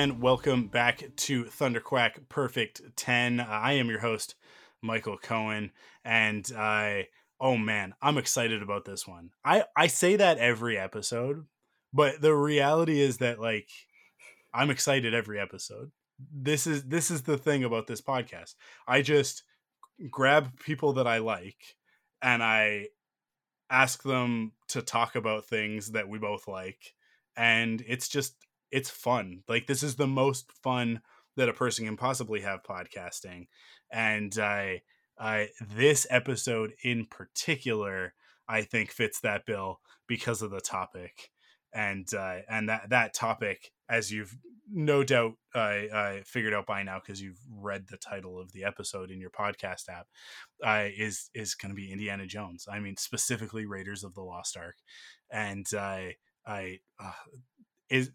And 0.00 0.22
welcome 0.22 0.66
back 0.66 1.02
to 1.14 1.44
Thunderquack 1.44 2.26
Perfect 2.30 2.80
10. 2.96 3.38
I 3.38 3.74
am 3.74 3.90
your 3.90 3.98
host, 3.98 4.34
Michael 4.80 5.18
Cohen, 5.18 5.72
and 6.06 6.50
I 6.56 7.08
oh 7.38 7.58
man, 7.58 7.92
I'm 8.00 8.16
excited 8.16 8.62
about 8.62 8.86
this 8.86 9.06
one. 9.06 9.32
I 9.44 9.64
I 9.76 9.88
say 9.88 10.16
that 10.16 10.38
every 10.38 10.78
episode, 10.78 11.44
but 11.92 12.22
the 12.22 12.34
reality 12.34 12.98
is 12.98 13.18
that 13.18 13.42
like 13.42 13.68
I'm 14.54 14.70
excited 14.70 15.12
every 15.12 15.38
episode. 15.38 15.90
This 16.32 16.66
is 16.66 16.84
this 16.84 17.10
is 17.10 17.24
the 17.24 17.36
thing 17.36 17.62
about 17.62 17.86
this 17.86 18.00
podcast. 18.00 18.54
I 18.88 19.02
just 19.02 19.42
grab 20.10 20.58
people 20.60 20.94
that 20.94 21.06
I 21.06 21.18
like 21.18 21.76
and 22.22 22.42
I 22.42 22.86
ask 23.68 24.02
them 24.02 24.52
to 24.68 24.80
talk 24.80 25.14
about 25.14 25.44
things 25.44 25.92
that 25.92 26.08
we 26.08 26.18
both 26.18 26.48
like 26.48 26.94
and 27.36 27.84
it's 27.86 28.08
just 28.08 28.34
it's 28.70 28.90
fun. 28.90 29.42
Like 29.48 29.66
this 29.66 29.82
is 29.82 29.96
the 29.96 30.06
most 30.06 30.52
fun 30.62 31.00
that 31.36 31.48
a 31.48 31.54
person 31.54 31.86
can 31.86 31.96
possibly 31.96 32.40
have 32.40 32.62
podcasting, 32.62 33.46
and 33.90 34.36
I, 34.38 34.82
I 35.18 35.48
this 35.76 36.06
episode 36.10 36.72
in 36.82 37.06
particular, 37.06 38.14
I 38.48 38.62
think 38.62 38.90
fits 38.90 39.20
that 39.20 39.46
bill 39.46 39.80
because 40.06 40.42
of 40.42 40.50
the 40.50 40.60
topic, 40.60 41.30
and 41.72 42.12
uh, 42.14 42.38
and 42.48 42.68
that 42.68 42.90
that 42.90 43.14
topic, 43.14 43.72
as 43.88 44.10
you've 44.10 44.36
no 44.72 45.02
doubt 45.02 45.32
I, 45.54 45.88
I 45.92 46.22
figured 46.24 46.54
out 46.54 46.66
by 46.66 46.82
now 46.84 47.00
because 47.00 47.20
you've 47.20 47.40
read 47.50 47.86
the 47.88 47.96
title 47.96 48.40
of 48.40 48.52
the 48.52 48.64
episode 48.64 49.10
in 49.10 49.20
your 49.20 49.30
podcast 49.30 49.88
app, 49.88 50.06
uh, 50.64 50.88
is 50.96 51.30
is 51.34 51.54
going 51.54 51.70
to 51.70 51.76
be 51.76 51.92
Indiana 51.92 52.26
Jones. 52.26 52.66
I 52.70 52.80
mean 52.80 52.96
specifically 52.96 53.66
Raiders 53.66 54.04
of 54.04 54.14
the 54.14 54.22
Lost 54.22 54.56
Ark, 54.56 54.76
and 55.30 55.66
I 55.76 56.16
I 56.46 56.78
uh, 57.02 57.12
is 57.88 58.10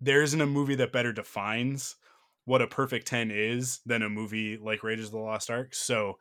there 0.00 0.22
isn't 0.22 0.40
a 0.40 0.46
movie 0.46 0.76
that 0.76 0.92
better 0.92 1.12
defines 1.12 1.96
what 2.44 2.62
a 2.62 2.66
perfect 2.66 3.06
10 3.06 3.30
is 3.30 3.80
than 3.84 4.02
a 4.02 4.08
movie 4.08 4.56
like 4.56 4.82
Raiders 4.82 5.06
of 5.06 5.12
the 5.12 5.18
Lost 5.18 5.50
Ark. 5.50 5.74
So 5.74 6.18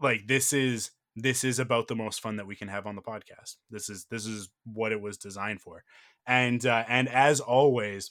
like 0.00 0.26
this 0.26 0.52
is 0.52 0.90
this 1.14 1.44
is 1.44 1.58
about 1.58 1.88
the 1.88 1.96
most 1.96 2.20
fun 2.20 2.36
that 2.36 2.46
we 2.46 2.56
can 2.56 2.68
have 2.68 2.86
on 2.86 2.96
the 2.96 3.02
podcast. 3.02 3.56
This 3.70 3.88
is 3.88 4.06
this 4.10 4.26
is 4.26 4.50
what 4.64 4.92
it 4.92 5.00
was 5.00 5.16
designed 5.16 5.60
for. 5.60 5.84
And 6.26 6.64
uh, 6.66 6.84
and 6.88 7.08
as 7.08 7.40
always 7.40 8.10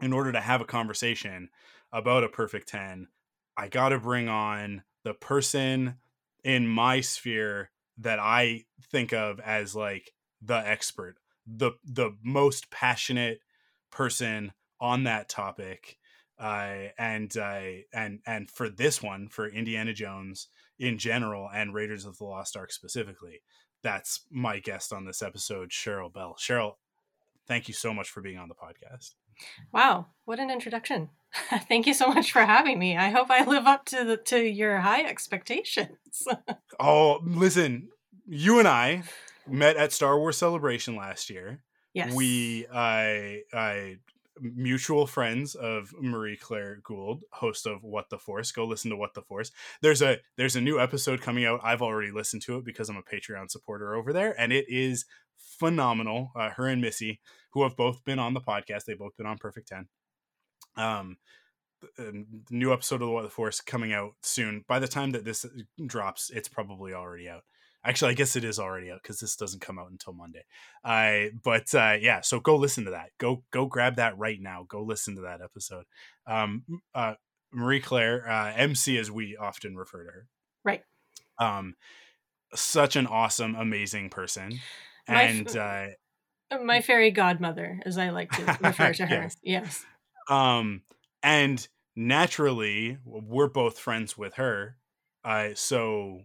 in 0.00 0.12
order 0.12 0.32
to 0.32 0.40
have 0.40 0.60
a 0.60 0.66
conversation 0.66 1.50
about 1.92 2.24
a 2.24 2.28
perfect 2.28 2.68
10, 2.68 3.08
I 3.56 3.68
got 3.68 3.90
to 3.90 3.98
bring 3.98 4.28
on 4.28 4.82
the 5.04 5.14
person 5.14 5.96
in 6.44 6.66
my 6.66 7.00
sphere 7.00 7.70
that 7.98 8.18
I 8.18 8.64
think 8.90 9.12
of 9.12 9.40
as 9.40 9.74
like 9.74 10.12
the 10.40 10.56
expert, 10.56 11.16
the 11.46 11.72
the 11.84 12.16
most 12.22 12.70
passionate 12.70 13.40
person 13.90 14.52
on 14.80 15.04
that 15.04 15.28
topic 15.28 15.98
uh, 16.38 16.88
and 16.98 17.36
uh, 17.36 17.60
and 17.92 18.20
and 18.26 18.50
for 18.50 18.68
this 18.68 19.02
one 19.02 19.28
for 19.28 19.48
Indiana 19.48 19.92
Jones 19.92 20.48
in 20.78 20.98
general 20.98 21.48
and 21.52 21.74
Raiders 21.74 22.04
of 22.04 22.18
the 22.18 22.24
Lost 22.24 22.56
Ark 22.56 22.72
specifically 22.72 23.42
that's 23.82 24.22
my 24.30 24.58
guest 24.58 24.92
on 24.92 25.04
this 25.04 25.22
episode 25.22 25.70
Cheryl 25.70 26.12
Bell. 26.12 26.36
Cheryl 26.38 26.74
thank 27.46 27.68
you 27.68 27.74
so 27.74 27.92
much 27.92 28.10
for 28.10 28.20
being 28.20 28.38
on 28.38 28.48
the 28.48 28.54
podcast. 28.54 29.14
Wow 29.72 30.06
what 30.24 30.38
an 30.38 30.50
introduction. 30.50 31.10
Thank 31.68 31.86
you 31.86 31.92
so 31.92 32.08
much 32.08 32.32
for 32.32 32.40
having 32.40 32.78
me. 32.78 32.96
I 32.96 33.10
hope 33.10 33.30
I 33.30 33.44
live 33.44 33.66
up 33.66 33.84
to 33.86 34.02
the 34.02 34.16
to 34.16 34.40
your 34.40 34.78
high 34.78 35.02
expectations. 35.02 36.24
Oh 36.80 37.20
listen 37.24 37.88
you 38.26 38.58
and 38.58 38.68
I 38.68 39.02
met 39.46 39.76
at 39.76 39.92
Star 39.92 40.18
Wars 40.18 40.36
Celebration 40.36 40.94
last 40.94 41.30
year 41.30 41.62
Yes. 41.98 42.14
We 42.14 42.66
I 42.72 43.42
I 43.52 43.98
mutual 44.40 45.06
friends 45.06 45.54
of 45.54 45.92
Marie 46.00 46.36
Claire 46.36 46.80
Gould, 46.84 47.22
host 47.32 47.66
of 47.66 47.82
What 47.82 48.08
the 48.08 48.18
Force. 48.18 48.52
Go 48.52 48.64
listen 48.64 48.90
to 48.90 48.96
What 48.96 49.14
the 49.14 49.22
Force. 49.22 49.50
There's 49.82 50.00
a 50.02 50.18
there's 50.36 50.56
a 50.56 50.60
new 50.60 50.80
episode 50.80 51.20
coming 51.20 51.44
out. 51.44 51.60
I've 51.62 51.82
already 51.82 52.12
listened 52.12 52.42
to 52.42 52.56
it 52.56 52.64
because 52.64 52.88
I'm 52.88 52.96
a 52.96 53.02
Patreon 53.02 53.50
supporter 53.50 53.94
over 53.94 54.12
there, 54.12 54.38
and 54.40 54.52
it 54.52 54.66
is 54.68 55.06
phenomenal. 55.36 56.30
Uh, 56.36 56.50
her 56.50 56.68
and 56.68 56.80
Missy, 56.80 57.20
who 57.50 57.62
have 57.64 57.76
both 57.76 58.04
been 58.04 58.18
on 58.18 58.34
the 58.34 58.40
podcast, 58.40 58.84
they've 58.84 58.98
both 58.98 59.16
been 59.16 59.26
on 59.26 59.38
Perfect 59.38 59.68
Ten. 59.68 59.88
Um, 60.76 61.16
new 62.50 62.72
episode 62.72 63.02
of 63.02 63.08
What 63.08 63.22
the 63.22 63.30
Force 63.30 63.60
coming 63.60 63.92
out 63.92 64.12
soon. 64.22 64.64
By 64.68 64.78
the 64.78 64.88
time 64.88 65.12
that 65.12 65.24
this 65.24 65.44
drops, 65.84 66.30
it's 66.30 66.48
probably 66.48 66.92
already 66.92 67.28
out. 67.28 67.42
Actually, 67.84 68.10
I 68.10 68.14
guess 68.14 68.36
it 68.36 68.44
is 68.44 68.58
already 68.58 68.90
out 68.90 69.00
because 69.02 69.20
this 69.20 69.36
doesn't 69.36 69.60
come 69.60 69.78
out 69.78 69.90
until 69.90 70.12
Monday. 70.12 70.44
I 70.84 71.30
uh, 71.32 71.38
but 71.44 71.74
uh, 71.74 71.96
yeah, 72.00 72.20
so 72.20 72.40
go 72.40 72.56
listen 72.56 72.84
to 72.84 72.90
that. 72.90 73.10
Go 73.18 73.44
go 73.52 73.66
grab 73.66 73.96
that 73.96 74.18
right 74.18 74.38
now. 74.40 74.66
Go 74.68 74.82
listen 74.82 75.14
to 75.16 75.22
that 75.22 75.40
episode. 75.42 75.84
Um, 76.26 76.64
uh, 76.94 77.14
Marie 77.52 77.80
Claire, 77.80 78.28
uh, 78.28 78.52
MC 78.54 78.98
as 78.98 79.10
we 79.10 79.36
often 79.36 79.76
refer 79.76 80.04
to 80.04 80.10
her. 80.10 80.26
Right. 80.64 80.82
Um, 81.38 81.76
such 82.54 82.96
an 82.96 83.06
awesome, 83.06 83.54
amazing 83.54 84.10
person, 84.10 84.58
my 85.08 85.22
and 85.22 85.48
f- 85.48 85.56
uh, 85.56 86.58
my 86.64 86.80
fairy 86.80 87.10
godmother, 87.10 87.80
as 87.84 87.98
I 87.98 88.10
like 88.10 88.30
to 88.32 88.58
refer 88.60 88.92
to 88.94 89.06
her. 89.06 89.22
yes. 89.22 89.36
yes. 89.42 89.86
Um, 90.28 90.82
and 91.22 91.66
naturally, 91.94 92.98
we're 93.04 93.48
both 93.48 93.78
friends 93.78 94.16
with 94.16 94.34
her. 94.34 94.76
Uh, 95.24 95.50
so 95.54 96.22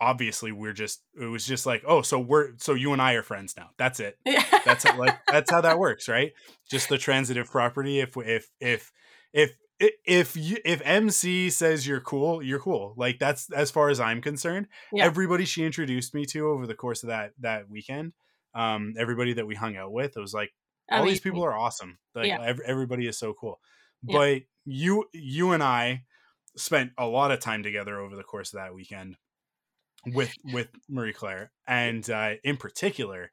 obviously 0.00 0.52
we're 0.52 0.72
just 0.72 1.02
it 1.20 1.26
was 1.26 1.46
just 1.46 1.66
like 1.66 1.82
oh 1.86 2.02
so 2.02 2.18
we're 2.18 2.52
so 2.56 2.74
you 2.74 2.92
and 2.92 3.02
i 3.02 3.12
are 3.14 3.22
friends 3.22 3.54
now. 3.56 3.70
That's 3.76 4.00
it. 4.00 4.18
That's 4.64 4.84
it, 4.84 4.96
like 4.96 5.18
that's 5.28 5.50
how 5.50 5.60
that 5.60 5.78
works 5.78 6.08
right? 6.08 6.32
Just 6.70 6.88
the 6.88 6.98
transitive 6.98 7.50
property 7.50 8.00
if 8.00 8.16
if 8.16 8.50
if 8.60 8.92
if 9.32 9.52
if 10.06 10.36
you 10.36 10.58
if 10.64 10.80
mc 10.84 11.50
says 11.50 11.86
you're 11.86 12.00
cool 12.00 12.42
you're 12.42 12.60
cool. 12.60 12.94
Like 12.96 13.18
that's 13.18 13.50
as 13.52 13.70
far 13.70 13.90
as 13.90 14.00
i'm 14.00 14.20
concerned 14.20 14.68
yeah. 14.92 15.04
everybody 15.04 15.44
she 15.44 15.64
introduced 15.64 16.14
me 16.14 16.24
to 16.26 16.48
over 16.48 16.66
the 16.66 16.74
course 16.74 17.02
of 17.02 17.08
that 17.08 17.32
that 17.40 17.68
weekend 17.68 18.12
um 18.54 18.94
everybody 18.98 19.34
that 19.34 19.46
we 19.46 19.54
hung 19.54 19.76
out 19.76 19.92
with 19.92 20.16
it 20.16 20.20
was 20.20 20.34
like 20.34 20.52
all 20.90 20.98
I 20.98 21.00
mean, 21.00 21.08
these 21.10 21.20
people 21.20 21.42
are 21.42 21.56
awesome. 21.56 21.98
Like 22.14 22.26
yeah. 22.26 22.54
everybody 22.66 23.06
is 23.06 23.18
so 23.18 23.32
cool. 23.32 23.58
Yeah. 24.02 24.18
but 24.18 24.42
you 24.66 25.04
you 25.12 25.52
and 25.52 25.62
i 25.62 26.04
spent 26.56 26.92
a 26.96 27.06
lot 27.06 27.30
of 27.30 27.40
time 27.40 27.62
together 27.62 27.98
over 27.98 28.16
the 28.16 28.22
course 28.22 28.52
of 28.52 28.58
that 28.58 28.74
weekend 28.74 29.16
with 30.12 30.34
with 30.52 30.68
Marie 30.88 31.12
Claire, 31.12 31.50
and 31.66 32.08
uh, 32.10 32.34
in 32.42 32.56
particular, 32.56 33.30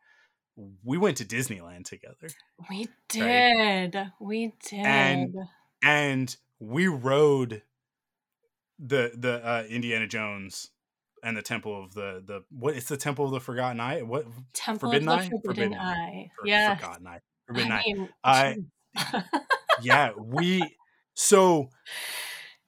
we 0.83 0.97
went 0.97 1.17
to 1.17 1.25
Disneyland 1.25 1.85
together. 1.85 2.29
We 2.69 2.87
did. 3.09 3.95
Right? 3.95 4.11
We 4.19 4.53
did. 4.63 4.85
And 4.85 5.35
and 5.83 6.35
we 6.59 6.87
rode 6.87 7.63
the 8.79 9.11
the 9.15 9.45
uh, 9.45 9.63
Indiana 9.69 10.07
Jones 10.07 10.69
and 11.23 11.37
the 11.37 11.41
Temple 11.41 11.83
of 11.83 11.93
the 11.93 12.23
the 12.25 12.43
what? 12.49 12.75
It's 12.75 12.87
the 12.87 12.97
Temple 12.97 13.25
of 13.25 13.31
the 13.31 13.39
Forgotten 13.39 13.79
Eye. 13.79 14.01
What 14.01 14.25
Temple 14.53 14.91
Forbidden 14.91 15.09
of 15.09 15.19
the 15.19 15.25
Eye? 15.25 15.29
Forbidden, 15.29 15.73
Forbidden 15.73 15.73
Eye. 15.75 16.31
For, 16.39 16.47
yeah. 16.47 16.75
Forgotten 16.75 17.07
Eye. 17.07 17.19
Forbidden 17.47 17.71
I 17.71 17.83
mean, 17.85 18.09
Eye. 18.23 18.57
Uh, 18.95 19.21
yeah, 19.81 20.11
we 20.17 20.61
so 21.13 21.69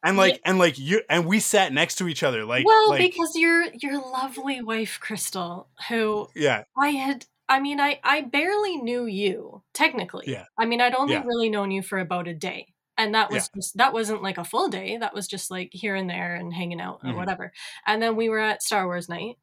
and 0.04 0.18
like 0.18 0.34
yeah. 0.34 0.40
and 0.46 0.60
like 0.60 0.78
you 0.78 1.02
and 1.10 1.26
we 1.26 1.40
sat 1.40 1.74
next 1.74 1.96
to 1.96 2.08
each 2.08 2.24
other 2.24 2.46
like 2.46 2.66
well 2.66 2.90
like, 2.90 3.00
because 3.00 3.36
your 3.36 3.66
your 3.82 4.00
lovely 4.00 4.62
wife 4.62 5.00
crystal 5.02 5.70
who 5.90 6.28
yeah 6.36 6.64
i 6.78 6.90
had 6.90 7.26
i 7.50 7.60
mean 7.60 7.80
i 7.80 8.00
i 8.04 8.22
barely 8.22 8.78
knew 8.78 9.06
you 9.06 9.64
technically 9.74 10.26
yeah 10.28 10.46
i 10.58 10.66
mean 10.66 10.82
i'd 10.82 10.96
only 10.96 11.14
yeah. 11.14 11.24
really 11.26 11.50
known 11.50 11.72
you 11.72 11.82
for 11.82 12.00
about 12.00 12.28
a 12.28 12.34
day 12.34 12.68
and 12.98 13.16
that 13.16 13.32
was 13.32 13.50
yeah. 13.54 13.60
just 13.60 13.78
that 13.78 13.94
wasn't 13.94 14.22
like 14.22 14.38
a 14.38 14.44
full 14.44 14.68
day 14.68 14.98
that 14.98 15.14
was 15.14 15.28
just 15.28 15.50
like 15.50 15.70
here 15.72 15.96
and 15.96 16.10
there 16.10 16.36
and 16.36 16.54
hanging 16.54 16.82
out 16.82 17.00
or 17.04 17.10
mm-hmm. 17.10 17.18
whatever 17.18 17.52
and 17.88 18.02
then 18.02 18.16
we 18.16 18.30
were 18.30 18.40
at 18.40 18.62
star 18.62 18.86
wars 18.86 19.10
night 19.10 19.38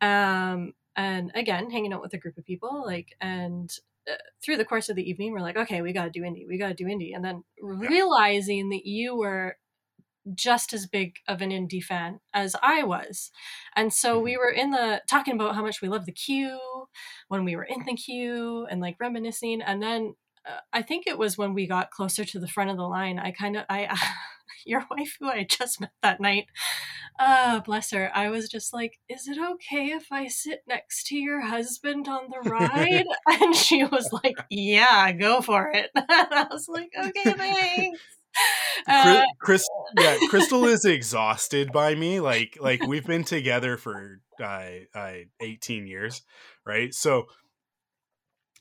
um 0.00 0.72
and 0.94 1.30
again 1.34 1.70
hanging 1.70 1.92
out 1.92 2.00
with 2.00 2.14
a 2.14 2.18
group 2.18 2.38
of 2.38 2.44
people 2.44 2.84
like 2.86 3.14
and 3.20 3.78
uh, 4.10 4.14
through 4.42 4.56
the 4.56 4.64
course 4.64 4.88
of 4.88 4.96
the 4.96 5.08
evening 5.08 5.32
we're 5.32 5.40
like 5.40 5.56
okay 5.56 5.82
we 5.82 5.92
got 5.92 6.04
to 6.04 6.10
do 6.10 6.22
indie 6.22 6.46
we 6.48 6.58
got 6.58 6.68
to 6.68 6.74
do 6.74 6.86
indie 6.86 7.14
and 7.14 7.24
then 7.24 7.42
realizing 7.60 8.70
that 8.70 8.86
you 8.86 9.16
were 9.16 9.56
just 10.34 10.72
as 10.72 10.86
big 10.86 11.16
of 11.28 11.40
an 11.40 11.50
indie 11.50 11.82
fan 11.82 12.20
as 12.34 12.56
I 12.62 12.82
was. 12.82 13.30
And 13.74 13.92
so 13.92 14.18
we 14.18 14.32
mm-hmm. 14.32 14.38
were 14.40 14.50
in 14.50 14.70
the 14.70 15.02
talking 15.08 15.34
about 15.34 15.54
how 15.54 15.62
much 15.62 15.80
we 15.80 15.88
love 15.88 16.06
the 16.06 16.12
queue 16.12 16.58
when 17.28 17.44
we 17.44 17.56
were 17.56 17.64
in 17.64 17.84
the 17.84 17.94
queue 17.94 18.66
and 18.70 18.80
like 18.80 18.96
reminiscing. 19.00 19.62
And 19.62 19.82
then 19.82 20.14
uh, 20.46 20.60
I 20.72 20.82
think 20.82 21.06
it 21.06 21.18
was 21.18 21.38
when 21.38 21.54
we 21.54 21.66
got 21.66 21.90
closer 21.90 22.24
to 22.24 22.38
the 22.38 22.48
front 22.48 22.70
of 22.70 22.76
the 22.76 22.84
line, 22.84 23.18
I 23.18 23.32
kind 23.32 23.56
of, 23.56 23.64
I, 23.68 23.96
your 24.66 24.84
wife 24.90 25.16
who 25.20 25.28
I 25.28 25.44
just 25.44 25.80
met 25.80 25.92
that 26.02 26.20
night, 26.20 26.46
uh, 27.18 27.60
bless 27.60 27.90
her, 27.92 28.10
I 28.14 28.30
was 28.30 28.48
just 28.48 28.72
like, 28.72 28.98
is 29.08 29.26
it 29.28 29.38
okay 29.38 29.86
if 29.86 30.06
I 30.10 30.28
sit 30.28 30.60
next 30.68 31.06
to 31.08 31.16
your 31.16 31.40
husband 31.40 32.08
on 32.08 32.28
the 32.30 32.40
ride? 32.50 33.06
and 33.26 33.54
she 33.54 33.84
was 33.84 34.12
like, 34.12 34.36
yeah, 34.50 35.10
go 35.12 35.40
for 35.40 35.70
it. 35.72 35.90
and 35.94 36.06
I 36.08 36.46
was 36.50 36.68
like, 36.68 36.90
okay, 36.98 37.32
thanks. 37.32 38.00
Uh, 38.88 39.24
Chris, 39.40 39.66
yeah, 39.98 40.16
Crystal 40.28 40.64
is 40.66 40.84
exhausted 40.84 41.72
by 41.72 41.94
me. 41.94 42.20
Like, 42.20 42.56
like 42.60 42.86
we've 42.86 43.06
been 43.06 43.24
together 43.24 43.76
for 43.76 44.20
uh, 44.40 44.68
uh, 44.94 45.12
18 45.40 45.86
years, 45.88 46.22
right? 46.64 46.94
So, 46.94 47.26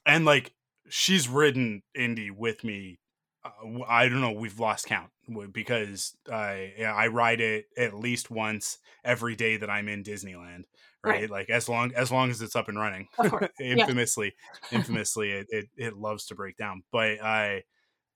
and 0.05 0.25
like 0.25 0.53
she's 0.89 1.27
ridden 1.27 1.83
Indy 1.93 2.31
with 2.31 2.63
me. 2.63 2.99
Uh, 3.43 3.83
I 3.87 4.07
don't 4.07 4.21
know. 4.21 4.31
We've 4.31 4.59
lost 4.59 4.87
count 4.87 5.11
because 5.51 6.15
I 6.31 6.73
I 6.87 7.07
ride 7.07 7.41
it 7.41 7.65
at 7.77 7.93
least 7.93 8.31
once 8.31 8.79
every 9.03 9.35
day 9.35 9.57
that 9.57 9.69
I'm 9.69 9.87
in 9.87 10.03
Disneyland. 10.03 10.63
Right? 11.03 11.21
right. 11.21 11.29
Like 11.29 11.49
as 11.49 11.69
long 11.69 11.93
as 11.93 12.11
long 12.11 12.31
as 12.31 12.41
it's 12.41 12.55
up 12.55 12.67
and 12.67 12.79
running. 12.79 13.07
infamously, 13.59 14.33
yeah. 14.71 14.77
infamously, 14.79 15.31
it, 15.31 15.47
it 15.49 15.65
it 15.77 15.97
loves 15.97 16.25
to 16.27 16.35
break 16.35 16.57
down. 16.57 16.83
But 16.91 17.21
I 17.21 17.63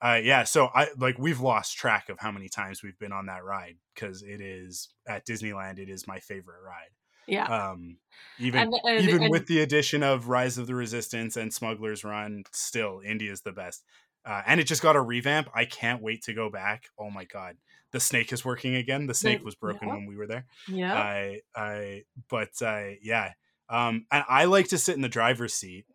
uh, 0.02 0.20
yeah, 0.24 0.44
so 0.44 0.70
I 0.74 0.88
like 0.98 1.18
we've 1.18 1.42
lost 1.42 1.78
track 1.78 2.10
of 2.10 2.20
how 2.20 2.32
many 2.32 2.48
times 2.48 2.82
we've 2.82 2.98
been 3.00 3.12
on 3.12 3.26
that 3.26 3.44
ride 3.44 3.76
because 3.94 4.24
it 4.24 4.42
is 4.42 4.90
at 5.08 5.26
Disneyland. 5.26 5.80
It 5.80 5.90
is 5.90 6.08
my 6.08 6.20
favorite 6.20 6.62
ride. 6.66 6.92
Yeah. 7.28 7.46
Um, 7.46 7.98
even 8.40 8.62
and, 8.62 8.74
and, 8.84 9.04
even 9.08 9.24
and, 9.24 9.32
with 9.32 9.48
the 9.48 9.62
addition 9.62 10.02
of 10.02 10.30
Rise 10.30 10.58
of 10.58 10.68
the 10.68 10.76
Resistance 10.76 11.38
and 11.38 11.54
Smuggler's 11.54 12.04
Run, 12.04 12.44
still 12.52 13.02
Indy's 13.06 13.42
the 13.42 13.52
best. 13.52 13.84
Uh, 14.26 14.42
and 14.46 14.60
it 14.60 14.66
just 14.66 14.82
got 14.82 14.96
a 14.96 15.02
revamp. 15.02 15.50
I 15.54 15.66
can't 15.66 16.02
wait 16.02 16.24
to 16.24 16.34
go 16.34 16.50
back. 16.50 16.86
Oh 16.98 17.10
my 17.10 17.26
god, 17.26 17.56
the 17.92 18.00
snake 18.00 18.32
is 18.34 18.44
working 18.44 18.76
again. 18.76 19.08
The 19.08 19.14
snake 19.14 19.44
was 19.44 19.56
broken 19.56 19.88
yeah. 19.88 19.96
when 19.96 20.06
we 20.06 20.18
were 20.18 20.28
there. 20.28 20.46
Yeah. 20.68 20.94
I 20.94 21.42
I 21.56 22.04
but 22.30 22.50
uh, 22.62 22.92
yeah. 23.02 23.34
Um, 23.70 24.06
and 24.12 24.24
I 24.28 24.46
like 24.46 24.70
to 24.70 24.78
sit 24.78 24.96
in 24.96 25.02
the 25.02 25.10
driver's 25.10 25.54
seat. 25.54 25.86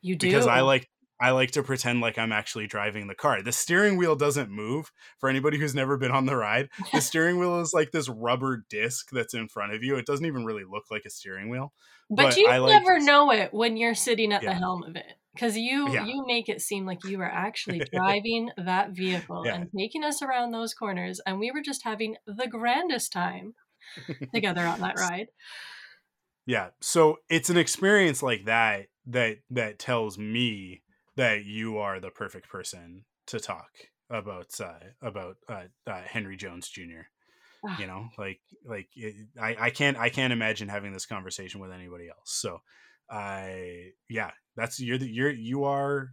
You 0.00 0.16
do 0.16 0.26
because 0.26 0.46
I 0.46 0.60
like 0.60 0.88
I 1.24 1.30
like 1.30 1.52
to 1.52 1.62
pretend 1.62 2.02
like 2.02 2.18
I'm 2.18 2.32
actually 2.32 2.66
driving 2.66 3.06
the 3.06 3.14
car. 3.14 3.40
The 3.40 3.50
steering 3.50 3.96
wheel 3.96 4.14
doesn't 4.14 4.50
move. 4.50 4.92
For 5.18 5.30
anybody 5.30 5.56
who's 5.56 5.74
never 5.74 5.96
been 5.96 6.10
on 6.10 6.26
the 6.26 6.36
ride, 6.36 6.68
the 6.92 7.00
steering 7.00 7.38
wheel 7.38 7.62
is 7.62 7.72
like 7.72 7.92
this 7.92 8.10
rubber 8.10 8.62
disc 8.68 9.08
that's 9.10 9.32
in 9.32 9.48
front 9.48 9.72
of 9.72 9.82
you. 9.82 9.96
It 9.96 10.04
doesn't 10.04 10.26
even 10.26 10.44
really 10.44 10.64
look 10.70 10.84
like 10.90 11.06
a 11.06 11.10
steering 11.10 11.48
wheel. 11.48 11.72
But, 12.10 12.24
but 12.24 12.36
you 12.36 12.48
I 12.48 12.58
never 12.58 12.98
like 12.98 13.04
know 13.04 13.32
it 13.32 13.54
when 13.54 13.78
you're 13.78 13.94
sitting 13.94 14.34
at 14.34 14.42
yeah. 14.42 14.52
the 14.52 14.56
helm 14.56 14.82
of 14.82 14.96
it 14.96 15.14
because 15.34 15.56
you 15.56 15.90
yeah. 15.90 16.04
you 16.04 16.26
make 16.26 16.50
it 16.50 16.60
seem 16.60 16.84
like 16.84 17.02
you 17.04 17.18
are 17.22 17.30
actually 17.30 17.78
driving 17.92 18.50
that 18.58 18.90
vehicle 18.90 19.44
yeah. 19.46 19.54
and 19.54 19.70
taking 19.74 20.04
us 20.04 20.20
around 20.20 20.50
those 20.50 20.74
corners, 20.74 21.22
and 21.24 21.40
we 21.40 21.50
were 21.50 21.62
just 21.62 21.84
having 21.84 22.16
the 22.26 22.48
grandest 22.48 23.12
time 23.12 23.54
together 24.34 24.66
on 24.66 24.80
that 24.80 24.98
ride. 24.98 25.28
Yeah, 26.44 26.68
so 26.82 27.20
it's 27.30 27.48
an 27.48 27.56
experience 27.56 28.22
like 28.22 28.44
that 28.44 28.88
that 29.06 29.38
that 29.50 29.78
tells 29.78 30.18
me 30.18 30.82
that 31.16 31.44
you 31.44 31.78
are 31.78 32.00
the 32.00 32.10
perfect 32.10 32.48
person 32.48 33.04
to 33.26 33.40
talk 33.40 33.70
about 34.10 34.48
uh, 34.60 34.78
about 35.02 35.36
uh, 35.48 35.64
uh, 35.86 36.02
Henry 36.02 36.36
Jones 36.36 36.68
Jr. 36.68 37.06
Ah. 37.66 37.78
You 37.78 37.86
know, 37.86 38.08
like 38.18 38.40
like 38.64 38.88
it, 38.94 39.14
I 39.40 39.56
I 39.58 39.70
can't 39.70 39.96
I 39.96 40.08
can't 40.08 40.32
imagine 40.32 40.68
having 40.68 40.92
this 40.92 41.06
conversation 41.06 41.60
with 41.60 41.72
anybody 41.72 42.08
else. 42.08 42.32
So, 42.32 42.60
I 43.10 43.92
yeah, 44.08 44.32
that's 44.56 44.80
you're 44.80 44.98
the, 44.98 45.08
you're 45.08 45.30
you 45.30 45.64
are 45.64 46.10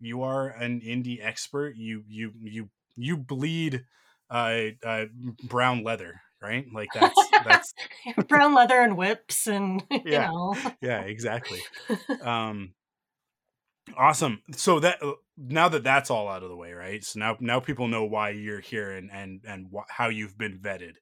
you 0.00 0.22
are 0.22 0.48
an 0.48 0.80
indie 0.80 1.24
expert. 1.24 1.76
You 1.76 2.02
you 2.08 2.32
you 2.42 2.70
you 2.96 3.16
bleed 3.16 3.84
uh, 4.30 4.60
uh 4.84 5.06
brown 5.48 5.84
leather 5.84 6.20
right? 6.44 6.66
Like 6.72 6.90
that's 6.92 7.30
that's 7.44 7.74
brown 8.28 8.54
leather 8.54 8.80
and 8.80 8.96
whips 8.96 9.46
and 9.46 9.82
yeah, 10.04 10.28
know. 10.28 10.56
yeah, 10.80 11.00
exactly. 11.00 11.60
Um, 12.22 12.72
Awesome. 13.96 14.42
So 14.56 14.80
that 14.80 15.02
uh, 15.02 15.12
now 15.36 15.68
that 15.68 15.84
that's 15.84 16.10
all 16.10 16.28
out 16.28 16.42
of 16.42 16.48
the 16.48 16.56
way, 16.56 16.72
right? 16.72 17.04
So 17.04 17.20
now 17.20 17.36
now 17.40 17.60
people 17.60 17.88
know 17.88 18.04
why 18.04 18.30
you're 18.30 18.60
here 18.60 18.90
and 18.92 19.10
and 19.12 19.42
and 19.46 19.66
wh- 19.74 19.90
how 19.90 20.08
you've 20.08 20.38
been 20.38 20.58
vetted 20.58 20.94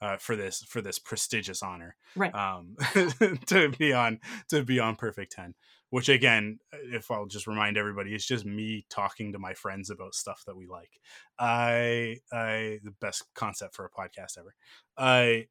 uh, 0.00 0.16
for 0.18 0.36
this 0.36 0.62
for 0.62 0.80
this 0.80 0.98
prestigious 0.98 1.62
honor, 1.62 1.96
right? 2.14 2.34
Um, 2.34 2.76
to 3.46 3.70
be 3.78 3.92
on 3.92 4.20
to 4.48 4.62
be 4.62 4.78
on 4.78 4.96
Perfect 4.96 5.32
Ten. 5.32 5.54
Which 5.90 6.08
again, 6.08 6.58
if 6.72 7.10
I'll 7.10 7.26
just 7.26 7.46
remind 7.46 7.78
everybody, 7.78 8.12
it's 8.14 8.26
just 8.26 8.44
me 8.44 8.84
talking 8.90 9.32
to 9.32 9.38
my 9.38 9.54
friends 9.54 9.88
about 9.88 10.14
stuff 10.14 10.42
that 10.46 10.56
we 10.56 10.66
like. 10.66 11.00
I 11.38 12.18
I 12.32 12.80
the 12.82 12.94
best 13.00 13.24
concept 13.34 13.74
for 13.74 13.86
a 13.86 13.90
podcast 13.90 14.36
ever. 14.38 14.54
I 14.98 15.46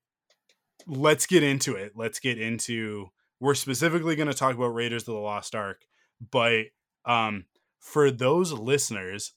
let's 0.86 1.26
get 1.26 1.42
into 1.42 1.76
it. 1.76 1.94
Let's 1.96 2.20
get 2.20 2.40
into. 2.40 3.08
We're 3.40 3.56
specifically 3.56 4.16
going 4.16 4.30
to 4.30 4.34
talk 4.34 4.56
about 4.56 4.68
Raiders 4.68 5.04
of 5.04 5.14
the 5.14 5.20
Lost 5.20 5.56
Ark 5.56 5.86
but 6.32 6.66
um, 7.06 7.46
for 7.80 8.12
those 8.12 8.52
listeners, 8.52 9.34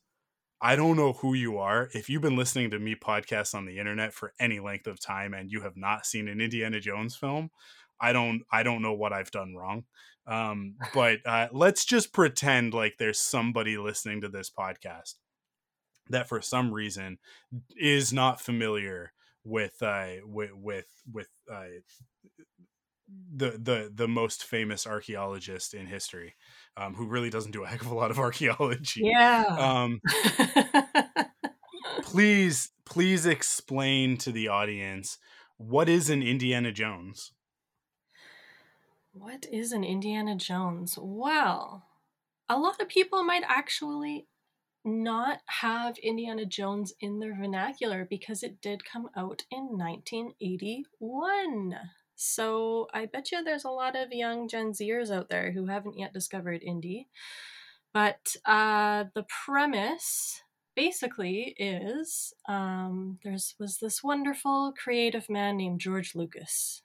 I 0.61 0.75
don't 0.75 0.97
know 0.97 1.13
who 1.13 1.35
you 1.35 1.59
are. 1.59 1.89
If 1.93 2.09
you've 2.09 2.23
been 2.23 2.37
listening 2.37 2.71
to 2.71 2.79
me 2.79 2.97
podcasts 2.97 3.55
on 3.55 3.65
the 3.65 3.79
internet 3.79 4.13
for 4.13 4.33
any 4.41 4.59
length 4.59 4.87
of 4.87 5.01
time 5.01 5.33
and 5.35 5.51
you 5.51 5.61
have 5.63 5.77
not 5.77 6.07
seen 6.07 6.29
an 6.29 6.41
Indiana 6.41 6.81
Jones 6.81 7.15
film, 7.15 7.51
I 8.01 8.13
don't 8.13 8.43
I 8.51 8.63
don't 8.63 8.83
know 8.83 8.95
what 8.95 9.13
I've 9.13 9.31
done 9.31 9.55
wrong. 9.55 9.85
Um, 10.27 10.77
but 10.95 11.19
uh, 11.25 11.49
let's 11.53 11.85
just 11.85 12.13
pretend 12.13 12.75
like 12.75 12.97
there's 12.99 13.21
somebody 13.21 13.79
listening 13.79 14.21
to 14.23 14.29
this 14.29 14.51
podcast 14.51 15.15
that 16.11 16.29
for 16.29 16.41
some 16.41 16.73
reason 16.73 17.19
is 17.77 18.13
not 18.13 18.41
familiar 18.41 19.13
with 19.45 19.83
uh, 19.83 20.15
with 20.25 20.51
with 20.55 20.87
with 21.13 21.29
uh, 21.53 21.65
the 23.09 23.51
the 23.51 23.91
the 23.95 24.09
most 24.09 24.45
famous 24.45 24.87
archaeologist 24.87 25.75
in 25.75 25.87
history 25.87 26.35
um, 26.77 26.95
who 26.95 27.07
really 27.07 27.31
doesn't 27.31 27.53
do 27.53 27.65
a 27.65 27.67
heck 27.67 27.81
of 27.83 27.91
a 27.91 27.95
lot 27.95 28.11
of 28.11 28.19
archaeology. 28.27 29.03
Yeah. 29.05 29.45
Um, 29.59 30.01
please, 32.03 32.71
please 32.85 33.27
explain 33.27 34.17
to 34.19 34.33
the 34.33 34.49
audience 34.49 35.19
what 35.57 35.89
is 35.89 36.11
an 36.11 36.23
Indiana 36.23 36.73
Jones. 36.73 37.33
What 39.13 39.47
is 39.53 39.73
an 39.73 39.83
Indiana 39.83 40.37
Jones? 40.37 40.97
Well, 41.01 41.85
a 42.49 42.57
lot 42.59 42.81
of 42.81 42.89
people 42.89 43.25
might 43.25 43.43
actually 43.47 44.29
not 44.85 45.41
have 45.47 45.99
Indiana 45.99 46.47
Jones 46.47 46.95
in 47.01 47.19
their 47.19 47.35
vernacular 47.35 48.07
because 48.09 48.45
it 48.45 48.61
did 48.61 48.85
come 48.85 49.09
out 49.17 49.43
in 49.51 49.77
1981. 49.77 51.75
So 52.21 52.89
I 52.93 53.07
bet 53.07 53.31
you 53.31 53.45
there's 53.45 53.65
a 53.65 53.71
lot 53.71 53.95
of 53.95 54.11
young 54.11 54.49
Gen 54.49 54.73
Zers 54.73 55.15
out 55.15 55.31
there 55.31 55.53
who 55.53 55.67
haven't 55.67 55.99
yet 55.99 56.13
discovered 56.13 56.63
indie. 56.67 57.07
But 57.95 58.35
uh, 58.45 59.05
the 59.15 59.25
premise 59.45 60.43
basically 60.75 61.55
is 61.57 62.35
um, 62.49 63.19
there's 63.23 63.55
was 63.61 63.79
this 63.79 64.03
wonderful 64.03 64.75
creative 64.77 65.31
man 65.31 65.57
named 65.57 65.81
George 65.81 66.17
Lucas. 66.17 66.83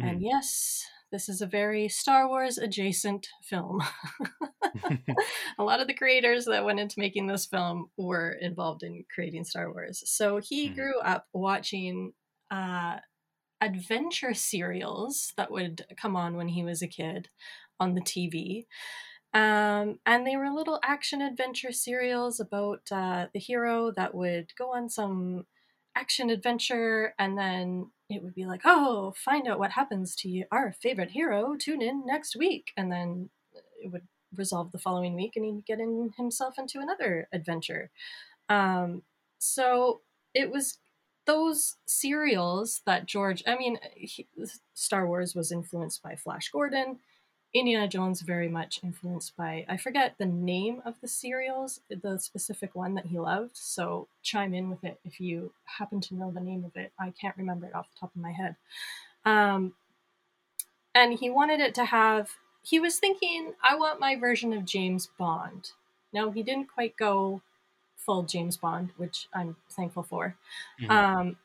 Mm. 0.00 0.08
And 0.08 0.18
hmm. 0.18 0.24
yes, 0.24 0.82
this 1.12 1.28
is 1.28 1.42
a 1.42 1.46
very 1.46 1.86
Star 1.90 2.26
Wars 2.26 2.56
adjacent 2.56 3.28
film. 3.42 3.82
a 5.58 5.62
lot 5.62 5.80
of 5.80 5.88
the 5.88 5.94
creators 5.94 6.46
that 6.46 6.64
went 6.64 6.80
into 6.80 6.98
making 6.98 7.26
this 7.26 7.44
film 7.44 7.90
were 7.98 8.30
involved 8.40 8.82
in 8.82 9.04
creating 9.14 9.44
Star 9.44 9.70
Wars. 9.70 10.02
So 10.06 10.40
he 10.42 10.70
mm. 10.70 10.74
grew 10.74 10.98
up 11.00 11.26
watching 11.34 12.12
uh, 12.50 12.96
adventure 13.60 14.34
serials 14.34 15.32
that 15.36 15.50
would 15.50 15.84
come 16.00 16.16
on 16.16 16.36
when 16.36 16.48
he 16.48 16.62
was 16.62 16.82
a 16.82 16.86
kid 16.86 17.28
on 17.80 17.94
the 17.94 18.00
TV. 18.00 18.66
Um, 19.34 19.98
and 20.06 20.26
they 20.26 20.36
were 20.36 20.50
little 20.50 20.80
action 20.82 21.20
adventure 21.20 21.72
serials 21.72 22.40
about 22.40 22.90
uh, 22.90 23.26
the 23.32 23.38
hero 23.38 23.92
that 23.92 24.14
would 24.14 24.52
go 24.56 24.72
on 24.74 24.88
some 24.88 25.46
action 25.94 26.30
adventure 26.30 27.14
and 27.18 27.36
then 27.36 27.90
it 28.08 28.22
would 28.22 28.34
be 28.34 28.46
like, 28.46 28.62
oh, 28.64 29.12
find 29.16 29.46
out 29.46 29.58
what 29.58 29.72
happens 29.72 30.14
to 30.16 30.44
our 30.50 30.72
favorite 30.72 31.10
hero. 31.10 31.56
Tune 31.58 31.82
in 31.82 32.06
next 32.06 32.36
week. 32.36 32.72
And 32.76 32.90
then 32.90 33.28
it 33.82 33.92
would 33.92 34.06
resolve 34.34 34.72
the 34.72 34.78
following 34.78 35.14
week 35.14 35.32
and 35.36 35.44
he'd 35.44 35.66
get 35.66 35.80
in 35.80 36.10
himself 36.16 36.54
into 36.58 36.80
another 36.80 37.28
adventure. 37.32 37.90
Um, 38.48 39.02
so 39.38 40.00
it 40.34 40.50
was 40.50 40.78
those 41.28 41.76
serials 41.84 42.80
that 42.86 43.04
George, 43.04 43.44
I 43.46 43.54
mean, 43.58 43.78
he, 43.94 44.26
Star 44.72 45.06
Wars 45.06 45.34
was 45.34 45.52
influenced 45.52 46.02
by 46.02 46.16
Flash 46.16 46.48
Gordon. 46.48 47.00
Indiana 47.54 47.86
Jones 47.86 48.22
very 48.22 48.48
much 48.48 48.80
influenced 48.82 49.36
by 49.36 49.66
I 49.68 49.76
forget 49.76 50.14
the 50.16 50.26
name 50.26 50.80
of 50.86 50.94
the 51.02 51.08
serials, 51.08 51.80
the 51.90 52.18
specific 52.18 52.74
one 52.74 52.94
that 52.94 53.06
he 53.06 53.18
loved. 53.18 53.56
So 53.58 54.08
chime 54.22 54.54
in 54.54 54.70
with 54.70 54.82
it 54.84 55.00
if 55.04 55.20
you 55.20 55.52
happen 55.64 56.00
to 56.00 56.14
know 56.14 56.30
the 56.30 56.40
name 56.40 56.64
of 56.64 56.74
it. 56.76 56.92
I 56.98 57.12
can't 57.20 57.36
remember 57.36 57.66
it 57.66 57.74
off 57.74 57.90
the 57.92 58.00
top 58.00 58.16
of 58.16 58.22
my 58.22 58.32
head. 58.32 58.56
Um, 59.26 59.74
and 60.94 61.18
he 61.18 61.28
wanted 61.28 61.60
it 61.60 61.74
to 61.74 61.84
have. 61.84 62.30
He 62.62 62.80
was 62.80 62.98
thinking, 62.98 63.52
I 63.62 63.76
want 63.76 64.00
my 64.00 64.16
version 64.16 64.54
of 64.54 64.64
James 64.64 65.10
Bond. 65.18 65.72
Now 66.10 66.30
he 66.30 66.42
didn't 66.42 66.72
quite 66.72 66.96
go 66.96 67.42
full 68.08 68.22
James 68.22 68.56
Bond, 68.56 68.88
which 68.96 69.28
I'm 69.34 69.54
thankful 69.68 70.02
for. 70.02 70.34
Mm-hmm. 70.80 70.90
Um, 70.90 71.36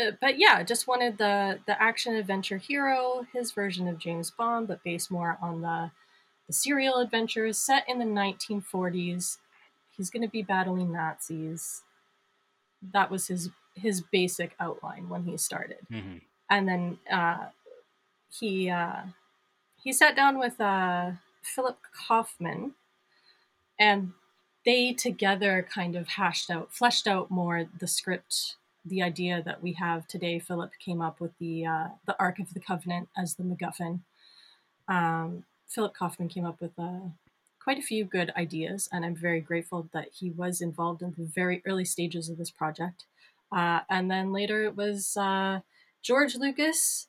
uh, 0.00 0.12
but 0.18 0.38
yeah, 0.38 0.62
just 0.62 0.88
wanted 0.88 1.18
the 1.18 1.60
the 1.66 1.80
action 1.80 2.16
adventure 2.16 2.56
hero, 2.56 3.26
his 3.34 3.52
version 3.52 3.86
of 3.86 3.98
James 3.98 4.30
Bond, 4.30 4.66
but 4.66 4.82
based 4.82 5.10
more 5.10 5.36
on 5.42 5.60
the 5.60 5.90
the 6.46 6.54
serial 6.54 7.00
adventures 7.00 7.58
set 7.58 7.84
in 7.86 7.98
the 7.98 8.06
1940s. 8.06 9.36
He's 9.94 10.10
going 10.10 10.22
to 10.22 10.28
be 10.28 10.42
battling 10.42 10.90
Nazis. 10.90 11.82
That 12.94 13.10
was 13.10 13.26
his 13.26 13.50
his 13.74 14.00
basic 14.00 14.54
outline 14.58 15.10
when 15.10 15.24
he 15.24 15.36
started, 15.36 15.86
mm-hmm. 15.92 16.16
and 16.48 16.66
then 16.66 16.98
uh, 17.12 17.48
he 18.30 18.70
uh, 18.70 19.02
he 19.76 19.92
sat 19.92 20.16
down 20.16 20.38
with 20.38 20.58
uh, 20.58 21.10
Philip 21.42 21.76
Kaufman, 22.08 22.72
and 23.78 24.14
they 24.64 24.92
together 24.92 25.66
kind 25.72 25.96
of 25.96 26.08
hashed 26.08 26.50
out, 26.50 26.72
fleshed 26.72 27.06
out 27.06 27.30
more 27.30 27.66
the 27.78 27.86
script 27.86 28.56
the 28.84 29.02
idea 29.02 29.42
that 29.44 29.62
we 29.62 29.72
have 29.72 30.06
today. 30.06 30.38
Philip 30.38 30.72
came 30.78 31.00
up 31.00 31.20
with 31.20 31.32
the 31.38 31.66
uh, 31.66 31.88
the 32.06 32.18
Ark 32.18 32.38
of 32.38 32.52
the 32.54 32.60
Covenant 32.60 33.08
as 33.16 33.34
the 33.34 33.42
MacGuffin. 33.42 34.00
Um, 34.88 35.44
Philip 35.68 35.94
Kaufman 35.94 36.28
came 36.28 36.44
up 36.44 36.60
with 36.60 36.72
uh, 36.78 37.08
quite 37.62 37.78
a 37.78 37.82
few 37.82 38.04
good 38.04 38.30
ideas, 38.36 38.88
and 38.92 39.04
I'm 39.04 39.16
very 39.16 39.40
grateful 39.40 39.88
that 39.92 40.08
he 40.12 40.30
was 40.30 40.60
involved 40.60 41.02
in 41.02 41.14
the 41.16 41.24
very 41.24 41.62
early 41.66 41.84
stages 41.84 42.28
of 42.28 42.36
this 42.36 42.50
project. 42.50 43.06
Uh, 43.50 43.80
and 43.88 44.10
then 44.10 44.32
later 44.32 44.64
it 44.64 44.76
was 44.76 45.16
uh, 45.16 45.60
George 46.02 46.34
Lucas, 46.36 47.08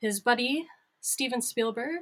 his 0.00 0.20
buddy 0.20 0.66
Steven 1.00 1.42
Spielberg, 1.42 2.00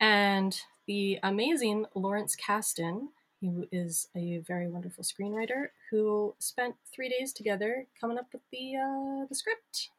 and 0.00 0.60
the 0.86 1.18
amazing 1.22 1.86
Lawrence 1.94 2.36
Kasdan, 2.36 3.08
who 3.42 3.66
is 3.72 4.08
a 4.16 4.38
very 4.46 4.68
wonderful 4.68 5.04
screenwriter 5.04 5.66
who 5.90 6.34
spent 6.38 6.76
three 6.94 7.08
days 7.08 7.32
together 7.32 7.86
coming 8.00 8.16
up 8.16 8.28
with 8.32 8.42
the 8.52 8.76
uh, 8.76 9.26
the 9.28 9.34
script. 9.34 9.90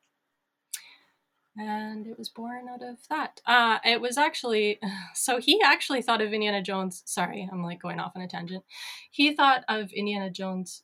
And 1.55 2.07
it 2.07 2.17
was 2.17 2.29
born 2.29 2.67
out 2.67 2.81
of 2.81 2.97
that. 3.09 3.39
Uh, 3.45 3.77
it 3.85 4.01
was 4.01 4.17
actually 4.17 4.79
so 5.13 5.39
he 5.39 5.61
actually 5.63 6.01
thought 6.01 6.21
of 6.21 6.33
indiana 6.33 6.61
jones 6.61 7.03
sorry 7.05 7.47
i'm 7.51 7.63
like 7.63 7.81
going 7.81 7.99
off 7.99 8.13
on 8.15 8.21
a 8.21 8.27
tangent. 8.27 8.63
He 9.11 9.35
thought 9.35 9.63
of 9.67 9.91
indiana 9.91 10.29
jones 10.31 10.83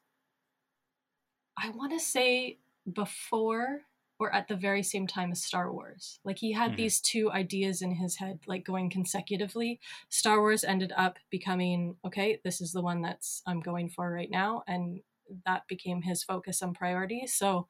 i 1.58 1.70
want 1.70 1.92
to 1.94 2.00
say 2.00 2.58
before 2.92 3.82
or 4.20 4.34
at 4.34 4.48
the 4.48 4.56
very 4.56 4.84
same 4.84 5.08
time 5.08 5.32
as 5.32 5.44
Star 5.44 5.72
Wars. 5.72 6.20
Like 6.26 6.38
he 6.40 6.52
had 6.52 6.72
mm-hmm. 6.72 6.78
these 6.78 7.00
two 7.00 7.32
ideas 7.32 7.82
in 7.82 7.96
his 7.96 8.18
head, 8.18 8.40
like 8.46 8.66
going 8.66 8.90
consecutively. 8.90 9.80
Star 10.10 10.40
Wars 10.40 10.64
ended 10.64 10.92
up 10.96 11.18
becoming 11.30 11.96
okay, 12.06 12.40
this 12.44 12.60
is 12.62 12.74
the 12.74 12.82
one 12.82 13.02
that's 13.02 13.42
I'm 13.48 13.62
going 13.62 13.90
for 13.90 14.12
right 14.12 14.30
now. 14.30 14.64
And 14.68 15.02
that 15.46 15.68
became 15.68 16.02
his 16.02 16.24
focus 16.24 16.62
and 16.62 16.76
priority. 16.76 17.28
So 17.28 17.68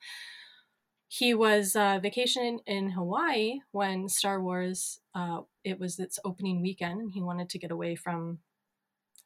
he 1.08 1.34
was 1.34 1.76
uh, 1.76 2.00
vacationing 2.02 2.60
in 2.68 2.92
Hawaii 2.92 3.60
when 3.72 4.08
Star 4.10 4.42
Wars, 4.42 5.00
uh, 5.16 5.42
it 5.64 5.80
was 5.80 5.98
its 5.98 6.20
opening 6.24 6.62
weekend, 6.62 7.02
and 7.02 7.12
he 7.12 7.22
wanted 7.22 7.50
to 7.50 7.58
get 7.58 7.72
away 7.72 7.96
from 7.96 8.40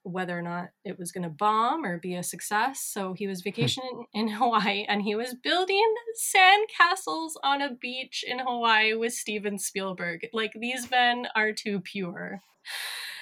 whether 0.03 0.37
or 0.37 0.41
not 0.41 0.69
it 0.83 0.99
was 0.99 1.11
going 1.11 1.23
to 1.23 1.29
bomb 1.29 1.85
or 1.85 1.97
be 1.97 2.15
a 2.15 2.23
success. 2.23 2.81
So 2.81 3.13
he 3.13 3.27
was 3.27 3.41
hmm. 3.41 3.49
vacationing 3.49 4.05
in 4.13 4.27
Hawaii 4.29 4.85
and 4.87 5.01
he 5.01 5.15
was 5.15 5.33
building 5.33 5.93
sand 6.15 6.67
castles 6.75 7.37
on 7.43 7.61
a 7.61 7.73
beach 7.73 8.23
in 8.27 8.39
Hawaii 8.39 8.93
with 8.93 9.13
Steven 9.13 9.57
Spielberg. 9.57 10.27
Like 10.33 10.53
these 10.59 10.89
men 10.91 11.27
are 11.35 11.53
too 11.53 11.79
pure. 11.79 12.41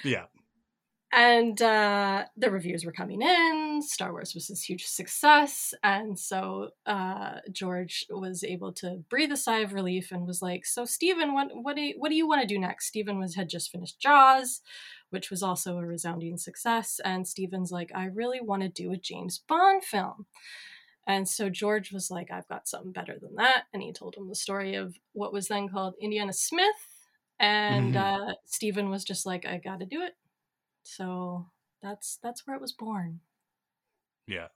Yeah. 0.04 0.26
And 1.14 1.62
uh, 1.62 2.24
the 2.38 2.50
reviews 2.50 2.86
were 2.86 2.94
coming 2.94 3.22
in. 3.22 3.82
Star 3.82 4.14
Wars 4.14 4.34
was 4.34 4.48
this 4.48 4.64
huge 4.64 4.86
success. 4.86 5.74
And 5.84 6.18
so 6.18 6.70
uh, 6.86 7.40
George 7.52 8.06
was 8.10 8.46
able 8.46 8.72
to 8.74 9.04
breathe 9.10 9.34
a 9.34 9.38
sigh 9.38 9.60
of 9.60 9.74
relief 9.74 10.12
and 10.12 10.26
was 10.26 10.42
like, 10.42 10.66
So, 10.66 10.86
Steven, 10.86 11.34
what, 11.34 11.50
what, 11.52 11.76
do 11.76 11.82
you, 11.82 11.96
what 11.98 12.10
do 12.10 12.16
you 12.16 12.28
want 12.28 12.42
to 12.42 12.48
do 12.48 12.58
next? 12.58 12.88
Steven 12.88 13.20
was, 13.20 13.36
had 13.36 13.50
just 13.50 13.72
finished 13.72 14.00
Jaws 14.00 14.62
which 15.12 15.30
was 15.30 15.44
also 15.44 15.78
a 15.78 15.86
resounding 15.86 16.38
success. 16.38 17.00
And 17.06 17.28
Steven's 17.28 17.72
like, 17.72 17.92
I 17.94 18.06
really 18.06 18.42
want 18.42 18.64
to 18.64 18.70
do 18.70 18.92
a 18.92 18.98
James 18.98 19.44
Bond 19.48 19.84
film. 19.84 20.26
And 21.08 21.28
so 21.28 21.50
George 21.50 21.92
was 21.92 22.10
like, 22.10 22.32
I've 22.32 22.48
got 22.48 22.68
something 22.68 22.92
better 22.92 23.18
than 23.22 23.36
that. 23.36 23.64
And 23.74 23.82
he 23.84 23.92
told 23.94 24.16
him 24.16 24.28
the 24.28 24.36
story 24.36 24.76
of 24.76 24.96
what 25.14 25.34
was 25.34 25.48
then 25.48 25.68
called 25.68 25.96
Indiana 26.02 26.34
Smith. 26.34 26.66
And 27.40 27.96
mm-hmm. 27.96 28.30
uh, 28.30 28.34
Steven 28.46 28.90
was 28.90 29.04
just 29.04 29.26
like, 29.26 29.46
I 29.46 29.58
got 29.58 29.80
to 29.80 29.86
do 29.86 30.02
it. 30.04 30.14
So 30.84 31.48
that's 31.82 32.20
that's 32.24 32.46
where 32.46 32.56
it 32.56 32.62
was 32.62 32.72
born. 32.72 33.20
Yeah. 34.28 34.48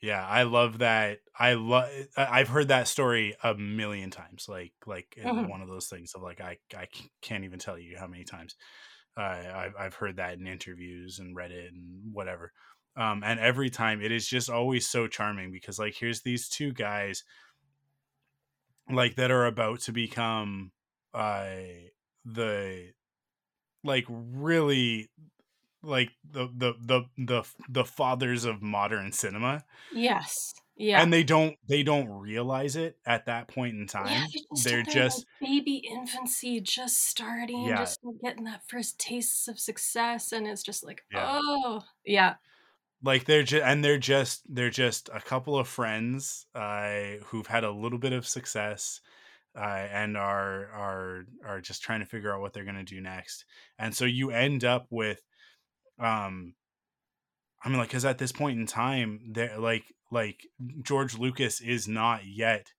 Yeah, 0.00 0.24
I 0.24 0.44
love 0.44 0.78
that. 0.78 1.18
I 1.36 1.54
love. 1.54 1.88
I've 2.16 2.48
heard 2.48 2.68
that 2.68 2.86
story 2.86 3.36
a 3.42 3.54
million 3.54 4.10
times. 4.10 4.46
Like, 4.48 4.72
like 4.86 5.16
mm-hmm. 5.20 5.48
one 5.48 5.60
of 5.60 5.68
those 5.68 5.88
things 5.88 6.14
of 6.14 6.22
like, 6.22 6.40
I, 6.40 6.58
I 6.76 6.86
can't 7.20 7.44
even 7.44 7.58
tell 7.58 7.76
you 7.78 7.98
how 7.98 8.06
many 8.06 8.24
times. 8.24 8.54
I've, 9.22 9.74
I've 9.78 9.94
heard 9.94 10.16
that 10.16 10.38
in 10.38 10.46
interviews 10.46 11.18
and 11.18 11.36
read 11.36 11.50
it 11.50 11.72
and 11.72 12.12
whatever. 12.12 12.52
Um, 12.96 13.22
and 13.24 13.38
every 13.38 13.70
time 13.70 14.02
it 14.02 14.10
is 14.12 14.26
just 14.26 14.50
always 14.50 14.88
so 14.88 15.06
charming 15.06 15.52
because 15.52 15.78
like 15.78 15.94
here's 15.94 16.22
these 16.22 16.48
two 16.48 16.72
guys 16.72 17.22
like 18.90 19.16
that 19.16 19.30
are 19.30 19.46
about 19.46 19.80
to 19.80 19.92
become 19.92 20.72
uh 21.14 21.50
the 22.24 22.92
like 23.84 24.04
really 24.08 25.10
like 25.82 26.10
the 26.28 26.48
the 26.54 26.74
the 26.80 27.04
the 27.16 27.42
the 27.68 27.84
fathers 27.84 28.44
of 28.44 28.62
modern 28.62 29.12
cinema. 29.12 29.64
Yes. 29.92 30.54
Yeah. 30.78 31.02
And 31.02 31.12
they 31.12 31.24
don't 31.24 31.56
they 31.68 31.82
don't 31.82 32.08
realize 32.08 32.76
it 32.76 32.98
at 33.04 33.26
that 33.26 33.48
point 33.48 33.74
in 33.74 33.88
time. 33.88 34.06
Yeah, 34.32 34.40
they're 34.62 34.82
just 34.84 35.26
like 35.40 35.50
baby 35.50 35.82
infancy 35.90 36.60
just 36.60 37.04
starting, 37.04 37.64
yeah. 37.64 37.78
just 37.78 37.98
getting 38.22 38.44
that 38.44 38.62
first 38.68 38.98
tastes 39.00 39.48
of 39.48 39.58
success 39.58 40.30
and 40.30 40.46
it's 40.46 40.62
just 40.62 40.86
like, 40.86 41.02
yeah. 41.12 41.40
oh, 41.42 41.82
yeah. 42.04 42.34
Like 43.02 43.24
they're 43.24 43.42
just 43.42 43.64
and 43.64 43.84
they're 43.84 43.98
just 43.98 44.42
they're 44.48 44.70
just 44.70 45.10
a 45.12 45.20
couple 45.20 45.58
of 45.58 45.66
friends 45.66 46.46
uh 46.54 47.16
who've 47.26 47.46
had 47.46 47.64
a 47.64 47.72
little 47.72 47.98
bit 47.98 48.12
of 48.12 48.26
success 48.26 49.00
uh, 49.56 49.86
and 49.92 50.16
are 50.16 50.66
are 50.66 51.24
are 51.44 51.60
just 51.60 51.82
trying 51.82 52.00
to 52.00 52.06
figure 52.06 52.32
out 52.32 52.40
what 52.40 52.52
they're 52.52 52.64
going 52.64 52.76
to 52.76 52.84
do 52.84 53.00
next. 53.00 53.44
And 53.80 53.94
so 53.94 54.04
you 54.04 54.30
end 54.30 54.64
up 54.64 54.86
with 54.90 55.20
um 55.98 56.54
I 57.60 57.68
mean, 57.68 57.78
like, 57.78 57.88
because 57.88 58.04
at 58.04 58.18
this 58.18 58.30
point 58.30 58.58
in 58.58 58.66
time, 58.66 59.32
they're 59.32 59.58
like, 59.58 59.82
like 60.10 60.46
George 60.82 61.18
Lucas 61.18 61.60
is 61.60 61.86
not 61.88 62.26
yet 62.26 62.72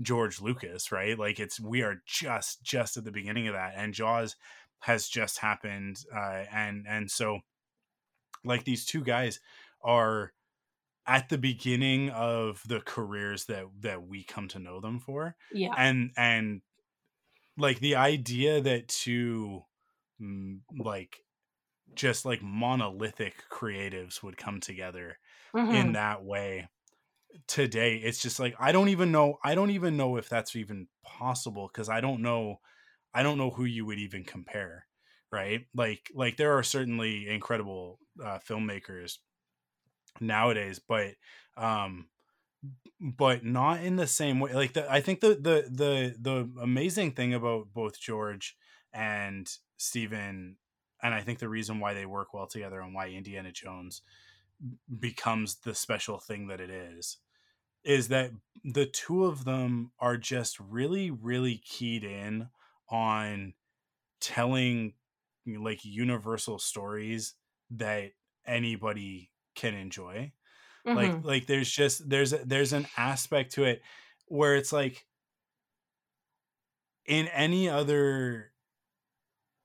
George 0.00 0.40
Lucas, 0.40 0.90
right? 0.90 1.18
Like, 1.18 1.38
it's 1.38 1.60
we 1.60 1.82
are 1.82 2.02
just 2.06 2.62
just 2.62 2.96
at 2.96 3.04
the 3.04 3.12
beginning 3.12 3.48
of 3.48 3.54
that, 3.54 3.74
and 3.76 3.94
Jaws 3.94 4.36
has 4.80 5.08
just 5.08 5.38
happened, 5.38 6.04
uh, 6.14 6.44
and 6.52 6.86
and 6.88 7.10
so, 7.10 7.40
like, 8.44 8.64
these 8.64 8.84
two 8.84 9.02
guys 9.02 9.40
are 9.82 10.32
at 11.06 11.28
the 11.28 11.38
beginning 11.38 12.10
of 12.10 12.62
the 12.66 12.80
careers 12.80 13.46
that 13.46 13.66
that 13.80 14.06
we 14.06 14.24
come 14.24 14.48
to 14.48 14.58
know 14.58 14.80
them 14.80 14.98
for, 14.98 15.36
yeah, 15.52 15.74
and 15.76 16.10
and 16.16 16.62
like 17.58 17.80
the 17.80 17.96
idea 17.96 18.60
that 18.60 18.88
two 18.88 19.62
mm, 20.20 20.58
like 20.78 21.18
just 21.94 22.24
like 22.24 22.42
monolithic 22.42 23.44
creatives 23.50 24.22
would 24.22 24.36
come 24.36 24.60
together 24.60 25.18
mm-hmm. 25.54 25.74
in 25.74 25.92
that 25.92 26.24
way 26.24 26.68
today 27.46 27.96
it's 27.96 28.20
just 28.20 28.38
like 28.38 28.54
i 28.58 28.72
don't 28.72 28.88
even 28.88 29.10
know 29.10 29.38
i 29.42 29.54
don't 29.54 29.70
even 29.70 29.96
know 29.96 30.16
if 30.16 30.28
that's 30.28 30.54
even 30.54 30.86
possible 31.02 31.68
because 31.72 31.88
i 31.88 32.00
don't 32.00 32.20
know 32.20 32.56
i 33.14 33.22
don't 33.22 33.38
know 33.38 33.50
who 33.50 33.64
you 33.64 33.86
would 33.86 33.98
even 33.98 34.22
compare 34.22 34.86
right 35.30 35.66
like 35.74 36.10
like 36.14 36.36
there 36.36 36.56
are 36.56 36.62
certainly 36.62 37.28
incredible 37.28 37.98
uh, 38.22 38.38
filmmakers 38.46 39.18
nowadays 40.20 40.78
but 40.78 41.14
um 41.56 42.06
but 43.00 43.44
not 43.44 43.82
in 43.82 43.96
the 43.96 44.06
same 44.06 44.38
way 44.38 44.52
like 44.52 44.74
the, 44.74 44.92
i 44.92 45.00
think 45.00 45.20
the 45.20 45.28
the 45.28 45.66
the 45.70 46.14
the 46.20 46.50
amazing 46.60 47.12
thing 47.12 47.32
about 47.32 47.66
both 47.72 47.98
george 47.98 48.56
and 48.92 49.50
Steven 49.76 50.56
and 51.02 51.14
I 51.14 51.22
think 51.22 51.38
the 51.38 51.48
reason 51.48 51.80
why 51.80 51.94
they 51.94 52.06
work 52.06 52.32
well 52.32 52.46
together 52.46 52.80
and 52.80 52.94
why 52.94 53.08
Indiana 53.08 53.50
Jones 53.50 54.02
becomes 54.98 55.56
the 55.64 55.74
special 55.74 56.18
thing 56.18 56.46
that 56.48 56.60
it 56.60 56.70
is 56.70 57.18
is 57.84 58.08
that 58.08 58.30
the 58.62 58.86
two 58.86 59.24
of 59.24 59.44
them 59.44 59.90
are 59.98 60.16
just 60.16 60.58
really 60.60 61.10
really 61.10 61.60
keyed 61.64 62.04
in 62.04 62.48
on 62.88 63.54
telling 64.20 64.92
like 65.46 65.84
universal 65.84 66.58
stories 66.58 67.34
that 67.70 68.10
anybody 68.46 69.30
can 69.56 69.74
enjoy 69.74 70.30
mm-hmm. 70.86 70.96
like 70.96 71.24
like 71.24 71.46
there's 71.46 71.70
just 71.70 72.08
there's 72.08 72.32
a, 72.32 72.38
there's 72.44 72.72
an 72.72 72.86
aspect 72.96 73.52
to 73.52 73.64
it 73.64 73.82
where 74.26 74.54
it's 74.54 74.72
like 74.72 75.04
in 77.06 77.26
any 77.28 77.68
other 77.68 78.51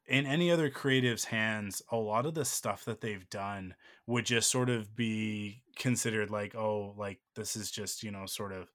in 0.07 0.25
any 0.25 0.51
other 0.51 0.69
creative's 0.69 1.25
hands 1.25 1.81
a 1.91 1.97
lot 1.97 2.25
of 2.25 2.33
the 2.33 2.45
stuff 2.45 2.85
that 2.85 3.01
they've 3.01 3.29
done 3.29 3.75
would 4.05 4.25
just 4.25 4.49
sort 4.49 4.69
of 4.69 4.95
be 4.95 5.61
considered 5.75 6.29
like 6.29 6.55
oh 6.55 6.93
like 6.97 7.19
this 7.35 7.55
is 7.55 7.69
just 7.69 8.03
you 8.03 8.11
know 8.11 8.25
sort 8.25 8.53
of 8.53 8.71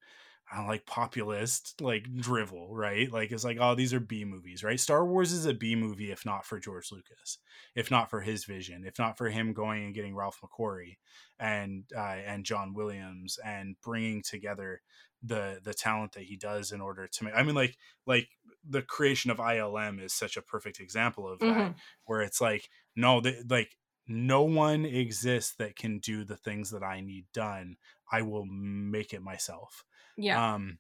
uh, 0.55 0.67
like 0.67 0.85
populist 0.87 1.81
like 1.81 2.05
drivel 2.17 2.75
right? 2.75 3.11
Like 3.11 3.33
it's 3.33 3.45
like 3.45 3.59
oh 3.61 3.75
these 3.75 3.95
are 3.95 4.01
b 4.01 4.25
movies 4.25 4.63
right? 4.63 4.79
Star 4.79 5.07
wars 5.07 5.33
is 5.33 5.47
a 5.47 5.55
b 5.55 5.75
movie 5.75 6.11
if 6.11 6.27
not 6.27 6.45
for 6.45 6.59
george 6.59 6.91
lucas 6.93 7.39
if 7.75 7.91
not 7.91 8.11
for 8.11 8.21
his 8.21 8.45
vision 8.45 8.85
if 8.87 8.99
not 8.99 9.17
for 9.17 9.29
him 9.29 9.53
going 9.53 9.85
and 9.85 9.95
getting 9.95 10.15
ralph 10.15 10.41
mcquarrie 10.43 10.99
and 11.39 11.85
uh, 11.97 12.19
and 12.27 12.45
john 12.45 12.75
williams 12.75 13.39
and 13.45 13.77
bringing 13.83 14.23
together 14.23 14.83
the 15.23 15.61
the 15.63 15.75
talent 15.75 16.13
that 16.13 16.25
he 16.25 16.37
does 16.37 16.73
in 16.73 16.81
order 16.81 17.07
to 17.07 17.25
make 17.25 17.35
i 17.35 17.43
mean 17.43 17.55
like 17.55 17.77
like 18.07 18.29
the 18.69 18.83
creation 18.83 19.31
of 19.31 19.39
ilm 19.39 20.03
is 20.03 20.13
such 20.13 20.37
a 20.37 20.43
perfect 20.43 20.81
example 20.81 21.31
of 21.31 21.39
that 21.39 21.47
mm-hmm. 21.47 21.73
where 22.07 22.23
it's 22.23 22.41
like 22.41 22.69
no 22.97 23.21
they, 23.21 23.37
like 23.49 23.77
no 24.09 24.43
one 24.43 24.85
exists 24.85 25.55
that 25.57 25.77
can 25.77 25.99
do 25.99 26.25
the 26.25 26.37
things 26.37 26.71
that 26.71 26.83
i 26.83 27.01
need 27.01 27.25
done 27.33 27.77
i 28.11 28.21
will 28.21 28.45
make 28.47 29.13
it 29.13 29.23
myself 29.23 29.85
yeah. 30.17 30.55
Um, 30.55 30.79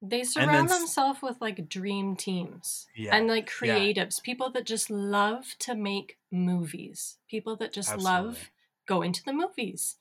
they 0.00 0.24
surround 0.24 0.68
then, 0.68 0.80
themselves 0.80 1.20
with 1.22 1.40
like 1.40 1.68
dream 1.68 2.16
teams 2.16 2.86
yeah, 2.96 3.14
and 3.14 3.28
like 3.28 3.48
creatives, 3.48 4.18
yeah. 4.18 4.24
people 4.24 4.50
that 4.50 4.66
just 4.66 4.90
love 4.90 5.54
to 5.60 5.76
make 5.76 6.18
movies, 6.32 7.18
people 7.28 7.56
that 7.56 7.72
just 7.72 7.92
Absolutely. 7.92 8.26
love 8.26 8.50
going 8.86 9.12
to 9.12 9.24
the 9.24 9.32
movies. 9.32 9.96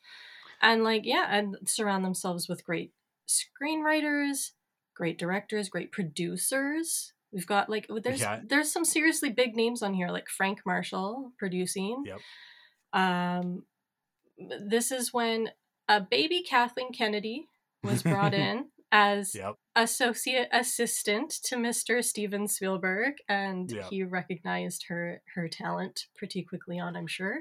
And 0.60 0.83
like, 0.83 1.05
yeah, 1.05 1.27
and 1.29 1.57
surround 1.65 2.03
themselves 2.03 2.50
with 2.50 2.65
great 2.65 2.91
screenwriters, 3.27 4.51
great 4.95 5.17
directors, 5.17 5.69
great 5.69 5.91
producers. 5.91 7.13
We've 7.31 7.47
got 7.47 7.69
like 7.69 7.87
there's 8.03 8.21
yeah. 8.21 8.41
there's 8.45 8.71
some 8.71 8.85
seriously 8.85 9.29
big 9.29 9.55
names 9.55 9.81
on 9.81 9.93
here, 9.93 10.09
like 10.09 10.27
Frank 10.27 10.59
Marshall 10.65 11.31
producing. 11.39 12.03
Yep. 12.05 12.19
Um, 12.93 13.63
this 14.67 14.91
is 14.91 15.13
when 15.13 15.49
a 15.87 16.01
baby 16.01 16.43
Kathleen 16.43 16.91
Kennedy 16.91 17.45
was 17.83 18.03
brought 18.03 18.33
in 18.47 18.65
as 18.91 19.33
yep. 19.33 19.55
associate 19.75 20.49
assistant 20.51 21.31
to 21.43 21.55
Mr. 21.55 22.03
Steven 22.03 22.47
Spielberg, 22.47 23.13
and 23.29 23.71
yep. 23.71 23.89
he 23.89 24.03
recognized 24.03 24.85
her 24.89 25.21
her 25.35 25.47
talent 25.47 26.07
pretty 26.15 26.43
quickly 26.43 26.79
on, 26.79 26.95
I'm 26.97 27.07
sure. 27.07 27.39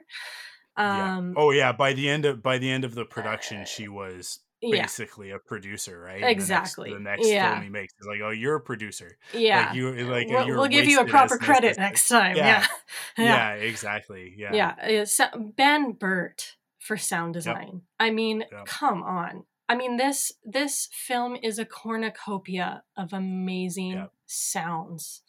Um, 0.76 1.34
yeah. 1.36 1.42
Oh 1.42 1.50
yeah, 1.50 1.72
by 1.72 1.92
the 1.92 2.08
end 2.08 2.24
of 2.24 2.42
by 2.42 2.58
the 2.58 2.70
end 2.70 2.84
of 2.84 2.94
the 2.94 3.04
production, 3.04 3.58
uh, 3.58 3.64
she 3.64 3.88
was 3.88 4.40
basically 4.60 5.28
yeah. 5.28 5.36
a 5.36 5.38
producer, 5.38 6.00
right? 6.00 6.22
Exactly. 6.22 6.92
The 6.92 6.98
next, 6.98 7.22
the 7.22 7.28
next 7.28 7.28
yeah. 7.28 7.52
film 7.52 7.64
he 7.64 7.70
makes 7.70 7.94
is 8.00 8.06
like, 8.06 8.20
oh, 8.22 8.30
you're 8.30 8.56
a 8.56 8.60
producer. 8.60 9.16
Yeah. 9.32 9.66
Like 9.66 9.74
you, 9.74 9.90
like 10.06 10.28
we'll, 10.28 10.46
we'll 10.46 10.68
give 10.68 10.86
you 10.86 11.00
a 11.00 11.06
proper 11.06 11.38
credit 11.38 11.78
next 11.78 12.08
time. 12.08 12.36
Yeah. 12.36 12.66
Yeah. 13.18 13.24
yeah. 13.24 13.52
exactly. 13.54 14.34
Yeah. 14.36 14.74
Yeah. 14.86 15.04
So 15.04 15.26
ben 15.56 15.92
Burtt 15.92 16.56
for 16.78 16.96
sound 16.96 17.34
design. 17.34 17.70
Yep. 17.72 17.82
I 17.98 18.10
mean, 18.10 18.44
yep. 18.50 18.66
come 18.66 19.02
on. 19.02 19.44
I 19.68 19.76
mean 19.76 19.96
this 19.96 20.32
this 20.44 20.88
film 20.92 21.36
is 21.42 21.58
a 21.58 21.64
cornucopia 21.64 22.82
of 22.96 23.12
amazing 23.12 23.92
yep. 23.92 24.12
sounds. 24.26 25.22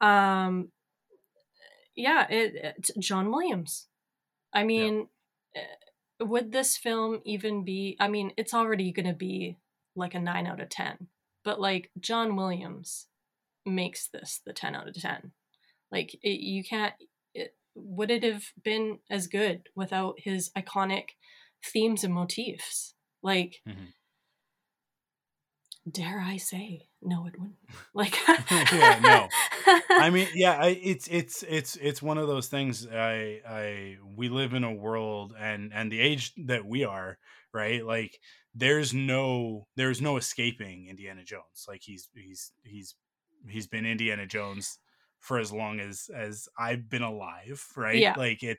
Um 0.00 0.70
yeah, 1.94 2.26
it, 2.28 2.52
it's 2.78 2.90
John 2.98 3.30
Williams. 3.30 3.86
I 4.52 4.64
mean. 4.64 5.08
Eh, 5.54 5.60
would 6.20 6.52
this 6.52 6.76
film 6.76 7.20
even 7.24 7.64
be 7.64 7.96
I 8.00 8.08
mean, 8.08 8.32
it's 8.36 8.54
already 8.54 8.92
going 8.92 9.06
to 9.06 9.14
be 9.14 9.58
like 9.94 10.14
a 10.14 10.20
9 10.20 10.46
out 10.46 10.60
of 10.60 10.68
10. 10.68 11.08
But 11.44 11.60
like 11.60 11.90
John 11.98 12.36
Williams 12.36 13.06
makes 13.64 14.08
this 14.08 14.40
the 14.44 14.52
10 14.52 14.74
out 14.74 14.88
of 14.88 14.94
10. 14.94 15.32
Like 15.90 16.14
it, 16.22 16.40
you 16.40 16.64
can't 16.64 16.94
it, 17.34 17.54
would 17.74 18.10
it 18.10 18.24
have 18.24 18.44
been 18.62 18.98
as 19.10 19.26
good 19.26 19.68
without 19.74 20.16
his 20.18 20.50
iconic 20.56 21.10
themes 21.64 22.04
and 22.04 22.14
motifs? 22.14 22.94
Like, 23.22 23.60
mm-hmm. 23.68 23.86
dare 25.90 26.20
I 26.20 26.36
say, 26.36 26.88
no, 27.02 27.26
it 27.26 27.38
wouldn't. 27.38 27.56
Like, 27.94 28.16
yeah, 28.28 28.98
no. 29.02 29.28
I 29.66 30.10
mean, 30.10 30.28
yeah, 30.34 30.58
I, 30.58 30.68
it's 30.68 31.08
it's 31.08 31.42
it's 31.42 31.76
it's 31.76 32.02
one 32.02 32.18
of 32.18 32.28
those 32.28 32.48
things. 32.48 32.86
I 32.86 33.40
I 33.48 33.96
we 34.14 34.28
live 34.28 34.54
in 34.54 34.64
a 34.64 34.72
world, 34.72 35.34
and 35.38 35.72
and 35.74 35.90
the 35.90 36.00
age 36.00 36.32
that 36.46 36.64
we 36.64 36.84
are, 36.84 37.18
right? 37.52 37.84
Like, 37.84 38.18
there's 38.54 38.94
no 38.94 39.66
there's 39.76 40.00
no 40.00 40.16
escaping 40.16 40.88
Indiana 40.88 41.24
Jones. 41.24 41.66
Like 41.68 41.82
he's 41.82 42.08
he's 42.14 42.52
he's 42.62 42.94
he's 43.48 43.66
been 43.66 43.86
Indiana 43.86 44.26
Jones 44.26 44.78
for 45.20 45.38
as 45.38 45.52
long 45.52 45.80
as 45.80 46.08
as 46.14 46.48
I've 46.58 46.88
been 46.88 47.02
alive, 47.02 47.64
right? 47.76 47.98
Yeah. 47.98 48.14
Like 48.16 48.42
it 48.42 48.58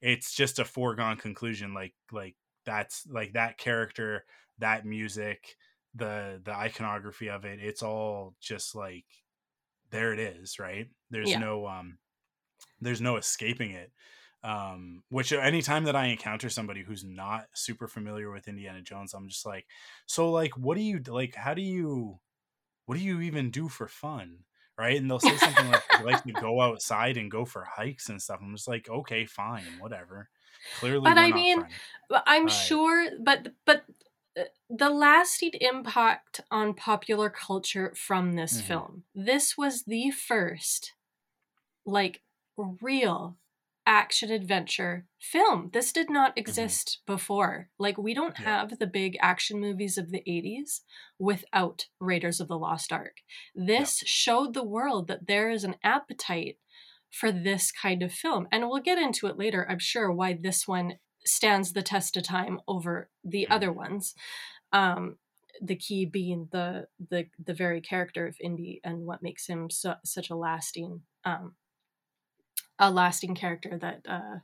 it's 0.00 0.34
just 0.34 0.58
a 0.58 0.64
foregone 0.64 1.16
conclusion. 1.16 1.74
Like 1.74 1.94
like 2.12 2.36
that's 2.64 3.06
like 3.08 3.34
that 3.34 3.58
character 3.58 4.24
that 4.58 4.84
music 4.84 5.56
the 5.94 6.40
the 6.44 6.52
iconography 6.52 7.28
of 7.28 7.44
it 7.44 7.58
it's 7.60 7.82
all 7.82 8.34
just 8.40 8.74
like 8.74 9.04
there 9.90 10.12
it 10.12 10.18
is 10.18 10.58
right? 10.58 10.88
There's 11.10 11.30
yeah. 11.30 11.38
no 11.38 11.66
um 11.66 11.98
there's 12.80 13.00
no 13.00 13.16
escaping 13.16 13.70
it 13.70 13.90
um 14.44 15.02
which 15.08 15.32
anytime 15.32 15.84
that 15.84 15.96
i 15.96 16.06
encounter 16.08 16.50
somebody 16.50 16.82
who's 16.82 17.02
not 17.02 17.46
super 17.54 17.88
familiar 17.88 18.30
with 18.30 18.48
indiana 18.48 18.82
jones 18.82 19.14
i'm 19.14 19.28
just 19.28 19.46
like 19.46 19.64
so 20.04 20.30
like 20.30 20.54
what 20.58 20.76
do 20.76 20.82
you 20.82 21.00
like 21.08 21.34
how 21.34 21.54
do 21.54 21.62
you 21.62 22.20
what 22.86 22.96
do 22.96 23.04
you 23.04 23.20
even 23.20 23.50
do 23.50 23.68
for 23.68 23.86
fun? 23.88 24.38
Right? 24.78 25.00
And 25.00 25.10
they'll 25.10 25.20
say 25.20 25.36
something 25.36 25.70
like 25.70 26.04
like 26.04 26.24
to 26.24 26.32
go 26.40 26.60
outside 26.60 27.16
and 27.16 27.30
go 27.30 27.44
for 27.44 27.64
hikes 27.64 28.08
and 28.08 28.20
stuff. 28.20 28.40
I'm 28.42 28.54
just 28.54 28.68
like 28.68 28.88
okay 28.88 29.26
fine 29.26 29.64
whatever. 29.78 30.28
Clearly, 30.78 31.02
but 31.04 31.18
I 31.18 31.32
mean, 31.32 31.64
I'm 32.26 32.44
right. 32.44 32.52
sure, 32.52 33.08
but 33.22 33.48
but 33.64 33.78
uh, 33.78 34.05
the 34.68 34.90
lasting 34.90 35.52
impact 35.60 36.40
on 36.50 36.74
popular 36.74 37.30
culture 37.30 37.92
from 37.96 38.32
this 38.32 38.58
mm-hmm. 38.58 38.66
film. 38.66 39.02
This 39.14 39.56
was 39.56 39.84
the 39.84 40.10
first, 40.10 40.92
like, 41.84 42.22
real 42.56 43.36
action 43.86 44.30
adventure 44.32 45.06
film. 45.20 45.70
This 45.72 45.92
did 45.92 46.10
not 46.10 46.32
mm-hmm. 46.32 46.40
exist 46.40 46.98
mm-hmm. 47.00 47.14
before. 47.14 47.68
Like, 47.78 47.96
we 47.96 48.14
don't 48.14 48.38
yeah. 48.38 48.44
have 48.44 48.78
the 48.78 48.86
big 48.86 49.16
action 49.20 49.60
movies 49.60 49.96
of 49.96 50.10
the 50.10 50.22
80s 50.26 50.80
without 51.18 51.86
Raiders 52.00 52.40
of 52.40 52.48
the 52.48 52.58
Lost 52.58 52.92
Ark. 52.92 53.18
This 53.54 54.02
yeah. 54.02 54.06
showed 54.06 54.54
the 54.54 54.64
world 54.64 55.08
that 55.08 55.26
there 55.26 55.50
is 55.50 55.64
an 55.64 55.76
appetite 55.82 56.58
for 57.10 57.32
this 57.32 57.72
kind 57.72 58.02
of 58.02 58.12
film. 58.12 58.48
And 58.52 58.68
we'll 58.68 58.82
get 58.82 58.98
into 58.98 59.26
it 59.26 59.38
later, 59.38 59.66
I'm 59.70 59.78
sure, 59.78 60.10
why 60.12 60.38
this 60.38 60.68
one 60.68 60.98
stands 61.26 61.72
the 61.72 61.82
test 61.82 62.16
of 62.16 62.22
time 62.22 62.60
over 62.66 63.08
the 63.24 63.48
other 63.48 63.68
mm-hmm. 63.68 63.78
ones. 63.78 64.14
Um, 64.72 65.16
the 65.60 65.76
key 65.76 66.04
being 66.04 66.48
the 66.52 66.86
the 67.08 67.26
the 67.42 67.54
very 67.54 67.80
character 67.80 68.26
of 68.26 68.36
Indy 68.40 68.80
and 68.84 69.06
what 69.06 69.22
makes 69.22 69.46
him 69.46 69.70
so, 69.70 69.94
such 70.04 70.30
a 70.30 70.36
lasting 70.36 71.02
um, 71.24 71.54
a 72.78 72.90
lasting 72.90 73.34
character 73.34 73.78
that 73.78 74.02
uh, 74.08 74.38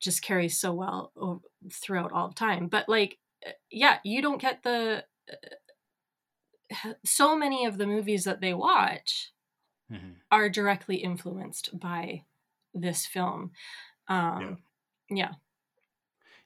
just 0.00 0.22
carries 0.22 0.58
so 0.58 0.72
well 0.72 1.42
throughout 1.72 2.12
all 2.12 2.28
the 2.28 2.34
time. 2.34 2.68
But 2.68 2.88
like, 2.88 3.18
uh, 3.46 3.52
yeah, 3.70 3.98
you 4.04 4.22
don't 4.22 4.40
get 4.40 4.62
the 4.62 5.04
uh, 5.30 6.92
so 7.04 7.36
many 7.36 7.64
of 7.66 7.78
the 7.78 7.86
movies 7.86 8.24
that 8.24 8.40
they 8.40 8.54
watch 8.54 9.32
mm-hmm. 9.90 10.12
are 10.30 10.48
directly 10.48 10.96
influenced 10.96 11.78
by 11.78 12.24
this 12.72 13.06
film. 13.06 13.52
Um, 14.08 14.58
yeah. 15.08 15.16
yeah. 15.16 15.32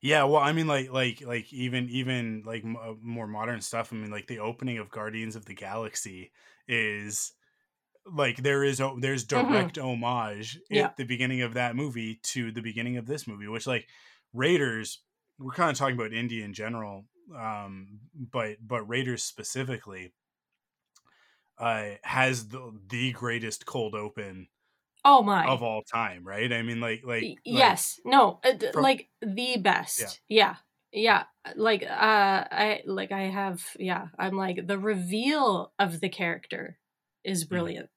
Yeah, 0.01 0.25
well, 0.25 0.41
I 0.41 0.53
mean, 0.53 0.69
like, 0.69 0.93
like, 0.93 1.23
like, 1.27 1.53
even, 1.53 1.89
even 1.89 2.43
like 2.47 2.65
m- 2.65 2.77
uh, 2.77 2.95
more 3.03 3.27
modern 3.27 3.61
stuff. 3.61 3.93
I 3.93 3.97
mean, 3.97 4.11
like 4.11 4.29
the 4.29 4.39
opening 4.39 4.79
of 4.79 4.91
Guardians 4.91 5.35
of 5.35 5.45
the 5.45 5.55
Galaxy 5.55 6.31
is 6.69 7.33
like 8.07 8.39
there 8.39 8.65
is 8.65 8.81
there's 9.01 9.25
mm-hmm. 9.27 9.51
direct 9.51 9.77
mm-hmm. 9.77 9.89
homage 9.89 10.59
yeah. 10.71 10.85
at 10.85 10.97
the 10.97 11.05
beginning 11.05 11.43
of 11.43 11.55
that 11.55 11.77
movie 11.77 12.21
to 12.23 12.53
the 12.53 12.63
beginning 12.63 12.97
of 12.97 13.07
this 13.07 13.27
movie, 13.27 13.49
which 13.49 13.67
like 13.67 13.89
Raiders. 14.33 15.01
We're 15.41 15.53
kind 15.53 15.71
of 15.71 15.77
talking 15.77 15.95
about 15.95 16.13
Indy 16.13 16.43
in 16.43 16.53
general, 16.53 17.05
um, 17.37 18.01
but 18.33 18.57
but 18.61 18.89
Raiders 18.89 19.23
specifically 19.23 20.13
uh, 21.59 21.91
has 22.03 22.49
the, 22.49 22.73
the 22.89 23.13
greatest 23.13 23.67
cold 23.67 23.95
open 23.95 24.49
oh 25.05 25.23
my. 25.23 25.47
of 25.47 25.63
all 25.63 25.83
time 25.83 26.27
right? 26.27 26.53
I 26.53 26.63
mean 26.63 26.81
like 26.81 27.03
like, 27.05 27.39
yes 27.45 28.01
like, 28.05 28.13
no 28.13 28.41
uh, 28.45 28.53
from, 28.73 28.83
like 28.83 29.09
the 29.23 29.57
best. 29.59 30.21
Yeah. 30.29 30.57
yeah. 30.93 31.25
Yeah 31.25 31.25
like 31.57 31.83
uh 31.83 31.87
i 32.51 32.83
like 32.87 33.11
i 33.11 33.23
have 33.23 33.63
yeah 33.79 34.09
i'm 34.19 34.37
like 34.37 34.67
the 34.67 34.79
reveal 34.79 35.73
of 35.79 36.01
the 36.01 36.09
character 36.09 36.79
is 37.25 37.45
mm-hmm. 37.45 37.55
brilliant. 37.55 37.89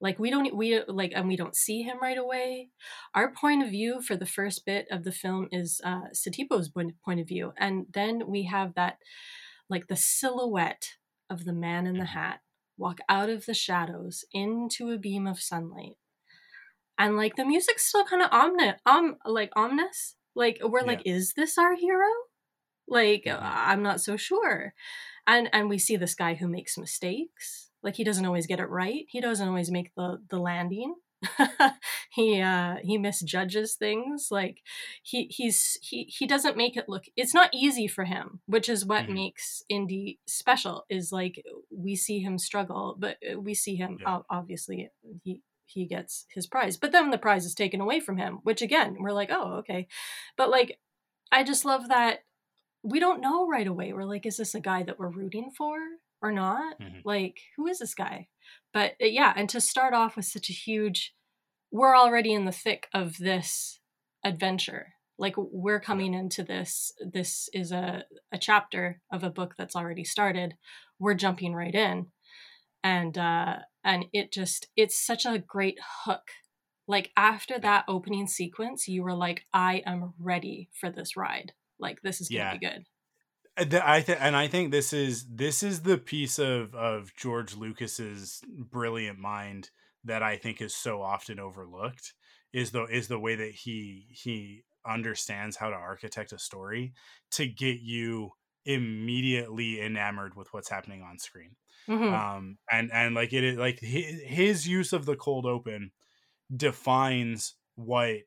Like 0.00 0.18
we 0.18 0.30
don't 0.30 0.54
we 0.54 0.80
like 0.86 1.12
and 1.14 1.26
we 1.26 1.36
don't 1.36 1.56
see 1.56 1.82
him 1.82 1.96
right 2.00 2.18
away. 2.18 2.68
Our 3.14 3.32
point 3.32 3.64
of 3.64 3.70
view 3.70 4.00
for 4.00 4.16
the 4.16 4.26
first 4.26 4.64
bit 4.64 4.86
of 4.90 5.02
the 5.02 5.12
film 5.12 5.48
is 5.50 5.80
uh 5.84 6.08
satipo's 6.14 6.68
point 6.68 7.20
of 7.20 7.26
view 7.26 7.52
and 7.58 7.86
then 7.92 8.22
we 8.28 8.44
have 8.44 8.74
that 8.74 8.98
like 9.68 9.88
the 9.88 9.96
silhouette 9.96 10.90
of 11.28 11.44
the 11.44 11.52
man 11.52 11.86
in 11.86 11.94
the 11.94 12.04
Mm-hmm. 12.04 12.18
hat 12.18 12.40
walk 12.76 13.00
out 13.08 13.28
of 13.28 13.44
the 13.46 13.54
shadows 13.54 14.24
into 14.32 14.90
a 14.90 14.98
beam 14.98 15.26
of 15.26 15.40
sunlight 15.40 15.96
and 16.98 17.16
like 17.16 17.36
the 17.36 17.44
music's 17.44 17.86
still 17.86 18.04
kind 18.04 18.22
of 18.22 18.28
omni 18.32 18.74
um 18.86 19.16
like 19.24 19.50
ominous. 19.56 20.16
Like 20.34 20.58
we're 20.62 20.82
like 20.82 21.02
is 21.04 21.32
this 21.34 21.58
our 21.58 21.74
hero? 21.74 22.08
Like 22.86 23.24
Mhm. 23.26 23.38
i'm 23.42 23.82
not 23.82 24.00
so 24.00 24.16
sure. 24.16 24.74
And 25.26 25.48
and 25.52 25.68
we 25.68 25.78
see 25.78 25.96
this 25.96 26.14
guy 26.14 26.34
who 26.34 26.48
makes 26.48 26.78
mistakes. 26.78 27.70
Like 27.82 27.96
he 27.96 28.04
doesn't 28.04 28.26
always 28.26 28.46
get 28.46 28.60
it 28.60 28.68
right. 28.70 29.04
He 29.08 29.20
doesn't 29.20 29.46
always 29.48 29.70
make 29.70 29.94
the 29.96 30.18
the 30.30 30.38
landing. 30.38 30.94
He 32.10 32.40
uh 32.40 32.76
he 32.82 32.98
misjudges 32.98 33.74
things. 33.74 34.28
Like 34.30 34.62
he 35.02 35.26
he's 35.30 35.78
he 35.82 36.04
he 36.04 36.26
doesn't 36.26 36.56
make 36.56 36.76
it 36.76 36.88
look 36.88 37.04
it's 37.16 37.34
not 37.34 37.50
easy 37.52 37.86
for 37.86 38.04
him 38.04 38.40
which 38.46 38.68
is 38.68 38.84
what 38.86 39.06
Mhm. 39.06 39.14
makes 39.14 39.62
indie 39.70 40.18
special 40.26 40.84
is 40.88 41.12
like 41.12 41.44
we 41.70 41.94
see 41.96 42.20
him 42.20 42.38
struggle 42.38 42.96
but 42.98 43.16
uh, 43.30 43.38
we 43.40 43.54
see 43.54 43.76
him 43.76 43.98
Yeah. 44.00 44.08
ob- 44.14 44.26
obviously 44.30 44.90
he 45.22 45.42
he 45.68 45.86
gets 45.86 46.26
his 46.34 46.46
prize 46.46 46.76
but 46.76 46.92
then 46.92 47.10
the 47.10 47.18
prize 47.18 47.44
is 47.44 47.54
taken 47.54 47.80
away 47.80 48.00
from 48.00 48.16
him 48.16 48.38
which 48.42 48.62
again 48.62 48.96
we're 48.98 49.12
like 49.12 49.30
oh 49.30 49.54
okay. 49.58 49.86
But 50.36 50.50
like 50.50 50.78
i 51.30 51.42
just 51.44 51.64
love 51.64 51.88
that 51.88 52.20
we 52.84 53.00
don't 53.00 53.20
know 53.20 53.46
right 53.48 53.66
away. 53.66 53.92
We're 53.92 54.04
like 54.04 54.24
is 54.24 54.36
this 54.36 54.54
a 54.54 54.60
guy 54.60 54.82
that 54.84 54.98
we're 54.98 55.10
rooting 55.10 55.50
for 55.56 55.76
or 56.22 56.32
not? 56.32 56.80
Mhm. 56.80 57.02
like 57.04 57.36
who 57.56 57.66
is 57.66 57.78
this 57.80 57.94
guy? 57.94 58.28
But 58.72 58.92
uh, 59.02 59.06
yeah 59.06 59.32
and 59.36 59.48
to 59.50 59.60
start 59.60 59.94
off 59.94 60.16
with 60.16 60.24
such 60.26 60.48
a 60.48 60.52
huge 60.52 61.14
we're 61.70 61.96
already 61.96 62.32
in 62.32 62.44
the 62.46 62.52
thick 62.52 62.88
of 62.94 63.18
this 63.18 63.80
adventure. 64.24 64.94
Like 65.18 65.34
we're 65.36 65.80
coming 65.80 66.14
into 66.14 66.42
this 66.44 66.92
this 67.00 67.48
is 67.52 67.72
a, 67.72 68.04
a 68.32 68.38
chapter 68.38 69.00
of 69.12 69.24
a 69.24 69.30
book 69.30 69.54
that's 69.58 69.76
already 69.76 70.04
started. 70.04 70.54
We're 70.98 71.14
jumping 71.14 71.54
right 71.54 71.74
in 71.74 72.06
and 72.82 73.18
uh 73.18 73.56
and 73.84 74.06
it 74.12 74.32
just 74.32 74.68
it's 74.76 74.98
such 75.04 75.26
a 75.26 75.38
great 75.38 75.78
hook 76.04 76.30
like 76.86 77.10
after 77.16 77.58
that 77.58 77.84
opening 77.88 78.26
sequence 78.26 78.88
you 78.88 79.02
were 79.02 79.14
like 79.14 79.42
i 79.52 79.82
am 79.86 80.14
ready 80.18 80.70
for 80.80 80.90
this 80.90 81.16
ride 81.16 81.52
like 81.78 82.00
this 82.02 82.20
is 82.20 82.28
gonna 82.28 82.44
Yeah. 82.44 82.50
be 82.50 82.58
good 82.58 82.84
Uh, 83.56 83.80
I 83.84 84.02
th- 84.02 84.18
and 84.20 84.36
I 84.36 84.48
think 84.48 84.70
this 84.70 84.92
is 84.92 85.26
this 85.28 85.62
is 85.62 85.82
the 85.82 85.98
piece 85.98 86.38
of 86.38 86.74
of 86.74 87.14
George 87.16 87.54
Lucas's 87.56 88.42
brilliant 88.48 89.18
mind 89.18 89.70
that 90.04 90.22
I 90.22 90.36
think 90.36 90.60
is 90.60 90.74
so 90.74 91.02
often 91.02 91.38
overlooked 91.40 92.14
is 92.52 92.70
the 92.70 92.84
is 92.84 93.08
the 93.08 93.18
way 93.18 93.34
that 93.36 93.52
he 93.52 94.06
he 94.10 94.64
understands 94.86 95.56
how 95.56 95.70
to 95.70 95.76
architect 95.76 96.32
a 96.32 96.38
story 96.38 96.94
to 97.32 97.46
get 97.46 97.80
you 97.80 98.30
immediately 98.64 99.80
enamored 99.80 100.34
with 100.36 100.52
what's 100.52 100.70
happening 100.70 101.02
on 101.02 101.18
screen. 101.18 101.56
Mhm. 101.88 102.22
Um 102.36 102.58
and 102.70 102.90
and 102.92 103.14
like 103.14 103.32
it 103.32 103.44
is 103.44 103.56
like 103.58 103.80
his, 103.80 104.20
his 104.22 104.68
use 104.68 104.92
of 104.92 105.06
the 105.06 105.16
cold 105.16 105.46
open 105.46 105.92
defines 106.54 107.54
what 107.76 108.18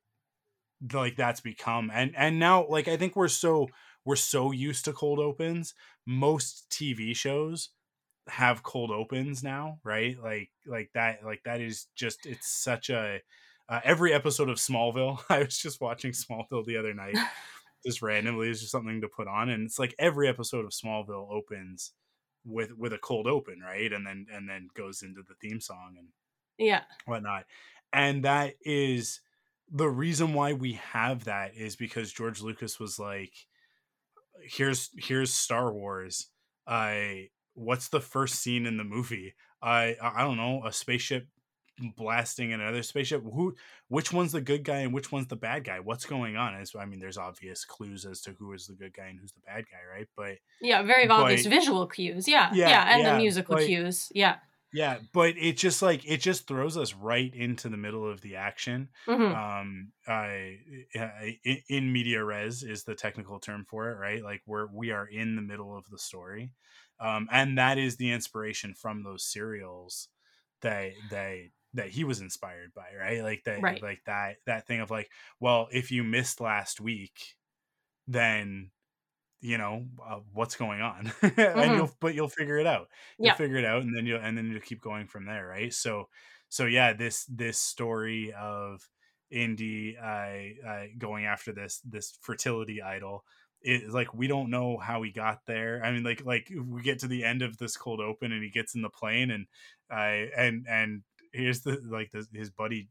like 0.93 1.15
that's 1.15 1.41
become. 1.41 1.91
And 1.93 2.15
and 2.17 2.39
now 2.39 2.67
like 2.67 2.87
i 2.87 2.97
think 2.97 3.15
we're 3.15 3.27
so 3.27 3.67
we're 4.05 4.15
so 4.15 4.51
used 4.51 4.85
to 4.85 4.93
cold 4.93 5.19
opens. 5.19 5.73
Most 6.05 6.69
tv 6.71 7.15
shows 7.15 7.69
have 8.29 8.63
cold 8.63 8.91
opens 8.91 9.43
now 9.43 9.79
right? 9.83 10.17
Like 10.21 10.51
like 10.67 10.91
that 10.93 11.25
like 11.25 11.43
that 11.45 11.61
is 11.61 11.87
just 11.95 12.25
it's 12.25 12.49
such 12.49 12.89
a 12.89 13.21
uh, 13.69 13.81
every 13.83 14.13
episode 14.13 14.49
of 14.49 14.57
smallville 14.57 15.19
i 15.29 15.39
was 15.39 15.57
just 15.57 15.81
watching 15.81 16.11
smallville 16.11 16.65
the 16.65 16.77
other 16.77 16.93
night 16.93 17.17
just 17.85 18.01
randomly 18.01 18.49
is 18.49 18.59
just 18.61 18.71
something 18.71 19.01
to 19.01 19.07
put 19.09 19.27
on 19.27 19.49
and 19.49 19.65
it's 19.65 19.79
like 19.79 19.95
every 19.99 20.27
episode 20.29 20.65
of 20.65 20.71
smallville 20.71 21.31
opens 21.31 21.93
with 22.45 22.71
with 22.77 22.93
a 22.93 22.97
cold 22.97 23.27
open 23.27 23.59
right 23.63 23.93
and 23.93 24.05
then 24.05 24.25
and 24.33 24.49
then 24.49 24.67
goes 24.75 25.03
into 25.03 25.21
the 25.27 25.35
theme 25.41 25.61
song 25.61 25.95
and 25.97 26.07
yeah 26.57 26.81
whatnot. 27.05 27.45
And 27.93 28.23
that 28.23 28.53
is 28.61 29.21
the 29.69 29.89
reason 29.89 30.33
why 30.33 30.53
we 30.53 30.73
have 30.73 31.25
that 31.25 31.55
is 31.55 31.75
because 31.75 32.11
George 32.11 32.41
Lucas 32.41 32.79
was 32.79 32.99
like, 32.99 33.33
here's 34.43 34.89
here's 34.97 35.33
Star 35.33 35.73
Wars. 35.73 36.27
I 36.67 37.29
what's 37.53 37.89
the 37.89 38.01
first 38.01 38.35
scene 38.35 38.65
in 38.65 38.77
the 38.77 38.83
movie? 38.83 39.33
I 39.61 39.95
I 40.01 40.23
don't 40.23 40.37
know, 40.37 40.63
a 40.65 40.71
spaceship 40.71 41.27
blasting 41.97 42.51
in 42.51 42.61
another 42.61 42.83
spaceship. 42.83 43.23
Who 43.23 43.55
which 43.87 44.13
one's 44.13 44.31
the 44.31 44.41
good 44.41 44.63
guy 44.63 44.79
and 44.79 44.93
which 44.93 45.11
one's 45.11 45.27
the 45.27 45.35
bad 45.35 45.63
guy? 45.63 45.79
What's 45.79 46.05
going 46.05 46.37
on? 46.37 46.55
Is 46.55 46.73
I 46.79 46.85
mean, 46.85 46.99
there's 46.99 47.17
obvious 47.17 47.65
clues 47.65 48.05
as 48.05 48.21
to 48.21 48.31
who 48.39 48.53
is 48.53 48.67
the 48.67 48.73
good 48.75 48.93
guy 48.93 49.07
and 49.07 49.19
who's 49.19 49.33
the 49.33 49.41
bad 49.45 49.65
guy, 49.71 49.79
right? 49.97 50.07
But 50.15 50.37
yeah 50.61 50.83
very 50.83 51.07
obvious 51.07 51.43
But- 51.43 51.49
visual 51.49 51.87
cues 51.87 52.27
yeah 52.27 52.51
Yeah, 52.53 52.69
yeah, 52.69 52.93
and 52.93 53.01
yeah, 53.03 53.11
the 53.13 53.17
musical 53.17 53.55
like- 53.55 53.65
cues 53.65 54.11
yeah 54.13 54.35
yeah, 54.73 54.99
but 55.11 55.35
it 55.37 55.57
just 55.57 55.81
like 55.81 56.09
it 56.09 56.21
just 56.21 56.47
throws 56.47 56.77
us 56.77 56.93
right 56.93 57.33
into 57.35 57.67
the 57.67 57.75
middle 57.75 58.09
of 58.09 58.21
the 58.21 58.37
action. 58.37 58.87
Mhm. 59.05 59.35
um 59.35 59.91
I, 60.07 60.59
in 61.67 61.91
media 61.91 62.23
res 62.23 62.63
is 62.63 62.83
the 62.83 62.95
technical 62.95 63.39
term 63.39 63.65
for 63.69 63.89
it 63.89 63.95
right 63.95 64.23
like 64.23 64.41
we're 64.45 64.67
we 64.73 64.91
are 64.91 65.05
in 65.07 65.35
the 65.35 65.41
middle 65.41 65.75
of 65.77 65.89
the 65.89 65.97
story 65.97 66.51
um 67.01 67.27
and 67.31 67.57
that 67.57 67.77
is 67.77 67.97
the 67.97 68.11
inspiration 68.11 68.73
from 68.73 69.03
those 69.03 69.25
serials 69.25 70.07
that 70.61 70.91
that 71.09 71.37
that 71.73 71.89
he 71.89 72.03
was 72.03 72.21
inspired 72.21 72.73
by 72.73 72.93
right? 72.97 73.23
Like 73.23 73.43
that 73.45 73.63
Right. 73.63 73.81
like 73.81 74.01
that 74.05 74.37
that 74.45 74.67
thing 74.67 74.81
of 74.81 74.91
like 74.91 75.11
well 75.39 75.67
if 75.71 75.91
you 75.91 76.03
missed 76.03 76.41
last 76.41 76.81
week 76.81 77.35
then 78.07 78.71
you 79.41 79.57
know 79.57 79.87
uh, 80.05 80.19
what's 80.33 80.55
going 80.55 80.81
on? 80.81 81.11
And 81.37 81.73
you'll 81.75 81.91
but 81.99 82.15
you'll 82.15 82.29
figure 82.29 82.57
it 82.59 82.67
out. 82.67 82.89
You'll 83.21 83.31
Yeah. 83.31 83.33
figure 83.33 83.57
it 83.57 83.65
out 83.65 83.83
and 83.83 83.95
then 83.95 84.05
you'll 84.05 84.21
and 84.21 84.37
then 84.37 84.49
you'll 84.51 84.61
keep 84.61 84.81
going 84.81 85.07
from 85.07 85.25
there 85.25 85.47
right? 85.47 85.73
So 85.73 86.09
so 86.49 86.65
yeah 86.65 86.93
this 86.93 87.25
this 87.25 87.59
story 87.59 88.33
of 88.33 88.89
indy 89.31 89.97
uh, 89.97 90.67
uh 90.67 90.85
going 90.97 91.25
after 91.25 91.53
this 91.53 91.79
this 91.81 92.17
fertility 92.21 92.81
idol 92.81 93.23
is 93.61 93.93
like 93.93 94.13
we 94.13 94.27
don't 94.27 94.49
know 94.49 94.77
how 94.77 95.01
he 95.03 95.11
got 95.11 95.45
there. 95.45 95.83
I 95.83 95.91
mean 95.91 96.03
like 96.03 96.25
like 96.25 96.51
we 96.65 96.81
get 96.81 96.99
to 96.99 97.07
the 97.07 97.23
end 97.23 97.41
of 97.41 97.57
this 97.57 97.77
cold 97.77 97.99
open 98.01 98.31
and 98.31 98.43
he 98.43 98.49
gets 98.49 98.75
in 98.75 98.81
the 98.81 98.89
plane 98.89 99.31
and 99.31 99.47
uh 99.91 100.29
and 100.37 100.67
and 100.67 101.03
here's 101.33 101.61
the 101.61 101.79
like 101.89 102.11
the, 102.11 102.25
his 102.33 102.49
buddy 102.49 102.89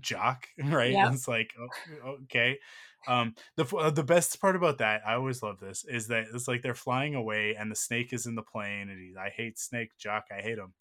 jock 0.00 0.46
right 0.64 0.92
Yeah. 0.92 1.06
And 1.06 1.14
it's 1.14 1.26
like 1.28 1.52
oh, 1.58 2.16
okay 2.24 2.58
um 3.08 3.34
the 3.56 3.64
uh, 3.76 3.90
the 3.90 4.04
best 4.04 4.40
part 4.40 4.54
about 4.56 4.78
that 4.78 5.02
i 5.06 5.14
always 5.14 5.42
love 5.42 5.58
this 5.60 5.84
is 5.84 6.06
that 6.08 6.26
it's 6.32 6.46
like 6.48 6.62
they're 6.62 6.74
flying 6.74 7.14
away 7.14 7.54
and 7.58 7.70
the 7.70 7.76
snake 7.76 8.12
is 8.12 8.24
in 8.26 8.34
the 8.36 8.42
plane 8.42 8.88
and 8.88 8.98
he's 9.00 9.16
i 9.16 9.28
hate 9.30 9.58
snake 9.58 9.90
jock 9.98 10.24
i 10.30 10.40
hate 10.40 10.58
him 10.58 10.72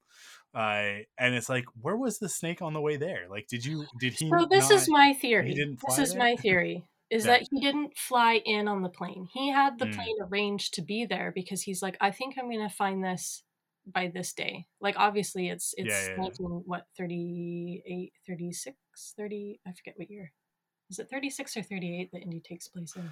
uh 0.53 1.01
and 1.17 1.33
it's 1.33 1.49
like 1.49 1.65
where 1.81 1.97
was 1.97 2.19
the 2.19 2.29
snake 2.29 2.61
on 2.61 2.73
the 2.73 2.79
way 2.81 2.95
there 2.95 3.25
like 3.29 3.47
did 3.47 3.65
you 3.65 3.85
did 3.99 4.13
he 4.13 4.29
So 4.29 4.45
this 4.49 4.69
not- 4.69 4.75
is 4.79 4.89
my 4.89 5.13
theory. 5.13 5.53
didn't 5.53 5.79
This 5.87 5.97
is 5.97 6.09
there? 6.11 6.19
my 6.19 6.35
theory. 6.35 6.85
Is 7.09 7.25
Yeah. 7.25 7.31
that 7.39 7.47
he 7.51 7.59
didn't 7.59 7.97
fly 7.97 8.41
in 8.45 8.67
on 8.67 8.81
the 8.81 8.89
plane. 8.89 9.27
He 9.33 9.49
had 9.49 9.77
the 9.79 9.85
Mm. 9.85 9.95
plane 9.95 10.15
arranged 10.21 10.73
to 10.75 10.81
be 10.81 11.05
there 11.05 11.31
because 11.33 11.61
he's 11.63 11.81
like, 11.81 11.95
I 12.01 12.09
think 12.11 12.37
I'm 12.37 12.49
gonna 12.51 12.69
find 12.69 13.03
this 13.03 13.43
by 13.85 14.07
this 14.13 14.33
day. 14.33 14.65
Like 14.81 14.95
obviously 14.97 15.49
it's 15.49 15.73
it's 15.77 15.89
Yeah, 15.89 16.15
yeah, 16.17 16.29
yeah. 16.39 16.47
what 16.65 16.83
38, 16.97 18.13
36, 18.27 18.77
30 19.17 19.59
I 19.67 19.71
forget 19.71 19.93
what 19.97 20.09
year. 20.11 20.31
Is 20.89 20.99
it 20.99 21.09
36 21.09 21.57
or 21.57 21.63
38 21.63 22.11
that 22.11 22.21
Indy 22.21 22.39
takes 22.39 22.67
place 22.67 22.95
in? 22.95 23.11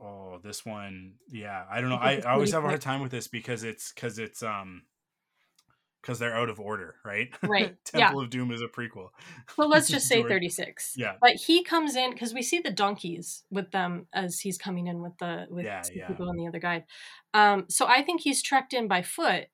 oh 0.00 0.40
this 0.42 0.66
one 0.66 1.12
yeah 1.30 1.62
i 1.70 1.80
don't 1.80 1.90
know 1.90 1.94
I 1.96 2.14
i, 2.14 2.22
I 2.26 2.32
always 2.32 2.50
have 2.52 2.64
a 2.64 2.66
hard 2.66 2.80
time 2.80 3.02
with 3.02 3.12
this 3.12 3.28
because 3.28 3.62
it's 3.62 3.92
because 3.92 4.18
it's 4.18 4.42
um 4.42 4.82
because 6.00 6.18
they're 6.18 6.34
out 6.36 6.48
of 6.48 6.58
order 6.58 6.96
right 7.04 7.28
Right, 7.44 7.76
yeah. 7.94 8.06
temple 8.06 8.22
of 8.22 8.30
doom 8.30 8.50
is 8.50 8.62
a 8.62 8.66
prequel 8.66 9.10
Well, 9.56 9.68
let's 9.68 9.88
just 9.88 10.08
say 10.12 10.24
36. 10.24 10.94
Yeah. 10.96 11.12
But 11.20 11.34
he 11.36 11.62
comes 11.62 11.94
in 11.94 12.10
because 12.10 12.34
we 12.34 12.42
see 12.42 12.58
the 12.58 12.72
donkeys 12.72 13.44
with 13.50 13.70
them 13.70 14.08
as 14.12 14.40
he's 14.40 14.58
coming 14.58 14.88
in 14.88 15.00
with 15.02 15.16
the 15.18 15.46
with 15.50 15.64
Yeah, 15.66 15.82
yeah. 15.94 16.08
people 16.08 16.28
and 16.28 16.36
the 16.40 16.48
other 16.48 16.58
guy. 16.58 16.84
Um, 17.34 17.66
so 17.68 17.86
I 17.86 18.02
think 18.02 18.22
he's 18.22 18.42
trekked 18.42 18.72
in 18.74 18.88
by 18.88 19.02
foot. 19.02 19.46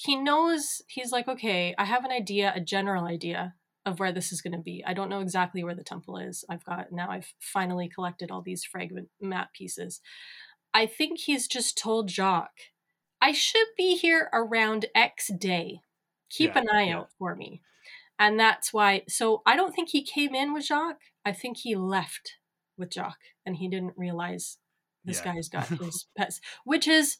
He 0.00 0.14
knows 0.14 0.80
he's 0.86 1.10
like, 1.10 1.26
okay, 1.26 1.74
I 1.76 1.84
have 1.84 2.04
an 2.04 2.12
idea, 2.12 2.52
a 2.54 2.60
general 2.60 3.04
idea 3.04 3.54
of 3.84 3.98
where 3.98 4.12
this 4.12 4.30
is 4.30 4.40
going 4.40 4.52
to 4.52 4.58
be. 4.62 4.84
I 4.86 4.94
don't 4.94 5.08
know 5.08 5.20
exactly 5.20 5.64
where 5.64 5.74
the 5.74 5.82
temple 5.82 6.18
is. 6.18 6.44
I've 6.48 6.64
got 6.64 6.92
now. 6.92 7.10
I've 7.10 7.32
finally 7.40 7.88
collected 7.92 8.30
all 8.30 8.40
these 8.42 8.62
fragment 8.64 9.08
map 9.20 9.52
pieces. 9.54 10.00
I 10.72 10.86
think 10.86 11.18
he's 11.18 11.48
just 11.48 11.76
told 11.76 12.06
Jock, 12.08 12.50
I 13.20 13.32
should 13.32 13.66
be 13.76 13.96
here 13.96 14.30
around 14.32 14.86
X 14.94 15.32
day. 15.36 15.80
Keep 16.30 16.54
Yeah, 16.54 16.60
an 16.60 16.66
eye 16.72 16.82
yeah. 16.84 16.98
out 16.98 17.08
for 17.18 17.34
me. 17.34 17.62
And 18.20 18.38
that's 18.38 18.72
why, 18.72 19.02
so 19.08 19.42
I 19.46 19.56
don't 19.56 19.74
think 19.74 19.88
he 19.88 20.04
came 20.04 20.32
in 20.34 20.52
with 20.52 20.66
Jock. 20.66 20.98
I 21.24 21.32
think 21.32 21.56
he 21.56 21.74
left 21.74 22.34
with 22.76 22.90
Jock 22.90 23.18
and 23.44 23.56
he 23.56 23.68
didn't 23.68 23.94
realize 23.96 24.58
this 25.04 25.22
Yeah. 25.24 25.34
guy's 25.34 25.48
got 25.48 25.66
his 25.80 26.06
pets, 26.16 26.40
which 26.64 26.86
is 26.86 27.16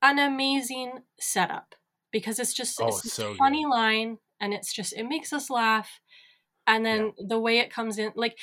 an 0.00 0.20
amazing 0.20 1.00
setup 1.18 1.74
because 2.14 2.38
it's 2.38 2.54
just 2.54 2.80
Oh, 2.80 2.86
it's 2.86 3.04
it's 3.04 3.18
a 3.18 3.34
funny 3.34 3.64
good. 3.64 3.70
line 3.70 4.18
and 4.40 4.54
it's 4.54 4.72
just 4.72 4.92
it 4.94 5.02
makes 5.04 5.32
us 5.32 5.50
laugh 5.50 6.00
and 6.66 6.86
then 6.86 7.06
yeah. 7.18 7.24
the 7.28 7.38
way 7.40 7.58
it 7.58 7.72
comes 7.72 7.98
in 7.98 8.12
like 8.14 8.38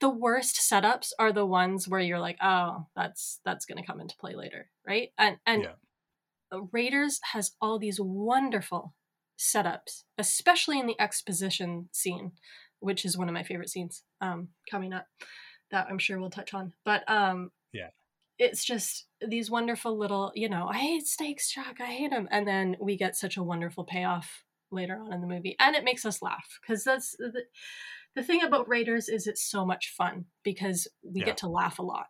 the 0.00 0.10
worst 0.10 0.56
setups 0.56 1.12
are 1.18 1.32
the 1.32 1.46
ones 1.46 1.88
where 1.88 2.00
you're 2.00 2.20
like 2.20 2.36
oh 2.42 2.86
that's 2.94 3.40
that's 3.44 3.64
going 3.64 3.78
to 3.78 3.86
come 3.86 4.00
into 4.00 4.14
play 4.18 4.34
later 4.34 4.68
right 4.86 5.08
and 5.16 5.38
and 5.46 5.62
yeah. 5.62 6.60
raiders 6.72 7.18
has 7.32 7.52
all 7.60 7.78
these 7.78 7.98
wonderful 7.98 8.94
setups 9.38 10.04
especially 10.18 10.78
in 10.78 10.86
the 10.86 11.00
exposition 11.00 11.88
scene 11.92 12.32
which 12.80 13.06
is 13.06 13.16
one 13.16 13.28
of 13.28 13.34
my 13.34 13.42
favorite 13.42 13.70
scenes 13.70 14.02
um 14.20 14.48
coming 14.70 14.92
up 14.92 15.06
that 15.70 15.86
i'm 15.88 15.98
sure 15.98 16.20
we'll 16.20 16.28
touch 16.28 16.52
on 16.52 16.74
but 16.84 17.02
um 17.10 17.50
yeah 17.72 17.88
it's 18.40 18.64
just 18.64 19.04
these 19.20 19.50
wonderful 19.50 19.96
little 19.96 20.32
you 20.34 20.48
know 20.48 20.66
i 20.68 20.78
hate 20.78 21.06
snakes 21.06 21.52
jock 21.52 21.80
i 21.80 21.86
hate 21.86 22.10
them 22.10 22.26
and 22.30 22.48
then 22.48 22.74
we 22.80 22.96
get 22.96 23.14
such 23.14 23.36
a 23.36 23.42
wonderful 23.42 23.84
payoff 23.84 24.44
later 24.72 24.98
on 24.98 25.12
in 25.12 25.20
the 25.20 25.26
movie 25.26 25.54
and 25.60 25.76
it 25.76 25.84
makes 25.84 26.04
us 26.04 26.22
laugh 26.22 26.58
because 26.60 26.82
that's 26.82 27.14
the, 27.18 27.42
the 28.16 28.22
thing 28.22 28.42
about 28.42 28.68
raiders 28.68 29.08
is 29.08 29.26
it's 29.26 29.44
so 29.44 29.64
much 29.64 29.94
fun 29.96 30.24
because 30.42 30.88
we 31.02 31.20
yeah. 31.20 31.26
get 31.26 31.36
to 31.36 31.48
laugh 31.48 31.78
a 31.78 31.82
lot 31.82 32.06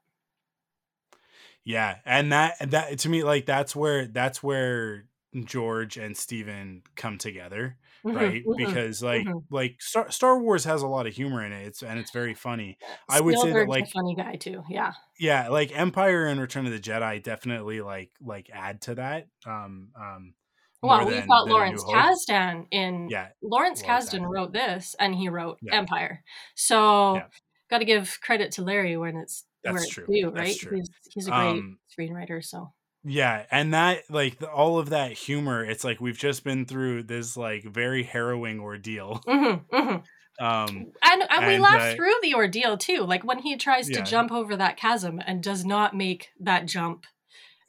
yeah 1.64 1.96
and 2.06 2.32
that 2.32 2.54
that 2.70 2.98
to 2.98 3.08
me 3.08 3.24
like 3.24 3.44
that's 3.44 3.74
where 3.74 4.06
that's 4.06 4.42
where 4.42 5.06
george 5.44 5.96
and 5.96 6.16
steven 6.16 6.82
come 6.96 7.18
together 7.18 7.76
mm-hmm, 8.04 8.16
right 8.16 8.44
mm-hmm, 8.44 8.56
because 8.56 9.02
like 9.02 9.26
mm-hmm. 9.26 9.38
like 9.54 9.76
Star, 9.80 10.10
Star 10.10 10.38
Wars 10.40 10.64
has 10.64 10.82
a 10.82 10.88
lot 10.88 11.06
of 11.06 11.14
humor 11.14 11.44
in 11.44 11.52
it 11.52 11.66
it's 11.66 11.82
and 11.82 11.98
it's 11.98 12.10
very 12.10 12.34
funny 12.34 12.78
i 13.08 13.20
would 13.20 13.38
say 13.38 13.52
that 13.52 13.68
like 13.68 13.88
funny 13.90 14.14
guy 14.16 14.36
too 14.36 14.62
yeah 14.68 14.92
yeah 15.18 15.48
like 15.48 15.76
empire 15.78 16.26
and 16.26 16.40
return 16.40 16.66
of 16.66 16.72
the 16.72 16.80
jedi 16.80 17.22
definitely 17.22 17.80
like 17.80 18.10
like 18.20 18.50
add 18.52 18.80
to 18.82 18.96
that 18.96 19.26
um 19.46 19.88
um 19.96 20.34
well, 20.82 21.06
we've 21.06 21.26
got 21.26 21.46
Lawrence 21.48 21.84
Kasdan 21.84 22.66
in. 22.70 23.08
Yeah, 23.10 23.28
Lawrence 23.42 23.82
Kasdan 23.82 24.26
wrote 24.26 24.52
this, 24.52 24.96
and 24.98 25.14
he 25.14 25.28
wrote 25.28 25.58
yeah. 25.62 25.76
Empire. 25.76 26.22
So, 26.54 27.16
yeah. 27.16 27.26
got 27.70 27.78
to 27.78 27.84
give 27.84 28.18
credit 28.22 28.52
to 28.52 28.62
Larry 28.62 28.96
when 28.96 29.16
it's 29.16 29.44
That's 29.62 29.74
where 29.74 29.82
it's 29.82 29.92
true. 29.92 30.06
due, 30.06 30.30
right? 30.30 30.48
He's, 30.48 30.90
he's 31.10 31.26
a 31.28 31.30
great 31.30 31.38
um, 31.38 31.78
screenwriter. 31.98 32.42
So. 32.42 32.72
Yeah, 33.04 33.46
and 33.50 33.72
that 33.72 34.02
like 34.10 34.38
the, 34.38 34.50
all 34.50 34.78
of 34.78 34.90
that 34.90 35.12
humor, 35.12 35.64
it's 35.64 35.84
like 35.84 36.00
we've 36.00 36.18
just 36.18 36.44
been 36.44 36.66
through 36.66 37.04
this 37.04 37.36
like 37.36 37.64
very 37.64 38.02
harrowing 38.02 38.60
ordeal. 38.60 39.22
Mm-hmm, 39.26 39.74
mm-hmm. 39.74 39.96
Um, 40.40 40.86
and, 41.02 41.22
and 41.28 41.46
we 41.46 41.58
laugh 41.58 41.92
uh, 41.92 41.94
through 41.94 42.14
the 42.22 42.32
ordeal 42.32 42.78
too. 42.78 43.02
Like 43.02 43.24
when 43.24 43.40
he 43.40 43.58
tries 43.58 43.88
to 43.90 44.00
jump 44.00 44.32
over 44.32 44.56
that 44.56 44.78
chasm 44.78 45.20
and 45.26 45.42
does 45.42 45.66
not 45.66 45.94
make 45.94 46.28
that 46.40 46.64
jump, 46.64 47.04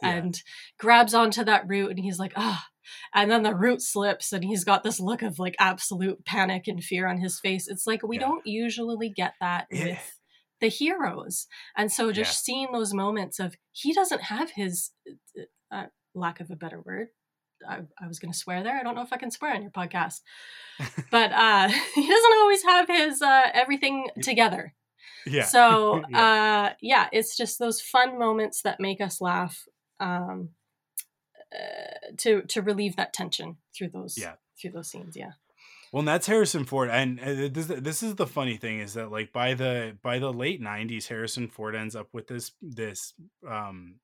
and 0.02 0.42
grabs 0.80 1.14
onto 1.14 1.44
that 1.44 1.68
root, 1.68 1.90
and 1.90 2.00
he's 2.00 2.18
like, 2.18 2.32
"Ah, 2.38 2.66
and 3.14 3.30
then 3.30 3.44
the 3.44 3.56
root 3.56 3.82
slips 3.82 4.32
and 4.32 4.44
he's 4.44 4.64
got 4.64 4.84
this 4.84 5.00
look 5.00 5.22
of 5.22 5.40
like 5.40 5.56
absolute 5.60 6.26
panic 6.26 6.64
and 6.68 6.84
fear 6.84 7.08
on 7.08 7.18
his 7.18 7.40
face 7.40 7.68
it's 7.68 7.88
like 7.88 8.02
we 8.04 8.18
yeah. 8.18 8.22
don't 8.22 8.46
usually 8.46 9.10
get 9.10 9.34
that 9.40 9.68
yeah. 9.72 9.86
with 9.86 10.20
the 10.62 10.68
heroes 10.68 11.48
and 11.76 11.92
so 11.92 12.12
just 12.12 12.32
yeah. 12.32 12.54
seeing 12.54 12.72
those 12.72 12.94
moments 12.94 13.40
of 13.40 13.56
he 13.72 13.94
doesn't 13.94 14.22
have 14.22 14.52
his 14.52 14.92
uh, 15.38 15.76
uh 15.76 15.86
lack 16.16 16.40
of 16.40 16.50
a 16.50 16.56
better 16.56 16.82
word 16.82 17.08
I, 17.68 17.82
I 18.00 18.08
was 18.08 18.20
going 18.20 18.32
to 18.32 18.38
swear 18.38 18.64
there. 18.64 18.78
I 18.78 18.84
don't 18.84 18.96
know 18.96 19.04
if 19.04 19.14
I 19.14 19.18
can 19.18 19.32
swear 19.32 19.54
on 19.54 19.62
your 19.62 19.72
podcast, 19.72 20.22
but 21.12 21.32
uh, 21.32 21.68
he 21.96 22.08
doesn't 22.08 22.34
always 22.40 22.64
have 22.64 22.88
his 22.88 23.22
uh, 23.22 23.50
everything 23.54 24.08
together. 24.22 24.74
Yeah. 25.26 25.44
So 25.44 26.02
yeah. 26.10 26.22
Uh, 26.22 26.74
yeah, 26.82 27.08
it's 27.12 27.38
just 27.38 27.60
those 27.60 27.82
fun 27.82 28.18
moments 28.18 28.62
that 28.64 28.80
make 28.80 29.02
us 29.02 29.22
laugh. 29.22 29.68
Um, 30.00 30.50
uh, 31.54 32.16
to 32.18 32.44
to 32.44 32.62
relieve 32.62 32.96
that 32.96 33.12
tension 33.12 33.58
through 33.78 33.90
those 33.90 34.18
yeah 34.18 34.36
through 34.60 34.72
those 34.72 34.90
scenes 34.90 35.18
yeah 35.18 35.32
well 35.92 36.00
and 36.00 36.08
that's 36.08 36.28
harrison 36.28 36.66
ford 36.66 36.90
and 36.90 37.20
uh, 37.20 37.50
this, 37.52 37.68
this 37.68 38.04
is 38.04 38.16
the 38.16 38.28
funny 38.28 38.58
thing 38.58 38.80
is 38.80 38.94
that 38.94 39.12
like 39.12 39.32
by 39.32 39.54
the 39.54 39.98
by 40.02 40.20
the 40.20 40.32
late 40.32 40.62
90s 40.62 41.08
harrison 41.08 41.48
ford 41.48 41.76
ends 41.76 41.96
up 41.96 42.08
with 42.14 42.28
this 42.28 42.52
this 42.62 43.14
um 43.48 43.96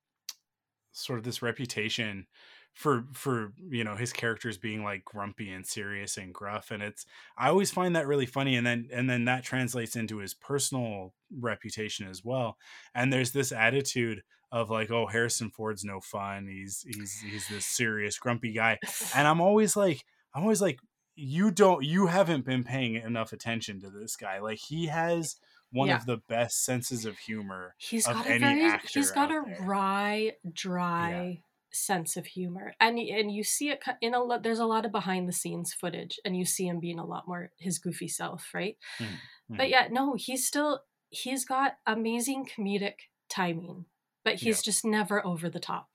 sort 0.92 1.20
of 1.20 1.26
this 1.26 1.42
reputation 1.42 2.26
for 2.74 3.06
for 3.14 3.54
you 3.70 3.84
know 3.84 3.96
his 3.96 4.14
characters 4.14 4.58
being 4.58 4.84
like 4.84 5.04
grumpy 5.04 5.50
and 5.52 5.66
serious 5.66 6.18
and 6.18 6.34
gruff 6.34 6.70
and 6.72 6.84
it's 6.84 7.06
i 7.38 7.50
always 7.50 7.72
find 7.72 7.96
that 7.96 8.08
really 8.08 8.26
funny 8.26 8.56
and 8.56 8.68
then 8.68 8.88
and 8.92 9.10
then 9.10 9.26
that 9.26 9.44
translates 9.44 9.96
into 9.96 10.18
his 10.18 10.34
personal 10.34 11.14
reputation 11.40 12.08
as 12.08 12.24
well 12.24 12.58
and 12.94 13.12
there's 13.12 13.32
this 13.32 13.52
attitude 13.52 14.22
of 14.52 14.70
like, 14.70 14.92
oh, 14.92 15.08
Harrison 15.08 15.50
Ford's 15.50 15.84
no 15.84 16.00
fun. 16.00 16.48
He's 16.48 16.86
he's 16.88 17.20
he's 17.20 17.48
this 17.48 17.66
serious, 17.66 18.18
grumpy 18.18 18.54
guy. 18.54 18.78
And 19.16 19.28
I'm 19.28 19.42
always 19.42 19.76
like, 19.76 20.04
I'm 20.34 20.44
always 20.44 20.62
like, 20.62 20.80
you 21.18 21.52
don't 21.52 21.84
you 21.84 22.08
haven't 22.08 22.46
been 22.46 22.64
paying 22.64 22.96
enough 22.96 23.34
attention 23.34 23.82
to 23.82 23.90
this 23.90 24.16
guy. 24.16 24.40
Like 24.40 24.60
he 24.60 24.88
has 24.88 25.36
one 25.72 25.90
yeah. 25.90 25.98
of 25.98 26.06
the 26.06 26.22
best 26.30 26.64
senses 26.64 27.06
of 27.06 27.18
humor 27.18 27.76
he's 27.78 28.08
of 28.08 28.14
got 28.14 28.28
any 28.28 28.36
a 28.36 28.40
very. 28.70 28.80
He's 28.94 29.12
got 29.12 29.32
a 29.32 29.44
there. 29.46 29.58
wry, 29.62 30.34
dry 30.54 31.12
yeah. 31.12 31.42
sense 31.72 32.16
of 32.16 32.26
humor, 32.28 32.74
and 32.80 32.98
and 33.00 33.32
you 33.32 33.44
see 33.44 33.70
it 33.70 33.84
in 34.02 34.14
a 34.14 34.24
lot. 34.24 34.44
There's 34.44 34.60
a 34.60 34.66
lot 34.66 34.86
of 34.86 34.92
behind 34.92 35.28
the 35.28 35.34
scenes 35.34 35.74
footage, 35.74 36.20
and 36.24 36.38
you 36.38 36.46
see 36.46 36.68
him 36.68 36.80
being 36.80 37.00
a 37.00 37.06
lot 37.06 37.28
more 37.28 37.52
his 37.58 37.80
goofy 37.80 38.08
self, 38.08 38.50
right? 38.54 38.78
Mm-hmm. 39.00 39.58
But 39.58 39.70
yeah, 39.70 39.88
no, 39.92 40.16
he's 40.16 40.46
still 40.46 40.84
he's 41.10 41.46
got 41.46 41.78
amazing 41.86 42.46
comedic 42.46 42.96
timing 43.30 43.86
but 44.28 44.36
he's 44.36 44.58
yeah. 44.58 44.72
just 44.72 44.84
never 44.84 45.26
over 45.26 45.50
the 45.50 45.60
top. 45.60 45.88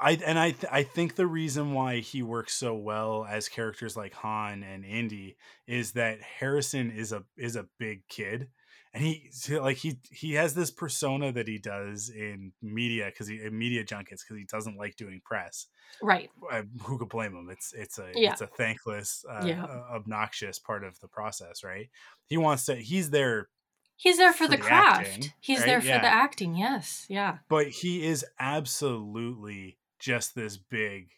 I 0.00 0.18
and 0.24 0.38
I 0.38 0.50
th- 0.52 0.72
I 0.72 0.82
think 0.82 1.14
the 1.14 1.26
reason 1.26 1.72
why 1.72 2.00
he 2.00 2.22
works 2.22 2.54
so 2.54 2.74
well 2.74 3.26
as 3.28 3.48
characters 3.48 3.96
like 3.96 4.14
Han 4.14 4.62
and 4.62 4.84
Indy 4.84 5.36
is 5.66 5.92
that 5.92 6.20
Harrison 6.20 6.90
is 6.90 7.12
a 7.12 7.24
is 7.36 7.56
a 7.56 7.66
big 7.78 8.06
kid 8.08 8.48
and 8.94 9.02
he 9.02 9.30
like 9.50 9.76
he 9.76 9.98
he 10.10 10.34
has 10.34 10.54
this 10.54 10.70
persona 10.70 11.32
that 11.32 11.48
he 11.48 11.58
does 11.58 12.08
in 12.08 12.52
media 12.62 13.06
because 13.06 13.26
he 13.26 13.42
in 13.42 13.58
media 13.58 13.84
junkets 13.84 14.24
because 14.24 14.38
he 14.38 14.44
doesn't 14.44 14.78
like 14.78 14.96
doing 14.96 15.20
press 15.24 15.66
right 16.00 16.30
uh, 16.50 16.62
who 16.82 16.96
could 16.96 17.08
blame 17.08 17.34
him 17.34 17.48
it's 17.50 17.74
it's 17.74 17.98
a 17.98 18.10
yeah. 18.14 18.32
it's 18.32 18.40
a 18.40 18.46
thankless 18.46 19.24
uh, 19.28 19.44
yeah. 19.44 19.64
obnoxious 19.92 20.58
part 20.58 20.84
of 20.84 20.98
the 21.00 21.08
process 21.08 21.64
right 21.64 21.90
he 22.28 22.36
wants 22.36 22.64
to 22.64 22.76
he's 22.76 23.10
there 23.10 23.48
He's 23.96 24.16
there 24.16 24.32
for, 24.32 24.46
for 24.46 24.50
the, 24.50 24.56
the, 24.56 24.62
craft. 24.64 25.06
Acting, 25.06 25.32
He's 25.40 25.60
right? 25.60 25.66
there 25.66 25.80
for 25.80 25.86
yeah. 25.86 26.00
the 26.00 26.08
acting. 26.08 26.56
Yes. 26.56 27.06
Yeah. 27.08 27.38
But 27.48 27.68
he 27.68 28.04
is 28.04 28.26
absolutely 28.40 29.78
just 29.98 30.34
this 30.34 30.56
big 30.56 31.08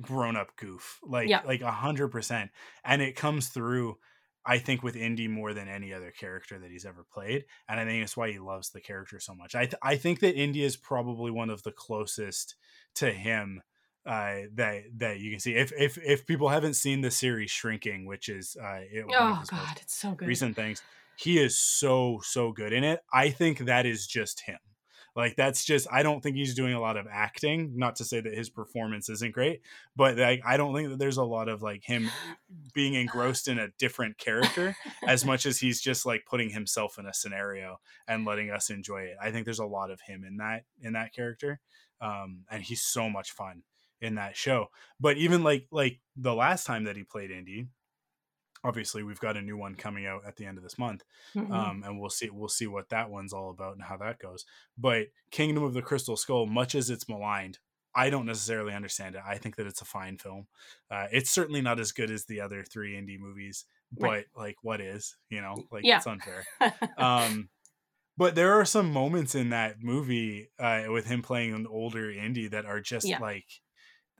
grown 0.00 0.36
up 0.36 0.56
goof. 0.56 0.98
Like 1.02 1.28
yeah. 1.28 1.42
like 1.44 1.60
a 1.62 1.70
hundred 1.70 2.08
percent. 2.08 2.50
And 2.84 3.02
it 3.02 3.16
comes 3.16 3.48
through 3.48 3.98
I 4.46 4.58
think 4.58 4.82
with 4.82 4.94
Indy 4.94 5.26
more 5.26 5.54
than 5.54 5.68
any 5.68 5.94
other 5.94 6.10
character 6.10 6.58
that 6.58 6.70
he's 6.70 6.84
ever 6.84 7.06
played, 7.10 7.46
and 7.66 7.80
I 7.80 7.86
think 7.86 8.02
that's 8.02 8.16
why 8.16 8.30
he 8.30 8.38
loves 8.38 8.70
the 8.70 8.80
character 8.80 9.18
so 9.18 9.34
much. 9.34 9.54
I 9.54 9.64
th- 9.64 9.80
I 9.82 9.96
think 9.96 10.20
that 10.20 10.34
Indy 10.34 10.62
is 10.62 10.76
probably 10.76 11.30
one 11.30 11.48
of 11.48 11.62
the 11.62 11.72
closest 11.72 12.54
to 12.96 13.10
him 13.10 13.62
uh, 14.04 14.40
that 14.52 14.82
that 14.98 15.20
you 15.20 15.30
can 15.30 15.40
see. 15.40 15.54
If 15.54 15.72
if 15.72 15.96
if 15.96 16.26
people 16.26 16.50
haven't 16.50 16.74
seen 16.74 17.00
the 17.00 17.10
series 17.10 17.50
Shrinking, 17.50 18.04
which 18.04 18.28
is 18.28 18.54
uh, 18.62 18.80
it, 18.82 19.06
oh 19.08 19.42
god, 19.46 19.78
it's 19.80 19.96
so 19.96 20.12
good. 20.12 20.28
Recent 20.28 20.56
things 20.56 20.82
he 21.16 21.38
is 21.38 21.58
so 21.58 22.20
so 22.22 22.52
good 22.52 22.72
in 22.72 22.84
it 22.84 23.00
i 23.12 23.30
think 23.30 23.58
that 23.60 23.86
is 23.86 24.06
just 24.06 24.40
him 24.42 24.58
like 25.16 25.36
that's 25.36 25.64
just 25.64 25.86
i 25.90 26.02
don't 26.02 26.22
think 26.22 26.36
he's 26.36 26.54
doing 26.54 26.74
a 26.74 26.80
lot 26.80 26.96
of 26.96 27.06
acting 27.10 27.72
not 27.74 27.96
to 27.96 28.04
say 28.04 28.20
that 28.20 28.34
his 28.34 28.50
performance 28.50 29.08
isn't 29.08 29.32
great 29.32 29.60
but 29.96 30.16
like 30.16 30.40
i 30.44 30.56
don't 30.56 30.74
think 30.74 30.88
that 30.88 30.98
there's 30.98 31.16
a 31.16 31.24
lot 31.24 31.48
of 31.48 31.62
like 31.62 31.82
him 31.84 32.10
being 32.72 32.94
engrossed 32.94 33.48
in 33.48 33.58
a 33.58 33.68
different 33.78 34.18
character 34.18 34.76
as 35.06 35.24
much 35.26 35.46
as 35.46 35.58
he's 35.58 35.80
just 35.80 36.04
like 36.04 36.24
putting 36.26 36.50
himself 36.50 36.98
in 36.98 37.06
a 37.06 37.14
scenario 37.14 37.80
and 38.08 38.26
letting 38.26 38.50
us 38.50 38.70
enjoy 38.70 39.02
it. 39.02 39.16
I 39.22 39.30
think 39.30 39.44
there's 39.44 39.58
a 39.58 39.66
lot 39.66 39.90
of 39.90 40.00
him 40.00 40.24
in 40.24 40.38
that 40.38 40.64
in 40.82 40.92
that 40.94 41.12
character 41.12 41.60
um 42.00 42.40
and 42.50 42.62
he's 42.62 42.82
so 42.82 43.08
much 43.08 43.32
fun 43.32 43.62
in 44.00 44.16
that 44.16 44.36
show. 44.36 44.66
But 45.00 45.16
even 45.16 45.42
like 45.42 45.66
like 45.70 46.00
the 46.16 46.34
last 46.34 46.66
time 46.66 46.84
that 46.84 46.96
he 46.96 47.04
played 47.04 47.30
indy 47.30 47.68
obviously 48.64 49.02
we've 49.02 49.20
got 49.20 49.36
a 49.36 49.42
new 49.42 49.56
one 49.56 49.74
coming 49.74 50.06
out 50.06 50.22
at 50.26 50.36
the 50.36 50.44
end 50.44 50.56
of 50.56 50.64
this 50.64 50.78
month 50.78 51.04
mm-hmm. 51.36 51.52
um, 51.52 51.82
and 51.84 52.00
we'll 52.00 52.10
see 52.10 52.30
we'll 52.30 52.48
see 52.48 52.66
what 52.66 52.88
that 52.88 53.10
one's 53.10 53.32
all 53.32 53.50
about 53.50 53.74
and 53.74 53.82
how 53.82 53.96
that 53.96 54.18
goes 54.18 54.44
but 54.76 55.06
kingdom 55.30 55.62
of 55.62 55.74
the 55.74 55.82
crystal 55.82 56.16
skull 56.16 56.46
much 56.46 56.74
as 56.74 56.90
it's 56.90 57.08
maligned 57.08 57.58
i 57.94 58.10
don't 58.10 58.26
necessarily 58.26 58.72
understand 58.72 59.14
it 59.14 59.20
i 59.26 59.36
think 59.36 59.56
that 59.56 59.66
it's 59.66 59.82
a 59.82 59.86
fine 59.86 60.16
film 60.16 60.46
uh, 60.90 61.06
it's 61.12 61.30
certainly 61.30 61.60
not 61.60 61.78
as 61.78 61.92
good 61.92 62.10
as 62.10 62.24
the 62.24 62.40
other 62.40 62.64
three 62.64 62.94
indie 62.94 63.20
movies 63.20 63.66
but 63.92 64.08
right. 64.08 64.24
like 64.36 64.56
what 64.62 64.80
is 64.80 65.16
you 65.28 65.40
know 65.40 65.54
like 65.70 65.84
yeah. 65.84 65.98
it's 65.98 66.06
unfair 66.06 66.44
um, 66.98 67.48
but 68.16 68.34
there 68.34 68.52
are 68.54 68.64
some 68.64 68.92
moments 68.92 69.34
in 69.34 69.50
that 69.50 69.82
movie 69.82 70.48
uh, 70.58 70.84
with 70.88 71.06
him 71.06 71.20
playing 71.22 71.52
an 71.52 71.66
older 71.66 72.12
indie 72.12 72.50
that 72.50 72.64
are 72.64 72.80
just 72.80 73.06
yeah. 73.06 73.18
like 73.18 73.46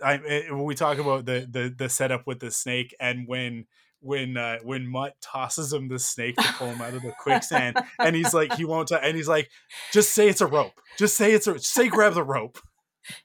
I, 0.02 0.14
it, 0.14 0.52
when 0.52 0.64
we 0.64 0.74
talk 0.74 0.98
about 0.98 1.24
the, 1.24 1.46
the 1.48 1.72
the 1.76 1.88
setup 1.88 2.26
with 2.26 2.40
the 2.40 2.50
snake 2.50 2.94
and 2.98 3.28
when 3.28 3.66
when 4.04 4.36
uh, 4.36 4.58
when 4.62 4.86
Mutt 4.86 5.14
tosses 5.20 5.72
him 5.72 5.88
the 5.88 5.98
snake 5.98 6.36
to 6.36 6.52
pull 6.54 6.68
him 6.68 6.80
out 6.80 6.94
of 6.94 7.02
the 7.02 7.12
quicksand, 7.18 7.78
and 7.98 8.14
he's 8.14 8.34
like, 8.34 8.52
he 8.54 8.64
won't, 8.64 8.88
t- 8.88 8.96
and 9.00 9.16
he's 9.16 9.28
like, 9.28 9.50
just 9.92 10.12
say 10.12 10.28
it's 10.28 10.42
a 10.42 10.46
rope, 10.46 10.78
just 10.98 11.16
say 11.16 11.32
it's 11.32 11.46
a, 11.46 11.58
say 11.58 11.88
grab 11.88 12.14
the 12.14 12.22
rope. 12.22 12.58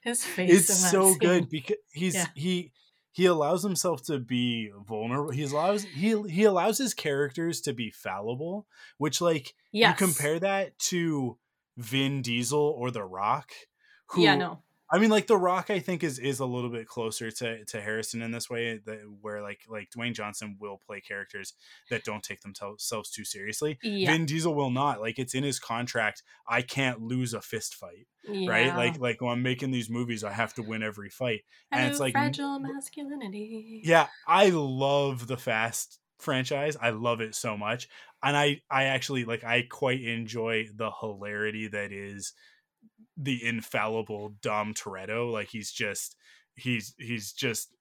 His 0.02 0.24
face, 0.24 0.68
it's 0.68 0.90
so 0.90 1.14
good 1.14 1.48
because 1.48 1.76
he's 1.92 2.14
yeah. 2.14 2.26
he 2.34 2.72
he 3.12 3.26
allows 3.26 3.62
himself 3.62 4.02
to 4.04 4.18
be 4.18 4.70
vulnerable. 4.88 5.30
He 5.30 5.44
allows 5.44 5.84
he 5.84 6.20
he 6.28 6.44
allows 6.44 6.78
his 6.78 6.94
characters 6.94 7.60
to 7.62 7.72
be 7.72 7.90
fallible, 7.90 8.66
which 8.98 9.20
like 9.20 9.54
yes. 9.72 9.90
you 9.90 10.06
compare 10.06 10.38
that 10.38 10.78
to 10.90 11.38
Vin 11.76 12.22
Diesel 12.22 12.74
or 12.78 12.90
The 12.90 13.04
Rock, 13.04 13.50
who 14.08 14.22
yeah, 14.22 14.34
no. 14.34 14.62
I 14.92 14.98
mean, 14.98 15.10
like 15.10 15.28
The 15.28 15.36
Rock, 15.36 15.70
I 15.70 15.78
think 15.78 16.02
is 16.02 16.18
is 16.18 16.40
a 16.40 16.46
little 16.46 16.70
bit 16.70 16.88
closer 16.88 17.30
to 17.30 17.64
to 17.64 17.80
Harrison 17.80 18.22
in 18.22 18.32
this 18.32 18.50
way, 18.50 18.80
that 18.86 18.98
where 19.20 19.40
like 19.40 19.60
like 19.68 19.90
Dwayne 19.96 20.14
Johnson 20.14 20.56
will 20.58 20.80
play 20.84 21.00
characters 21.00 21.54
that 21.90 22.02
don't 22.04 22.24
take 22.24 22.40
themselves 22.40 23.10
too 23.10 23.24
seriously. 23.24 23.78
Yeah. 23.82 24.10
Vin 24.10 24.26
Diesel 24.26 24.54
will 24.54 24.70
not. 24.70 25.00
Like 25.00 25.18
it's 25.18 25.34
in 25.34 25.44
his 25.44 25.60
contract. 25.60 26.22
I 26.48 26.62
can't 26.62 27.00
lose 27.00 27.34
a 27.34 27.40
fist 27.40 27.74
fight, 27.74 28.08
yeah. 28.28 28.50
right? 28.50 28.76
Like 28.76 28.98
like 28.98 29.20
when 29.20 29.30
I'm 29.30 29.42
making 29.42 29.70
these 29.70 29.88
movies, 29.88 30.24
I 30.24 30.32
have 30.32 30.54
to 30.54 30.62
win 30.62 30.82
every 30.82 31.10
fight, 31.10 31.42
and 31.70 31.88
it's 31.88 32.00
like 32.00 32.12
fragile 32.12 32.58
masculinity. 32.58 33.82
Yeah, 33.84 34.08
I 34.26 34.50
love 34.50 35.28
the 35.28 35.36
Fast 35.36 36.00
franchise. 36.18 36.76
I 36.80 36.90
love 36.90 37.20
it 37.20 37.36
so 37.36 37.56
much, 37.56 37.88
and 38.24 38.36
I 38.36 38.62
I 38.68 38.84
actually 38.84 39.24
like 39.24 39.44
I 39.44 39.66
quite 39.70 40.02
enjoy 40.02 40.66
the 40.74 40.90
hilarity 41.00 41.68
that 41.68 41.92
is 41.92 42.32
the 43.16 43.44
infallible 43.44 44.34
Dom 44.42 44.74
Toretto. 44.74 45.32
Like 45.32 45.48
he's 45.48 45.70
just 45.70 46.16
he's 46.54 46.94
he's 46.98 47.32
just 47.32 47.74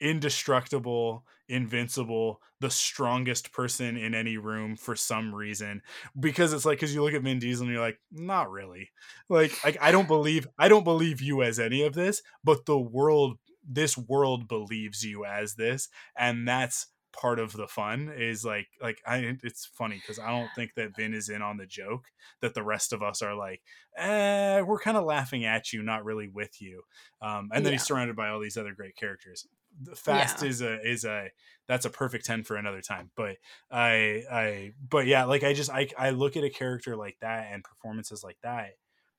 indestructible, 0.00 1.24
invincible, 1.48 2.40
the 2.60 2.70
strongest 2.70 3.52
person 3.52 3.96
in 3.96 4.14
any 4.14 4.36
room 4.36 4.76
for 4.76 4.94
some 4.94 5.34
reason. 5.34 5.82
Because 6.18 6.52
it's 6.52 6.64
like 6.64 6.78
because 6.78 6.94
you 6.94 7.02
look 7.02 7.14
at 7.14 7.22
Vin 7.22 7.38
Diesel 7.38 7.64
and 7.64 7.72
you're 7.72 7.82
like, 7.82 7.98
not 8.10 8.50
really. 8.50 8.90
Like, 9.28 9.52
like 9.64 9.78
I 9.80 9.90
don't 9.90 10.08
believe 10.08 10.46
I 10.58 10.68
don't 10.68 10.84
believe 10.84 11.20
you 11.20 11.42
as 11.42 11.58
any 11.58 11.82
of 11.82 11.94
this, 11.94 12.22
but 12.44 12.66
the 12.66 12.78
world 12.78 13.38
this 13.68 13.98
world 13.98 14.46
believes 14.48 15.04
you 15.04 15.24
as 15.24 15.54
this, 15.54 15.88
and 16.16 16.46
that's 16.46 16.86
part 17.20 17.38
of 17.38 17.52
the 17.52 17.66
fun 17.66 18.12
is 18.14 18.44
like 18.44 18.68
like 18.80 18.98
I 19.06 19.36
it's 19.42 19.66
funny 19.66 19.96
because 19.96 20.18
I 20.18 20.30
don't 20.30 20.50
think 20.54 20.74
that 20.74 20.96
Vin 20.96 21.14
is 21.14 21.28
in 21.28 21.42
on 21.42 21.56
the 21.56 21.66
joke 21.66 22.06
that 22.40 22.54
the 22.54 22.62
rest 22.62 22.92
of 22.92 23.02
us 23.02 23.22
are 23.22 23.34
like 23.34 23.62
eh, 23.96 24.60
we're 24.60 24.78
kind 24.78 24.96
of 24.96 25.04
laughing 25.04 25.44
at 25.44 25.72
you 25.72 25.82
not 25.82 26.04
really 26.04 26.28
with 26.28 26.60
you 26.60 26.82
um, 27.22 27.50
and 27.52 27.64
then 27.64 27.72
yeah. 27.72 27.78
he's 27.78 27.86
surrounded 27.86 28.16
by 28.16 28.28
all 28.28 28.40
these 28.40 28.56
other 28.56 28.74
great 28.74 28.96
characters 28.96 29.46
fast 29.94 30.42
yeah. 30.42 30.48
is 30.48 30.62
a 30.62 30.88
is 30.88 31.04
a 31.04 31.30
that's 31.68 31.84
a 31.84 31.90
perfect 31.90 32.24
10 32.24 32.44
for 32.44 32.56
another 32.56 32.80
time 32.80 33.10
but 33.16 33.36
I 33.70 34.22
I 34.30 34.72
but 34.88 35.06
yeah 35.06 35.24
like 35.24 35.44
I 35.44 35.52
just 35.52 35.70
I 35.70 35.88
I 35.98 36.10
look 36.10 36.36
at 36.36 36.44
a 36.44 36.50
character 36.50 36.96
like 36.96 37.16
that 37.20 37.48
and 37.52 37.62
performances 37.64 38.22
like 38.24 38.38
that 38.42 38.70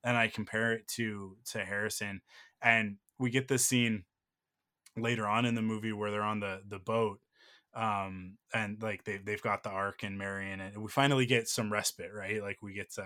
and 0.04 0.18
I 0.18 0.28
compare 0.28 0.74
it 0.74 0.88
to 0.96 1.36
to 1.52 1.66
Harrison 1.66 2.22
and 2.62 2.98
we 3.20 3.30
get 3.30 3.48
this 3.48 3.66
scene 3.66 4.04
later 4.96 5.28
on 5.28 5.46
in 5.46 5.56
the 5.56 5.62
movie 5.62 5.94
where 5.94 6.12
they're 6.12 6.22
on 6.22 6.40
the 6.40 6.62
the 6.68 6.80
boat 6.80 7.20
um 7.78 8.38
and 8.54 8.82
like 8.82 9.04
they 9.04 9.18
they've 9.18 9.42
got 9.42 9.64
the 9.64 9.70
ark 9.70 10.02
and 10.04 10.18
Marion 10.18 10.60
and 10.60 10.78
we 10.78 10.90
finally 10.90 11.26
get 11.26 11.48
some 11.48 11.72
respite 11.72 12.12
right 12.14 12.42
like 12.42 12.58
we 12.62 12.74
get 12.74 12.92
to 12.92 13.06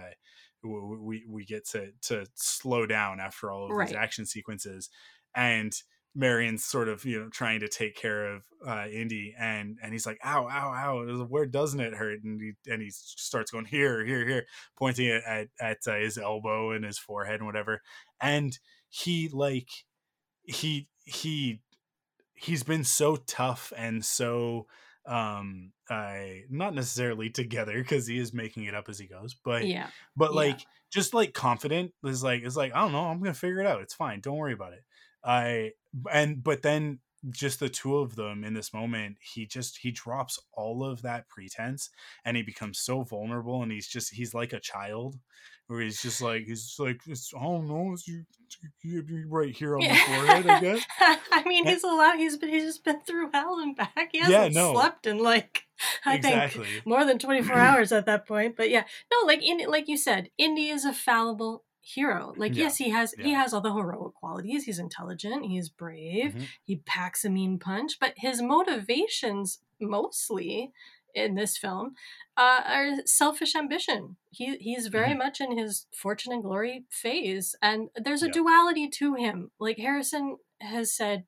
we 0.63 1.23
we 1.27 1.45
get 1.45 1.67
to 1.67 1.89
to 2.01 2.25
slow 2.35 2.85
down 2.85 3.19
after 3.19 3.51
all 3.51 3.65
of 3.65 3.71
right. 3.71 3.89
these 3.89 3.97
action 3.97 4.25
sequences 4.25 4.89
and 5.35 5.73
Marion's 6.15 6.63
sort 6.63 6.87
of 6.87 7.03
you 7.05 7.19
know 7.19 7.29
trying 7.29 7.59
to 7.61 7.67
take 7.67 7.95
care 7.95 8.33
of 8.33 8.43
uh, 8.65 8.85
Indy 8.91 9.33
and 9.37 9.77
and 9.83 9.91
he's 9.91 10.05
like 10.05 10.19
ow 10.23 10.47
ow 10.47 10.73
ow 10.73 11.25
where 11.25 11.45
doesn't 11.45 11.79
it 11.79 11.93
hurt 11.93 12.23
and 12.23 12.39
he 12.39 12.71
and 12.71 12.81
he 12.81 12.89
starts 12.91 13.51
going 13.51 13.65
here 13.65 14.05
here 14.05 14.25
here 14.25 14.45
pointing 14.77 15.09
at 15.09 15.23
at, 15.23 15.47
at 15.59 15.77
uh, 15.87 15.95
his 15.95 16.17
elbow 16.17 16.71
and 16.71 16.85
his 16.85 16.99
forehead 16.99 17.39
and 17.39 17.45
whatever 17.45 17.81
and 18.21 18.59
he 18.89 19.29
like 19.33 19.69
he 20.43 20.87
he 21.05 21.61
he's 22.33 22.63
been 22.63 22.83
so 22.83 23.15
tough 23.15 23.71
and 23.77 24.03
so 24.03 24.67
um 25.05 25.71
I 25.89 26.43
not 26.49 26.75
necessarily 26.75 27.29
together 27.29 27.73
because 27.77 28.07
he 28.07 28.19
is 28.19 28.33
making 28.33 28.65
it 28.65 28.75
up 28.75 28.87
as 28.87 28.99
he 28.99 29.07
goes, 29.07 29.33
but 29.33 29.65
yeah, 29.65 29.87
but 30.15 30.33
like 30.33 30.59
yeah. 30.59 30.65
just 30.91 31.13
like 31.13 31.33
confident 31.33 31.91
is 32.03 32.23
like 32.23 32.43
it's 32.43 32.55
like 32.55 32.73
I 32.73 32.81
don't 32.81 32.91
know, 32.91 33.05
I'm 33.05 33.19
gonna 33.19 33.33
figure 33.33 33.59
it 33.59 33.67
out. 33.67 33.81
It's 33.81 33.93
fine, 33.93 34.21
don't 34.21 34.37
worry 34.37 34.53
about 34.53 34.73
it. 34.73 34.83
I 35.23 35.71
and 36.11 36.43
but 36.43 36.61
then 36.61 36.99
just 37.29 37.59
the 37.59 37.69
two 37.69 37.97
of 37.97 38.15
them 38.15 38.43
in 38.43 38.53
this 38.53 38.73
moment, 38.73 39.17
he 39.21 39.45
just 39.45 39.77
he 39.77 39.91
drops 39.91 40.39
all 40.53 40.83
of 40.83 41.01
that 41.03 41.27
pretense 41.29 41.89
and 42.25 42.35
he 42.35 42.43
becomes 42.43 42.79
so 42.79 43.03
vulnerable 43.03 43.61
and 43.61 43.71
he's 43.71 43.87
just 43.87 44.13
he's 44.13 44.33
like 44.33 44.53
a 44.53 44.59
child 44.59 45.17
where 45.71 45.79
he's 45.81 46.01
just 46.01 46.21
like 46.21 46.43
he's 46.43 46.63
just 46.63 46.79
like 46.81 46.99
it's, 47.07 47.33
I 47.33 47.41
don't 47.41 47.67
know, 47.67 47.93
it's 47.93 48.05
you, 48.05 48.25
you, 48.81 49.25
right 49.29 49.55
here 49.55 49.75
on 49.75 49.81
the 49.81 49.95
forehead, 49.95 50.47
I 50.47 50.59
guess. 50.59 50.85
I 51.31 51.43
mean, 51.45 51.65
he's 51.65 51.83
a 51.85 51.87
lot. 51.87 52.17
He's 52.17 52.35
been 52.35 52.49
he's 52.49 52.65
just 52.65 52.83
been 52.83 52.99
through 52.99 53.29
hell 53.33 53.57
and 53.59 53.73
back. 53.73 54.09
He 54.11 54.19
hasn't 54.19 54.53
yeah, 54.53 54.61
no. 54.61 54.73
slept 54.73 55.07
in 55.07 55.19
like 55.19 55.63
I 56.05 56.15
exactly. 56.15 56.65
think 56.65 56.85
more 56.85 57.05
than 57.05 57.19
twenty 57.19 57.41
four 57.41 57.55
hours 57.57 57.93
at 57.93 58.05
that 58.07 58.27
point. 58.27 58.57
But 58.57 58.69
yeah, 58.69 58.83
no, 59.09 59.25
like 59.25 59.41
in 59.41 59.65
like 59.69 59.87
you 59.87 59.95
said, 59.95 60.29
Indy 60.37 60.67
is 60.67 60.83
a 60.83 60.91
fallible 60.91 61.63
hero. 61.79 62.33
Like 62.35 62.53
yeah. 62.53 62.63
yes, 62.63 62.77
he 62.77 62.89
has 62.89 63.15
yeah. 63.17 63.23
he 63.23 63.33
has 63.33 63.53
all 63.53 63.61
the 63.61 63.73
heroic 63.73 64.13
qualities. 64.15 64.65
He's 64.65 64.77
intelligent. 64.77 65.45
He's 65.45 65.69
brave. 65.69 66.33
Mm-hmm. 66.33 66.43
He 66.65 66.75
packs 66.85 67.23
a 67.23 67.29
mean 67.29 67.59
punch. 67.59 67.97
But 67.97 68.15
his 68.17 68.41
motivations 68.41 69.59
mostly 69.79 70.73
in 71.13 71.35
this 71.35 71.57
film 71.57 71.95
uh, 72.37 72.61
are 72.65 73.05
selfish 73.05 73.55
ambition. 73.55 74.17
He 74.29 74.57
he's 74.57 74.87
very 74.87 75.09
mm-hmm. 75.09 75.19
much 75.19 75.41
in 75.41 75.57
his 75.57 75.87
fortune 75.95 76.33
and 76.33 76.43
glory 76.43 76.85
phase, 76.89 77.55
and 77.61 77.89
there's 77.95 78.23
a 78.23 78.29
duality 78.29 78.89
to 78.89 79.15
him. 79.15 79.51
Like 79.59 79.77
Harrison 79.77 80.37
has 80.59 80.95
said, 80.95 81.25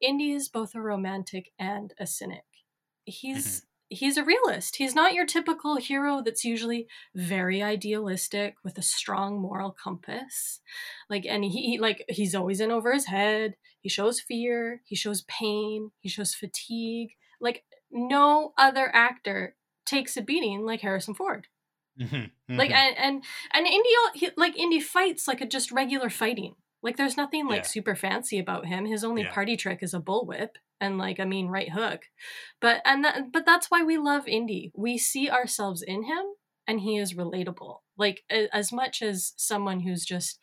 Indy 0.00 0.32
is 0.32 0.48
both 0.48 0.74
a 0.74 0.80
romantic 0.80 1.52
and 1.58 1.94
a 1.98 2.06
cynic. 2.06 2.44
He's 3.04 3.46
mm-hmm. 3.46 3.96
he's 3.96 4.16
a 4.16 4.24
realist. 4.24 4.76
He's 4.76 4.94
not 4.94 5.14
your 5.14 5.26
typical 5.26 5.76
hero 5.76 6.22
that's 6.24 6.44
usually 6.44 6.86
very 7.14 7.62
idealistic 7.62 8.54
with 8.64 8.78
a 8.78 8.82
strong 8.82 9.40
moral 9.40 9.70
compass. 9.72 10.60
Like 11.08 11.24
and 11.26 11.44
he 11.44 11.78
like 11.78 12.04
he's 12.08 12.34
always 12.34 12.60
in 12.60 12.70
over 12.70 12.92
his 12.92 13.06
head. 13.06 13.54
He 13.80 13.88
shows 13.88 14.20
fear. 14.20 14.80
He 14.84 14.96
shows 14.96 15.22
pain. 15.22 15.90
He 16.00 16.08
shows 16.08 16.34
fatigue. 16.34 17.10
Like 17.40 17.64
no 17.92 18.52
other 18.56 18.90
actor 18.92 19.54
takes 19.86 20.16
a 20.16 20.22
beating 20.22 20.64
like 20.64 20.80
Harrison 20.80 21.14
Ford. 21.14 21.46
Mm-hmm, 22.00 22.16
mm-hmm. 22.16 22.56
Like 22.56 22.70
and 22.70 22.96
and 22.96 23.24
and 23.52 23.66
Indy 23.66 23.88
he, 24.14 24.30
like 24.36 24.56
Indy 24.56 24.80
fights 24.80 25.28
like 25.28 25.40
a 25.40 25.46
just 25.46 25.70
regular 25.70 26.08
fighting. 26.08 26.54
Like 26.82 26.96
there's 26.96 27.16
nothing 27.16 27.46
like 27.46 27.62
yeah. 27.62 27.68
super 27.68 27.94
fancy 27.94 28.38
about 28.38 28.66
him. 28.66 28.86
His 28.86 29.04
only 29.04 29.22
yeah. 29.22 29.32
party 29.32 29.56
trick 29.56 29.80
is 29.82 29.94
a 29.94 30.00
bullwhip 30.00 30.50
and 30.80 30.98
like 30.98 31.18
a 31.18 31.26
mean 31.26 31.48
right 31.48 31.70
hook. 31.70 32.02
But 32.60 32.82
and 32.84 33.04
that 33.04 33.32
but 33.32 33.46
that's 33.46 33.70
why 33.70 33.82
we 33.82 33.98
love 33.98 34.26
Indy. 34.26 34.72
We 34.74 34.98
see 34.98 35.30
ourselves 35.30 35.82
in 35.82 36.04
him 36.04 36.24
and 36.66 36.80
he 36.80 36.96
is 36.96 37.14
relatable. 37.14 37.78
Like 37.96 38.24
as 38.30 38.72
much 38.72 39.02
as 39.02 39.34
someone 39.36 39.80
who's 39.80 40.04
just 40.04 40.40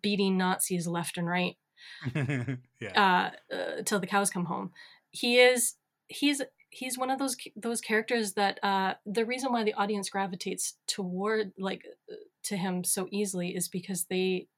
beating 0.00 0.38
Nazis 0.38 0.86
left 0.86 1.18
and 1.18 1.28
right. 1.28 1.56
yeah. 2.14 3.30
Uh, 3.50 3.54
uh, 3.54 3.82
till 3.84 4.00
the 4.00 4.06
cows 4.06 4.30
come 4.30 4.46
home. 4.46 4.70
He 5.10 5.38
is 5.38 5.74
he's 6.06 6.40
he's 6.72 6.96
one 6.96 7.10
of 7.10 7.18
those 7.18 7.36
those 7.54 7.80
characters 7.80 8.32
that 8.32 8.58
uh, 8.62 8.94
the 9.04 9.26
reason 9.26 9.52
why 9.52 9.62
the 9.62 9.74
audience 9.74 10.08
gravitates 10.08 10.78
toward 10.86 11.52
like 11.58 11.84
uh, 12.10 12.16
to 12.44 12.56
him 12.56 12.82
so 12.82 13.06
easily 13.10 13.54
is 13.54 13.68
because 13.68 14.04
they 14.04 14.48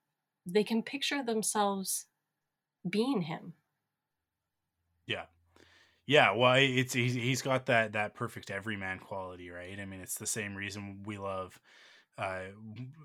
they 0.47 0.63
can 0.63 0.83
picture 0.83 1.23
themselves 1.23 2.07
being 2.89 3.23
him. 3.23 3.55
Yeah. 5.07 5.25
Yeah, 6.07 6.33
well, 6.33 6.55
it's 6.59 6.93
he's, 6.93 7.15
he's 7.15 7.43
got 7.43 7.67
that 7.67 7.93
that 7.93 8.15
perfect 8.15 8.51
everyman 8.51 8.99
quality, 8.99 9.51
right? 9.51 9.79
I 9.81 9.85
mean, 9.85 10.01
it's 10.01 10.19
the 10.19 10.27
same 10.27 10.55
reason 10.55 11.03
we 11.05 11.17
love 11.19 11.59
uh, 12.17 12.41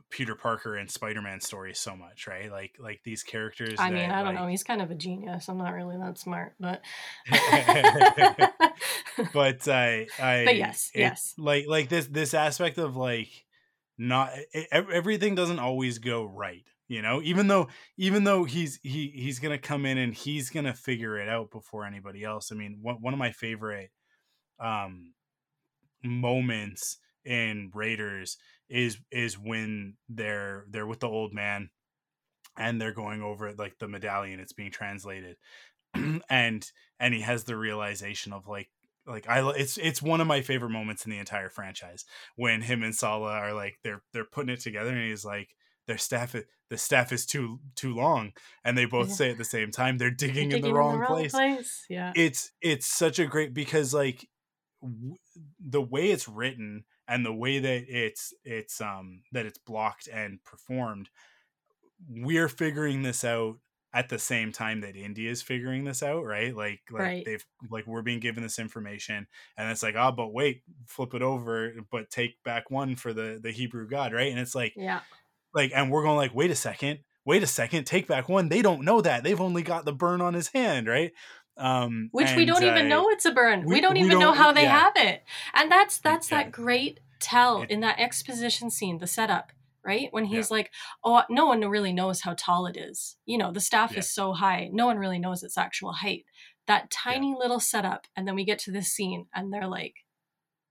Peter 0.09 0.35
Parker 0.35 0.75
and 0.75 0.89
Spider-Man 0.89 1.41
stories 1.41 1.79
so 1.79 1.95
much, 1.95 2.27
right? 2.27 2.51
Like 2.51 2.75
like 2.79 3.01
these 3.03 3.23
characters. 3.23 3.75
I 3.79 3.89
mean, 3.89 4.09
I 4.09 4.23
don't 4.23 4.35
like... 4.35 4.35
know. 4.35 4.47
He's 4.47 4.63
kind 4.63 4.81
of 4.81 4.91
a 4.91 4.95
genius. 4.95 5.49
I'm 5.49 5.57
not 5.57 5.73
really 5.73 5.97
that 5.97 6.17
smart, 6.17 6.53
but. 6.59 6.81
but 9.33 9.67
I, 9.67 10.07
I. 10.19 10.45
But 10.45 10.57
yes, 10.57 10.91
it, 10.93 10.99
yes. 10.99 11.33
Like 11.37 11.65
like 11.67 11.89
this 11.89 12.07
this 12.07 12.33
aspect 12.33 12.77
of 12.77 12.95
like 12.95 13.29
not 13.97 14.31
it, 14.53 14.67
everything 14.71 15.35
doesn't 15.35 15.59
always 15.59 15.99
go 15.99 16.23
right 16.23 16.63
you 16.87 17.01
know 17.01 17.21
even 17.21 17.47
though 17.47 17.67
even 17.97 18.23
though 18.23 18.45
he's 18.45 18.79
he 18.81 19.11
he's 19.13 19.39
gonna 19.39 19.57
come 19.57 19.85
in 19.85 19.97
and 19.97 20.13
he's 20.13 20.49
gonna 20.49 20.73
figure 20.73 21.19
it 21.19 21.27
out 21.27 21.51
before 21.51 21.85
anybody 21.85 22.23
else 22.23 22.49
i 22.51 22.55
mean 22.55 22.79
one, 22.81 22.95
one 23.01 23.13
of 23.13 23.19
my 23.19 23.31
favorite 23.31 23.91
um 24.57 25.13
moments 26.01 26.97
in 27.25 27.69
raiders 27.73 28.37
is 28.69 28.97
is 29.11 29.37
when 29.37 29.95
they're 30.07 30.65
they're 30.69 30.87
with 30.87 30.99
the 30.99 31.07
old 31.07 31.33
man 31.33 31.69
and 32.57 32.79
they're 32.79 32.93
going 32.93 33.21
over 33.21 33.47
it 33.47 33.57
like 33.57 33.77
the 33.79 33.87
medallion 33.87 34.39
it's 34.39 34.53
being 34.53 34.71
translated 34.71 35.37
and 36.29 36.71
and 36.99 37.13
he 37.13 37.21
has 37.21 37.45
the 37.45 37.57
realization 37.57 38.33
of 38.33 38.47
like 38.47 38.69
like 39.07 39.27
I 39.27 39.47
it's 39.51 39.77
it's 39.77 40.01
one 40.01 40.21
of 40.21 40.27
my 40.27 40.41
favorite 40.41 40.69
moments 40.69 41.05
in 41.05 41.11
the 41.11 41.17
entire 41.17 41.49
franchise 41.49 42.05
when 42.35 42.61
him 42.61 42.83
and 42.83 42.93
Sallah 42.93 43.31
are 43.31 43.53
like 43.53 43.79
they're 43.83 44.03
they're 44.13 44.25
putting 44.25 44.53
it 44.53 44.59
together 44.59 44.91
and 44.91 45.09
he's 45.09 45.25
like 45.25 45.49
their 45.87 45.97
staff 45.97 46.35
the 46.69 46.77
staff 46.77 47.11
is 47.11 47.25
too 47.25 47.59
too 47.75 47.95
long 47.95 48.31
and 48.63 48.77
they 48.77 48.85
both 48.85 49.11
say 49.11 49.31
at 49.31 49.39
the 49.39 49.43
same 49.45 49.71
time 49.71 49.97
they're 49.97 50.11
digging, 50.11 50.49
digging 50.49 50.57
in 50.57 50.61
the 50.61 50.73
wrong, 50.73 50.95
in 50.95 50.99
the 50.99 51.01
wrong 51.01 51.09
place. 51.09 51.31
place. 51.31 51.85
yeah 51.89 52.13
it's 52.15 52.51
it's 52.61 52.85
such 52.85 53.17
a 53.17 53.25
great 53.25 53.53
because 53.53 53.93
like 53.93 54.27
w- 54.81 55.15
the 55.59 55.81
way 55.81 56.11
it's 56.11 56.27
written 56.27 56.83
and 57.09 57.25
the 57.25 57.33
way 57.33 57.59
that 57.59 57.83
it's 57.87 58.33
it's 58.43 58.79
um 58.79 59.21
that 59.31 59.45
it's 59.45 59.57
blocked 59.57 60.07
and 60.07 60.43
performed 60.43 61.09
we're 62.09 62.47
figuring 62.47 63.01
this 63.01 63.23
out 63.23 63.57
at 63.93 64.09
the 64.09 64.19
same 64.19 64.51
time 64.51 64.81
that 64.81 64.95
Indy 64.95 65.27
is 65.27 65.41
figuring 65.41 65.83
this 65.83 66.03
out, 66.03 66.23
right? 66.23 66.55
Like, 66.55 66.81
like 66.91 67.01
right. 67.01 67.25
they've 67.25 67.43
like 67.71 67.87
we're 67.87 68.03
being 68.03 68.19
given 68.19 68.43
this 68.43 68.59
information, 68.59 69.27
and 69.57 69.71
it's 69.71 69.81
like, 69.81 69.95
oh, 69.97 70.11
but 70.11 70.31
wait, 70.31 70.61
flip 70.85 71.13
it 71.13 71.21
over, 71.21 71.73
but 71.91 72.09
take 72.09 72.41
back 72.43 72.69
one 72.69 72.95
for 72.95 73.13
the 73.13 73.39
the 73.41 73.51
Hebrew 73.51 73.87
God, 73.87 74.13
right? 74.13 74.31
And 74.31 74.39
it's 74.39 74.55
like, 74.55 74.73
yeah, 74.75 75.01
like, 75.53 75.71
and 75.75 75.91
we're 75.91 76.03
going 76.03 76.17
like, 76.17 76.35
wait 76.35 76.51
a 76.51 76.55
second, 76.55 76.99
wait 77.25 77.41
a 77.41 77.47
second, 77.47 77.85
take 77.85 78.07
back 78.07 78.29
one. 78.29 78.49
They 78.49 78.61
don't 78.61 78.85
know 78.85 79.01
that 79.01 79.23
they've 79.23 79.41
only 79.41 79.63
got 79.63 79.85
the 79.85 79.93
burn 79.93 80.21
on 80.21 80.35
his 80.35 80.49
hand, 80.49 80.87
right? 80.87 81.11
Um, 81.59 82.09
Which 82.11 82.29
and, 82.29 82.37
we 82.37 82.45
don't 82.45 82.63
even 82.63 82.87
know 82.87 83.09
it's 83.09 83.25
a 83.25 83.31
burn. 83.31 83.65
We, 83.65 83.75
we 83.75 83.81
don't 83.81 83.97
even 83.97 84.11
don't, 84.11 84.19
know 84.19 84.31
how 84.31 84.51
they 84.51 84.63
yeah. 84.63 84.79
have 84.79 84.93
it, 84.95 85.23
and 85.53 85.71
that's 85.71 85.99
that's 85.99 86.31
yeah. 86.31 86.43
that 86.43 86.51
great 86.51 86.99
tell 87.19 87.63
in 87.63 87.81
that 87.81 87.99
exposition 87.99 88.69
scene, 88.69 88.99
the 88.99 89.07
setup 89.07 89.51
right? 89.83 90.09
When 90.11 90.25
he's 90.25 90.49
yeah. 90.49 90.57
like, 90.57 90.71
oh, 91.03 91.23
no 91.29 91.45
one 91.45 91.61
really 91.61 91.93
knows 91.93 92.21
how 92.21 92.35
tall 92.37 92.65
it 92.67 92.77
is. 92.77 93.17
You 93.25 93.37
know, 93.37 93.51
the 93.51 93.61
staff 93.61 93.97
is 93.97 94.09
so 94.09 94.33
high, 94.33 94.69
no 94.71 94.85
one 94.85 94.97
really 94.97 95.19
knows 95.19 95.41
its 95.41 95.57
actual 95.57 95.93
height. 95.93 96.25
That 96.67 96.91
tiny 96.91 97.35
little 97.37 97.59
setup, 97.59 98.05
and 98.15 98.27
then 98.27 98.35
we 98.35 98.45
get 98.45 98.59
to 98.59 98.71
this 98.71 98.89
scene, 98.89 99.25
and 99.33 99.51
they're 99.51 99.67
like, 99.67 99.95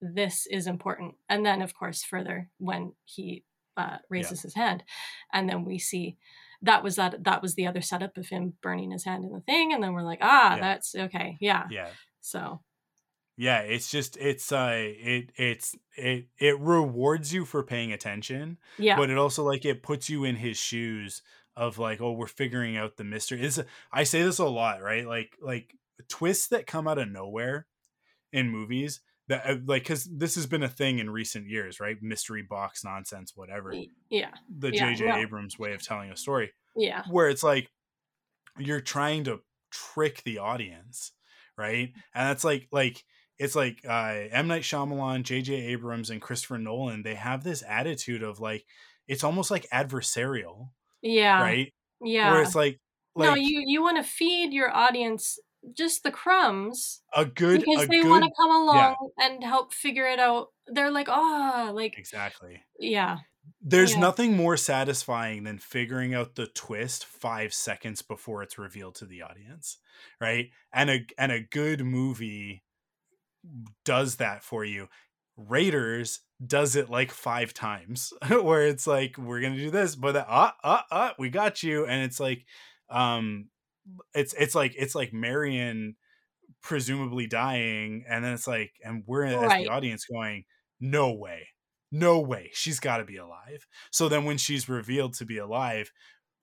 this 0.00 0.46
is 0.46 0.66
important. 0.66 1.14
And 1.28 1.44
then, 1.44 1.62
of 1.62 1.74
course, 1.74 2.04
further 2.04 2.50
when 2.58 2.92
he 3.04 3.44
uh, 3.76 3.96
raises 4.08 4.42
his 4.42 4.54
hand, 4.54 4.84
and 5.32 5.48
then 5.48 5.64
we 5.64 5.78
see 5.78 6.16
that 6.62 6.82
was 6.82 6.96
that 6.96 7.24
that 7.24 7.42
was 7.42 7.54
the 7.54 7.66
other 7.66 7.80
setup 7.80 8.16
of 8.16 8.28
him 8.28 8.54
burning 8.62 8.90
his 8.90 9.04
hand 9.04 9.24
in 9.24 9.32
the 9.32 9.40
thing, 9.40 9.72
and 9.72 9.82
then 9.82 9.92
we're 9.92 10.02
like, 10.02 10.20
ah, 10.22 10.56
that's 10.60 10.94
okay, 10.94 11.36
yeah, 11.40 11.64
yeah. 11.70 11.88
So. 12.20 12.60
Yeah 13.40 13.60
it's 13.60 13.88
just 13.88 14.16
it's 14.16 14.50
uh 14.50 14.72
it 14.74 15.30
it's 15.36 15.76
it 15.96 16.26
it 16.40 16.58
rewards 16.58 17.32
you 17.32 17.44
for 17.44 17.62
paying 17.62 17.92
attention 17.92 18.58
yeah. 18.78 18.96
but 18.96 19.10
it 19.10 19.16
also 19.16 19.44
like 19.44 19.64
it 19.64 19.80
puts 19.80 20.10
you 20.10 20.24
in 20.24 20.34
his 20.34 20.56
shoes 20.56 21.22
of 21.56 21.78
like 21.78 22.00
oh 22.00 22.10
we're 22.10 22.26
figuring 22.26 22.76
out 22.76 22.96
the 22.96 23.04
mystery. 23.04 23.40
Is 23.40 23.62
i 23.92 24.02
say 24.02 24.24
this 24.24 24.40
a 24.40 24.44
lot 24.44 24.82
right? 24.82 25.06
Like 25.06 25.36
like 25.40 25.76
twists 26.08 26.48
that 26.48 26.66
come 26.66 26.88
out 26.88 26.98
of 26.98 27.08
nowhere 27.08 27.66
in 28.32 28.48
movies 28.48 29.00
that 29.28 29.46
uh, 29.46 29.56
like 29.66 29.82
because 29.82 30.04
this 30.04 30.34
has 30.34 30.46
been 30.46 30.62
a 30.62 30.68
thing 30.68 30.98
in 30.98 31.10
recent 31.10 31.48
years 31.48 31.80
right 31.80 31.96
mystery 32.02 32.42
box 32.42 32.84
nonsense 32.84 33.32
whatever 33.34 33.74
yeah 34.10 34.30
the 34.58 34.72
yeah, 34.72 34.92
jj 34.92 35.14
abrams 35.16 35.58
way 35.58 35.72
of 35.72 35.82
telling 35.82 36.10
a 36.10 36.16
story 36.16 36.50
yeah 36.76 37.02
where 37.10 37.28
it's 37.28 37.42
like 37.42 37.70
you're 38.58 38.80
trying 38.80 39.24
to 39.24 39.40
trick 39.70 40.22
the 40.24 40.38
audience 40.38 41.12
right 41.56 41.92
and 42.14 42.28
that's 42.28 42.44
like 42.44 42.68
like 42.72 43.04
it's 43.38 43.54
like 43.54 43.80
uh, 43.88 44.14
M 44.32 44.48
Night 44.48 44.62
Shyamalan, 44.62 45.22
J.J. 45.22 45.54
Abrams, 45.54 46.10
and 46.10 46.20
Christopher 46.20 46.58
Nolan. 46.58 47.02
They 47.02 47.14
have 47.14 47.44
this 47.44 47.62
attitude 47.66 48.22
of 48.22 48.40
like 48.40 48.64
it's 49.06 49.24
almost 49.24 49.50
like 49.50 49.68
adversarial. 49.72 50.70
Yeah. 51.02 51.40
Right. 51.40 51.72
Yeah. 52.02 52.32
Where 52.32 52.42
it's 52.42 52.54
like, 52.54 52.80
like 53.14 53.30
no, 53.30 53.34
you 53.36 53.62
you 53.64 53.82
want 53.82 53.96
to 53.98 54.02
feed 54.02 54.52
your 54.52 54.74
audience 54.74 55.38
just 55.74 56.02
the 56.02 56.10
crumbs. 56.10 57.02
A 57.14 57.24
good 57.24 57.64
because 57.64 57.84
a 57.84 57.86
they 57.88 58.02
want 58.02 58.24
to 58.24 58.30
come 58.36 58.50
along 58.50 58.96
yeah. 59.18 59.26
and 59.26 59.44
help 59.44 59.72
figure 59.72 60.06
it 60.06 60.18
out. 60.18 60.48
They're 60.66 60.90
like, 60.90 61.08
oh, 61.10 61.72
like 61.74 61.98
exactly. 61.98 62.62
Yeah. 62.78 63.18
There's 63.62 63.94
yeah. 63.94 64.00
nothing 64.00 64.36
more 64.36 64.56
satisfying 64.56 65.44
than 65.44 65.58
figuring 65.58 66.14
out 66.14 66.34
the 66.34 66.46
twist 66.46 67.04
five 67.06 67.54
seconds 67.54 68.02
before 68.02 68.42
it's 68.42 68.58
revealed 68.58 68.96
to 68.96 69.06
the 69.06 69.22
audience, 69.22 69.78
right? 70.20 70.50
And 70.72 70.90
a 70.90 71.06
and 71.16 71.32
a 71.32 71.40
good 71.40 71.84
movie 71.84 72.62
does 73.84 74.16
that 74.16 74.42
for 74.44 74.64
you. 74.64 74.88
Raiders 75.36 76.20
does 76.44 76.76
it 76.76 76.90
like 76.90 77.10
five 77.10 77.54
times 77.54 78.12
where 78.28 78.66
it's 78.66 78.86
like 78.86 79.16
we're 79.18 79.40
gonna 79.40 79.56
do 79.56 79.70
this, 79.70 79.96
but 79.96 80.16
ah 80.16 80.54
ah 80.62 80.84
ah 80.90 81.14
we 81.18 81.30
got 81.30 81.62
you, 81.62 81.86
and 81.86 82.02
it's 82.02 82.20
like 82.20 82.44
um 82.90 83.46
it's 84.14 84.34
it's 84.34 84.54
like 84.54 84.74
it's 84.76 84.94
like 84.94 85.12
Marion 85.12 85.96
presumably 86.62 87.26
dying, 87.26 88.04
and 88.08 88.24
then 88.24 88.32
it's 88.32 88.46
like 88.46 88.72
and 88.84 89.04
we're 89.06 89.24
right. 89.24 89.60
as 89.60 89.64
the 89.64 89.68
audience 89.68 90.06
going, 90.06 90.44
no 90.80 91.12
way, 91.12 91.48
no 91.90 92.20
way, 92.20 92.50
she's 92.52 92.80
got 92.80 92.98
to 92.98 93.04
be 93.04 93.16
alive. 93.16 93.66
So 93.90 94.08
then 94.08 94.24
when 94.24 94.38
she's 94.38 94.68
revealed 94.68 95.14
to 95.14 95.24
be 95.24 95.38
alive, 95.38 95.90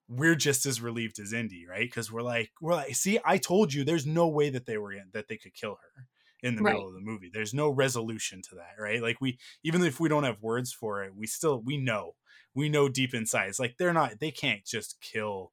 we're 0.08 0.34
just 0.34 0.66
as 0.66 0.80
relieved 0.80 1.18
as 1.18 1.32
Indy, 1.32 1.66
right? 1.68 1.88
Because 1.88 2.10
we're 2.12 2.22
like, 2.22 2.50
we're 2.60 2.74
like, 2.74 2.94
see, 2.94 3.18
I 3.24 3.38
told 3.38 3.72
you, 3.72 3.84
there's 3.84 4.06
no 4.06 4.28
way 4.28 4.50
that 4.50 4.66
they 4.66 4.78
were 4.78 4.92
in, 4.92 5.06
that 5.12 5.28
they 5.28 5.36
could 5.36 5.54
kill 5.54 5.78
her 5.82 6.06
in 6.42 6.54
the 6.54 6.62
right. 6.62 6.74
middle 6.74 6.88
of 6.88 6.94
the 6.94 7.00
movie. 7.00 7.30
There's 7.32 7.54
no 7.54 7.68
resolution 7.68 8.42
to 8.42 8.56
that, 8.56 8.80
right? 8.80 9.02
Like 9.02 9.20
we 9.20 9.38
even 9.64 9.82
if 9.82 9.98
we 10.00 10.08
don't 10.08 10.24
have 10.24 10.42
words 10.42 10.72
for 10.72 11.02
it, 11.04 11.14
we 11.14 11.26
still 11.26 11.60
we 11.64 11.76
know. 11.76 12.14
We 12.54 12.68
know 12.68 12.88
deep 12.88 13.14
inside. 13.14 13.48
It's 13.48 13.58
like 13.58 13.76
they're 13.78 13.92
not 13.92 14.20
they 14.20 14.30
can't 14.30 14.64
just 14.64 15.00
kill 15.00 15.52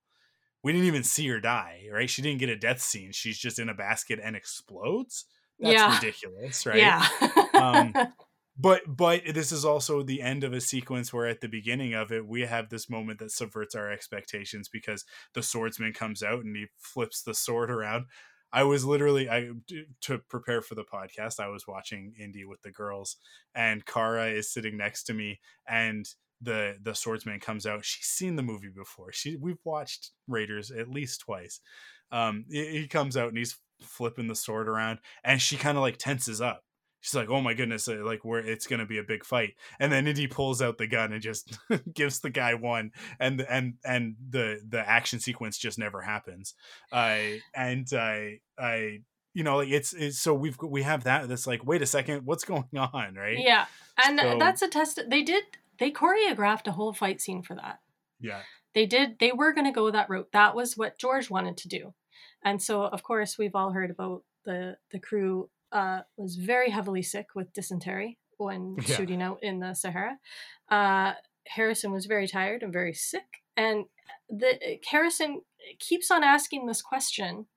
we 0.63 0.71
didn't 0.71 0.87
even 0.87 1.03
see 1.03 1.27
her 1.27 1.39
die, 1.39 1.83
right? 1.91 2.09
She 2.09 2.21
didn't 2.21 2.39
get 2.39 2.49
a 2.49 2.55
death 2.55 2.81
scene. 2.81 3.11
She's 3.11 3.37
just 3.37 3.59
in 3.59 3.69
a 3.69 3.73
basket 3.73 4.19
and 4.23 4.35
explodes. 4.35 5.25
That's 5.59 5.73
yeah. 5.73 5.95
ridiculous, 5.95 6.65
right? 6.65 6.77
Yeah. 6.77 7.07
um, 7.53 7.93
but 8.57 8.81
but 8.87 9.21
this 9.33 9.51
is 9.51 9.65
also 9.65 10.03
the 10.03 10.21
end 10.21 10.43
of 10.43 10.53
a 10.53 10.61
sequence 10.61 11.11
where 11.11 11.27
at 11.27 11.41
the 11.41 11.47
beginning 11.47 11.93
of 11.93 12.11
it 12.11 12.25
we 12.25 12.41
have 12.41 12.69
this 12.69 12.89
moment 12.89 13.19
that 13.19 13.31
subverts 13.31 13.75
our 13.75 13.91
expectations 13.91 14.69
because 14.69 15.05
the 15.33 15.43
swordsman 15.43 15.93
comes 15.93 16.21
out 16.21 16.43
and 16.43 16.55
he 16.55 16.65
flips 16.77 17.23
the 17.23 17.33
sword 17.33 17.71
around 17.71 18.05
I 18.53 18.63
was 18.63 18.85
literally 18.85 19.27
I 19.27 19.49
to 20.01 20.19
prepare 20.29 20.61
for 20.61 20.75
the 20.75 20.83
podcast. 20.83 21.39
I 21.39 21.47
was 21.47 21.67
watching 21.67 22.13
Indy 22.19 22.45
with 22.45 22.61
the 22.61 22.71
girls, 22.71 23.17
and 23.55 23.83
Kara 23.83 24.27
is 24.27 24.53
sitting 24.53 24.77
next 24.77 25.05
to 25.05 25.13
me, 25.15 25.39
and 25.67 26.05
the 26.43 26.77
the 26.81 26.93
swordsman 26.93 27.39
comes 27.39 27.65
out. 27.65 27.85
She's 27.85 28.05
seen 28.05 28.35
the 28.35 28.43
movie 28.43 28.71
before. 28.75 29.11
She 29.11 29.35
we've 29.35 29.63
watched 29.63 30.11
Raiders 30.27 30.71
at 30.71 30.89
least 30.89 31.21
twice. 31.21 31.59
Um, 32.11 32.45
he 32.49 32.87
comes 32.87 33.17
out 33.17 33.29
and 33.29 33.37
he's 33.37 33.57
flipping 33.81 34.27
the 34.27 34.35
sword 34.35 34.67
around, 34.67 34.99
and 35.23 35.41
she 35.41 35.57
kind 35.57 35.77
of 35.77 35.81
like 35.81 35.97
tenses 35.97 36.41
up 36.41 36.63
she's 37.03 37.13
like, 37.13 37.29
"Oh 37.29 37.41
my 37.41 37.53
goodness, 37.53 37.87
uh, 37.87 37.97
like 38.03 38.25
where 38.25 38.39
it's 38.39 38.65
gonna 38.65 38.85
be 38.85 38.97
a 38.97 39.03
big 39.03 39.23
fight." 39.23 39.53
And 39.79 39.91
then 39.91 40.07
Indy 40.07 40.27
pulls 40.27 40.61
out 40.61 40.77
the 40.79 40.87
gun 40.87 41.13
and 41.13 41.21
just 41.21 41.55
gives 41.93 42.19
the 42.19 42.31
guy 42.31 42.55
one, 42.55 42.91
and 43.19 43.41
and 43.41 43.75
and 43.85 44.15
the 44.29 44.59
the 44.67 44.79
action 44.79 45.19
sequence 45.19 45.57
just 45.57 45.77
never 45.77 46.01
happens. 46.01 46.55
I 46.91 47.41
uh, 47.55 47.59
and 47.59 47.87
I 47.93 48.39
I 48.57 49.01
you 49.33 49.43
know 49.43 49.57
like 49.57 49.69
it's, 49.69 49.93
it's 49.93 50.19
so 50.19 50.33
we've 50.33 50.57
we 50.61 50.83
have 50.83 51.03
that 51.03 51.27
that's 51.27 51.45
like 51.45 51.65
wait 51.65 51.81
a 51.81 51.85
second 51.85 52.25
what's 52.25 52.45
going 52.45 52.65
on 52.77 53.15
right 53.15 53.37
yeah 53.39 53.65
and 54.03 54.19
so, 54.19 54.37
that's 54.37 54.61
a 54.61 54.67
test 54.67 54.99
they 55.07 55.23
did 55.23 55.43
they 55.83 55.91
choreographed 55.91 56.67
a 56.67 56.71
whole 56.71 56.93
fight 56.93 57.19
scene 57.19 57.43
for 57.43 57.55
that 57.55 57.79
yeah 58.19 58.41
they 58.73 58.85
did 58.85 59.19
they 59.19 59.31
were 59.31 59.53
going 59.53 59.65
to 59.65 59.71
go 59.71 59.91
that 59.91 60.09
route 60.09 60.29
that 60.31 60.55
was 60.55 60.77
what 60.77 60.97
george 60.97 61.29
wanted 61.29 61.57
to 61.57 61.67
do 61.67 61.93
and 62.43 62.61
so 62.61 62.83
of 62.83 63.03
course 63.03 63.37
we've 63.37 63.55
all 63.55 63.71
heard 63.71 63.91
about 63.91 64.23
the 64.45 64.77
the 64.91 64.99
crew 64.99 65.49
uh, 65.73 66.01
was 66.17 66.35
very 66.35 66.69
heavily 66.69 67.01
sick 67.01 67.27
with 67.35 67.51
dysentery 67.51 68.17
when 68.37 68.75
yeah. 68.85 68.95
shooting 68.95 69.21
out 69.21 69.39
in 69.41 69.59
the 69.59 69.73
Sahara. 69.73 70.19
Uh, 70.69 71.13
Harrison 71.47 71.91
was 71.91 72.05
very 72.05 72.27
tired 72.27 72.63
and 72.63 72.71
very 72.71 72.93
sick, 72.93 73.41
and 73.57 73.85
the 74.29 74.79
Harrison 74.89 75.41
keeps 75.79 76.09
on 76.09 76.23
asking 76.23 76.67
this 76.67 76.81
question. 76.81 77.47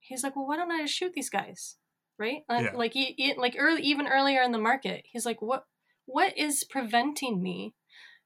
He's 0.00 0.22
like, 0.22 0.36
"Well, 0.36 0.46
why 0.46 0.56
don't 0.56 0.70
I 0.70 0.82
just 0.82 0.94
shoot 0.94 1.14
these 1.14 1.30
guys?" 1.30 1.76
Right? 2.18 2.42
Yeah. 2.50 2.72
Like 2.74 2.92
he, 2.92 3.14
he, 3.16 3.34
like 3.34 3.56
early, 3.58 3.82
even 3.82 4.06
earlier 4.06 4.42
in 4.42 4.52
the 4.52 4.58
market, 4.58 5.04
he's 5.06 5.24
like, 5.24 5.40
"What? 5.40 5.64
What 6.06 6.36
is 6.36 6.64
preventing 6.64 7.42
me 7.42 7.74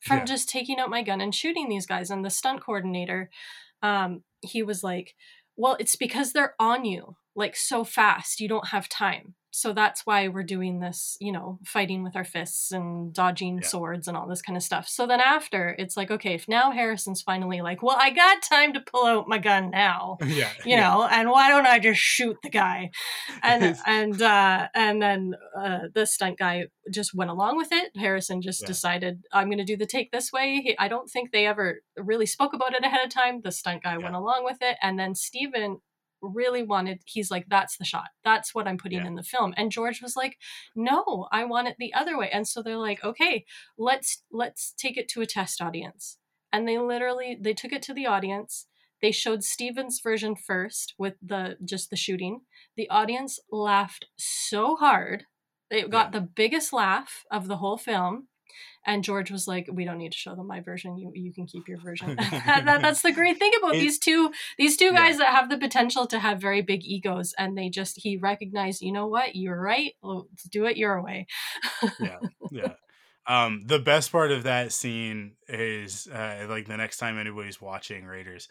from 0.01 0.18
yeah. 0.18 0.24
just 0.24 0.49
taking 0.49 0.79
out 0.79 0.91
my 0.91 1.03
gun 1.03 1.20
and 1.20 1.35
shooting 1.35 1.68
these 1.68 1.87
guys?" 1.87 2.11
And 2.11 2.24
the 2.24 2.31
stunt 2.31 2.62
coordinator, 2.62 3.31
um, 3.83 4.22
he 4.41 4.62
was 4.62 4.83
like, 4.83 5.14
"Well, 5.57 5.76
it's 5.81 5.97
because 5.97 6.33
they're 6.33 6.55
on 6.59 6.85
you 6.85 7.16
like 7.39 7.57
so 7.57 7.85
fast 7.85 8.41
you 8.41 8.49
don't 8.49 8.68
have 8.68 8.89
time 8.89 9.35
so 9.51 9.72
that's 9.72 10.05
why 10.05 10.28
we're 10.28 10.42
doing 10.42 10.80
this 10.80 11.16
you 11.20 11.32
know 11.32 11.59
fighting 11.64 12.03
with 12.03 12.16
our 12.16 12.24
fists 12.24 12.70
and 12.72 13.12
dodging 13.12 13.59
yeah. 13.59 13.66
swords 13.66 14.09
and 14.09 14.16
all 14.16 14.28
this 14.28 14.42
kind 14.42 14.57
of 14.57 14.62
stuff. 14.62 14.88
So 14.88 15.07
then 15.07 15.20
after 15.20 15.74
it's 15.78 15.96
like 15.96 16.11
okay 16.11 16.34
if 16.34 16.49
now 16.49 16.70
harrison's 16.70 17.22
finally 17.22 17.61
like 17.61 17.82
well 17.82 17.96
i 17.99 18.11
got 18.11 18.42
time 18.42 18.72
to 18.72 18.80
pull 18.80 19.07
out 19.07 19.28
my 19.28 19.38
gun 19.38 19.70
now 19.70 20.16
yeah 20.26 20.51
you 20.64 20.72
yeah. 20.72 20.88
know 20.88 21.09
and 21.11 21.30
why 21.30 21.49
don't 21.49 21.66
i 21.66 21.78
just 21.78 22.01
shoot 22.01 22.36
the 22.42 22.51
guy? 22.51 22.90
And 23.42 23.76
and 23.86 24.20
uh 24.20 24.68
and 24.74 25.01
then 25.01 25.34
uh 25.59 25.80
the 25.94 26.07
stunt 26.07 26.38
guy 26.38 26.66
just 26.92 27.14
went 27.14 27.30
along 27.30 27.57
with 27.57 27.68
it. 27.70 27.90
Harrison 27.96 28.42
just 28.42 28.62
yeah. 28.62 28.66
decided 28.66 29.22
i'm 29.32 29.51
gonna 29.51 29.64
do 29.64 29.76
the 29.76 29.86
take 29.86 30.11
this 30.12 30.32
way. 30.32 30.61
He, 30.64 30.78
i 30.78 30.88
don't 30.88 31.11
think 31.11 31.32
they 31.32 31.46
ever 31.46 31.80
really 31.96 32.26
spoke 32.26 32.53
about 32.55 32.74
it 32.74 32.84
ahead 32.84 33.05
of 33.05 33.11
time. 33.11 33.40
The 33.42 33.53
stunt 33.53 33.82
guy 33.82 33.96
went 33.99 34.14
along 34.14 34.44
with 34.44 34.59
it. 34.61 34.76
And 34.82 34.99
then 34.99 35.14
steven 35.14 35.80
really 36.20 36.62
wanted 36.62 37.00
he's 37.04 37.30
like 37.30 37.46
that's 37.48 37.76
the 37.76 37.84
shot 37.84 38.08
that's 38.24 38.54
what 38.54 38.66
i'm 38.66 38.78
putting 38.78 39.00
yeah. 39.00 39.06
in 39.06 39.14
the 39.14 39.22
film 39.22 39.54
and 39.56 39.70
george 39.70 40.02
was 40.02 40.16
like 40.16 40.36
no 40.74 41.26
i 41.32 41.44
want 41.44 41.68
it 41.68 41.76
the 41.78 41.94
other 41.94 42.18
way 42.18 42.28
and 42.32 42.46
so 42.46 42.62
they're 42.62 42.76
like 42.76 43.02
okay 43.04 43.44
let's 43.76 44.22
let's 44.32 44.74
take 44.76 44.96
it 44.96 45.08
to 45.08 45.20
a 45.20 45.26
test 45.26 45.60
audience 45.62 46.18
and 46.52 46.66
they 46.66 46.78
literally 46.78 47.38
they 47.40 47.54
took 47.54 47.72
it 47.72 47.82
to 47.82 47.94
the 47.94 48.06
audience. 48.06 48.66
They 49.00 49.12
showed 49.12 49.44
Steven's 49.44 50.00
version 50.00 50.34
first 50.34 50.94
with 50.98 51.14
the 51.22 51.56
just 51.64 51.90
the 51.90 51.96
shooting. 51.96 52.40
The 52.76 52.88
audience 52.90 53.38
laughed 53.52 54.06
so 54.16 54.76
hard. 54.76 55.24
It 55.70 55.90
got 55.90 56.12
yeah. 56.12 56.20
the 56.20 56.26
biggest 56.26 56.72
laugh 56.72 57.24
of 57.30 57.46
the 57.46 57.58
whole 57.58 57.76
film. 57.76 58.28
And 58.86 59.05
George 59.05 59.30
was 59.30 59.46
like, 59.46 59.68
"We 59.72 59.84
don't 59.84 59.99
need 59.99 60.12
to 60.12 60.18
show 60.18 60.34
them 60.34 60.46
my 60.46 60.61
version. 60.61 60.96
You 60.96 61.12
you 61.14 61.32
can 61.32 61.46
keep 61.46 61.68
your 61.68 61.78
version." 61.78 62.16
that, 62.46 62.64
that's 62.64 63.03
the 63.03 63.12
great 63.12 63.38
thing 63.38 63.53
about 63.59 63.74
it, 63.74 63.80
these 63.80 63.99
two 63.99 64.30
these 64.57 64.76
two 64.76 64.92
guys 64.92 65.18
yeah. 65.18 65.24
that 65.24 65.34
have 65.34 65.51
the 65.51 65.59
potential 65.59 66.07
to 66.07 66.18
have 66.18 66.40
very 66.40 66.62
big 66.62 66.84
egos, 66.84 67.34
and 67.38 67.57
they 67.57 67.68
just 67.68 67.99
he 67.99 68.16
recognized, 68.16 68.82
you 68.82 68.92
know 68.92 69.07
what, 69.07 69.36
you're 69.36 69.61
right. 69.61 69.92
Let's 70.03 70.44
do 70.44 70.66
it 70.66 70.76
your 70.76 71.03
way. 71.03 71.26
yeah, 72.01 72.18
yeah. 72.51 72.72
Um, 73.26 73.62
the 73.66 73.78
best 73.78 74.11
part 74.11 74.30
of 74.30 74.44
that 74.44 74.72
scene 74.72 75.32
is 75.49 76.07
uh, 76.07 76.46
like 76.49 76.66
the 76.66 76.78
next 76.78 76.96
time 76.96 77.18
anybody's 77.18 77.61
watching 77.61 78.07
Raiders, 78.07 78.49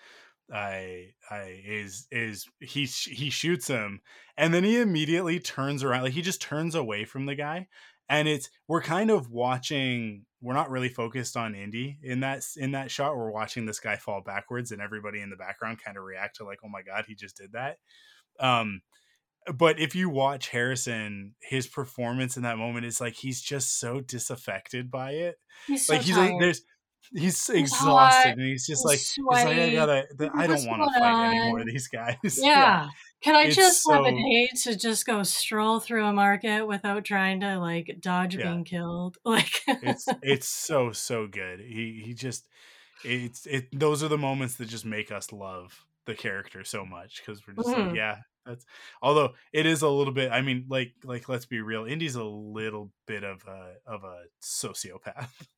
I 0.54 1.14
I 1.30 1.62
is 1.66 2.08
is 2.12 2.46
he 2.60 2.86
he 2.86 3.30
shoots 3.30 3.68
him 3.68 4.02
and 4.38 4.54
then 4.54 4.64
he 4.64 4.80
immediately 4.80 5.40
turns 5.40 5.84
around 5.84 6.04
like 6.04 6.14
he 6.14 6.22
just 6.22 6.42
turns 6.42 6.76
away 6.76 7.04
from 7.06 7.26
the 7.26 7.36
guy 7.36 7.68
and 8.10 8.28
it's 8.28 8.50
we're 8.68 8.82
kind 8.82 9.12
of 9.12 9.30
watching 9.32 10.26
we're 10.42 10.54
not 10.54 10.70
really 10.70 10.90
focused 10.90 11.36
on 11.36 11.56
Indy 11.56 11.98
in 12.04 12.22
that 12.22 12.44
in 12.56 12.72
that 12.72 12.92
shot 12.92 13.16
we're 13.16 13.32
watching 13.32 13.66
this 13.66 13.80
guy 13.80 13.96
fall 13.96 14.22
backwards 14.26 14.72
and 14.72 14.82
everybody 14.82 15.22
in 15.22 15.30
the 15.30 15.36
background 15.36 15.80
kind 15.84 15.98
of 15.98 16.04
react 16.04 16.38
to 16.38 16.46
like 16.46 16.60
oh 16.64 16.70
my 16.70 16.82
god 16.82 17.06
he 17.08 17.16
just 17.16 17.38
did 17.38 17.52
that 17.54 17.78
um 18.40 18.82
but 19.54 19.80
if 19.80 19.96
you 19.96 20.10
watch 20.10 20.50
Harrison, 20.50 21.36
his 21.42 21.68
performance 21.68 22.38
in 22.38 22.44
that 22.44 22.58
moment 22.58 22.86
is 22.86 23.00
like 23.00 23.16
he's 23.16 23.42
just 23.42 23.80
so 23.80 24.02
disaffected 24.02 24.92
by 24.92 25.12
it. 25.12 25.36
He's 25.68 25.86
so 25.86 25.94
like 25.94 26.02
he's 26.02 26.16
tired. 26.16 26.32
like 26.32 26.40
there's 26.40 26.62
he's 27.14 27.50
exhausted 27.50 28.34
and 28.34 28.42
he's 28.42 28.68
just 28.68 28.86
like, 28.86 29.00
he's 29.00 29.18
like 29.26 29.48
I 29.48 29.74
gotta 29.74 30.06
I 30.34 30.48
don't 30.48 30.66
want 30.68 30.84
to 30.84 31.00
fight 31.00 31.36
anymore 31.36 31.64
these 31.66 31.88
guys. 31.88 32.18
Yeah. 32.24 32.44
yeah. 32.44 32.88
Can 33.24 33.36
I 33.36 33.44
it's 33.44 33.56
just 33.56 33.84
so... 33.84 33.94
have 33.94 34.06
a 34.06 34.12
day 34.12 34.50
to 34.64 34.78
just 34.78 35.06
go 35.06 35.24
stroll 35.24 35.80
through 35.80 36.06
a 36.06 36.14
market 36.14 36.66
without 36.66 37.04
trying 37.04 37.40
to 37.42 37.58
like 37.60 37.98
dodge 38.00 38.36
yeah. 38.36 38.44
being 38.44 38.64
killed? 38.64 39.18
Like 39.26 39.52
it's 39.68 40.08
it's 40.22 40.48
so 40.48 40.92
so 40.92 41.28
good. 41.28 41.60
He 41.60 42.02
he 42.06 42.14
just 42.14 42.48
it's 43.04 43.46
it 43.46 43.68
those 43.78 44.04
are 44.04 44.08
the 44.08 44.18
moments 44.18 44.56
that 44.56 44.68
just 44.68 44.86
make 44.86 45.12
us 45.12 45.32
love 45.32 45.86
the 46.06 46.16
character 46.16 46.64
so 46.64 46.86
much 46.86 47.22
because 47.22 47.46
we're 47.46 47.54
just 47.54 47.68
mm-hmm. 47.68 47.88
like 47.90 47.96
yeah 47.96 48.18
that's 48.46 48.66
although 49.02 49.34
it 49.52 49.66
is 49.66 49.82
a 49.82 49.90
little 49.90 50.14
bit 50.14 50.32
i 50.32 50.42
mean 50.42 50.66
like 50.70 50.94
like 51.04 51.28
let's 51.28 51.46
be 51.46 51.60
real 51.60 51.86
indy's 51.86 52.16
a 52.16 52.24
little 52.24 52.90
bit 53.06 53.24
of 53.26 53.44
a 53.46 53.74
of 53.86 54.06
a 54.06 54.22
sociopath 54.42 55.30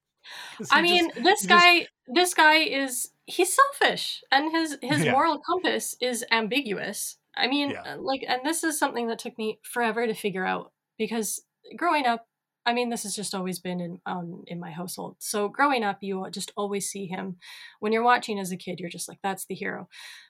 I 0.72 0.82
mean, 0.82 1.10
just, 1.10 1.24
this 1.24 1.46
guy 1.46 1.80
just... 1.80 1.90
this 2.08 2.34
guy 2.34 2.56
is 2.58 3.10
he's 3.26 3.56
selfish 3.56 4.22
and 4.32 4.52
his 4.52 4.78
his 4.82 5.06
yeah. 5.06 5.12
moral 5.12 5.40
compass 5.40 5.96
is 6.02 6.26
ambiguous. 6.32 7.18
I 7.36 7.48
mean, 7.48 7.72
yeah. 7.72 7.96
Uh, 7.96 7.98
like 8.00 8.24
and 8.28 8.42
this 8.44 8.64
is 8.64 8.78
something 8.78 9.08
that 9.08 9.20
took 9.20 9.38
me 9.38 9.60
forever 9.64 10.06
to 10.06 10.14
figure 10.14 10.46
out 10.46 10.72
because 10.98 11.42
growing 11.76 12.06
up 12.06 12.26
I 12.66 12.74
mean, 12.74 12.90
this 12.90 13.04
has 13.04 13.16
just 13.16 13.34
always 13.34 13.58
been 13.58 13.80
in 13.80 14.00
um, 14.06 14.44
in 14.46 14.60
my 14.60 14.70
household. 14.70 15.16
So 15.20 15.48
growing 15.48 15.84
up, 15.84 16.00
you 16.02 16.28
just 16.30 16.52
always 16.56 16.88
see 16.88 17.08
him. 17.08 17.38
When 17.80 17.92
you're 17.92 18.04
watching 18.04 18.38
as 18.40 18.52
a 18.52 18.58
kid, 18.58 18.80
you're 18.80 18.90
just 18.90 19.08
like, 19.08 19.20
"That's 19.24 19.46
the 19.46 19.56
hero." 19.56 19.88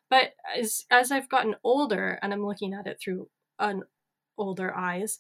But 0.10 0.34
as 0.58 0.86
as 0.90 1.12
I've 1.12 1.28
gotten 1.28 1.56
older 1.64 2.18
and 2.22 2.32
I'm 2.32 2.46
looking 2.46 2.74
at 2.74 2.88
it 2.88 3.00
through 3.04 3.30
an 3.58 3.84
older 4.38 4.74
eyes, 4.74 5.20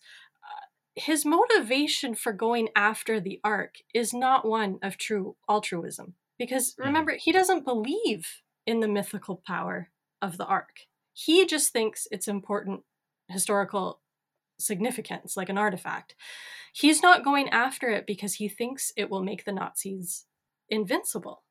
his 0.96 1.26
motivation 1.26 2.16
for 2.16 2.34
going 2.34 2.70
after 2.76 3.20
the 3.20 3.40
ark 3.44 3.76
is 3.94 4.14
not 4.14 4.48
one 4.48 4.80
of 4.82 4.98
true 4.98 5.36
altruism 5.50 6.16
because 6.38 6.72
mm-hmm. 6.72 6.88
remember 6.88 7.16
he 7.18 7.32
doesn't 7.32 7.66
believe 7.66 8.28
in 8.66 8.80
the 8.80 8.88
mythical 8.88 9.42
power 9.46 9.90
of 10.22 10.38
the 10.38 10.46
ark 10.46 10.88
he 11.26 11.46
just 11.46 11.74
thinks 11.74 12.08
it's 12.12 12.28
important 12.30 12.82
historical 13.28 14.00
significance 14.58 15.36
like 15.36 15.50
an 15.50 15.58
artifact. 15.58 16.16
He's 16.74 17.02
not 17.02 17.26
going 17.26 17.50
after 17.50 17.90
it 17.90 18.06
because 18.08 18.36
he 18.36 18.48
thinks 18.48 18.94
it 18.96 19.10
will 19.10 19.24
make 19.24 19.44
the 19.44 19.52
nazis 19.52 20.26
invincible. 20.70 21.44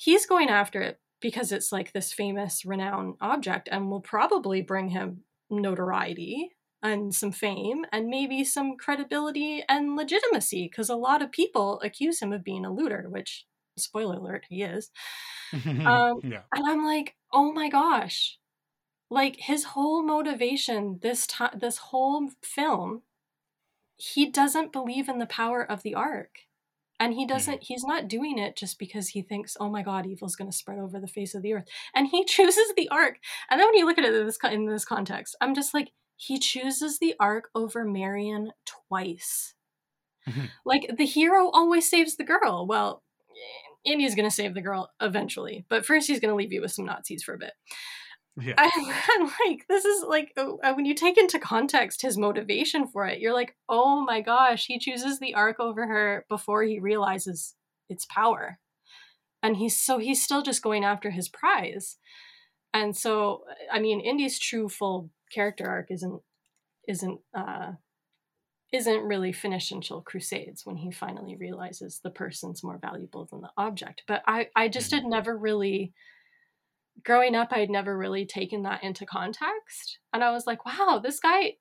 He's 0.00 0.26
going 0.26 0.48
after 0.48 0.80
it 0.80 0.98
because 1.20 1.52
it's 1.52 1.70
like 1.70 1.92
this 1.92 2.12
famous 2.12 2.64
renowned 2.64 3.14
object 3.20 3.68
and 3.70 3.90
will 3.90 4.00
probably 4.00 4.62
bring 4.62 4.88
him 4.88 5.22
notoriety 5.50 6.50
and 6.82 7.14
some 7.14 7.32
fame 7.32 7.84
and 7.92 8.08
maybe 8.08 8.42
some 8.44 8.76
credibility 8.76 9.64
and 9.68 9.96
legitimacy 9.96 10.68
because 10.70 10.88
a 10.88 10.96
lot 10.96 11.22
of 11.22 11.30
people 11.30 11.80
accuse 11.84 12.20
him 12.20 12.32
of 12.32 12.44
being 12.44 12.64
a 12.64 12.72
looter 12.72 13.06
which 13.08 13.46
spoiler 13.76 14.16
alert 14.16 14.44
he 14.48 14.62
is. 14.62 14.90
Um, 15.54 16.20
yeah. 16.24 16.42
and 16.52 16.68
i'm 16.68 16.84
like 16.84 17.16
oh 17.32 17.54
my 17.54 17.70
gosh 17.70 18.38
like 19.10 19.36
his 19.40 19.64
whole 19.64 20.02
motivation 20.02 20.98
this 21.02 21.26
time 21.26 21.58
this 21.58 21.78
whole 21.78 22.28
film 22.42 23.02
he 23.96 24.30
doesn't 24.30 24.72
believe 24.72 25.08
in 25.08 25.18
the 25.18 25.26
power 25.26 25.62
of 25.62 25.82
the 25.82 25.94
ark 25.94 26.40
and 27.00 27.14
he 27.14 27.26
doesn't 27.26 27.56
mm-hmm. 27.56 27.72
he's 27.72 27.84
not 27.84 28.08
doing 28.08 28.38
it 28.38 28.56
just 28.56 28.78
because 28.78 29.08
he 29.08 29.22
thinks 29.22 29.56
oh 29.58 29.70
my 29.70 29.82
god 29.82 30.06
evil's 30.06 30.36
going 30.36 30.50
to 30.50 30.56
spread 30.56 30.78
over 30.78 31.00
the 31.00 31.06
face 31.06 31.34
of 31.34 31.42
the 31.42 31.54
earth 31.54 31.66
and 31.94 32.08
he 32.08 32.24
chooses 32.26 32.72
the 32.76 32.88
ark 32.90 33.16
and 33.50 33.60
then 33.60 33.66
when 33.68 33.76
you 33.76 33.86
look 33.86 33.98
at 33.98 34.04
it 34.04 34.14
in 34.14 34.26
this, 34.26 34.38
in 34.50 34.66
this 34.66 34.84
context 34.84 35.36
i'm 35.40 35.54
just 35.54 35.74
like 35.74 35.92
he 36.18 36.38
chooses 36.38 36.98
the 36.98 37.14
ark 37.20 37.48
over 37.54 37.84
Marion 37.84 38.50
twice. 38.66 39.54
Mm-hmm. 40.28 40.46
Like 40.66 40.90
the 40.98 41.06
hero 41.06 41.48
always 41.48 41.88
saves 41.88 42.16
the 42.16 42.24
girl. 42.24 42.66
Well, 42.66 43.04
Indy's 43.84 44.16
going 44.16 44.28
to 44.28 44.34
save 44.34 44.54
the 44.54 44.60
girl 44.60 44.90
eventually, 45.00 45.64
but 45.68 45.86
first 45.86 46.08
he's 46.08 46.18
going 46.18 46.30
to 46.30 46.34
leave 46.34 46.52
you 46.52 46.60
with 46.60 46.72
some 46.72 46.84
Nazis 46.84 47.22
for 47.22 47.34
a 47.34 47.38
bit. 47.38 47.52
Yeah. 48.40 48.54
I'm 48.58 49.30
like, 49.46 49.66
this 49.68 49.84
is 49.84 50.04
like 50.04 50.32
oh, 50.36 50.58
uh, 50.62 50.72
when 50.74 50.84
you 50.84 50.94
take 50.94 51.18
into 51.18 51.38
context 51.38 52.02
his 52.02 52.16
motivation 52.16 52.86
for 52.86 53.06
it, 53.06 53.20
you're 53.20 53.34
like, 53.34 53.56
oh 53.68 54.04
my 54.04 54.20
gosh, 54.20 54.66
he 54.66 54.78
chooses 54.78 55.18
the 55.18 55.34
ark 55.34 55.56
over 55.58 55.86
her 55.86 56.24
before 56.28 56.62
he 56.62 56.78
realizes 56.78 57.54
its 57.88 58.06
power, 58.06 58.58
and 59.42 59.56
he's 59.56 59.80
so 59.80 59.98
he's 59.98 60.22
still 60.22 60.42
just 60.42 60.62
going 60.62 60.84
after 60.84 61.10
his 61.10 61.28
prize, 61.28 61.96
and 62.72 62.96
so 62.96 63.42
I 63.72 63.80
mean, 63.80 64.00
Indy's 64.00 64.38
true 64.38 64.68
full 64.68 65.10
character 65.32 65.66
arc 65.66 65.90
isn't 65.90 66.22
isn't 66.86 67.20
uh, 67.36 67.72
isn't 68.72 69.02
really 69.02 69.32
finished 69.32 69.72
until 69.72 70.02
Crusades 70.02 70.64
when 70.64 70.76
he 70.76 70.90
finally 70.90 71.36
realizes 71.36 72.00
the 72.02 72.10
person's 72.10 72.62
more 72.62 72.78
valuable 72.78 73.26
than 73.30 73.40
the 73.40 73.50
object. 73.56 74.02
But 74.06 74.22
I 74.26 74.48
I 74.54 74.68
just 74.68 74.90
had 74.90 75.00
mm-hmm. 75.00 75.10
never 75.10 75.36
really 75.36 75.92
growing 77.04 77.34
up 77.34 77.48
I 77.52 77.58
had 77.58 77.70
never 77.70 77.96
really 77.96 78.26
taken 78.26 78.62
that 78.62 78.82
into 78.82 79.06
context, 79.06 79.98
and 80.12 80.22
I 80.22 80.30
was 80.30 80.46
like, 80.46 80.64
wow, 80.64 81.00
this 81.02 81.20
guy, 81.20 81.54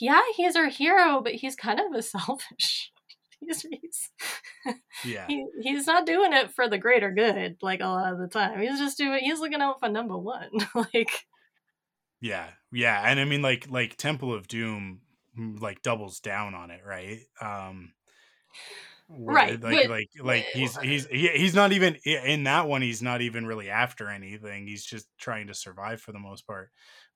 yeah, 0.00 0.22
he's 0.36 0.56
our 0.56 0.68
hero, 0.68 1.20
but 1.22 1.34
he's 1.34 1.56
kind 1.56 1.80
of 1.80 1.92
a 1.94 2.02
selfish. 2.02 2.92
He's, 3.40 3.62
he's, 3.62 4.10
yeah. 5.04 5.26
He, 5.28 5.46
he's 5.60 5.86
not 5.86 6.06
doing 6.06 6.32
it 6.32 6.52
for 6.52 6.68
the 6.68 6.78
greater 6.78 7.12
good 7.12 7.56
like 7.60 7.80
a 7.80 7.86
lot 7.86 8.12
of 8.12 8.18
the 8.18 8.28
time. 8.28 8.60
He's 8.60 8.78
just 8.78 8.96
doing 8.96 9.20
he's 9.22 9.40
looking 9.40 9.60
out 9.60 9.78
for 9.78 9.88
number 9.88 10.16
one. 10.16 10.50
like 10.74 11.10
yeah, 12.20 12.48
yeah, 12.72 13.02
and 13.04 13.20
I 13.20 13.24
mean 13.24 13.42
like 13.42 13.68
like 13.70 13.96
Temple 13.96 14.32
of 14.32 14.48
Doom 14.48 15.00
mm, 15.38 15.60
like 15.60 15.82
doubles 15.82 16.20
down 16.20 16.54
on 16.54 16.70
it, 16.70 16.80
right? 16.84 17.20
Um 17.40 17.92
right 19.08 19.60
like 19.60 19.60
but, 19.60 19.90
like 19.90 20.10
like 20.20 20.44
he's 20.52 20.76
he's 20.78 21.06
he's 21.06 21.54
not 21.54 21.72
even 21.72 21.94
in 22.04 22.44
that 22.44 22.66
one 22.66 22.82
he's 22.82 23.02
not 23.02 23.20
even 23.20 23.46
really 23.46 23.70
after 23.70 24.08
anything 24.08 24.66
he's 24.66 24.84
just 24.84 25.06
trying 25.18 25.46
to 25.46 25.54
survive 25.54 26.00
for 26.00 26.10
the 26.10 26.18
most 26.18 26.44
part 26.46 26.70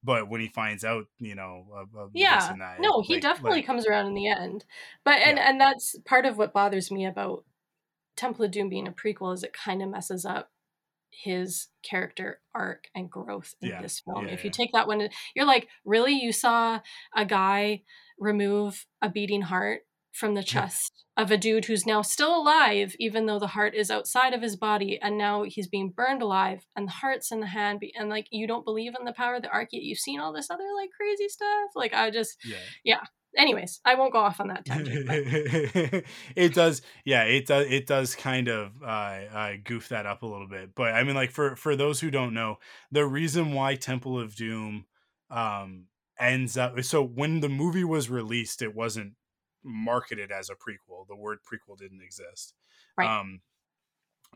but 0.04 0.28
when 0.28 0.40
he 0.40 0.46
finds 0.46 0.84
out 0.84 1.06
you 1.18 1.34
know 1.34 1.66
of, 1.74 1.88
of 1.96 2.10
yeah 2.14 2.54
that, 2.58 2.80
no 2.80 3.02
he 3.02 3.14
like, 3.14 3.22
definitely 3.22 3.58
like, 3.58 3.66
comes 3.66 3.86
around 3.86 4.06
in 4.06 4.14
the 4.14 4.28
end 4.28 4.64
but 5.04 5.18
and 5.18 5.36
yeah. 5.36 5.50
and 5.50 5.60
that's 5.60 5.96
part 6.04 6.24
of 6.24 6.38
what 6.38 6.52
bothers 6.52 6.92
me 6.92 7.04
about 7.04 7.44
temple 8.16 8.44
of 8.44 8.52
doom 8.52 8.68
being 8.68 8.86
a 8.86 8.92
prequel 8.92 9.34
is 9.34 9.42
it 9.42 9.52
kind 9.52 9.82
of 9.82 9.88
messes 9.88 10.24
up 10.24 10.50
his 11.10 11.68
character 11.82 12.40
arc 12.54 12.88
and 12.94 13.10
growth 13.10 13.54
in 13.60 13.70
yeah. 13.70 13.82
this 13.82 14.00
film. 14.00 14.26
Yeah, 14.26 14.32
if 14.32 14.44
you 14.44 14.50
take 14.50 14.72
that 14.72 14.86
one, 14.86 15.08
you're 15.34 15.46
like, 15.46 15.68
really? 15.84 16.12
You 16.12 16.32
saw 16.32 16.80
a 17.16 17.24
guy 17.24 17.82
remove 18.18 18.86
a 19.02 19.08
beating 19.08 19.42
heart 19.42 19.82
from 20.12 20.34
the 20.34 20.42
chest 20.42 21.00
of 21.16 21.30
a 21.30 21.36
dude 21.36 21.66
who's 21.66 21.86
now 21.86 22.02
still 22.02 22.34
alive, 22.34 22.94
even 22.98 23.26
though 23.26 23.38
the 23.38 23.48
heart 23.48 23.74
is 23.74 23.90
outside 23.90 24.32
of 24.32 24.42
his 24.42 24.56
body, 24.56 24.98
and 25.02 25.18
now 25.18 25.42
he's 25.42 25.68
being 25.68 25.90
burned 25.90 26.22
alive, 26.22 26.66
and 26.74 26.86
the 26.86 26.92
heart's 26.92 27.30
in 27.30 27.40
the 27.40 27.46
hand, 27.46 27.82
and 27.94 28.08
like 28.08 28.26
you 28.30 28.46
don't 28.46 28.64
believe 28.64 28.92
in 28.98 29.04
the 29.04 29.12
power 29.12 29.34
of 29.34 29.42
the 29.42 29.48
ark 29.48 29.68
yet 29.72 29.82
you've 29.82 29.98
seen 29.98 30.20
all 30.20 30.32
this 30.32 30.50
other 30.50 30.64
like 30.76 30.90
crazy 30.96 31.28
stuff. 31.28 31.70
Like 31.74 31.92
I 31.94 32.10
just, 32.10 32.36
yeah, 32.44 32.56
yeah. 32.84 33.00
Anyways 33.36 33.80
i 33.84 33.94
won't 33.94 34.12
go 34.12 34.18
off 34.18 34.40
on 34.40 34.48
that 34.48 34.64
tangent 34.64 35.06
it 36.34 36.52
does 36.52 36.82
yeah 37.04 37.22
it 37.22 37.46
does 37.46 37.64
it 37.70 37.86
does 37.86 38.16
kind 38.16 38.48
of 38.48 38.72
uh, 38.82 38.86
uh, 39.32 39.52
goof 39.62 39.88
that 39.90 40.04
up 40.04 40.24
a 40.24 40.26
little 40.26 40.48
bit 40.48 40.74
but 40.74 40.94
i 40.94 41.04
mean 41.04 41.14
like 41.14 41.30
for 41.30 41.54
for 41.54 41.76
those 41.76 42.00
who 42.00 42.10
don't 42.10 42.34
know 42.34 42.58
the 42.90 43.06
reason 43.06 43.52
why 43.52 43.76
temple 43.76 44.18
of 44.18 44.34
doom 44.34 44.84
um 45.30 45.84
ends 46.18 46.56
up 46.56 46.82
so 46.82 47.04
when 47.04 47.38
the 47.38 47.48
movie 47.48 47.84
was 47.84 48.10
released 48.10 48.62
it 48.62 48.74
wasn't 48.74 49.12
marketed 49.62 50.30
as 50.30 50.50
a 50.50 50.54
prequel 50.54 51.06
the 51.08 51.16
word 51.16 51.38
prequel 51.44 51.76
didn't 51.78 52.02
exist 52.02 52.54
right. 52.96 53.08
um 53.20 53.40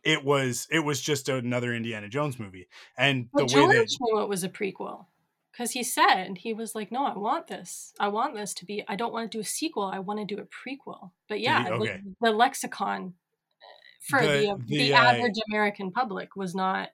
it 0.03 0.25
was 0.25 0.67
it 0.71 0.81
was 0.81 1.01
just 1.01 1.29
another 1.29 1.73
Indiana 1.73 2.09
Jones 2.09 2.39
movie, 2.39 2.69
and 2.99 3.29
Well, 3.33 3.47
the 3.47 3.53
George 3.55 3.69
way 3.69 3.79
that 3.79 3.97
knew 4.01 4.21
it 4.21 4.29
was 4.29 4.45
a 4.45 4.49
prequel 4.49 5.07
because 5.53 5.71
he 5.71 5.83
said 5.83 6.39
he 6.39 6.53
was 6.53 6.75
like, 6.75 6.91
"No, 6.93 7.07
I 7.07 7.17
want 7.17 7.47
this. 7.47 7.95
I 7.99 8.09
want 8.09 8.35
this 8.35 8.53
to 8.55 8.67
be. 8.67 8.85
I 8.89 8.97
don't 8.97 9.13
want 9.13 9.31
to 9.31 9.39
do 9.39 9.41
a 9.41 9.45
sequel. 9.45 9.85
I 9.85 10.01
want 10.01 10.19
to 10.19 10.27
do 10.27 10.41
a 10.43 10.45
prequel." 10.47 11.13
But 11.29 11.41
yeah, 11.41 11.65
the- 11.65 11.73
okay. 11.75 12.01
the, 12.21 12.33
lexicon 12.33 13.15
for 14.01 14.21
The- 14.21 14.27
the 14.27 14.65
the, 14.67 14.77
the, 14.79 14.95
uh, 14.95 14.99
average 14.99 15.37
American 15.51 15.91
public 15.91 16.37
was 16.37 16.55
not. 16.55 16.91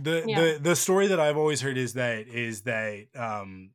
the 0.00 0.24
Yeah. 0.26 0.40
the 0.40 0.58
the 0.62 0.76
story 0.76 1.08
that 1.08 1.20
I've 1.20 1.36
always 1.36 1.60
heard 1.60 1.76
is 1.76 1.92
that 1.94 2.26
is 2.28 2.62
that 2.62 3.08
um 3.14 3.70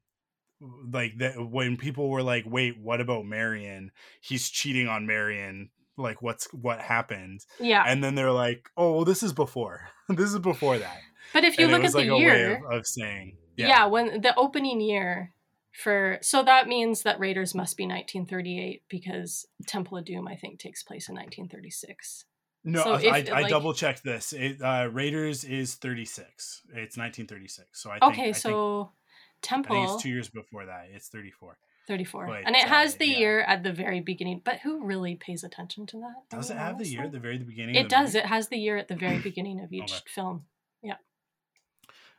like 0.60 1.18
that 1.20 1.34
when 1.50 1.78
people 1.78 2.10
were 2.10 2.24
like, 2.24 2.46
wait, 2.48 2.78
what 2.80 3.02
about 3.02 3.26
Marion? 3.26 3.92
He's 4.22 4.50
cheating 4.50 4.88
on 4.88 5.06
Marion. 5.06 5.70
Like 5.98 6.22
what's 6.22 6.46
what 6.54 6.80
happened? 6.80 7.42
Yeah, 7.60 7.84
And 7.86 8.04
then 8.04 8.16
they're 8.16 8.32
like, 8.32 8.70
oh, 8.78 8.94
well, 8.98 9.06
this 9.06 9.24
is 9.24 9.34
before. 9.34 9.90
this 10.10 10.32
is 10.32 10.40
before 10.40 10.78
that. 10.78 10.98
but 11.34 11.44
if 11.44 11.58
you 11.58 11.66
and 11.66 11.74
look 11.74 11.84
at 11.84 11.94
like 11.94 12.08
the 12.08 12.16
year, 12.16 12.64
of, 12.66 12.80
of 12.80 12.88
saying, 12.88 13.38
yeah. 13.56 13.68
yeah, 13.68 13.86
when 13.88 14.22
the 14.22 14.36
opening 14.38 14.80
year 14.80 15.34
for 15.74 16.18
so 16.22 16.44
that 16.44 16.68
means 16.68 17.04
that 17.04 17.20
Raiders 17.20 17.54
must 17.54 17.78
be 17.78 17.84
1938 17.84 18.84
because 18.90 19.46
Temple 19.68 19.98
of 19.98 20.06
Doom 20.06 20.28
I 20.28 20.36
think 20.36 20.60
takes 20.60 20.84
place 20.84 21.08
in 21.10 21.16
1936. 21.16 22.26
No, 22.64 22.84
So 22.84 22.94
I, 22.94 23.18
if, 23.20 23.32
I 23.32 23.42
like- 23.42 23.50
double 23.50 23.74
checked 23.74 24.04
this. 24.04 24.34
It, 24.34 24.62
uh, 24.62 24.90
Raiders 24.92 25.44
is 25.44 25.76
36. 25.76 26.64
It's 26.70 26.98
1936. 26.98 27.82
So 27.82 27.90
I 27.92 28.00
think, 28.00 28.12
Okay, 28.12 28.24
think, 28.24 28.38
so 28.38 28.92
I 28.92 28.98
Temple 29.42 29.76
think 29.76 29.90
it's 29.90 30.04
two 30.04 30.10
years 30.10 30.30
before 30.30 30.66
that. 30.66 30.88
It's 30.94 31.08
34. 31.08 31.58
34. 31.88 32.28
But, 32.28 32.44
and 32.46 32.56
it 32.56 32.64
has 32.64 32.94
uh, 32.94 32.98
the 33.00 33.08
yeah. 33.08 33.18
year 33.18 33.42
at 33.42 33.64
the 33.64 33.72
very 33.72 34.02
beginning, 34.02 34.42
but 34.44 34.60
who 34.60 34.84
really 34.84 35.16
pays 35.16 35.44
attention 35.44 35.86
to 35.88 36.00
that? 36.00 36.30
Does 36.30 36.50
it 36.50 36.58
have 36.58 36.78
the 36.78 36.88
year 36.88 37.04
at 37.04 37.12
the 37.12 37.20
very 37.20 37.38
beginning? 37.38 37.76
It 37.76 37.90
does. 37.90 38.14
It 38.14 38.26
has 38.26 38.50
the 38.50 38.58
year 38.58 38.78
at 38.78 38.88
the 38.88 38.96
very 38.96 39.20
beginning 39.24 39.62
of 39.62 39.72
each 39.72 39.92
Okay. 39.92 40.02
film. 40.08 40.46
Yeah. 40.84 40.96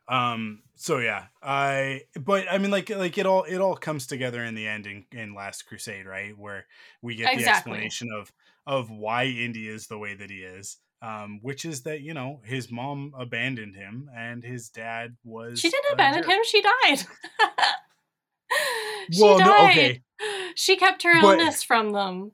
Um. 0.09 0.63
So 0.75 0.99
yeah, 0.99 1.27
I. 1.43 2.03
But 2.19 2.47
I 2.51 2.59
mean, 2.59 2.71
like, 2.71 2.89
like 2.89 3.19
it 3.19 3.27
all, 3.27 3.45
it 3.45 3.59
all 3.59 3.77
comes 3.77 4.07
together 4.07 4.43
in 4.43 4.55
the 4.55 4.67
end 4.67 4.87
in, 4.87 5.05
in 5.13 5.35
Last 5.35 5.67
Crusade, 5.67 6.07
right? 6.07 6.37
Where 6.37 6.67
we 7.03 7.15
get 7.17 7.37
the 7.37 7.47
explanation 7.47 8.09
of 8.17 8.33
of 8.67 8.91
why 8.91 9.25
Indy 9.25 9.69
is 9.69 9.87
the 9.87 9.99
way 9.99 10.15
that 10.15 10.31
he 10.31 10.39
is. 10.39 10.79
Um, 11.01 11.39
which 11.43 11.65
is 11.65 11.83
that 11.83 12.01
you 12.01 12.13
know 12.13 12.41
his 12.45 12.73
mom 12.73 13.13
abandoned 13.17 13.77
him 13.77 14.11
and 14.17 14.43
his 14.43 14.69
dad 14.69 15.17
was 15.23 15.61
She 15.61 15.71
didn't 15.71 15.93
abandon 15.93 16.23
jerk. 16.25 16.33
him. 16.33 16.41
She 16.45 16.61
died. 16.61 16.99
she 19.13 19.23
Well, 19.23 19.39
no, 19.39 19.45
died. 19.45 19.71
okay. 19.71 20.03
She 20.57 20.77
kept 20.77 21.03
her 21.05 21.21
But- 21.21 21.39
illness 21.39 21.63
from 21.63 21.93
them. 21.93 22.33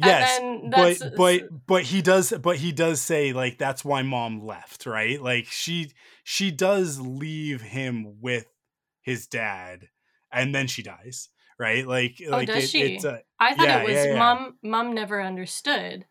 Yes, 0.00 0.38
then 0.38 0.70
but 0.70 1.16
but 1.16 1.66
but 1.66 1.82
he 1.82 2.02
does 2.02 2.30
but 2.40 2.54
he 2.58 2.70
does 2.70 3.00
say 3.02 3.32
like 3.32 3.58
that's 3.58 3.84
why 3.84 4.02
mom 4.02 4.46
left, 4.46 4.86
right? 4.86 5.20
Like 5.20 5.46
she 5.46 5.90
she 6.22 6.52
does 6.52 7.00
leave 7.00 7.62
him 7.62 8.20
with 8.20 8.46
his 9.02 9.26
dad, 9.26 9.88
and 10.30 10.54
then 10.54 10.68
she 10.68 10.84
dies, 10.84 11.30
right? 11.58 11.84
Like 11.84 12.22
like 12.28 12.48
Oh, 12.48 12.52
does 12.54 12.62
it, 12.64 12.68
she? 12.68 12.82
it's 12.94 13.02
a, 13.04 13.22
I 13.40 13.54
thought 13.56 13.66
Yeah, 13.66 13.78
it 13.78 13.84
was 13.86 13.94
yeah, 13.94 14.04
yeah. 14.12 14.18
mom. 14.20 14.58
Mom 14.62 14.94
never 14.94 15.20
understood, 15.20 16.06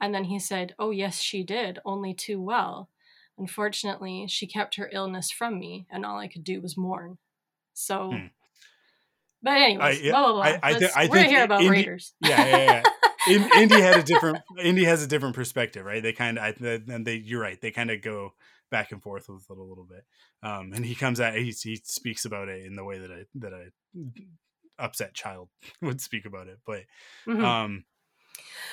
and 0.00 0.14
then 0.14 0.24
he 0.24 0.38
said, 0.38 0.74
"Oh 0.78 0.90
yes, 0.90 1.20
she 1.20 1.42
did, 1.42 1.78
only 1.84 2.14
too 2.14 2.40
well. 2.40 2.90
Unfortunately, 3.38 4.26
she 4.28 4.46
kept 4.46 4.76
her 4.76 4.88
illness 4.92 5.30
from 5.30 5.58
me, 5.58 5.86
and 5.90 6.04
all 6.06 6.18
I 6.18 6.28
could 6.28 6.44
do 6.44 6.60
was 6.60 6.76
mourn." 6.76 7.18
So, 7.74 8.10
Hmm. 8.12 8.26
but 9.42 9.58
anyways, 9.58 10.00
yeah, 10.02 10.12
blah 10.12 10.24
blah 10.24 10.32
blah. 10.32 10.42
I- 10.42 10.60
I 10.62 10.72
Let's- 10.72 10.96
I 10.96 11.06
we're 11.06 11.16
think 11.16 11.28
here 11.30 11.44
about 11.44 11.60
Indy- 11.62 11.70
Raiders. 11.70 12.14
yeah 12.20 12.46
yeah 12.46 12.62
yeah. 12.64 12.82
In, 13.28 13.42
Indy 13.58 13.80
had 13.80 13.98
a 13.98 14.02
different 14.04 14.38
Indy 14.62 14.84
has 14.84 15.02
a 15.02 15.06
different 15.08 15.34
perspective, 15.34 15.84
right? 15.84 16.00
They 16.02 16.12
kind 16.12 16.38
of 16.38 16.62
and 16.62 17.04
they 17.06 17.16
you're 17.16 17.40
right. 17.40 17.60
They 17.60 17.72
kind 17.72 17.90
of 17.90 18.00
go 18.00 18.34
back 18.70 18.92
and 18.92 19.02
forth 19.02 19.28
with 19.28 19.44
it 19.50 19.56
a 19.58 19.62
little 19.62 19.84
bit. 19.84 20.04
Um, 20.44 20.72
and 20.72 20.84
he 20.86 20.94
comes 20.94 21.18
at 21.18 21.34
he 21.34 21.50
he 21.50 21.76
speaks 21.84 22.24
about 22.24 22.48
it 22.48 22.64
in 22.64 22.76
the 22.76 22.84
way 22.84 22.98
that 22.98 23.10
a 23.10 23.26
that 23.36 23.52
I 23.52 23.64
upset 24.78 25.12
child 25.14 25.48
would 25.82 26.00
speak 26.00 26.24
about 26.24 26.46
it. 26.46 26.58
But 26.64 26.84
Mhm. 27.26 27.42
um, 27.44 27.84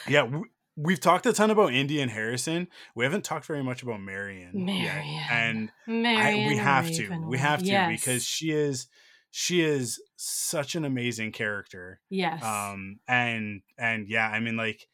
yeah, 0.07 0.29
we've 0.75 0.99
talked 0.99 1.25
a 1.25 1.33
ton 1.33 1.49
about 1.51 1.73
Indy 1.73 2.01
and 2.01 2.09
Harrison. 2.11 2.67
We 2.95 3.03
haven't 3.05 3.23
talked 3.23 3.45
very 3.45 3.63
much 3.63 3.83
about 3.83 4.01
Marion, 4.01 4.67
yet. 4.67 4.95
Marion. 5.05 5.71
and 5.87 6.07
I, 6.17 6.45
we 6.47 6.57
have 6.57 6.91
to 6.91 7.25
we 7.27 7.37
have 7.37 7.59
to 7.59 7.65
Yes. 7.65 7.99
because 8.01 8.23
she 8.25 8.51
is 8.51 8.87
she 9.31 9.61
is 9.61 10.01
such 10.15 10.75
an 10.75 10.85
amazing 10.85 11.31
character 11.31 11.99
yes, 12.09 12.43
um 12.43 12.99
and 13.07 13.61
and 13.79 14.07
yeah 14.07 14.27
i 14.27 14.39
mean 14.39 14.55
like 14.55 14.87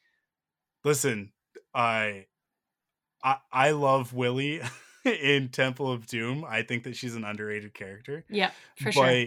listen 0.85 1.33
i 1.73 2.25
i 3.21 3.35
i 3.51 3.71
love 3.71 4.13
willie 4.13 4.61
in 5.05 5.49
temple 5.49 5.91
of 5.91 6.07
doom 6.07 6.45
i 6.47 6.61
think 6.61 6.83
that 6.83 6.95
she's 6.95 7.15
an 7.15 7.25
underrated 7.25 7.73
character 7.73 8.23
yeah, 8.29 8.51
for 8.77 8.91
but 8.93 8.93
sure. 8.93 9.25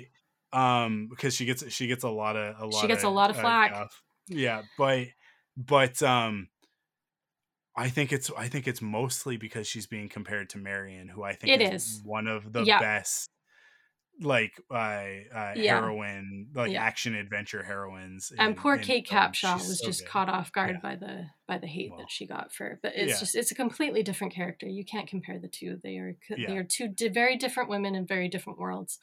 um 0.61 1.09
because 1.11 1.35
she 1.35 1.45
gets 1.45 1.71
she 1.71 1.87
gets 1.87 2.05
a 2.05 2.09
lot 2.11 2.37
of 2.37 2.57
a 2.61 2.65
lot 2.67 2.81
She 2.81 2.87
gets 2.89 3.05
a 3.05 3.09
lot 3.11 3.29
of 3.31 3.37
uh, 3.37 3.41
flack. 3.43 3.71
guff. 3.73 4.03
yeah 4.29 4.63
but 4.79 5.09
but 5.57 6.03
um 6.03 6.49
I 7.77 7.89
think 7.89 8.13
it's 8.13 8.31
I 8.37 8.49
think 8.49 8.69
it's 8.69 8.83
mostly 8.83 9.37
because 9.37 9.67
she's 9.67 9.87
being 9.87 10.09
compared 10.09 10.51
to 10.51 10.59
Marion, 10.59 11.09
who 11.09 11.23
I 11.23 11.35
think 11.35 11.55
It 11.55 11.63
is, 11.73 11.85
is. 11.85 12.01
one 12.05 12.27
of 12.27 12.53
the 12.53 12.65
Yeah. 12.65 12.81
best 12.81 13.31
like 14.21 14.53
uh, 14.71 14.75
uh 14.75 15.53
Yeah. 15.57 15.81
heroine 15.81 16.49
like 16.55 16.71
Yeah. 16.71 16.83
action 16.83 17.15
adventure 17.15 17.63
heroines 17.63 18.31
and 18.39 18.51
in- 18.51 18.55
poor 18.55 18.75
in 18.75 18.83
Kate. 18.83 19.07
Capshaw 19.09 19.55
was 19.55 19.81
so 19.81 19.87
just 19.87 20.03
good. 20.03 20.09
caught 20.11 20.29
off 20.29 20.53
guard 20.53 20.83
by 20.83 20.97
the 20.97 21.31
by 21.49 21.57
the 21.57 21.67
hate 21.67 21.91
Well, 21.91 22.01
that 22.01 22.11
she 22.11 22.27
got 22.27 22.53
for. 22.53 22.79
But 22.83 22.93
it's 22.95 23.19
just 23.19 23.35
it's 23.35 23.51
a 23.51 23.55
completely 23.55 24.03
different 24.03 24.35
character. 24.35 24.67
You 24.67 24.85
can't 24.85 25.09
compare 25.09 25.39
the 25.39 25.49
two. 25.49 25.81
They 25.83 25.97
are 25.97 26.15
they 26.29 26.57
are 26.59 26.63
two 26.65 26.89
di- 26.89 27.09
very 27.09 27.37
different 27.37 27.71
women 27.71 27.95
in 27.95 28.07
very 28.07 28.29
different 28.29 28.59
worlds. 28.59 28.99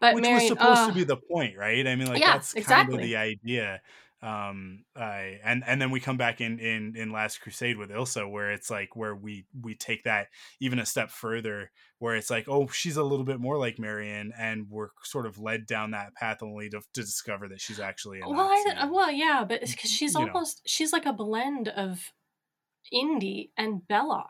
But 0.00 0.16
which 0.16 0.24
was 0.26 0.48
supposed 0.48 0.80
uh, 0.80 0.88
to 0.88 0.94
be 0.94 1.04
the 1.04 1.16
point, 1.16 1.56
right? 1.56 1.86
I 1.86 1.94
mean, 1.94 2.08
like 2.08 2.20
that's 2.20 2.52
kind 2.54 2.62
exactly. 2.62 2.96
of 2.96 3.02
the 3.02 3.16
idea. 3.16 3.80
Um, 4.22 4.84
I 4.94 5.40
and 5.42 5.64
and 5.66 5.80
then 5.80 5.90
we 5.90 5.98
come 5.98 6.18
back 6.18 6.40
in 6.40 6.58
in 6.58 6.94
in 6.94 7.10
Last 7.10 7.40
Crusade 7.40 7.78
with 7.78 7.90
Elsa, 7.90 8.28
where 8.28 8.52
it's 8.52 8.70
like 8.70 8.94
where 8.94 9.14
we 9.14 9.46
we 9.58 9.74
take 9.74 10.04
that 10.04 10.28
even 10.60 10.78
a 10.78 10.84
step 10.84 11.10
further, 11.10 11.70
where 11.98 12.16
it's 12.16 12.28
like, 12.28 12.46
oh, 12.46 12.66
she's 12.66 12.98
a 12.98 13.02
little 13.02 13.24
bit 13.24 13.40
more 13.40 13.56
like 13.56 13.78
Marion, 13.78 14.32
and 14.38 14.66
we're 14.68 14.90
sort 15.04 15.24
of 15.24 15.38
led 15.38 15.66
down 15.66 15.92
that 15.92 16.14
path 16.14 16.42
only 16.42 16.68
to, 16.68 16.80
to 16.92 17.00
discover 17.00 17.48
that 17.48 17.62
she's 17.62 17.80
actually 17.80 18.20
a 18.20 18.28
well, 18.28 18.40
I, 18.40 18.74
uh, 18.76 18.88
well, 18.88 19.10
yeah, 19.10 19.44
but 19.48 19.60
because 19.62 19.90
she's 19.90 20.14
You 20.14 20.20
know. 20.20 20.26
almost 20.26 20.62
she's 20.66 20.92
like 20.92 21.06
a 21.06 21.14
blend 21.14 21.68
of 21.68 22.12
Indy 22.92 23.52
and 23.56 23.82
Belloq. 23.88 24.26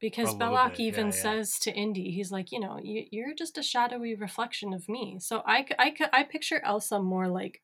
Because 0.00 0.32
Belloq 0.34 0.70
bit, 0.70 0.80
even 0.80 1.06
yeah, 1.06 1.12
yeah. 1.12 1.22
says 1.22 1.58
to 1.60 1.72
Indy, 1.72 2.12
he's 2.12 2.30
like, 2.30 2.52
you 2.52 2.60
know, 2.60 2.78
you, 2.80 3.04
you're 3.10 3.34
just 3.34 3.58
a 3.58 3.64
shadowy 3.64 4.14
reflection 4.14 4.72
of 4.72 4.88
me. 4.88 5.18
So 5.18 5.42
I, 5.44 5.66
I, 5.76 5.92
I 6.12 6.22
picture 6.22 6.60
Elsa 6.64 7.00
more 7.00 7.26
like 7.26 7.62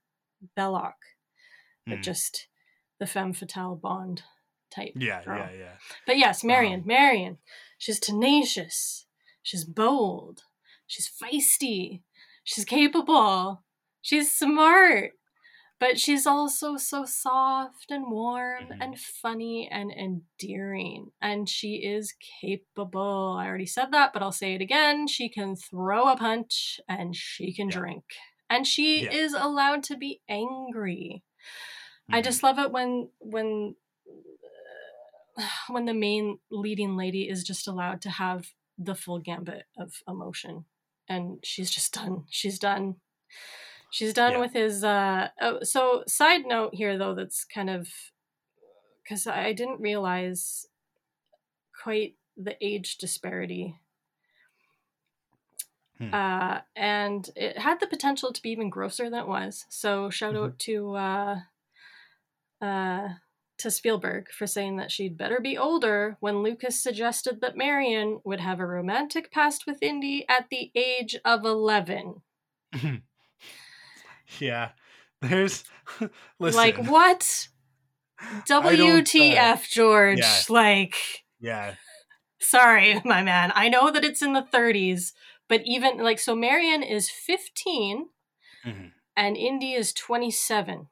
Belloq, 0.59 0.95
but 1.87 1.99
Mhm. 1.99 2.03
just 2.03 2.49
the 2.99 3.07
femme 3.07 3.32
fatale 3.32 3.76
Bond 3.76 4.22
type. 4.70 4.93
yeah, 4.97 5.22
girl. 5.24 5.39
yeah, 5.39 5.53
yeah. 5.53 5.76
But 6.07 6.18
yes, 6.18 6.43
Marion, 6.43 6.80
Um, 6.80 6.87
Marion, 6.87 7.39
she's 7.78 8.01
tenacious, 8.01 9.07
she's 9.43 9.64
bold, 9.64 10.43
she's 10.87 11.09
feisty, 11.09 12.03
she's 12.43 12.64
capable, 12.64 13.64
she's 14.01 14.32
smart, 14.32 15.12
but 15.78 15.99
she's 16.01 16.26
also 16.26 16.76
so 16.76 17.05
soft 17.05 17.91
and 17.91 18.11
warm 18.11 18.68
Mhm. 18.68 18.78
and 18.80 19.01
funny 19.01 19.68
and 19.70 19.93
endearing. 19.93 21.12
And 21.20 21.49
she 21.49 21.85
is 21.85 22.14
capable. 22.41 23.37
I 23.39 23.47
already 23.47 23.66
said 23.66 23.91
that, 23.93 24.12
but 24.12 24.22
I'll 24.22 24.32
say 24.32 24.55
it 24.55 24.62
again. 24.62 25.07
She 25.07 25.28
can 25.28 25.57
throw 25.57 26.09
a 26.09 26.16
punch 26.16 26.80
and 26.89 27.14
she 27.14 27.53
can 27.53 27.68
Yeah. 27.68 27.78
drink. 27.78 28.05
And 28.49 28.66
she 28.66 29.05
Yeah. 29.05 29.12
is 29.12 29.35
allowed 29.35 29.82
to 29.85 29.97
be 29.97 30.22
angry. 30.28 31.22
I 32.11 32.20
Mhm. 32.20 32.24
just 32.24 32.42
love 32.42 32.59
it 32.59 32.70
when 32.70 33.11
when 33.20 33.76
when 35.68 35.84
the 35.84 35.94
main 35.94 36.38
leading 36.50 36.96
lady 36.96 37.28
is 37.28 37.44
just 37.44 37.66
allowed 37.68 38.00
to 38.02 38.11
have 38.11 38.52
the 38.78 38.94
full 38.94 39.18
gambit 39.18 39.66
of 39.78 40.02
emotion 40.09 40.64
and 41.09 41.38
she's 41.44 41.70
just 41.70 41.92
done 41.94 42.24
she's 42.28 42.59
done 42.59 42.96
she's 43.90 44.12
done 44.14 44.32
Yeah. 44.32 44.40
with 44.40 44.52
his 44.52 44.82
uh 44.84 45.28
oh, 45.40 45.62
so 45.62 46.05
side 46.07 46.44
note 46.46 46.74
here 46.74 46.98
though 46.98 47.14
that's 47.14 47.44
kind 47.44 47.70
of 47.70 47.88
because 49.02 49.26
i 49.26 49.52
didn't 49.52 49.80
realize 49.80 50.66
quite 51.82 52.16
the 52.36 52.57
age 52.64 52.98
disparity 52.98 53.78
Hmm. 55.98 56.12
uh 56.12 56.61
and 56.74 57.30
it 57.36 57.57
had 57.59 57.78
the 57.78 57.86
potential 57.86 58.32
to 58.32 58.42
be 58.42 58.50
even 58.50 58.68
grosser 58.70 59.09
than 59.09 59.20
it 59.20 59.28
was 59.28 59.64
so 59.68 60.11
shout 60.11 60.34
Mhm. 60.34 60.44
out 60.44 60.59
to 60.61 60.94
uh 60.96 61.40
uh 62.61 63.09
to 63.57 63.70
Spielberg 63.70 64.30
for 64.32 64.46
saying 64.48 64.78
that 64.78 64.90
she'd 64.90 65.16
better 65.16 65.38
be 65.40 65.57
older 65.57 66.16
when 66.18 66.42
Lucas 66.42 66.82
suggested 66.82 67.40
that 67.40 67.57
Marion 67.57 68.20
would 68.24 68.40
have 68.40 68.59
a 68.59 68.66
romantic 68.66 69.30
past 69.30 69.64
with 69.64 69.80
Indy 69.80 70.26
at 70.28 70.46
the 70.50 70.72
age 70.74 71.16
of 71.24 71.44
11. 71.44 72.20
yeah. 74.40 74.70
There's 75.22 75.64
listen. 76.40 76.59
Like, 76.59 76.76
what? 76.78 77.48
WTF, 78.48 79.68
George? 79.70 80.18
Yeah. 80.18 80.40
Like, 80.48 80.96
yeah, 81.40 81.74
sorry, 82.40 83.00
my 83.05 83.22
man. 83.22 83.52
I 83.55 83.68
know 83.68 83.90
that 83.90 84.05
it's 84.05 84.22
in 84.22 84.32
the 84.32 84.42
30s, 84.52 85.12
but 85.48 85.62
even 85.64 85.98
like, 85.98 86.18
so 86.18 86.34
Marion 86.34 86.82
is 86.82 87.11
15 87.11 88.09
Mhm. 88.66 88.92
and 89.16 89.36
Indy 89.36 89.74
is 89.74 89.92
27 89.92 90.88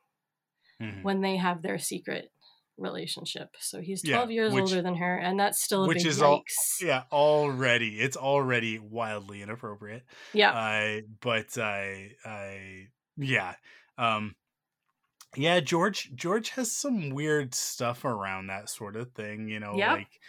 Mhm. 0.82 1.02
when 1.02 1.20
they 1.20 1.36
have 1.36 1.62
their 1.62 1.78
secret 1.78 2.30
relationship. 2.78 3.54
So 3.60 3.80
he's 3.80 4.02
Yeah, 4.04 4.16
12 4.16 4.30
years 4.30 4.52
which- 4.52 4.62
older 4.62 4.82
than 4.82 4.96
her, 4.96 5.16
and 5.18 5.38
that's 5.38 5.62
still 5.62 5.84
a 5.84 5.88
which 5.88 5.98
big 5.98 6.06
is 6.06 6.22
all- 6.22 6.42
yeah. 6.80 7.04
Already, 7.12 8.00
it's 8.00 8.16
already 8.16 8.78
wildly 8.78 9.42
inappropriate. 9.42 10.04
yeah. 10.32 10.52
I 10.52 11.02
but 11.20 11.56
I 11.58 12.12
I 12.24 12.88
yeah. 13.16 13.54
Um 13.98 14.34
yeah, 15.36 15.60
George 15.60 16.10
George 16.14 16.50
has 16.50 16.76
some 16.76 17.10
weird 17.10 17.54
stuff 17.54 18.04
around 18.04 18.48
that 18.48 18.68
sort 18.68 18.96
of 18.96 19.12
thing, 19.12 19.48
you 19.48 19.60
know, 19.60 19.76
Yep. 19.76 19.90
like 19.90 20.20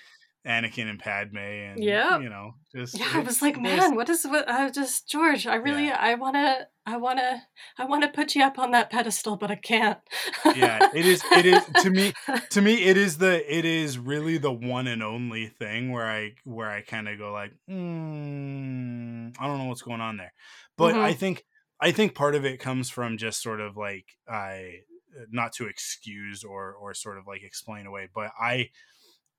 Anakin 0.46 0.90
and 0.90 1.00
Padme 1.00 1.38
and 1.38 1.84
yeah, 1.84 2.20
you 2.20 2.28
know, 2.30 2.56
just 2.76 3.00
yeah, 3.00 3.08
I 3.14 3.20
was 3.20 3.42
like, 3.42 3.60
man, 3.60 3.96
what 3.96 4.10
is 4.10 4.26
what? 4.26 4.48
I 4.50 4.66
was 4.66 4.74
just 4.74 5.08
George. 5.08 5.48
I 5.48 5.56
really, 5.56 5.90
I 5.90 6.16
wanna, 6.16 6.68
I 6.86 6.98
wanna, 6.98 7.44
I 7.78 7.86
wanna 7.86 8.10
put 8.10 8.36
you 8.36 8.44
up 8.44 8.60
on 8.60 8.72
that 8.72 8.90
pedestal, 8.90 9.38
but 9.38 9.52
I 9.52 9.56
can't. 9.56 10.00
Yeah, 10.46 10.90
it 10.94 11.06
is- 11.06 11.24
it 11.32 11.46
is- 11.46 11.66
to 11.84 11.90
me- 11.90 12.14
to 12.50 12.62
me 12.62 12.84
it 12.84 12.98
is 12.98 13.18
the 13.20 13.58
it 13.58 13.64
is 13.64 13.98
really 13.98 14.38
the 14.38 14.52
one 14.52 14.88
and 14.88 15.02
only 15.02 15.48
thing 15.48 15.92
where 15.92 16.06
I 16.10 16.32
where 16.44 16.70
I 16.70 16.82
kind 16.82 17.08
of 17.08 17.18
go 17.18 17.32
like, 17.32 17.54
mm, 17.70 19.34
I 19.40 19.48
don't 19.48 19.58
know 19.60 19.66
what's 19.66 19.82
going 19.82 20.02
on 20.02 20.18
there. 20.18 20.34
But 20.78 20.96
Mhm. 20.96 21.02
I 21.04 21.14
think 21.14 21.46
I 21.80 21.92
think 21.92 22.16
part 22.16 22.36
of 22.36 22.46
it 22.46 22.60
comes 22.60 22.90
from 22.90 23.18
just 23.18 23.42
sort 23.42 23.60
of 23.62 23.76
like 23.78 24.06
I 24.28 24.80
not 25.30 25.54
to 25.54 25.68
excuse 25.68 26.44
or 26.44 26.74
or 26.74 26.94
sort 26.94 27.18
of 27.18 27.28
like 27.28 27.44
explain 27.44 27.86
away, 27.86 28.10
but 28.14 28.32
I 28.40 28.70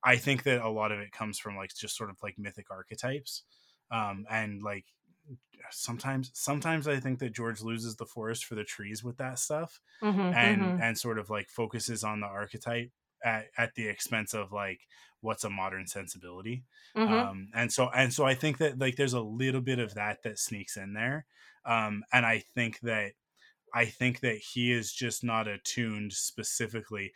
I 0.05 0.17
think 0.17 0.43
that 0.43 0.61
a 0.61 0.69
lot 0.69 0.91
of 0.93 0.99
it 0.99 1.11
comes 1.11 1.39
from 1.39 1.57
like 1.57 1.75
just 1.75 1.97
sort 1.97 2.11
of 2.11 2.17
like 2.23 2.37
mythic 2.39 2.71
archetypes. 2.71 3.43
Um 3.91 4.25
and 4.29 4.63
like 4.63 4.85
sometimes 5.71 6.31
sometimes 6.33 6.87
I 6.87 6.99
think 6.99 7.19
that 7.19 7.33
George 7.33 7.61
loses 7.61 7.95
the 7.95 8.05
forest 8.05 8.45
for 8.45 8.55
the 8.55 8.63
trees 8.63 9.03
with 9.03 9.17
that 9.17 9.39
stuff 9.39 9.81
Mhm, 10.01 10.35
and 10.35 10.73
mhm. 10.73 10.81
and 10.81 10.97
sort 10.97 11.19
of 11.19 11.29
like 11.29 11.49
focuses 11.49 12.03
on 12.03 12.19
the 12.21 12.27
archetype 12.27 12.91
at, 13.23 13.47
at 13.57 13.75
the 13.75 13.87
expense 13.87 14.33
of 14.33 14.51
like 14.51 14.81
what's 15.21 15.43
a 15.43 15.49
modern 15.49 15.87
sensibility 15.87 16.65
Mhm. 16.95 17.29
um 17.29 17.49
and 17.55 17.71
so 17.73 17.89
and 17.91 18.13
so 18.13 18.25
i 18.25 18.35
think 18.35 18.57
that 18.59 18.77
like 18.79 18.95
there's 18.95 19.13
a 19.13 19.21
little 19.21 19.61
bit 19.61 19.79
of 19.79 19.95
that 19.95 20.21
that 20.23 20.37
sneaks 20.39 20.77
in 20.77 20.93
there 20.93 21.25
um 21.65 22.03
and 22.13 22.25
i 22.25 22.39
think 22.39 22.79
that 22.81 23.13
i 23.75 23.85
think 23.85 24.21
that 24.21 24.37
he 24.37 24.71
is 24.71 24.93
just 24.93 25.23
not 25.23 25.47
attuned 25.47 26.13
specifically. 26.13 27.11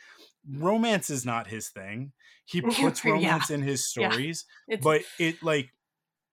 Romance 0.52 1.10
is 1.10 1.26
not 1.26 1.48
his 1.48 1.70
thing. 1.70 2.14
He 2.46 2.62
puts 2.80 3.04
Yeah. 3.06 3.12
romance 3.14 3.50
in 3.50 3.62
his 3.62 3.86
stories 3.86 4.46
It's, 4.68 4.84
but 4.84 5.02
it 5.20 5.42
like 5.44 5.72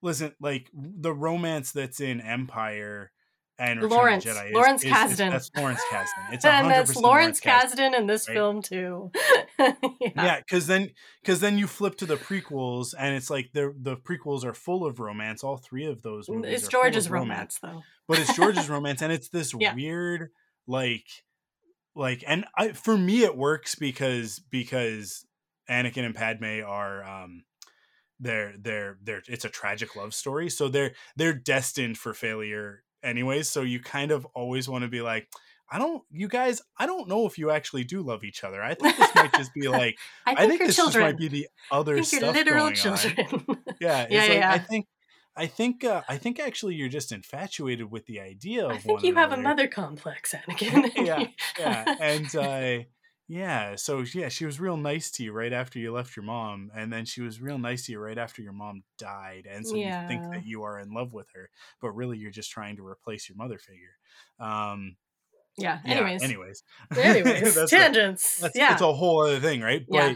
listen 0.03 0.35
like 0.41 0.71
the 0.75 1.15
romance 1.15 1.73
that's 1.73 2.01
in 2.01 2.21
empire 2.21 3.13
and 3.59 3.81
Return 3.83 3.97
Lawrence- 3.97 4.25
Jedi 4.25 4.49
is- 4.49 4.55
Lawrence 4.55 4.85
is- 4.85 4.91
is- 4.91 4.97
Kasdan. 4.97 5.31
that's 5.31 5.51
Lawrence 5.57 5.81
Kasdan. 5.91 6.33
It's 6.33 6.45
and 6.45 6.71
that's 6.71 6.93
100% 6.93 7.03
Lawrence 7.03 7.41
Kasdan. 7.41 7.71
Kasdan 7.77 7.99
in 7.99 8.07
this 8.07 8.29
right? 8.29 8.35
film 8.35 8.63
too. 8.63 9.11
yeah. 9.59 9.73
Yeah, 10.01 10.39
because 10.41 10.67
then 10.67 10.91
because 11.23 11.41
then 11.41 11.57
you 11.59 11.67
flip 11.67 11.97
to 11.99 12.07
the 12.07 12.17
prequels 12.17 12.95
and 12.99 13.15
it's 13.15 13.31
like 13.31 13.51
the 13.53 13.75
the 13.81 13.97
prequels 13.97 14.45
are 14.45 14.55
full 14.55 14.85
of 14.87 15.01
romance. 15.01 15.43
All 15.43 15.57
three 15.57 15.87
of 15.87 16.03
those 16.03 16.29
movies 16.29 16.53
It's 16.53 16.63
are 16.69 16.71
full 16.71 16.81
George's 16.83 17.07
of 17.07 17.13
romance, 17.13 17.59
though. 17.63 17.83
but 18.07 18.19
it's 18.19 18.35
George's 18.37 18.69
romance, 18.69 19.01
and 19.03 19.13
it's 19.13 19.29
this 19.31 19.55
Yeah. 19.59 19.75
weird 19.75 20.31
like 20.67 21.07
like 21.95 22.23
and 22.27 22.45
I 22.57 22.73
for 22.73 22.97
me 22.99 23.23
it 23.25 23.37
works 23.37 23.75
because 23.75 24.39
because 24.51 25.25
Anakin 25.71 26.05
and 26.05 26.15
Padme 26.15 26.61
are 26.67 27.03
um 27.03 27.45
they're 28.21 28.55
they're 28.59 28.99
they're 29.03 29.23
it's 29.29 29.45
a 29.45 29.49
tragic 29.49 29.97
love 29.97 30.15
story, 30.15 30.49
so 30.51 30.69
they're 30.69 30.93
they're 31.17 31.33
destined 31.35 31.99
for 31.99 32.13
failure 32.15 32.83
anyways. 33.07 33.49
So 33.49 33.63
you 33.63 33.81
kind 33.81 34.11
of 34.11 34.27
always 34.35 34.69
want 34.69 34.83
to 34.83 34.89
be 34.89 35.01
like. 35.01 35.29
I 35.69 35.79
don't, 35.81 36.05
you 36.13 36.29
guys. 36.29 36.63
I 36.79 36.87
don't 36.87 37.09
know 37.09 37.27
if 37.27 37.39
you 37.39 37.51
actually 37.51 37.83
do 37.83 38.01
love 38.01 38.23
each 38.23 38.45
other. 38.45 38.63
I 38.63 38.75
think 38.75 38.97
this 38.97 39.13
might 39.17 39.33
just 39.35 39.53
be 39.53 39.67
like. 39.67 39.99
I 40.25 40.31
think, 40.37 40.39
I 40.41 40.47
think 40.47 40.61
this 40.61 40.77
children. 40.77 41.05
might 41.05 41.19
be 41.19 41.27
the 41.27 41.49
other 41.73 41.95
I 41.95 42.03
think 42.03 42.07
stuff 42.07 42.21
you're 42.23 42.33
literal 42.35 42.59
going 42.67 42.69
on 42.69 42.75
children. 42.77 43.17
yeah 43.81 44.07
Yeah, 44.09 44.21
like, 44.21 44.31
yeah. 44.33 44.53
i 44.53 44.59
think 44.59 44.87
i 45.37 45.47
think 45.47 45.83
uh, 45.83 46.03
i 46.09 46.17
think 46.19 46.39
actually 46.39 46.77
you're 46.77 46.89
just 46.89 47.11
infatuated 47.11 47.91
with 47.91 48.07
the 48.07 48.21
idea 48.21 48.65
of 48.67 48.71
I 48.73 48.79
think 48.79 49.03
you 49.03 49.15
have 49.17 49.31
a 49.31 49.35
another. 49.35 49.43
mother 49.43 49.67
complex, 49.67 50.35
Anakin. 50.35 50.93
Yeah, 51.05 51.25
yeah 51.59 51.95
and 52.01 52.37
uh 52.37 52.85
yeah 53.29 53.75
so 53.75 54.05
yeah 54.15 54.29
she 54.29 54.45
was 54.47 54.61
real 54.61 54.77
nice 54.77 55.11
to 55.11 55.25
you 55.25 55.33
right 55.33 55.53
after 55.53 55.79
you 55.81 55.93
left 55.93 56.17
your 56.17 56.25
mom 56.25 56.71
and 56.77 56.93
then 56.93 57.05
she 57.05 57.21
was 57.21 57.41
real 57.41 57.59
nice 57.59 57.87
to 57.87 57.93
you 57.93 57.99
right 57.99 58.19
after 58.19 58.41
your 58.41 58.53
mom 58.53 58.83
died 58.99 59.49
and 59.51 59.67
so 59.67 59.75
you 60.03 60.09
think 60.09 60.23
that 60.33 60.47
you 60.47 60.63
are 60.63 60.79
in 60.79 60.93
love 60.93 61.13
with 61.13 61.27
her 61.35 61.51
but 61.81 61.91
really 61.91 62.17
you're 62.19 62.31
just 62.31 62.51
trying 62.51 62.77
to 62.77 62.87
replace 62.87 63.29
your 63.29 63.37
mother 63.37 63.59
figure 63.59 63.97
um 64.39 64.97
yeah. 65.59 65.79
yeah, 65.85 65.93
Anyways. 65.95 66.23
anyways 66.23 66.63
Anyways. 66.97 67.55
That's 67.55 67.73
a- 67.73 67.77
tangents. 67.77 68.37
that's 68.39 68.57
yeah. 68.57 68.73
it's 68.75 68.83
a 68.83 68.93
whole 68.93 69.23
other 69.23 69.41
thing, 69.41 69.63
right? 69.63 69.87
Yeah. 69.91 70.15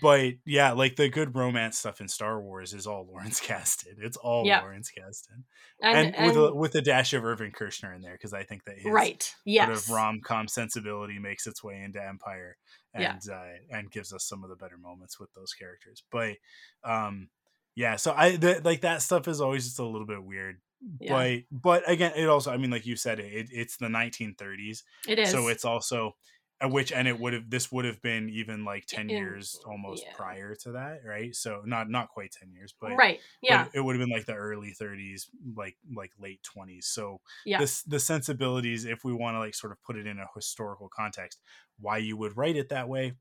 But 0.00 0.34
yeah, 0.46 0.72
like 0.72 0.96
the 0.96 1.08
good 1.10 1.34
romance 1.34 1.78
stuff 1.78 2.00
in 2.00 2.08
Star 2.08 2.40
Wars 2.40 2.72
is 2.72 2.86
all 2.86 3.06
Lawrence 3.10 3.40
Kasdan. 3.40 3.96
It's 3.98 4.16
all 4.16 4.46
Yeah. 4.46 4.62
Lawrence 4.62 4.90
Kasdan, 4.90 5.42
and, 5.82 6.14
and, 6.14 6.26
with 6.26 6.36
a 6.36 6.54
with 6.54 6.74
a 6.74 6.80
dash 6.80 7.12
of 7.12 7.24
Irvin 7.24 7.52
Kershner 7.52 7.94
in 7.94 8.00
there 8.00 8.14
because 8.14 8.32
I 8.32 8.44
think 8.44 8.64
that 8.64 8.78
his 8.78 8.90
right. 8.90 9.34
Yes. 9.44 9.66
sort 9.66 9.76
of 9.76 9.90
rom 9.90 10.20
com 10.24 10.48
sensibility 10.48 11.18
makes 11.18 11.46
its 11.46 11.62
way 11.62 11.82
into 11.82 12.02
Empire 12.02 12.56
Yeah. 12.98 13.12
and 13.12 13.22
uh, 13.30 13.76
and 13.76 13.90
gives 13.90 14.12
us 14.12 14.24
some 14.26 14.42
of 14.42 14.48
the 14.50 14.56
better 14.56 14.78
moments 14.78 15.20
with 15.20 15.32
those 15.34 15.52
characters. 15.52 16.02
But 16.10 16.36
um, 16.82 17.28
yeah, 17.74 17.96
so 17.96 18.14
I 18.16 18.36
the, 18.36 18.60
like 18.64 18.80
that 18.82 19.02
stuff 19.02 19.28
is 19.28 19.40
always 19.40 19.64
just 19.64 19.78
a 19.78 19.84
little 19.84 20.06
bit 20.06 20.22
weird. 20.24 20.60
Yeah. 21.00 21.12
But 21.50 21.82
but 21.82 21.90
again, 21.90 22.12
it 22.16 22.28
also 22.28 22.50
I 22.52 22.56
mean, 22.56 22.70
like 22.70 22.86
you 22.86 22.96
said, 22.96 23.18
it, 23.20 23.48
it's 23.50 23.76
the 23.76 23.86
1930s 23.86 24.82
it 25.08 25.18
is. 25.18 25.30
so 25.30 25.48
it's 25.48 25.64
also 25.64 26.14
uh, 26.62 26.68
which 26.68 26.92
and 26.92 27.08
it 27.08 27.18
would 27.18 27.32
have 27.32 27.50
this 27.50 27.70
would 27.72 27.84
have 27.84 28.00
been 28.02 28.28
even 28.28 28.64
like 28.64 28.86
10 28.86 29.08
In- 29.10 29.16
years 29.16 29.58
almost 29.66 30.04
yeah. 30.04 30.12
prior 30.14 30.54
to 30.56 30.72
that 30.72 31.00
right 31.04 31.34
so 31.34 31.62
not 31.64 31.90
not 31.90 32.08
quite 32.08 32.32
10 32.32 32.52
years 32.52 32.74
but 32.80 32.92
right. 32.96 33.20
but 33.48 33.48
Yeah. 33.48 33.68
it 33.74 33.80
would 33.80 33.96
have 33.96 34.00
been 34.06 34.14
like 34.14 34.26
the 34.26 34.34
early 34.34 34.70
30s 34.72 35.28
like 35.56 35.76
like 35.94 36.12
late 36.18 36.42
20s 36.42 36.86
so 36.86 37.20
Yeah. 37.44 37.58
this 37.58 37.82
the 37.82 37.98
sensibilities 37.98 38.84
if 38.84 39.04
we 39.04 39.12
want 39.12 39.34
to 39.34 39.40
like 39.40 39.54
sort 39.54 39.72
of 39.72 39.82
put 39.82 39.96
it 39.96 40.06
in 40.06 40.18
a 40.18 40.28
historical 40.34 40.88
context 40.88 41.40
why 41.80 41.98
you 41.98 42.16
would 42.16 42.36
write 42.36 42.56
it 42.56 42.68
that 42.68 42.88
way 42.88 43.14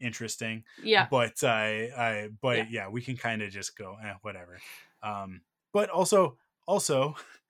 interesting 0.00 0.64
Yeah. 0.82 1.06
but 1.10 1.42
I, 1.42 1.90
I 1.96 2.28
but 2.40 2.58
Yeah. 2.58 2.66
yeah, 2.70 2.88
we 2.88 3.00
can 3.00 3.16
kind 3.16 3.42
of 3.42 3.50
just 3.50 3.76
go 3.76 3.96
eh, 4.02 4.14
whatever 4.22 4.58
um 5.02 5.42
but 5.72 5.88
also 5.90 6.36
also 6.66 7.16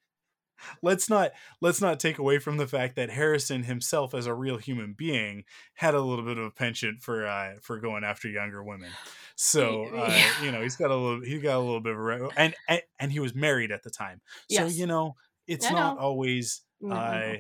let's 0.82 1.08
not 1.08 1.30
let's 1.60 1.80
not 1.80 1.98
take 2.00 2.18
away 2.18 2.38
from 2.38 2.56
the 2.56 2.66
fact 2.66 2.96
that 2.96 3.10
harrison 3.10 3.62
himself 3.64 4.14
as 4.14 4.26
a 4.26 4.34
real 4.34 4.56
human 4.58 4.92
being 4.96 5.44
had 5.74 5.94
a 5.94 6.00
little 6.00 6.24
bit 6.24 6.38
of 6.38 6.44
a 6.44 6.50
penchant 6.50 7.00
for 7.02 7.26
uh 7.26 7.54
for 7.62 7.78
going 7.78 8.04
after 8.04 8.28
younger 8.28 8.62
women 8.62 8.90
so 9.36 9.84
uh 9.94 10.06
Yeah. 10.10 10.42
you 10.44 10.52
know 10.52 10.62
he's 10.62 10.76
got 10.76 10.90
a 10.90 10.96
little 10.96 11.20
he 11.22 11.38
got 11.38 11.56
a 11.56 11.60
little 11.60 11.80
bit 11.80 11.94
of 11.94 11.98
a 12.00 12.28
and 12.36 12.54
and, 12.68 12.82
and 12.98 13.12
he 13.12 13.20
was 13.20 13.34
married 13.34 13.70
at 13.72 13.82
the 13.82 13.90
time 13.90 14.20
so 14.50 14.64
Yes. 14.64 14.76
you 14.76 14.86
know 14.86 15.16
it's 15.46 15.66
I 15.66 15.70
not 15.70 15.96
know. 15.96 16.00
always 16.02 16.62
No. 16.80 16.94
uh 16.94 17.34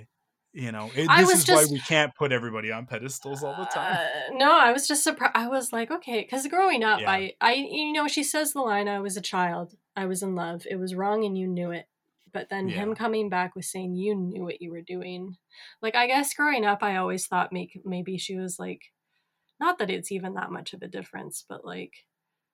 you 0.52 0.70
know 0.70 0.90
it, 0.94 1.08
this 1.08 1.30
is 1.32 1.44
just- 1.44 1.68
why 1.68 1.72
we 1.72 1.80
can't 1.80 2.14
put 2.14 2.30
everybody 2.32 2.70
on 2.70 2.86
pedestals 2.86 3.42
all 3.42 3.56
the 3.56 3.64
time 3.66 3.96
Uh, 3.96 4.36
no, 4.36 4.56
I 4.56 4.72
was 4.72 4.86
just 4.86 5.02
surprised. 5.02 5.32
I 5.34 5.48
was 5.48 5.72
like, 5.72 5.90
okay, 5.90 6.20
because 6.22 6.46
growing 6.46 6.84
up, 6.84 7.00
Yeah. 7.00 7.10
I, 7.10 7.32
I, 7.40 7.54
you 7.54 7.92
know, 7.92 8.06
she 8.08 8.22
says 8.22 8.52
the 8.52 8.60
line, 8.60 8.88
"I 8.88 9.00
was 9.00 9.16
a 9.16 9.20
child, 9.20 9.74
I 9.96 10.06
was 10.06 10.22
in 10.22 10.34
love. 10.36 10.64
It 10.70 10.76
was 10.76 10.94
wrong, 10.94 11.24
and 11.24 11.36
you 11.36 11.46
knew 11.48 11.70
it." 11.72 11.86
But 12.34 12.50
then 12.50 12.68
Yeah. 12.68 12.80
him 12.82 12.94
coming 12.94 13.30
back 13.30 13.54
with 13.54 13.64
saying, 13.64 13.94
"You 13.94 14.14
knew 14.14 14.42
what 14.42 14.60
you 14.60 14.70
were 14.72 14.82
doing." 14.82 15.38
Like, 15.80 15.94
I 15.94 16.06
guess 16.06 16.34
growing 16.34 16.66
up, 16.66 16.82
I 16.82 16.96
always 16.96 17.26
thought 17.26 17.52
make 17.52 17.80
maybe 17.84 18.18
she 18.18 18.36
was 18.36 18.58
like, 18.58 18.82
not 19.60 19.78
that 19.78 19.88
it's 19.90 20.12
even 20.12 20.34
that 20.34 20.50
much 20.50 20.74
of 20.74 20.82
a 20.82 20.88
difference, 20.88 21.44
but 21.48 21.64
like 21.64 21.92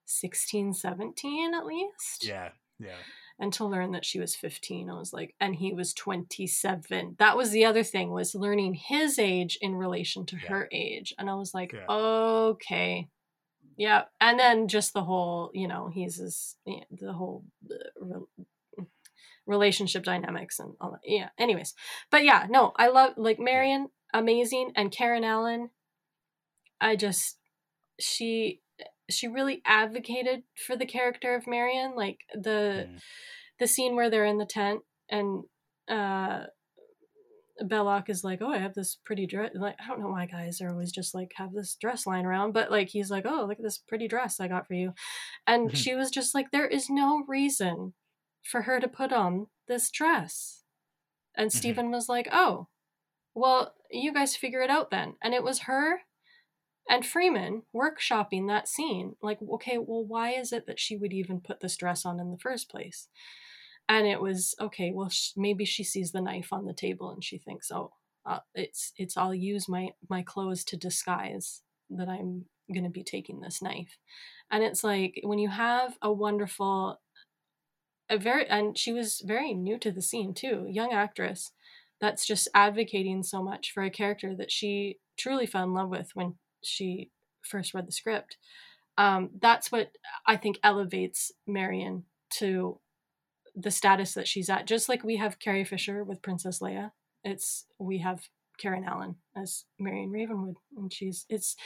16, 0.05 0.73
17 0.75 1.55
at 1.55 1.67
least. 1.67 2.25
yeah 2.27 2.51
yeah 2.79 2.97
and 3.39 3.53
to 3.55 3.65
learn 3.65 3.93
that 3.93 4.05
she 4.05 4.19
was 4.19 4.35
15 4.35 4.91
i 4.91 4.95
was 4.95 5.13
like 5.13 5.35
and 5.41 5.55
he 5.55 5.73
was 5.73 5.93
27 5.95 7.15
that 7.19 7.37
was 7.37 7.51
the 7.51 7.65
other 7.65 7.83
thing 7.85 8.11
was 8.11 8.35
learning 8.35 8.75
his 8.75 9.19
age 9.19 9.57
in 9.61 9.75
relation 9.77 10.25
to 10.27 10.37
Yeah. 10.37 10.49
her 10.49 10.69
age 10.73 11.15
and 11.19 11.29
i 11.31 11.35
was 11.35 11.53
like 11.55 11.73
Yeah. 11.73 11.85
okay 11.89 13.09
yeah 13.77 14.05
and 14.21 14.39
then 14.39 14.67
just 14.67 14.93
the 14.95 15.05
whole 15.05 15.51
you 15.55 15.69
know 15.69 15.89
he's 15.89 16.17
his 16.17 16.57
the 16.91 17.13
whole 17.13 17.45
relationship 19.47 20.05
dynamics 20.05 20.59
and 20.59 20.75
all 20.81 20.91
that 20.93 21.01
yeah 21.05 21.29
anyways 21.39 21.75
but 22.11 22.25
yeah 22.25 22.47
no 22.51 22.73
i 22.77 22.89
love 22.89 23.13
like 23.17 23.39
marion 23.41 23.89
amazing 24.15 24.71
and 24.77 24.93
karen 24.93 25.25
allen 25.25 25.71
i 26.81 26.95
just 26.97 27.39
she 27.99 28.61
she 29.11 29.27
really 29.27 29.61
advocated 29.67 30.43
for 30.67 30.77
the 30.77 30.87
character 30.87 31.35
of 31.35 31.47
marion 31.47 31.95
like 31.97 32.19
the 32.35 32.87
Mm. 32.89 33.01
the 33.59 33.67
scene 33.67 33.97
where 33.97 34.09
they're 34.11 34.25
in 34.25 34.39
the 34.39 34.47
tent 34.47 34.81
and 35.09 35.45
uh 35.89 36.45
Belloq 37.63 38.09
is 38.09 38.25
like, 38.25 38.39
oh, 38.41 38.51
I 38.51 38.57
have 38.57 38.73
this 38.73 38.97
pretty 39.05 39.27
dress. 39.27 39.51
Like, 39.55 39.77
I 39.85 39.87
don't 39.89 40.01
know 40.01 40.09
why 40.09 40.25
guys 40.25 40.63
are 40.63 40.71
always 40.71 40.91
just 40.91 41.15
like 41.15 41.33
have 41.37 41.53
this 41.53 41.77
dress 41.79 42.07
lying 42.07 42.25
around, 42.25 42.53
but 42.53 42.71
like 42.71 42.89
he's 42.89 43.11
like, 43.11 43.27
oh, 43.29 43.45
look 43.47 43.59
at 43.59 43.63
this 43.63 43.77
pretty 43.77 44.09
dress 44.09 44.41
I 44.41 44.49
got 44.49 44.67
for 44.67 44.73
you, 44.73 44.95
and 45.47 45.67
Mm-hmm. 45.69 45.77
she 45.77 45.95
was 45.95 46.11
just 46.11 46.35
like, 46.35 46.53
there 46.53 46.67
is 46.67 46.89
no 46.89 47.23
reason 47.29 47.93
for 48.43 48.63
her 48.63 48.81
to 48.81 48.89
put 48.89 49.13
on 49.13 49.47
this 49.69 49.91
dress, 49.91 50.63
and 51.37 51.51
Mm-hmm. 51.51 51.59
Steven 51.59 51.91
was 51.91 52.09
like, 52.09 52.29
oh, 52.33 52.69
well, 53.35 53.75
you 53.91 54.13
guys 54.13 54.37
figure 54.37 54.63
it 54.63 54.71
out 54.71 54.91
then, 54.91 55.15
and 55.23 55.35
it 55.35 55.45
was 55.45 55.61
her 55.61 56.01
and 56.91 57.07
Freeman 57.07 57.63
workshopping 57.75 58.49
that 58.49 58.67
scene. 58.69 59.15
Like, 59.23 59.39
okay, 59.55 59.79
well, 59.79 60.05
why 60.05 60.33
is 60.33 60.53
it 60.53 60.67
that 60.67 60.81
she 60.81 60.97
would 60.97 61.13
even 61.13 61.41
put 61.41 61.61
this 61.61 61.77
dress 61.77 62.05
on 62.05 62.19
in 62.19 62.33
the 62.33 62.39
first 62.39 62.69
place? 62.69 63.09
And 63.89 64.07
it 64.07 64.21
was 64.21 64.55
okay. 64.61 64.91
Well, 64.93 65.09
sh- 65.09 65.31
maybe 65.37 65.65
she 65.65 65.85
sees 65.85 66.11
the 66.11 66.21
knife 66.21 66.53
on 66.53 66.67
the 66.67 66.75
table 66.75 67.11
and 67.11 67.23
she 67.23 67.39
thinks, 67.39 67.71
oh, 67.71 67.93
uh, 68.27 68.41
it's 68.55 68.93
it's. 68.97 69.17
I'll 69.17 69.35
use 69.35 69.69
my 69.69 69.91
my 70.09 70.23
clothes 70.23 70.65
to 70.65 70.77
disguise 70.77 71.63
that 71.91 72.09
I'm 72.09 72.47
going 72.73 72.85
to 72.85 72.91
be 72.91 73.03
taking 73.03 73.41
this 73.41 73.63
knife. 73.63 73.99
And 74.51 74.63
it's 74.63 74.85
like 74.85 75.21
when 75.25 75.39
you 75.39 75.49
have 75.49 75.97
a 76.03 76.13
wonderful, 76.13 77.01
a 78.11 78.19
very, 78.19 78.47
and 78.49 78.77
she 78.77 78.93
was 78.93 79.23
very 79.25 79.55
new 79.55 79.79
to 79.79 79.91
the 79.93 80.03
scene 80.03 80.35
too, 80.35 80.67
young 80.69 80.93
actress 80.93 81.53
that's 82.01 82.27
just 82.27 82.49
advocating 82.55 83.23
so 83.23 83.43
much 83.43 83.73
for 83.73 83.83
a 83.83 83.91
character 83.91 84.35
that 84.37 84.51
she 84.51 84.99
truly 85.19 85.47
fell 85.47 85.65
in 85.65 85.75
love 85.75 85.89
with 85.91 86.11
when 86.15 86.35
she 86.63 87.11
first 87.43 87.73
read 87.75 87.87
the 87.87 87.93
script. 87.93 88.37
Um, 88.99 89.31
that's 89.41 89.71
what 89.73 89.93
I 90.27 90.37
think 90.37 90.59
elevates 90.63 91.33
Marion 91.47 92.05
to 92.39 92.81
the 93.55 93.71
status 93.71 94.15
that 94.15 94.29
she's 94.29 94.51
at. 94.51 94.67
Just 94.67 94.89
like 94.89 95.05
we 95.05 95.17
have 95.17 95.39
Carrie 95.39 95.65
Fisher 95.65 96.05
with 96.05 96.23
Princess 96.23 96.61
Leia, 96.61 96.93
it's 97.25 97.67
we 97.79 97.99
have 97.99 98.29
Karen 98.59 98.85
Allen 98.87 99.17
as 99.37 99.65
Marion 99.79 100.11
Ravenwood, 100.11 100.57
and 100.77 100.93
she's 100.93 101.25
it's 101.29 101.57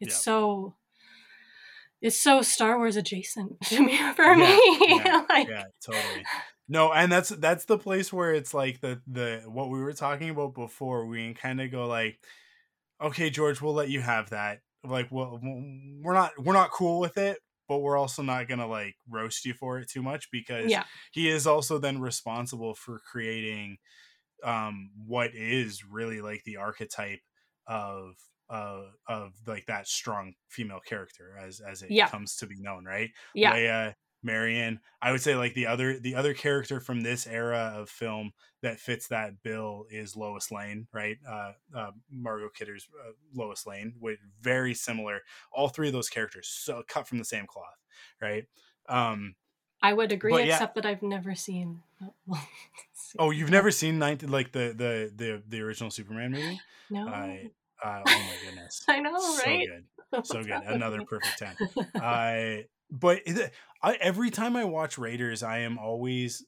it's 0.00 0.14
Yeah. 0.14 0.18
so 0.18 0.76
it's 2.00 2.18
so 2.18 2.42
Star 2.42 2.78
Wars 2.78 2.96
adjacent 2.96 3.60
to 3.66 3.84
me 3.84 3.98
for 4.14 4.36
Yeah, 4.36 4.36
me. 4.36 4.60
yeah, 4.86 5.08
like, 5.28 5.48
yeah 5.48 5.64
totally 5.84 6.28
no 6.68 6.92
and 6.92 7.10
that's 7.10 7.30
that's 7.30 7.64
the 7.64 7.78
place 7.78 8.12
where 8.12 8.32
it's 8.34 8.54
like 8.54 8.80
the 8.80 9.00
the 9.06 9.42
what 9.46 9.70
we 9.70 9.80
were 9.80 9.92
talking 9.92 10.30
about 10.30 10.54
before 10.54 11.06
we 11.06 11.34
kind 11.34 11.60
of 11.60 11.70
go 11.70 11.86
like 11.86 12.20
okay 13.00 13.30
george 13.30 13.62
we'll 13.62 13.74
let 13.74 13.90
you 13.90 14.00
have 14.00 14.30
that 14.30 14.60
like 14.84 15.08
well 15.10 15.40
we're 15.42 16.14
not 16.14 16.32
we're 16.38 16.54
not 16.54 16.70
cool 16.72 17.00
with 17.00 17.18
it 17.18 17.40
but 17.68 17.78
we're 17.80 17.98
also 17.98 18.22
not 18.22 18.48
gonna 18.48 18.66
like 18.66 18.96
roast 19.08 19.44
you 19.44 19.54
for 19.54 19.78
it 19.78 19.90
too 19.90 20.02
much 20.02 20.30
because 20.32 20.70
yeah, 20.70 20.84
he 21.12 21.28
is 21.28 21.46
also 21.46 21.78
then 21.78 22.00
responsible 22.00 22.74
for 22.74 23.00
creating 23.00 23.78
um 24.44 24.90
what 25.06 25.34
is 25.34 25.84
really 25.84 26.20
like 26.20 26.42
the 26.44 26.56
archetype 26.56 27.20
of 27.66 28.14
uh 28.50 28.82
of 29.06 29.32
like 29.46 29.66
that 29.66 29.86
strong 29.88 30.34
female 30.48 30.80
character 30.80 31.36
as 31.38 31.60
as 31.60 31.82
it 31.82 31.90
Yeah. 31.90 32.08
comes 32.08 32.36
to 32.36 32.46
be 32.46 32.56
known 32.58 32.84
right 32.84 33.10
yeah, 33.34 33.52
Leia, 33.54 33.94
Marion. 34.22 34.80
I 35.00 35.12
would 35.12 35.22
say 35.22 35.34
like 35.36 35.54
the 35.54 35.66
other 35.66 35.98
the 35.98 36.14
other 36.14 36.34
character 36.34 36.80
from 36.80 37.00
this 37.00 37.26
era 37.26 37.72
of 37.76 37.88
film 37.88 38.32
that 38.62 38.78
fits 38.80 39.08
that 39.08 39.42
bill 39.42 39.86
is 39.90 40.16
Lois 40.16 40.50
Lane, 40.50 40.86
right? 40.92 41.16
Uh, 41.26 41.52
uh, 41.74 41.92
Margot 42.10 42.50
Kidder's 42.54 42.86
uh, 43.06 43.12
Lois 43.34 43.66
Lane, 43.66 43.94
with 43.98 44.18
very 44.40 44.74
similar. 44.74 45.20
All 45.52 45.68
three 45.68 45.86
of 45.86 45.94
those 45.94 46.10
characters 46.10 46.48
so 46.48 46.82
cut 46.86 47.08
from 47.08 47.16
the 47.18 47.24
same 47.24 47.46
cloth, 47.46 47.78
right? 48.20 48.44
Um, 48.88 49.36
I 49.82 49.94
would 49.94 50.12
agree, 50.12 50.32
But 50.32 50.44
yeah. 50.44 50.54
except 50.56 50.74
that 50.74 50.84
I've 50.84 51.02
never 51.02 51.34
seen. 51.34 51.82
oh, 53.18 53.30
you've 53.30 53.50
never 53.50 53.70
seen 53.70 53.98
19, 53.98 54.30
like 54.30 54.52
the 54.52 54.74
the 54.76 55.12
the 55.14 55.42
the 55.48 55.60
original 55.62 55.90
Superman 55.90 56.32
movie? 56.32 56.60
no, 56.90 57.08
I 57.08 57.50
uh, 57.84 58.04
oh 58.08 58.22
my 58.22 58.38
goodness, 58.38 58.82
I 58.88 59.00
know, 59.00 59.16
so 59.18 59.36
right? 59.36 59.60
good. 59.60 59.86
so 60.22 60.44
good. 60.44 60.62
Another 60.62 61.02
perfect 61.02 61.38
10. 61.38 61.58
I 61.98 62.66
but 62.90 63.22
it, 63.26 63.52
I, 63.82 63.94
every 63.94 64.30
time 64.30 64.56
I 64.56 64.64
watch 64.64 64.98
Raiders, 64.98 65.42
I 65.42 65.58
am 65.60 65.78
always 65.78 66.44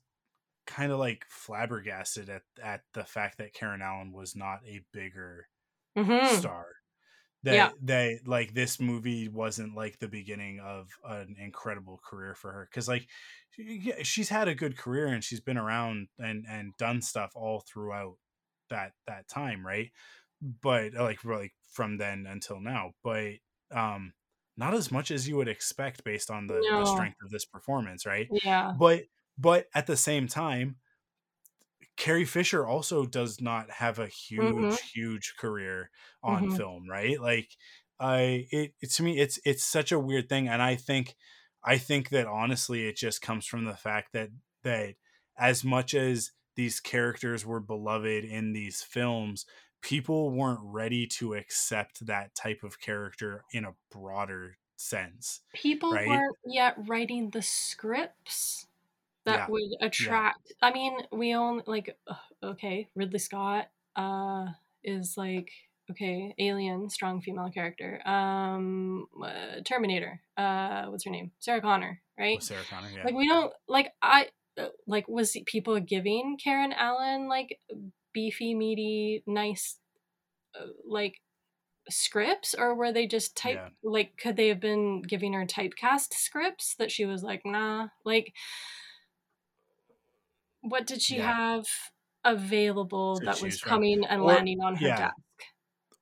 kind 0.66 0.92
of 0.92 0.98
like 0.98 1.26
flabbergasted 1.30 2.28
at 2.30 2.42
at 2.62 2.82
the 2.94 3.04
fact 3.04 3.38
that 3.38 3.54
Karen 3.54 3.82
Allen 3.82 4.12
was 4.12 4.36
not 4.36 4.60
a 4.66 4.84
bigger 4.92 5.48
Mhm. 5.96 6.22
star. 6.22 6.66
That 7.44 7.54
Yeah. 7.54 7.72
that 7.82 8.20
like 8.26 8.54
this 8.54 8.78
movie 8.80 9.28
wasn't 9.28 9.74
like 9.74 9.98
the 9.98 10.06
beginning 10.08 10.60
of 10.60 10.90
an 11.04 11.34
incredible 11.40 11.98
career 12.04 12.36
for 12.36 12.52
her 12.52 12.68
because 12.70 12.86
like 12.88 13.08
yeah, 13.58 14.02
she's 14.04 14.28
had 14.28 14.46
a 14.46 14.54
good 14.54 14.78
career 14.78 15.08
and 15.08 15.24
she's 15.24 15.40
been 15.40 15.58
around 15.58 16.08
and 16.18 16.46
and 16.48 16.76
done 16.78 17.02
stuff 17.02 17.32
all 17.34 17.60
throughout 17.60 18.18
that 18.70 18.92
that 19.08 19.28
time, 19.28 19.66
right? 19.66 19.90
But 20.42 20.94
like 20.94 21.24
like 21.24 21.54
from 21.70 21.98
then 21.98 22.26
until 22.26 22.60
now, 22.60 22.94
but 23.04 23.34
um 23.70 24.14
not 24.56 24.74
as 24.74 24.90
much 24.92 25.10
as 25.10 25.28
you 25.28 25.36
would 25.36 25.48
expect 25.48 26.04
based 26.04 26.30
on 26.30 26.46
the, 26.48 26.68
the 26.76 26.84
strength 26.84 27.18
of 27.22 27.30
this 27.30 27.46
performance, 27.46 28.04
right? 28.06 28.32
Yeah, 28.42 28.72
But 28.74 29.04
but 29.38 29.68
at 29.74 29.86
the 29.86 29.96
same 29.96 30.28
time, 30.28 30.78
Carrie 31.96 32.24
Fisher 32.24 32.66
also 32.66 33.04
does 33.06 33.40
not 33.40 33.70
have 33.70 33.98
a 33.98 34.06
huge, 34.08 34.80
Mhm. 34.80 34.92
huge 34.94 35.34
career 35.36 35.90
on 36.22 36.48
Mhm. 36.48 36.48
film, 36.48 36.88
right? 36.88 37.20
Like, 37.20 37.56
I 38.00 38.46
it, 38.50 38.74
it 38.80 38.90
to 38.92 39.02
me, 39.02 39.18
it's 39.18 39.38
it's 39.44 39.64
such 39.64 39.92
a 39.92 39.98
weird 39.98 40.28
thing, 40.28 40.48
and 40.48 40.62
I 40.62 40.76
think 40.76 41.14
I 41.62 41.78
think 41.78 42.08
that 42.10 42.26
honestly, 42.26 42.86
it 42.88 42.96
just 42.96 43.20
comes 43.22 43.46
from 43.46 43.64
the 43.64 43.76
fact 43.76 44.12
that 44.12 44.30
that 44.62 44.96
as 45.38 45.64
much 45.64 45.94
as 45.94 46.32
these 46.56 46.80
characters 46.80 47.46
were 47.46 47.60
beloved 47.60 48.24
in 48.24 48.52
these 48.52 48.82
films, 48.82 49.46
people 49.82 50.30
weren't 50.30 50.60
ready 50.62 51.06
to 51.06 51.34
accept 51.34 52.06
that 52.06 52.34
type 52.34 52.62
of 52.62 52.80
character 52.80 53.44
in 53.52 53.64
a 53.64 53.74
broader 53.90 54.56
sense. 54.76 55.40
people 55.52 55.92
right? 55.92 56.08
weren't 56.08 56.36
yet 56.44 56.74
writing 56.88 57.30
the 57.30 57.42
scripts 57.42 58.66
that 59.24 59.40
Yeah. 59.40 59.46
would 59.48 59.70
attract. 59.80 60.52
I 60.60 60.72
mean, 60.72 60.96
we 61.12 61.34
own 61.34 61.62
like 61.66 61.96
okay, 62.42 62.88
Ridley 62.94 63.18
Scott 63.18 63.68
uh 63.94 64.46
is 64.82 65.16
like 65.16 65.50
okay, 65.90 66.34
Alien, 66.38 66.88
strong 66.88 67.20
female 67.20 67.50
character. 67.50 68.00
Um, 68.08 69.06
uh, 69.22 69.60
Terminator. 69.64 70.20
Uh, 70.36 70.86
what's 70.86 71.04
her 71.04 71.10
name? 71.10 71.32
Sarah 71.38 71.60
Connor, 71.60 72.00
right? 72.18 72.36
With 72.38 72.44
Sarah 72.44 72.62
Connor, 72.70 72.88
yeah. 72.90 73.04
Like 73.04 73.14
we 73.14 73.28
don't 73.28 73.52
like 73.68 73.92
I 74.00 74.28
uh, 74.58 74.68
like 74.86 75.06
was 75.08 75.36
people 75.46 75.78
giving 75.80 76.38
Karen 76.42 76.72
Allen 76.72 77.28
like 77.28 77.60
beefy, 78.12 78.54
meaty, 78.54 79.22
nice 79.26 79.78
uh, 80.54 80.66
like 80.86 81.20
scripts 81.90 82.54
or 82.54 82.74
were 82.76 82.92
they 82.92 83.06
just 83.08 83.36
type 83.36 83.56
Yeah. 83.56 83.68
like 83.82 84.16
could 84.16 84.36
they 84.36 84.46
have 84.48 84.60
been 84.60 85.02
giving 85.02 85.32
her 85.32 85.44
typecast 85.44 86.14
scripts 86.14 86.76
that 86.76 86.92
she 86.92 87.04
was 87.04 87.24
like 87.24 87.42
nah 87.44 87.88
like 88.04 88.32
what 90.60 90.86
did 90.86 91.02
she 91.02 91.16
Yeah. 91.16 91.34
have 91.34 91.66
available 92.24 93.18
that 93.20 93.40
was 93.42 93.54
choose 93.54 93.60
from. 93.60 93.68
coming 93.70 94.04
and 94.04 94.20
Or- 94.22 94.26
landing 94.26 94.60
on 94.60 94.76
her 94.76 94.86
yeah. 94.86 94.96
desk 94.96 95.16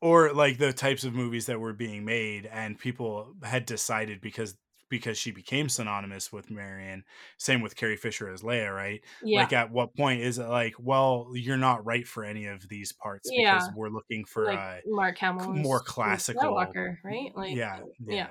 or 0.03 0.33
like 0.35 0.59
the 0.59 0.73
types 0.73 1.05
of 1.05 1.15
movies 1.15 1.47
that 1.47 1.59
were 1.61 1.73
being 1.73 2.05
made 2.05 2.45
and 2.47 2.79
people 2.79 3.35
had 3.43 3.65
decided 3.65 4.21
because 4.21 4.57
because 4.91 5.17
she 5.17 5.31
became 5.31 5.69
synonymous 5.69 6.31
with 6.31 6.51
Marion 6.51 7.05
same 7.39 7.63
with 7.63 7.77
Carrie 7.77 7.97
Fisher 7.97 8.29
as 8.29 8.43
Leia 8.43 8.75
right? 8.75 9.01
Yeah. 9.23 9.41
Like 9.41 9.53
at 9.53 9.71
what 9.71 9.97
point 9.97 10.21
is 10.21 10.39
it 10.39 10.49
like 10.49 10.75
well 10.79 11.31
you're 11.35 11.57
not 11.57 11.87
right 11.87 12.07
for 12.07 12.25
any 12.25 12.47
of 12.47 12.69
these 12.69 12.93
parts 12.93 13.31
because 13.31 13.71
we're 13.75 13.89
looking 13.89 14.25
for 14.25 14.45
like 14.45 14.59
uh 14.59 14.77
Mark 14.87 15.17
Hamill 15.19 15.55
more 15.55 15.81
classical- 15.81 16.43
Skywalker, 16.43 16.97
right? 17.05 17.31
Like 17.35 17.57
yeah, 17.57 17.79
yeah. 18.05 18.15
yeah. 18.15 18.27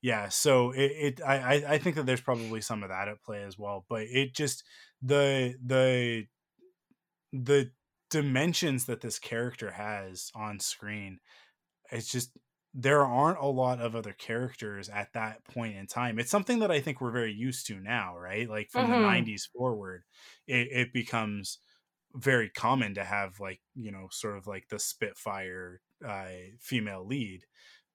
yeah 0.00 0.28
so 0.28 0.70
it, 0.70 0.92
it 0.92 1.20
I, 1.26 1.36
I 1.36 1.72
i 1.74 1.78
think 1.78 1.96
that 1.96 2.06
there's 2.06 2.20
probably 2.20 2.60
some 2.60 2.82
of 2.82 2.88
that 2.88 3.08
at 3.08 3.22
play 3.22 3.42
as 3.42 3.58
well 3.58 3.84
but 3.88 4.02
it 4.02 4.34
just 4.34 4.64
the 5.02 5.54
the 5.64 6.24
the 7.32 7.70
dimensions 8.10 8.84
that 8.84 9.00
this 9.00 9.18
character 9.18 9.72
has 9.72 10.30
on 10.36 10.60
screen 10.60 11.18
it's 11.90 12.10
just 12.10 12.30
there 12.74 13.04
aren't 13.04 13.38
a 13.38 13.46
lot 13.46 13.80
of 13.80 13.94
other 13.96 14.12
characters 14.12 14.88
at 14.88 15.12
that 15.14 15.44
point 15.44 15.76
in 15.76 15.86
time. 15.86 16.18
It's 16.18 16.30
something 16.30 16.58
that 16.60 16.70
i 16.72 16.80
think 16.80 17.00
we're 17.00 17.12
very 17.12 17.32
used 17.32 17.66
to 17.68 17.80
now 17.80 18.18
right? 18.18 18.48
Like 18.48 18.70
from 18.70 18.86
Mhm. 18.86 18.90
the 18.90 18.96
90s 18.96 19.46
forward 19.46 20.04
it, 20.46 20.68
it 20.72 20.92
becomes 20.92 21.60
very 22.14 22.50
common 22.50 22.94
to 22.94 23.04
have 23.04 23.40
like 23.40 23.60
you 23.74 23.90
know 23.92 24.08
sort 24.10 24.38
of 24.38 24.46
like 24.46 24.68
the 24.68 24.78
spitfire 24.78 25.82
uh, 26.04 26.30
female 26.60 27.04
lead 27.06 27.44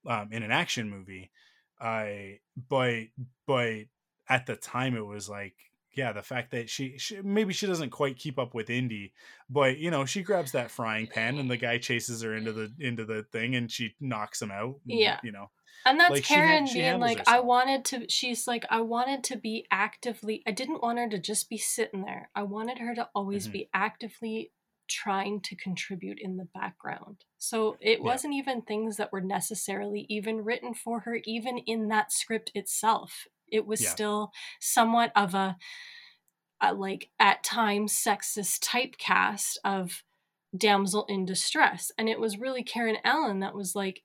um, 0.07 0.31
in 0.33 0.43
an 0.43 0.51
action 0.51 0.89
movie. 0.89 1.31
I 1.79 2.39
but 2.57 3.07
but 3.47 3.85
at 4.29 4.45
the 4.45 4.55
time 4.57 4.95
it 4.95 5.05
was 5.05 5.29
like 5.29 5.57
yeah 5.99 6.11
the 6.13 6.23
fact 6.33 6.51
that 6.51 6.69
she, 6.69 6.97
she 6.97 7.21
maybe 7.21 7.53
she 7.53 7.67
doesn't 7.67 7.89
quite 7.91 8.17
keep 8.17 8.37
up 8.39 8.53
with 8.53 8.69
Indy 8.69 9.13
but 9.49 9.77
you 9.77 9.91
know 9.91 10.05
she 10.05 10.21
grabs 10.23 10.51
that 10.53 10.71
frying 10.71 11.07
pan 11.07 11.37
and 11.37 11.49
the 11.51 11.57
guy 11.57 11.77
chases 11.77 12.21
her 12.23 12.33
into 12.39 12.53
the 12.53 12.67
into 12.79 13.05
the 13.05 13.23
thing 13.35 13.55
and 13.55 13.71
she 13.71 13.85
knocks 13.99 14.41
him 14.41 14.51
out 14.51 14.75
and, 14.87 14.99
Yeah. 14.99 15.19
you 15.23 15.31
know 15.31 15.47
And 15.85 15.99
that's 15.99 16.11
Like, 16.11 16.23
Karen 16.25 16.65
she 16.67 16.73
being 16.75 16.85
handles 16.85 17.15
like, 17.17 17.27
I 17.27 17.39
wanted 17.39 17.81
to, 17.85 17.97
she's 18.09 18.47
like, 18.51 18.65
I 18.69 18.81
wanted 18.81 19.23
to 19.29 19.35
be 19.37 19.65
actively, 19.71 20.35
I 20.45 20.51
didn't 20.51 20.81
want 20.83 20.99
her 20.99 21.09
to 21.15 21.19
just 21.31 21.49
be 21.49 21.57
sitting 21.57 22.03
there. 22.03 22.29
I 22.35 22.43
wanted 22.43 22.77
her 22.79 22.93
to 22.95 23.05
always 23.15 23.47
Mhm. 23.47 23.51
be 23.57 23.69
actively 23.73 24.51
trying 24.89 25.39
to 25.47 25.55
contribute 25.55 26.19
in 26.19 26.35
the 26.37 26.49
background. 26.59 27.17
So 27.37 27.77
it 27.79 27.99
yeah. 27.99 28.03
wasn't 28.11 28.33
even 28.33 28.61
things 28.61 28.97
that 28.97 29.11
were 29.13 29.21
necessarily 29.37 30.05
even 30.09 30.43
written 30.43 30.73
for 30.73 31.01
her, 31.05 31.15
even 31.23 31.55
in 31.73 31.87
that 31.89 32.11
script 32.11 32.51
itself. 32.53 33.11
It 33.51 33.65
was 33.65 33.81
yeah. 33.81 33.89
still 33.89 34.31
somewhat 34.59 35.11
of 35.15 35.33
a, 35.33 35.57
a, 36.61 36.73
like 36.73 37.09
at 37.19 37.43
times 37.43 37.93
sexist 37.93 38.59
typecast 38.59 39.57
of 39.63 40.03
damsel 40.57 41.05
in 41.07 41.25
distress. 41.25 41.91
And 41.97 42.09
it 42.09 42.19
was 42.19 42.39
really 42.39 42.63
Karen 42.63 42.97
Allen 43.03 43.39
that 43.39 43.55
was 43.55 43.75
like, 43.75 44.03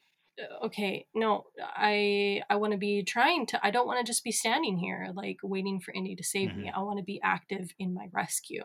okay 0.64 1.07
no 1.14 1.45
i 1.61 2.42
i 2.51 2.57
want 2.57 2.72
to 2.72 2.76
be 2.78 3.03
trying 3.05 3.47
to 3.47 3.64
i 3.64 3.70
don't 3.70 3.86
want 3.86 4.05
to 4.05 4.11
just 4.11 4.24
be 4.24 4.32
standing 4.32 4.76
here 4.76 5.09
like 5.14 5.36
waiting 5.42 5.78
for 5.78 5.92
indy 5.95 6.16
to 6.16 6.24
save 6.24 6.51
mm-hmm. 6.51 6.62
me 6.62 6.72
i 6.74 6.80
want 6.80 6.99
to 6.99 7.05
be 7.05 7.20
active 7.22 7.70
in 7.78 7.95
my 7.95 8.09
rescue 8.12 8.64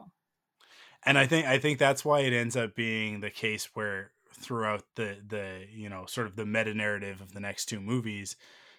and 1.05 1.17
i 1.17 1.27
think 1.27 1.45
i 1.45 1.59
think 1.59 1.77
that's 1.77 2.03
why 2.03 2.21
it 2.21 2.33
ends 2.33 2.55
up 2.55 2.75
being 2.75 3.19
the 3.19 3.29
case 3.29 3.69
where 3.75 4.11
throughout 4.33 4.83
the 4.95 5.17
the 5.27 5.65
you 5.71 5.89
know 5.89 6.05
sort 6.07 6.27
of 6.27 6.35
the 6.35 6.45
meta 6.45 6.73
narrative 6.73 7.21
of 7.21 7.33
the 7.33 7.39
next 7.39 7.65
two 7.65 7.79
movies 7.79 8.35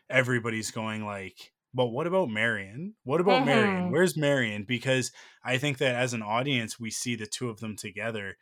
everybody's 0.09 0.71
going 0.71 1.05
like 1.05 1.53
but 1.73 1.87
what 1.87 2.07
about 2.07 2.29
marion 2.29 2.95
what 3.05 3.21
about 3.21 3.39
mm-hmm. 3.43 3.47
marion 3.47 3.91
where's 3.91 4.17
marion 4.17 4.65
because 4.67 5.13
i 5.45 5.59
think 5.59 5.79
that 5.79 5.95
as 5.95 6.13
an 6.13 6.23
audience 6.23 6.79
we 6.79 6.91
see 6.91 7.15
the 7.15 7.27
two 7.27 7.49
of 7.49 7.61
them 7.61 7.77
together 7.77 8.37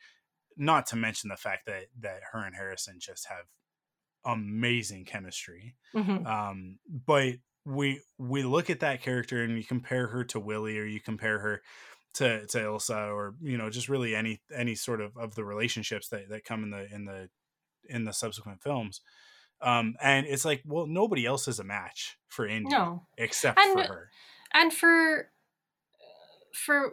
not 0.57 0.87
to 0.87 0.97
mention 0.97 1.29
the 1.29 1.37
fact 1.37 1.67
that 1.67 1.85
that 1.99 2.21
her 2.33 2.45
and 2.45 2.57
harrison 2.57 2.97
just 2.99 3.27
have 3.29 3.45
amazing 4.25 5.05
chemistry. 5.05 5.75
Mm-hmm. 5.95 6.27
Um, 6.27 6.79
but 7.07 7.35
we 7.65 8.01
we 8.19 8.43
look 8.43 8.71
at 8.71 8.81
that 8.81 9.03
character 9.03 9.43
and 9.43 9.57
you 9.57 9.65
compare 9.65 10.07
her 10.09 10.25
to 10.25 10.41
Willie 10.41 10.79
or 10.79 10.85
you 10.85 11.01
compare 11.01 11.39
her 11.39 11.63
to 12.15 12.47
to 12.47 12.63
Elsa 12.63 13.11
or 13.11 13.35
you 13.43 13.59
know 13.59 13.71
just 13.71 13.89
really 13.89 14.15
any 14.15 14.41
any 14.55 14.75
sort 14.75 15.01
of 15.01 15.17
of 15.17 15.35
the 15.35 15.45
relationships 15.45 16.09
that 16.09 16.29
that 16.29 16.45
come 16.45 16.63
in 16.63 16.71
the 16.71 16.95
in 16.95 17.05
the 17.05 17.29
in 17.89 18.05
the 18.05 18.13
subsequent 18.13 18.63
films. 18.63 19.01
Um, 19.61 19.97
and 20.03 20.27
it's 20.27 20.45
like, 20.45 20.63
well, 20.65 20.87
nobody 20.87 21.27
else 21.27 21.49
is 21.49 21.59
a 21.59 21.65
match 21.65 22.17
for 22.29 22.47
Indy, 22.47 22.69
no, 22.69 23.07
except 23.17 23.59
and, 23.59 23.73
for 23.73 23.93
her, 23.93 24.11
and 24.55 24.73
for 24.73 25.31
for 26.53 26.93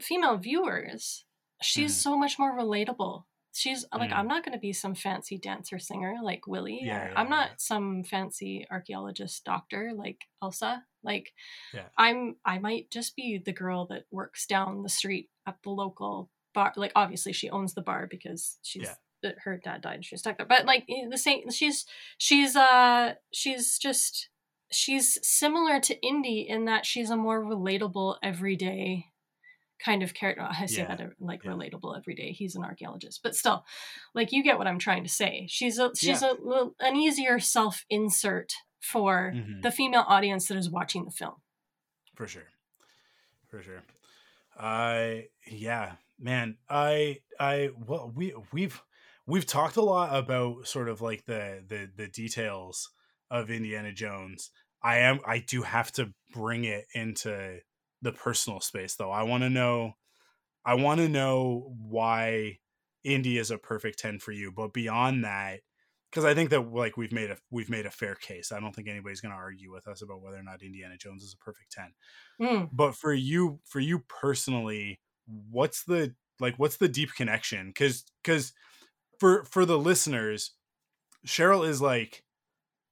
female 0.00 0.36
viewers, 0.36 1.24
she's 1.62 1.92
mm. 1.92 2.02
so 2.02 2.18
much 2.18 2.38
more 2.38 2.58
relatable 2.58 3.24
she's 3.56 3.86
like 3.96 4.10
mm. 4.10 4.16
i'm 4.16 4.28
not 4.28 4.44
going 4.44 4.52
to 4.52 4.60
be 4.60 4.72
some 4.72 4.94
fancy 4.94 5.38
dancer 5.38 5.78
singer 5.78 6.16
like 6.22 6.46
willie 6.46 6.80
yeah, 6.82 7.08
yeah 7.08 7.12
i'm 7.16 7.30
not 7.30 7.48
yeah. 7.48 7.54
some 7.56 8.04
fancy 8.04 8.66
archaeologist 8.70 9.44
doctor 9.44 9.92
like 9.96 10.24
elsa 10.42 10.82
like 11.02 11.32
yeah. 11.72 11.84
i'm 11.96 12.36
i 12.44 12.58
might 12.58 12.90
just 12.90 13.16
be 13.16 13.40
the 13.42 13.52
girl 13.52 13.86
that 13.86 14.04
works 14.10 14.46
down 14.46 14.82
the 14.82 14.88
street 14.88 15.30
at 15.46 15.56
the 15.64 15.70
local 15.70 16.30
bar 16.54 16.72
like 16.76 16.92
obviously 16.94 17.32
she 17.32 17.48
owns 17.50 17.74
the 17.74 17.82
bar 17.82 18.06
because 18.10 18.58
she's. 18.62 18.88
Her 19.44 19.60
dad 19.62 19.82
died 19.82 20.04
she's 20.04 20.20
stuck 20.20 20.36
there 20.36 20.46
but 20.46 20.64
like 20.66 20.86
the 21.10 21.18
same 21.18 21.50
she's 21.50 21.84
she's 22.18 22.56
uh 22.56 23.14
she's 23.32 23.78
just 23.78 24.28
she's 24.70 25.18
similar 25.22 25.80
to 25.80 26.00
indy 26.00 26.46
in 26.48 26.64
that 26.64 26.86
she's 26.86 27.10
a 27.10 27.16
more 27.16 27.44
relatable 27.44 28.16
everyday 28.22 29.06
kind 29.78 30.02
of 30.02 30.14
character. 30.14 30.46
I 30.48 30.66
say 30.66 30.82
yeah. 30.82 30.96
that 30.96 31.12
like 31.20 31.44
yeah. 31.44 31.50
relatable 31.52 31.96
every 31.96 32.14
day. 32.14 32.32
He's 32.32 32.56
an 32.56 32.64
archaeologist, 32.64 33.20
but 33.22 33.34
still, 33.34 33.64
like 34.14 34.32
you 34.32 34.42
get 34.42 34.58
what 34.58 34.66
I'm 34.66 34.78
trying 34.78 35.04
to 35.04 35.08
say. 35.08 35.46
She's 35.48 35.78
a 35.78 35.90
she's 35.96 36.22
yeah. 36.22 36.32
a 36.50 36.66
an 36.80 36.96
easier 36.96 37.38
self 37.38 37.84
insert 37.90 38.52
for 38.80 39.32
mm-hmm. 39.34 39.60
the 39.62 39.70
female 39.70 40.04
audience 40.06 40.48
that 40.48 40.56
is 40.56 40.70
watching 40.70 41.04
the 41.04 41.10
film. 41.10 41.34
For 42.14 42.26
sure, 42.26 42.48
for 43.48 43.62
sure. 43.62 43.82
I 44.58 45.28
yeah, 45.46 45.92
man. 46.18 46.56
I 46.68 47.18
I 47.38 47.70
well 47.86 48.10
we 48.14 48.34
we've 48.52 48.82
we've 49.26 49.46
talked 49.46 49.76
a 49.76 49.82
lot 49.82 50.16
about 50.16 50.66
sort 50.66 50.88
of 50.88 51.00
like 51.00 51.24
the 51.24 51.62
the 51.66 51.88
the 51.96 52.08
details 52.08 52.90
of 53.30 53.50
Indiana 53.50 53.92
Jones. 53.92 54.50
I 54.82 54.98
am 54.98 55.20
I 55.26 55.38
do 55.38 55.62
have 55.62 55.90
to 55.92 56.12
bring 56.32 56.64
it 56.64 56.84
into 56.94 57.58
the 58.02 58.12
personal 58.12 58.60
space 58.60 58.94
though. 58.96 59.10
I 59.10 59.24
want 59.24 59.42
to 59.42 59.50
know 59.50 59.92
I 60.64 60.74
want 60.74 61.00
to 61.00 61.08
know 61.08 61.72
why 61.78 62.58
Indy 63.04 63.38
is 63.38 63.50
a 63.50 63.58
perfect 63.58 63.98
10 64.00 64.18
for 64.18 64.32
you, 64.32 64.50
but 64.50 64.72
beyond 64.72 65.24
that 65.24 65.60
because 66.10 66.24
I 66.24 66.34
think 66.34 66.50
that 66.50 66.72
like 66.72 66.96
we've 66.96 67.12
made 67.12 67.30
a 67.30 67.36
we've 67.50 67.70
made 67.70 67.86
a 67.86 67.90
fair 67.90 68.14
case. 68.14 68.52
I 68.52 68.60
don't 68.60 68.74
think 68.74 68.88
anybody's 68.88 69.20
going 69.20 69.32
to 69.32 69.38
argue 69.38 69.72
with 69.72 69.86
us 69.86 70.02
about 70.02 70.22
whether 70.22 70.38
or 70.38 70.42
not 70.42 70.62
Indiana 70.62 70.96
Jones 70.96 71.22
is 71.22 71.34
a 71.34 71.44
perfect 71.44 71.72
10. 71.72 71.92
Mm. 72.40 72.68
But 72.72 72.94
for 72.94 73.12
you 73.12 73.60
for 73.64 73.80
you 73.80 74.00
personally, 74.08 75.00
what's 75.26 75.84
the 75.84 76.14
like 76.40 76.54
what's 76.58 76.76
the 76.76 76.88
deep 76.88 77.14
connection? 77.14 77.72
Cuz 77.76 78.04
cuz 78.24 78.52
for 79.18 79.44
for 79.44 79.64
the 79.64 79.78
listeners, 79.78 80.52
Cheryl 81.26 81.66
is 81.66 81.80
like 81.80 82.24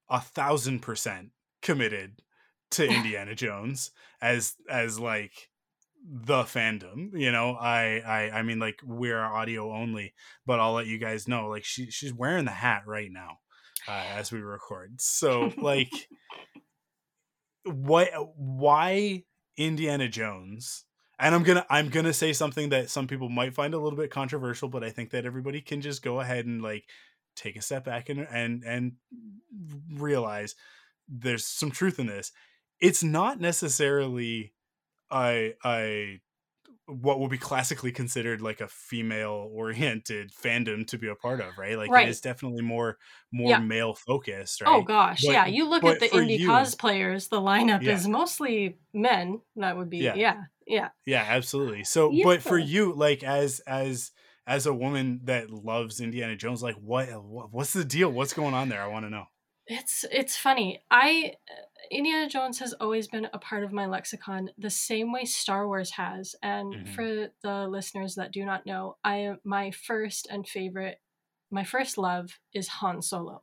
a 0.09 0.21
thousand 0.21 0.81
percent 0.81 1.31
committed 1.63 2.23
to 2.73 2.87
Indiana 2.89 3.35
Jones 3.35 3.91
as 4.21 4.55
as 4.69 4.99
like 4.99 5.51
the 6.07 6.43
fandom 6.43 7.19
you 7.19 7.33
know? 7.33 7.57
I, 7.59 8.03
I 8.07 8.31
i 8.39 8.43
mean 8.43 8.59
like 8.59 8.79
we're 8.85 9.23
audio 9.23 9.73
only 9.73 10.13
but 10.45 10.61
i'll 10.61 10.75
let 10.75 10.87
you 10.87 10.99
guys 10.99 11.27
know 11.27 11.49
like 11.49 11.65
she 11.65 11.91
she's 11.91 12.13
wearing 12.13 12.45
the 12.45 12.51
hat 12.51 12.83
right 12.87 13.11
now 13.11 13.39
uh, 13.89 14.05
as 14.17 14.33
we 14.33 14.41
record. 14.41 15.01
So 15.01 15.53
like 15.59 15.93
what 17.65 18.11
why 18.37 19.25
indiana 19.57 20.09
jones 20.09 20.85
and 21.19 21.35
i'm 21.35 21.43
gonna 21.43 21.65
i'm 21.71 21.89
gonna 21.89 22.13
say 22.13 22.33
something 22.33 22.69
that 22.71 22.91
some 22.91 23.07
people 23.07 23.29
might 23.29 23.55
find 23.55 23.75
a 23.75 23.79
little 23.79 23.99
bit 23.99 24.11
controversial 24.11 24.69
but 24.69 24.85
i 24.85 24.91
think 24.91 25.11
that 25.11 25.27
everybody 25.27 25.61
can 25.61 25.81
just 25.81 26.03
go 26.03 26.21
ahead 26.21 26.47
and 26.47 26.63
like 26.63 26.85
take 27.37 27.57
a 27.57 27.63
step 27.63 27.85
back 27.85 28.09
and 28.09 28.27
and 28.31 28.63
and 28.65 28.93
realize 29.93 30.55
there's 31.09 31.47
some 31.47 31.71
truth 31.71 31.99
in 31.99 32.07
this 32.07 32.33
it's 32.81 33.03
not 33.03 33.41
necessarily 33.41 34.53
a 35.13 35.55
a 35.65 36.21
what 36.87 37.19
would 37.19 37.31
be 37.31 37.39
classically 37.39 37.91
considered 37.91 38.43
like 38.43 38.61
a 38.61 38.69
female 38.69 39.49
oriented 39.53 40.31
fandom 40.33 40.87
to 40.87 40.99
be 40.99 41.09
a 41.09 41.15
part 41.15 41.41
of, 41.41 41.57
right? 41.57 41.79
Like 41.79 41.91
right. 41.91 42.07
it 42.07 42.11
is 42.11 42.21
definitely 42.21 42.63
more 42.63 42.99
more 43.33 43.51
yeah. 43.51 43.59
male 43.59 43.95
focused, 43.95 44.63
oh, 44.65 44.71
right? 44.71 44.77
Oh 44.77 44.83
gosh, 44.83 45.23
but, 45.25 45.33
yeah. 45.33 45.47
You 45.47 45.69
look 45.69 45.83
at 45.85 46.01
the 46.01 46.15
Indy 46.15 46.37
you, 46.37 46.49
cosplayers, 46.49 47.31
the 47.31 47.41
lineup 47.41 47.83
yeah. 47.83 47.95
is 47.95 48.07
mostly 48.07 48.77
men. 48.93 49.41
That 49.57 49.77
would 49.79 49.89
be 49.89 49.99
yeah. 49.99 50.15
yeah. 50.15 50.43
Yeah. 50.67 50.89
Yeah, 51.07 51.25
absolutely. 51.27 51.85
So 51.85 52.11
yeah. 52.11 52.25
but 52.25 52.43
for 52.43 52.59
you, 52.59 52.95
like 52.95 53.23
as 53.23 53.61
as 53.61 54.13
as 54.47 54.67
a 54.67 54.75
woman 54.75 55.21
that 55.25 55.51
loves 55.51 56.01
Indiana 56.01 56.37
Jones, 56.37 56.63
like 56.63 56.77
what 56.77 57.09
what's 57.51 57.73
the 57.73 57.85
deal? 57.85 58.11
What's 58.11 58.35
going 58.35 58.55
on 58.55 58.69
there? 58.69 58.83
I 58.83 58.89
want 58.89 59.07
to 59.07 59.11
know. 59.11 59.25
It's 59.67 60.05
it's 60.11 60.37
funny. 60.37 60.83
I 60.91 61.35
Indiana 61.91 62.29
Jones 62.29 62.59
has 62.59 62.73
always 62.75 63.09
been 63.09 63.29
a 63.33 63.39
part 63.39 63.65
of 63.65 63.73
my 63.73 63.87
lexicon 63.87 64.51
the 64.59 64.71
same 64.71 65.13
way 65.13 65.25
Star 65.25 65.67
Wars 65.67 65.93
has. 65.93 66.35
And 66.43 66.75
mm-hmm. 66.75 66.93
for 66.93 67.29
the 67.43 67.67
listeners 67.69 68.15
that 68.17 68.33
do 68.33 68.45
not 68.45 68.67
know, 68.67 68.97
I 69.05 69.35
my 69.45 69.71
first 69.71 70.27
and 70.31 70.47
favorite 70.47 70.99
my 71.51 71.65
first 71.65 71.97
love 71.97 72.39
is 72.53 72.69
Han 72.69 73.01
Solo. 73.01 73.43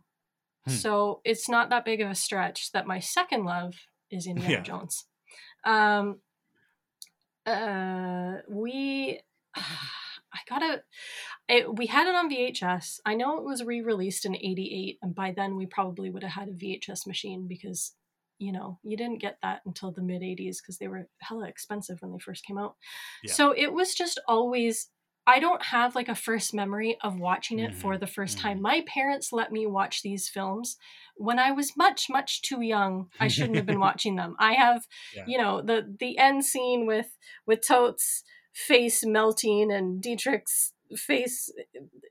Hmm. 0.66 0.74
So 0.74 1.22
it's 1.24 1.50
not 1.50 1.70
that 1.70 1.86
big 1.86 2.02
of 2.02 2.10
a 2.10 2.16
stretch 2.16 2.72
that 2.74 2.88
my 2.88 3.00
second 3.00 3.46
love 3.46 3.74
is 4.12 4.28
Indiana 4.28 4.54
yeah. 4.54 4.62
Jones. 4.62 5.06
Um 5.66 6.20
uh 7.46 8.38
we 8.50 9.20
I 10.34 10.40
gotta. 10.48 10.84
We 11.74 11.88
had 11.88 12.08
it 12.08 12.16
on 12.16 12.32
VHS. 12.32 13.02
I 13.06 13.16
know 13.16 13.38
it 13.38 13.44
was 13.44 13.66
re-released 13.66 14.26
in 14.26 14.34
'88, 14.34 15.00
and 15.02 15.14
by 15.14 15.34
then 15.36 15.58
we 15.58 15.66
probably 15.66 16.10
would 16.10 16.24
have 16.24 16.32
had 16.32 16.48
a 16.48 16.54
VHS 16.54 17.06
machine 17.06 17.48
because 17.50 17.94
you 18.42 18.52
know, 18.52 18.80
you 18.82 18.98
didn't 18.98 19.22
get 19.22 19.38
that 19.44 19.62
until 19.68 19.92
the 19.92 20.02
mid 20.02 20.24
80s 20.24 20.58
because 20.62 20.80
they 20.80 20.88
were 20.88 21.08
hella 21.20 21.48
expensive 21.48 22.02
when 22.02 22.12
they 22.12 22.18
first 22.18 22.44
came 22.44 22.58
out. 22.58 22.76
Yeah. 23.24 23.34
So 23.34 23.52
it 23.52 23.72
was 23.72 23.94
just 23.94 24.20
always 24.28 24.90
I 25.28 25.40
don't 25.40 25.64
have 25.64 25.96
like 25.96 26.10
a 26.10 26.16
first 26.16 26.54
memory 26.54 26.98
of 27.02 27.20
watching 27.20 27.60
it 27.60 27.72
mm-hmm. 27.72 27.80
for 27.80 27.98
the 27.98 28.06
1st 28.06 28.36
mm-hmm. 28.36 28.42
time. 28.42 28.62
My 28.62 28.84
parents 28.88 29.32
let 29.32 29.52
me 29.52 29.68
watch 29.68 30.02
these 30.02 30.28
films 30.28 30.78
when 31.16 31.38
I 31.38 31.52
was 31.52 31.78
much 31.78 32.08
much 32.10 32.42
too 32.42 32.62
young. 32.62 33.08
I 33.20 33.28
shouldn't 33.28 33.56
have 33.56 33.66
been 33.66 33.80
watching 33.88 34.16
them. 34.16 34.36
I 34.40 34.54
have, 34.54 34.86
yeah. 35.16 35.24
you 35.28 35.38
know, 35.38 35.62
the 35.62 35.96
the 36.00 36.18
end 36.18 36.46
scene 36.46 36.86
with 36.88 37.18
with 37.46 37.66
Toht's 37.66 38.24
face 38.54 39.06
melting 39.06 39.72
and 39.72 40.02
Dietrich's 40.02 40.74
face 40.96 41.50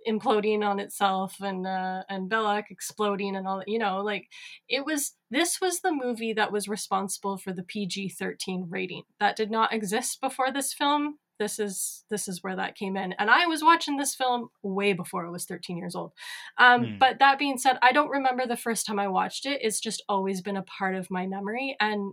imploding 0.08 0.64
on 0.64 0.78
itself 0.78 1.36
and 1.40 1.66
uh, 1.66 2.04
and 2.08 2.30
Belloq 2.30 2.64
exploding 2.70 3.36
and 3.36 3.46
all 3.46 3.58
that. 3.58 3.68
You 3.68 3.78
know, 3.78 4.00
like 4.02 4.28
it 4.68 4.84
was. 4.84 5.14
This 5.32 5.60
was 5.60 5.80
the 5.80 5.92
movie 5.92 6.32
that 6.32 6.52
was 6.52 6.68
responsible 6.68 7.38
for 7.38 7.52
the 7.52 7.62
PG 7.62 8.10
thirteen 8.10 8.66
rating 8.70 9.02
that 9.18 9.36
did 9.36 9.50
not 9.50 9.72
exist 9.72 10.20
before 10.20 10.52
this 10.52 10.72
film. 10.72 11.18
This 11.40 11.58
is 11.58 12.04
this 12.10 12.28
is 12.28 12.42
where 12.42 12.54
that 12.54 12.76
came 12.76 12.96
in, 12.96 13.14
and 13.18 13.30
I 13.30 13.46
was 13.46 13.64
watching 13.64 13.96
this 13.96 14.14
film 14.14 14.50
way 14.62 14.92
before 14.92 15.26
I 15.26 15.30
was 15.30 15.46
thirteen 15.46 15.78
years 15.78 15.96
old. 15.96 16.12
Um, 16.58 16.82
mm. 16.82 16.98
But 16.98 17.18
that 17.18 17.38
being 17.38 17.58
said, 17.58 17.78
I 17.82 17.92
don't 17.92 18.10
remember 18.10 18.46
the 18.46 18.56
first 18.56 18.86
time 18.86 19.00
I 19.00 19.08
watched 19.08 19.46
it. 19.46 19.60
It's 19.62 19.80
just 19.80 20.04
always 20.08 20.42
been 20.42 20.58
a 20.58 20.62
part 20.62 20.94
of 20.94 21.10
my 21.10 21.26
memory, 21.26 21.76
and 21.80 22.12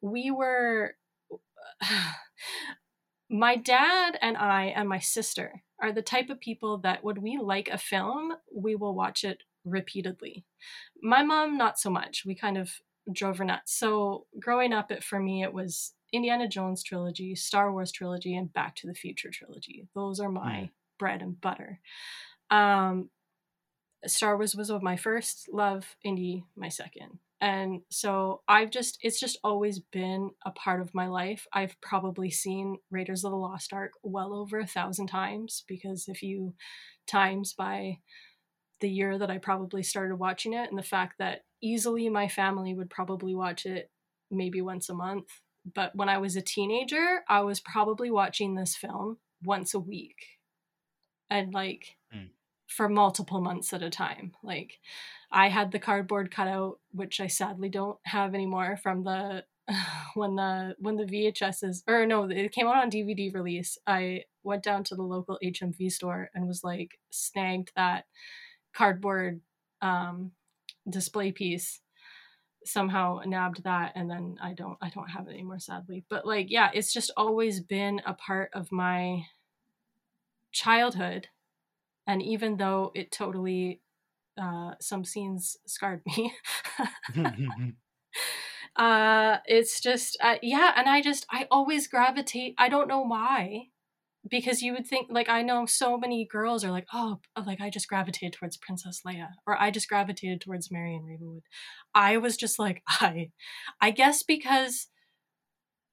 we 0.00 0.30
were. 0.30 0.94
my 3.28 3.56
dad 3.56 4.16
and 4.22 4.36
I 4.36 4.66
and 4.66 4.88
my 4.88 5.00
sister 5.00 5.62
are 5.82 5.92
the 5.92 6.00
type 6.00 6.30
of 6.30 6.40
people 6.40 6.78
that 6.78 7.02
when 7.02 7.20
we 7.20 7.38
like 7.42 7.68
a 7.68 7.76
film, 7.76 8.32
we 8.54 8.76
will 8.76 8.94
watch 8.94 9.24
it 9.24 9.42
repeatedly. 9.64 10.44
My 11.02 11.24
mom, 11.24 11.58
not 11.58 11.78
so 11.78 11.90
much. 11.90 12.22
We 12.24 12.36
kind 12.36 12.56
of 12.56 12.70
drove 13.12 13.38
her 13.38 13.44
nuts. 13.44 13.76
So 13.76 14.26
growing 14.40 14.72
up, 14.72 14.90
it 14.90 15.04
for 15.04 15.20
me, 15.20 15.42
it 15.42 15.52
was 15.52 15.92
Indiana 16.12 16.48
Jones 16.48 16.82
trilogy, 16.82 17.34
Star 17.34 17.72
Wars 17.72 17.92
trilogy, 17.92 18.36
and 18.36 18.52
Back 18.52 18.76
to 18.76 18.86
the 18.86 18.94
Future 18.94 19.30
trilogy. 19.30 19.88
Those 19.94 20.20
are 20.20 20.30
my 20.30 20.54
mm. 20.54 20.70
bread 20.98 21.22
and 21.22 21.40
butter. 21.40 21.80
Um, 22.50 23.10
Star 24.06 24.36
Wars 24.36 24.54
was 24.54 24.70
my 24.82 24.96
first 24.96 25.48
love, 25.52 25.96
Indy 26.04 26.44
my 26.56 26.68
second. 26.68 27.18
And 27.40 27.82
so 27.90 28.40
I've 28.48 28.70
just, 28.70 28.98
it's 29.02 29.20
just 29.20 29.38
always 29.44 29.78
been 29.78 30.30
a 30.46 30.50
part 30.52 30.80
of 30.80 30.94
my 30.94 31.06
life. 31.06 31.46
I've 31.52 31.78
probably 31.82 32.30
seen 32.30 32.78
Raiders 32.90 33.24
of 33.24 33.30
the 33.30 33.36
Lost 33.36 33.72
Ark 33.72 33.92
well 34.02 34.32
over 34.32 34.58
a 34.58 34.66
thousand 34.66 35.08
times 35.08 35.62
because 35.68 36.06
if 36.08 36.22
you 36.22 36.54
times 37.06 37.52
by 37.52 37.98
the 38.80 38.88
year 38.88 39.18
that 39.18 39.30
I 39.30 39.38
probably 39.38 39.82
started 39.82 40.16
watching 40.16 40.54
it 40.54 40.70
and 40.70 40.78
the 40.78 40.82
fact 40.82 41.16
that 41.18 41.42
easily 41.62 42.08
my 42.08 42.28
family 42.28 42.74
would 42.74 42.90
probably 42.90 43.34
watch 43.34 43.66
it 43.66 43.90
maybe 44.30 44.60
once 44.60 44.88
a 44.88 44.94
month. 44.94 45.28
But 45.74 45.94
when 45.96 46.08
I 46.08 46.18
was 46.18 46.36
a 46.36 46.42
teenager, 46.42 47.24
I 47.28 47.40
was 47.40 47.60
probably 47.60 48.10
watching 48.10 48.54
this 48.54 48.76
film 48.76 49.18
once 49.42 49.74
a 49.74 49.80
week. 49.80 50.16
And 51.28 51.52
like, 51.52 51.96
mm 52.14 52.28
for 52.66 52.88
multiple 52.88 53.40
months 53.40 53.72
at 53.72 53.82
a 53.82 53.90
time. 53.90 54.32
Like 54.42 54.78
I 55.30 55.48
had 55.48 55.72
the 55.72 55.78
cardboard 55.78 56.30
cutout, 56.30 56.78
which 56.92 57.20
I 57.20 57.26
sadly 57.26 57.68
don't 57.68 57.98
have 58.04 58.34
anymore 58.34 58.76
from 58.82 59.04
the 59.04 59.44
when 60.14 60.36
the 60.36 60.74
when 60.78 60.96
the 60.96 61.04
VHSs 61.04 61.82
or 61.86 62.06
no, 62.06 62.24
it 62.24 62.52
came 62.52 62.66
out 62.66 62.76
on 62.76 62.90
DVD 62.90 63.32
release. 63.32 63.78
I 63.86 64.24
went 64.42 64.62
down 64.62 64.84
to 64.84 64.94
the 64.94 65.02
local 65.02 65.38
HMV 65.42 65.90
store 65.90 66.30
and 66.34 66.46
was 66.46 66.62
like 66.62 66.98
snagged 67.10 67.72
that 67.76 68.04
cardboard 68.74 69.40
um, 69.82 70.32
display 70.88 71.32
piece 71.32 71.80
somehow 72.66 73.20
nabbed 73.24 73.64
that 73.64 73.92
and 73.94 74.10
then 74.10 74.36
I 74.42 74.52
don't 74.52 74.76
I 74.80 74.90
don't 74.90 75.08
have 75.08 75.28
it 75.28 75.32
anymore 75.32 75.58
sadly. 75.58 76.04
But 76.08 76.26
like 76.26 76.50
yeah, 76.50 76.70
it's 76.74 76.92
just 76.92 77.10
always 77.16 77.60
been 77.60 78.00
a 78.04 78.14
part 78.14 78.50
of 78.52 78.72
my 78.72 79.26
childhood 80.52 81.28
and 82.06 82.22
even 82.22 82.56
though 82.56 82.92
it 82.94 83.12
totally 83.12 83.80
uh, 84.40 84.72
some 84.80 85.04
scenes 85.04 85.56
scarred 85.66 86.02
me 86.06 86.32
uh, 88.76 89.38
it's 89.46 89.80
just 89.80 90.16
uh, 90.22 90.36
yeah 90.42 90.72
and 90.76 90.88
i 90.88 91.00
just 91.00 91.26
i 91.30 91.46
always 91.50 91.88
gravitate 91.88 92.54
i 92.58 92.68
don't 92.68 92.88
know 92.88 93.00
why 93.00 93.68
because 94.28 94.62
you 94.62 94.72
would 94.72 94.86
think 94.86 95.08
like 95.10 95.28
i 95.28 95.42
know 95.42 95.66
so 95.66 95.96
many 95.98 96.26
girls 96.30 96.64
are 96.64 96.70
like 96.70 96.86
oh 96.92 97.18
like 97.46 97.60
i 97.60 97.70
just 97.70 97.88
gravitated 97.88 98.32
towards 98.32 98.56
princess 98.56 99.02
leia 99.06 99.28
or 99.46 99.60
i 99.60 99.70
just 99.70 99.88
gravitated 99.88 100.40
towards 100.40 100.70
marion 100.70 101.04
ravenwood 101.04 101.42
i 101.94 102.16
was 102.16 102.36
just 102.36 102.58
like 102.58 102.82
i 102.88 103.30
i 103.80 103.90
guess 103.90 104.22
because 104.22 104.88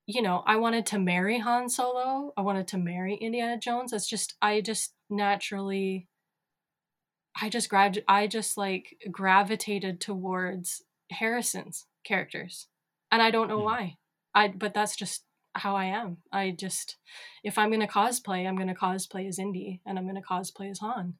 you 0.05 0.21
know 0.21 0.43
i 0.45 0.55
wanted 0.55 0.85
to 0.85 0.99
marry 0.99 1.39
han 1.39 1.69
solo 1.69 2.33
i 2.37 2.41
wanted 2.41 2.67
to 2.67 2.77
marry 2.77 3.15
indiana 3.15 3.57
jones 3.57 3.93
it's 3.93 4.09
just 4.09 4.35
i 4.41 4.61
just 4.61 4.93
naturally 5.09 6.07
I 7.41 7.49
just 7.49 7.69
grad 7.69 8.03
I 8.07 8.27
just 8.27 8.57
like 8.57 8.97
gravitated 9.11 9.99
towards 9.99 10.83
Harrison's 11.11 11.85
characters. 12.05 12.67
And 13.11 13.21
I 13.21 13.31
don't 13.31 13.47
know 13.47 13.59
mm. 13.59 13.65
why. 13.65 13.97
I 14.35 14.47
but 14.49 14.73
that's 14.73 14.95
just 14.95 15.23
how 15.55 15.75
I 15.75 15.85
am. 15.85 16.17
I 16.31 16.51
just 16.51 16.97
if 17.43 17.57
I'm 17.57 17.71
gonna 17.71 17.87
cosplay, 17.87 18.47
I'm 18.47 18.57
gonna 18.57 18.75
cosplay 18.75 19.27
as 19.27 19.39
Indy 19.39 19.81
and 19.85 19.97
I'm 19.97 20.07
gonna 20.07 20.21
cosplay 20.21 20.69
as 20.71 20.79
Han. 20.79 21.15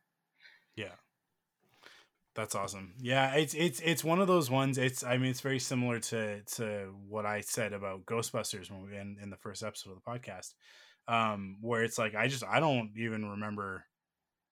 Yeah. 0.75 0.95
That's 2.35 2.55
awesome. 2.55 2.93
Yeah, 2.99 3.35
it's 3.35 3.53
it's 3.53 3.79
it's 3.81 4.03
one 4.03 4.19
of 4.19 4.27
those 4.27 4.49
ones. 4.49 4.79
It's 4.79 5.03
I 5.03 5.17
mean 5.17 5.29
it's 5.29 5.41
very 5.41 5.59
similar 5.59 5.99
to 5.99 6.41
to 6.41 6.93
what 7.07 7.25
I 7.27 7.41
said 7.41 7.73
about 7.73 8.05
Ghostbusters 8.05 8.71
when 8.71 8.81
we 8.83 8.97
in 8.97 9.17
in 9.21 9.29
the 9.29 9.37
first 9.37 9.61
episode 9.61 9.91
of 9.91 9.97
the 10.03 10.09
podcast, 10.09 10.53
um, 11.07 11.57
where 11.61 11.83
it's 11.83 11.99
like 11.99 12.15
I 12.15 12.27
just 12.27 12.43
I 12.43 12.59
don't 12.59 12.91
even 12.97 13.29
remember 13.29 13.85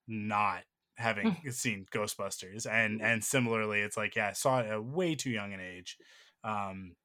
not 0.07 0.61
having 0.95 1.31
hmm. 1.31 1.49
seen 1.49 1.87
Ghostbusters, 1.91 2.67
and 2.69 3.01
and 3.01 3.23
similarly, 3.23 3.79
it's 3.79 3.97
like 3.97 4.15
yeah, 4.15 4.27
I 4.27 4.33
saw 4.33 4.59
it 4.59 4.67
at 4.67 4.83
way 4.83 5.15
too 5.15 5.31
young 5.31 5.51
an 5.51 5.59
age, 5.59 5.97
um, 6.43 6.95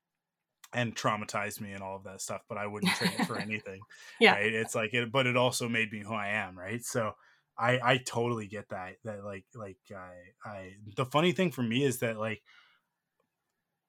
and 0.72 0.94
traumatized 0.94 1.60
me 1.60 1.72
and 1.72 1.82
all 1.82 1.96
of 1.96 2.04
that 2.04 2.20
stuff. 2.20 2.42
But 2.48 2.58
I 2.58 2.66
wouldn't 2.66 2.92
trade 2.92 3.12
it 3.18 3.26
for 3.26 3.38
anything. 3.40 3.80
yeah, 4.20 4.34
right? 4.34 4.52
it's 4.52 4.74
like 4.74 4.94
it, 4.94 5.10
but 5.12 5.26
it 5.26 5.36
also 5.36 5.68
made 5.68 5.92
me 5.92 6.02
who 6.04 6.14
I 6.14 6.28
am, 6.28 6.58
right? 6.58 6.84
So. 6.84 7.12
I, 7.58 7.80
I 7.82 7.96
totally 7.96 8.48
get 8.48 8.68
that 8.68 8.96
that 9.04 9.24
like 9.24 9.46
like 9.54 9.78
I 9.90 10.12
I 10.46 10.72
the 10.94 11.06
funny 11.06 11.32
thing 11.32 11.50
for 11.50 11.62
me 11.62 11.84
is 11.84 12.00
that 12.00 12.18
like 12.18 12.42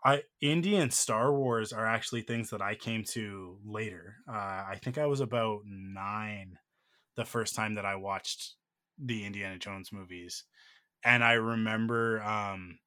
I 0.03 0.23
Indy 0.39 0.78
and 0.78 0.93
Star 0.93 1.34
Wars 1.34 1.73
are 1.73 1.86
actually 1.86 2.21
things 2.21 2.51
that 2.51 2.61
I 2.61 2.75
came 2.75 3.03
to 3.09 3.57
later. 3.65 4.15
Uh, 4.25 4.63
I 4.69 4.80
think 4.82 4.97
I 4.97 5.05
was 5.05 5.19
about 5.19 5.63
nine 5.65 6.57
the 7.15 7.25
first 7.25 7.55
time 7.55 7.75
that 7.75 7.86
I 7.86 7.95
watched 7.95 8.55
the 8.97 9.25
Indiana 9.25 9.57
Jones 9.57 9.91
movies. 9.91 10.45
And 11.03 11.23
I 11.23 11.34
remember 11.34 12.21
um 12.23 12.80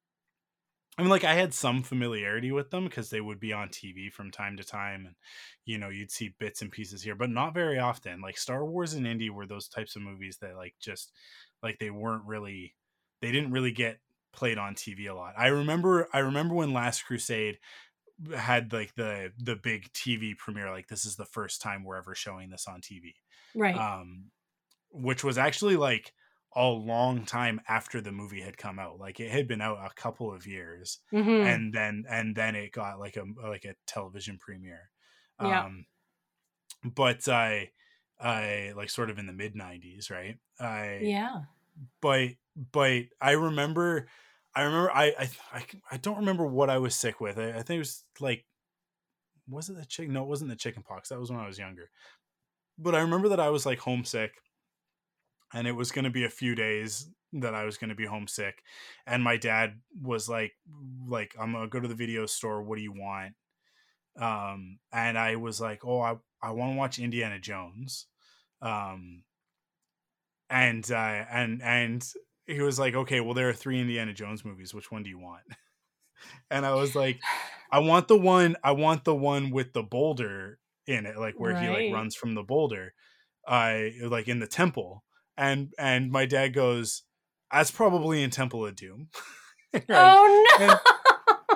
I 1.01 1.03
mean 1.03 1.09
like 1.09 1.23
I 1.23 1.33
had 1.33 1.51
some 1.51 1.81
familiarity 1.81 2.51
with 2.51 2.69
them 2.69 2.83
because 2.83 3.09
they 3.09 3.21
would 3.21 3.39
be 3.39 3.53
on 3.53 3.69
TV 3.69 4.07
from 4.11 4.29
time 4.29 4.55
to 4.57 4.63
time 4.63 5.07
and 5.07 5.15
you 5.65 5.79
know 5.79 5.89
you'd 5.89 6.11
see 6.11 6.35
bits 6.37 6.61
and 6.61 6.71
pieces 6.71 7.01
here 7.01 7.15
but 7.15 7.31
not 7.31 7.55
very 7.55 7.79
often. 7.79 8.21
Like 8.21 8.37
Star 8.37 8.63
Wars 8.63 8.93
and 8.93 9.07
Indy 9.07 9.31
were 9.31 9.47
those 9.47 9.67
types 9.67 9.95
of 9.95 10.03
movies 10.03 10.37
that 10.41 10.55
like 10.55 10.75
just 10.79 11.11
like 11.63 11.79
they 11.79 11.89
weren't 11.89 12.25
really 12.25 12.75
they 13.19 13.31
didn't 13.31 13.51
really 13.51 13.71
get 13.71 13.97
played 14.31 14.59
on 14.59 14.75
TV 14.75 15.09
a 15.09 15.15
lot. 15.15 15.33
I 15.35 15.47
remember 15.47 16.07
I 16.13 16.19
remember 16.19 16.53
when 16.53 16.71
Last 16.71 17.03
Crusade 17.03 17.57
had 18.37 18.71
like 18.71 18.93
the 18.93 19.31
the 19.39 19.55
big 19.55 19.91
TV 19.93 20.37
premiere 20.37 20.69
like 20.69 20.87
this 20.87 21.07
is 21.07 21.15
the 21.15 21.25
first 21.25 21.63
time 21.63 21.83
we're 21.83 21.97
ever 21.97 22.13
showing 22.13 22.51
this 22.51 22.67
on 22.67 22.79
TV. 22.79 23.15
Right. 23.55 23.75
Um 23.75 24.25
which 24.91 25.23
was 25.23 25.39
actually 25.39 25.77
like 25.77 26.13
a 26.55 26.65
long 26.65 27.25
time 27.25 27.61
after 27.67 28.01
the 28.01 28.11
movie 28.11 28.41
had 28.41 28.57
come 28.57 28.77
out 28.77 28.99
like 28.99 29.19
it 29.19 29.31
had 29.31 29.47
been 29.47 29.61
out 29.61 29.77
a 29.85 29.93
couple 29.95 30.33
of 30.33 30.45
years 30.45 30.99
mm-hmm. 31.13 31.47
and 31.47 31.73
then 31.73 32.03
and 32.09 32.35
then 32.35 32.55
it 32.55 32.71
got 32.71 32.99
like 32.99 33.15
a 33.15 33.23
like 33.47 33.63
a 33.63 33.75
television 33.87 34.37
premiere 34.37 34.89
yeah. 35.41 35.65
um 35.65 35.85
but 36.83 37.27
i 37.29 37.69
i 38.19 38.73
like 38.75 38.89
sort 38.89 39.09
of 39.09 39.17
in 39.17 39.27
the 39.27 39.33
mid 39.33 39.55
90s 39.55 40.11
right 40.11 40.37
i 40.59 40.99
yeah 41.01 41.41
but 42.01 42.29
but 42.73 43.03
i 43.21 43.31
remember 43.31 44.07
i 44.53 44.63
remember 44.63 44.91
i 44.91 45.05
i 45.17 45.29
i, 45.53 45.65
I 45.93 45.97
don't 45.97 46.17
remember 46.17 46.45
what 46.45 46.69
i 46.69 46.79
was 46.79 46.95
sick 46.95 47.21
with 47.21 47.37
I, 47.39 47.49
I 47.51 47.61
think 47.61 47.77
it 47.77 47.79
was 47.79 48.03
like 48.19 48.45
was 49.49 49.69
it 49.69 49.77
the 49.77 49.85
chicken 49.85 50.13
no 50.13 50.23
it 50.23 50.29
wasn't 50.29 50.49
the 50.49 50.57
chicken 50.57 50.83
pox 50.83 51.09
that 51.09 51.19
was 51.19 51.31
when 51.31 51.39
i 51.39 51.47
was 51.47 51.57
younger 51.57 51.89
but 52.77 52.93
i 52.93 52.99
remember 52.99 53.29
that 53.29 53.39
i 53.39 53.49
was 53.49 53.65
like 53.65 53.79
homesick 53.79 54.33
and 55.53 55.67
it 55.67 55.73
was 55.73 55.91
going 55.91 56.05
to 56.05 56.11
be 56.11 56.23
a 56.23 56.29
few 56.29 56.55
days 56.55 57.07
that 57.33 57.55
I 57.55 57.63
was 57.63 57.77
going 57.77 57.89
to 57.89 57.95
be 57.95 58.05
homesick 58.05 58.61
and 59.07 59.23
my 59.23 59.37
dad 59.37 59.79
was 60.01 60.27
like 60.27 60.53
like 61.07 61.33
I'm 61.39 61.53
going 61.53 61.63
to 61.63 61.69
go 61.69 61.79
to 61.79 61.87
the 61.87 61.95
video 61.95 62.25
store 62.25 62.61
what 62.61 62.77
do 62.77 62.83
you 62.83 62.93
want? 62.93 63.33
Um 64.19 64.79
and 64.91 65.17
I 65.17 65.37
was 65.37 65.61
like 65.61 65.85
oh 65.85 66.01
I 66.01 66.15
I 66.41 66.51
want 66.51 66.73
to 66.73 66.77
watch 66.77 66.99
Indiana 66.99 67.39
Jones. 67.39 68.07
Um 68.61 69.23
and 70.49 70.89
uh 70.91 71.25
and 71.31 71.61
and 71.63 72.05
he 72.47 72.59
was 72.59 72.77
like 72.77 72.95
okay 72.95 73.21
well 73.21 73.33
there 73.33 73.47
are 73.47 73.53
three 73.53 73.79
Indiana 73.79 74.13
Jones 74.13 74.43
movies 74.43 74.73
which 74.73 74.91
one 74.91 75.03
do 75.03 75.09
you 75.09 75.19
want? 75.19 75.43
And 76.51 76.67
I 76.67 76.75
was 76.75 76.93
like 76.93 77.19
I 77.71 77.79
want 77.79 78.07
the 78.07 78.17
one 78.17 78.55
I 78.63 78.73
want 78.73 79.05
the 79.05 79.15
one 79.15 79.49
with 79.49 79.73
the 79.73 79.81
boulder 79.81 80.59
in 80.85 81.07
it 81.07 81.17
like 81.17 81.39
where 81.39 81.53
right. 81.53 81.63
he 81.63 81.69
like 81.69 81.93
runs 81.93 82.15
from 82.15 82.35
the 82.35 82.43
boulder 82.43 82.93
I 83.47 83.93
like 84.03 84.27
in 84.27 84.39
the 84.39 84.45
temple 84.45 85.03
and 85.37 85.73
and 85.77 86.11
my 86.11 86.25
dad 86.25 86.49
goes, 86.49 87.03
"That's 87.51 87.71
probably 87.71 88.23
in 88.23 88.29
Temple 88.29 88.65
of 88.65 88.75
Doom." 88.75 89.09
right? 89.73 89.83
Oh 89.89 90.45
no. 90.59 90.65
And, 90.65 90.79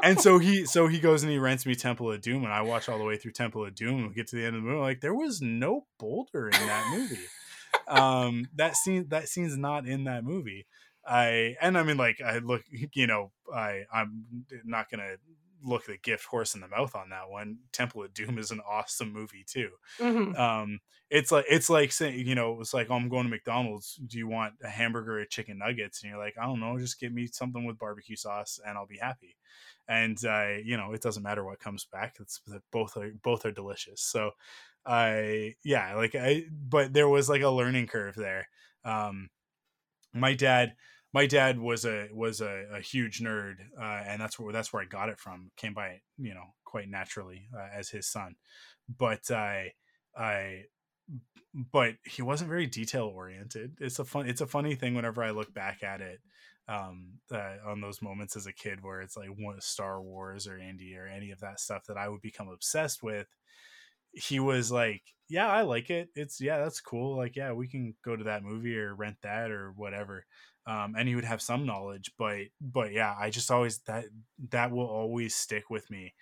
and, 0.03 0.21
so 0.21 0.37
he 0.37 0.65
so 0.65 0.87
he 0.87 0.99
goes 0.99 1.23
and 1.23 1.31
he 1.31 1.37
rents 1.37 1.65
me 1.65 1.75
Temple 1.75 2.11
of 2.11 2.21
Doom, 2.21 2.43
and 2.43 2.53
I 2.53 2.61
watch 2.61 2.89
all 2.89 2.97
the 2.97 3.03
way 3.03 3.17
through 3.17 3.31
Temple 3.31 3.65
of 3.65 3.75
Doom. 3.75 3.99
And 3.99 4.07
we 4.09 4.13
get 4.15 4.27
to 4.27 4.35
the 4.35 4.45
end 4.45 4.55
of 4.55 4.63
the 4.63 4.67
movie, 4.67 4.81
like 4.81 5.01
there 5.01 5.15
was 5.15 5.41
no 5.41 5.85
boulder 5.99 6.47
in 6.47 6.67
that 6.67 6.89
movie. 6.91 7.25
um, 7.87 8.47
that 8.55 8.75
scene 8.75 9.07
that 9.09 9.27
scene's 9.27 9.57
not 9.57 9.87
in 9.87 10.05
that 10.05 10.23
movie. 10.23 10.65
I 11.07 11.55
and 11.61 11.77
I 11.77 11.83
mean 11.83 11.97
like 11.97 12.19
I 12.21 12.39
look, 12.39 12.63
you 12.93 13.07
know, 13.07 13.31
I 13.53 13.83
I'm 13.93 14.25
not 14.63 14.89
gonna 14.89 15.15
look 15.65 15.85
the 15.85 15.97
gift 15.97 16.25
horse 16.25 16.55
in 16.55 16.61
the 16.61 16.67
mouth 16.67 16.95
on 16.95 17.09
that 17.09 17.29
one. 17.29 17.57
Temple 17.73 18.03
of 18.03 18.13
Doom 18.13 18.37
is 18.37 18.51
an 18.51 18.61
awesome 18.69 19.11
movie 19.11 19.43
too. 19.47 19.69
Mm-hmm. 19.99 20.35
Um, 20.39 20.79
it's 21.09 21.31
like 21.31 21.45
it's 21.49 21.69
like 21.69 21.91
saying 21.91 22.27
you 22.27 22.35
know 22.35 22.59
it's 22.61 22.73
like 22.73 22.87
oh, 22.89 22.95
I'm 22.95 23.09
going 23.09 23.23
to 23.23 23.29
McDonald's. 23.29 23.95
Do 23.95 24.17
you 24.17 24.27
want 24.27 24.53
a 24.63 24.69
hamburger 24.69 25.19
or 25.19 25.25
chicken 25.25 25.59
nuggets? 25.59 26.01
And 26.03 26.09
you're 26.09 26.19
like 26.19 26.35
I 26.39 26.45
don't 26.45 26.59
know, 26.59 26.77
just 26.79 26.99
give 26.99 27.13
me 27.13 27.27
something 27.27 27.65
with 27.65 27.79
barbecue 27.79 28.15
sauce 28.15 28.59
and 28.65 28.77
I'll 28.77 28.87
be 28.87 28.97
happy. 28.97 29.37
And 29.87 30.17
uh, 30.25 30.55
you 30.63 30.77
know 30.77 30.93
it 30.93 31.01
doesn't 31.01 31.23
matter 31.23 31.43
what 31.43 31.59
comes 31.59 31.85
back. 31.85 32.15
It's 32.19 32.41
both 32.71 32.97
are 32.97 33.11
both 33.21 33.45
are 33.45 33.51
delicious. 33.51 34.01
So 34.01 34.31
I 34.85 35.55
yeah 35.63 35.95
like 35.95 36.15
I 36.15 36.45
but 36.51 36.93
there 36.93 37.09
was 37.09 37.29
like 37.29 37.41
a 37.41 37.49
learning 37.49 37.87
curve 37.87 38.15
there 38.15 38.47
Um, 38.83 39.29
my 40.13 40.33
dad, 40.33 40.75
my 41.15 41.27
dad 41.27 41.59
was 41.59 41.85
a 41.85 42.09
was 42.13 42.41
a, 42.41 42.67
a 42.73 42.81
huge 42.81 43.21
nerd, 43.21 43.57
uh, 43.79 44.03
and 44.07 44.21
that's 44.21 44.39
where 44.39 44.53
that's 44.53 44.73
where 44.73 44.83
I 44.83 44.87
got 44.87 45.09
it 45.09 45.19
from. 45.19 45.51
Came 45.57 45.73
by 45.73 46.01
you 46.17 46.35
know 46.35 46.47
quite 46.65 46.89
naturally 46.89 47.49
uh, 47.57 47.69
as 47.73 47.89
his 47.89 48.07
son, 48.07 48.35
but 48.89 49.31
I 49.31 49.73
I 50.17 50.65
but 51.71 51.95
he 52.05 52.21
wasn't 52.21 52.49
very 52.49 52.67
detail 52.67 53.05
oriented. 53.05 53.77
It's 53.79 53.99
a 53.99 54.05
fun 54.05 54.27
it's 54.27 54.41
a 54.41 54.47
funny 54.47 54.75
thing 54.75 54.93
whenever 54.95 55.23
I 55.23 55.31
look 55.31 55.53
back 55.53 55.83
at 55.83 56.01
it 56.01 56.21
um 56.67 57.19
uh, 57.31 57.57
on 57.65 57.79
those 57.79 58.01
moments 58.01 58.35
as 58.35 58.47
a 58.47 58.53
kid 58.53 58.83
where 58.83 58.99
it's 59.01 59.15
like 59.15 59.29
Star 59.59 60.01
Wars 60.01 60.47
or 60.47 60.57
Indy 60.57 60.97
or 60.97 61.07
any 61.07 61.31
of 61.31 61.39
that 61.41 61.59
stuff 61.59 61.85
that 61.87 61.97
I 61.97 62.09
would 62.09 62.21
become 62.21 62.49
obsessed 62.49 63.03
with 63.03 63.27
he 64.13 64.39
was 64.39 64.71
like, 64.71 65.03
"Yeah, 65.29 65.47
I 65.47 65.63
like 65.63 65.89
it. 65.89 66.09
It's 66.15 66.41
yeah, 66.41 66.59
that's 66.59 66.81
cool. 66.81 67.17
Like, 67.17 67.35
yeah, 67.35 67.53
we 67.53 67.67
can 67.67 67.95
go 68.03 68.15
to 68.15 68.25
that 68.25 68.43
movie 68.43 68.77
or 68.77 68.95
rent 68.95 69.17
that 69.23 69.51
or 69.51 69.71
whatever." 69.73 70.25
Um, 70.67 70.95
and 70.97 71.07
he 71.07 71.15
would 71.15 71.25
have 71.25 71.41
some 71.41 71.65
knowledge, 71.65 72.11
but 72.17 72.37
but 72.59 72.91
yeah, 72.91 73.15
I 73.17 73.29
just 73.29 73.51
always 73.51 73.77
that 73.85 74.05
that 74.49 74.71
will 74.71 74.87
always 74.87 75.35
stick 75.35 75.69
with 75.69 75.89
me. 75.91 76.13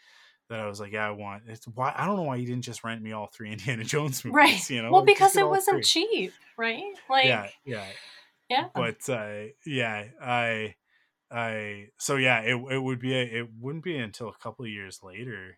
That 0.50 0.60
I 0.60 0.68
was 0.68 0.82
like, 0.82 0.92
yeah, 0.92 1.08
I 1.08 1.12
want 1.12 1.44
it's 1.48 1.66
why 1.66 1.94
I 1.96 2.06
don't 2.06 2.18
know 2.18 2.24
why 2.24 2.36
you 2.36 2.46
didn't 2.46 2.66
just 2.66 2.84
rent 2.84 3.02
me 3.02 3.14
all 3.14 3.28
three 3.28 3.52
Indiana 3.54 3.86
Jones 3.86 4.26
movies, 4.26 4.36
right? 4.36 4.70
You 4.70 4.82
know, 4.82 4.92
well, 4.92 5.02
like, 5.02 5.16
because 5.16 5.36
it 5.38 5.48
wasn't 5.48 5.86
three. 5.86 6.08
cheap, 6.08 6.34
right? 6.58 6.84
Like, 7.10 7.26
yeah, 7.26 7.48
yeah, 7.64 7.86
yeah. 8.50 8.68
But 8.76 9.10
uh, 9.10 9.46
yeah, 9.66 10.06
I, 10.22 10.76
I, 11.32 11.88
so 11.98 12.18
yeah, 12.18 12.42
it 12.42 12.56
it 12.70 12.80
would 12.80 13.00
be 13.00 13.14
a, 13.14 13.24
it 13.24 13.50
wouldn't 13.60 13.86
be 13.86 13.98
until 13.98 14.28
a 14.28 14.44
couple 14.44 14.66
of 14.66 14.72
years 14.72 15.00
later 15.02 15.58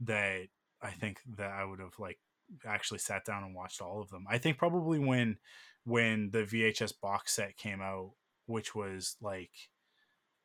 that 0.00 0.48
I 0.82 0.90
think 0.90 1.20
that 1.36 1.50
I 1.50 1.64
would 1.64 1.80
have 1.80 1.98
like 1.98 2.18
actually 2.66 2.98
sat 2.98 3.24
down 3.24 3.44
and 3.44 3.54
watched 3.54 3.80
all 3.80 4.00
of 4.00 4.10
them. 4.10 4.26
I 4.28 4.38
think 4.38 4.58
probably 4.58 4.98
when 4.98 5.38
when 5.84 6.30
the 6.30 6.42
VHS 6.44 6.92
box 7.00 7.34
set 7.34 7.56
came 7.56 7.80
out, 7.80 8.12
which 8.46 8.74
was 8.74 9.16
like 9.20 9.50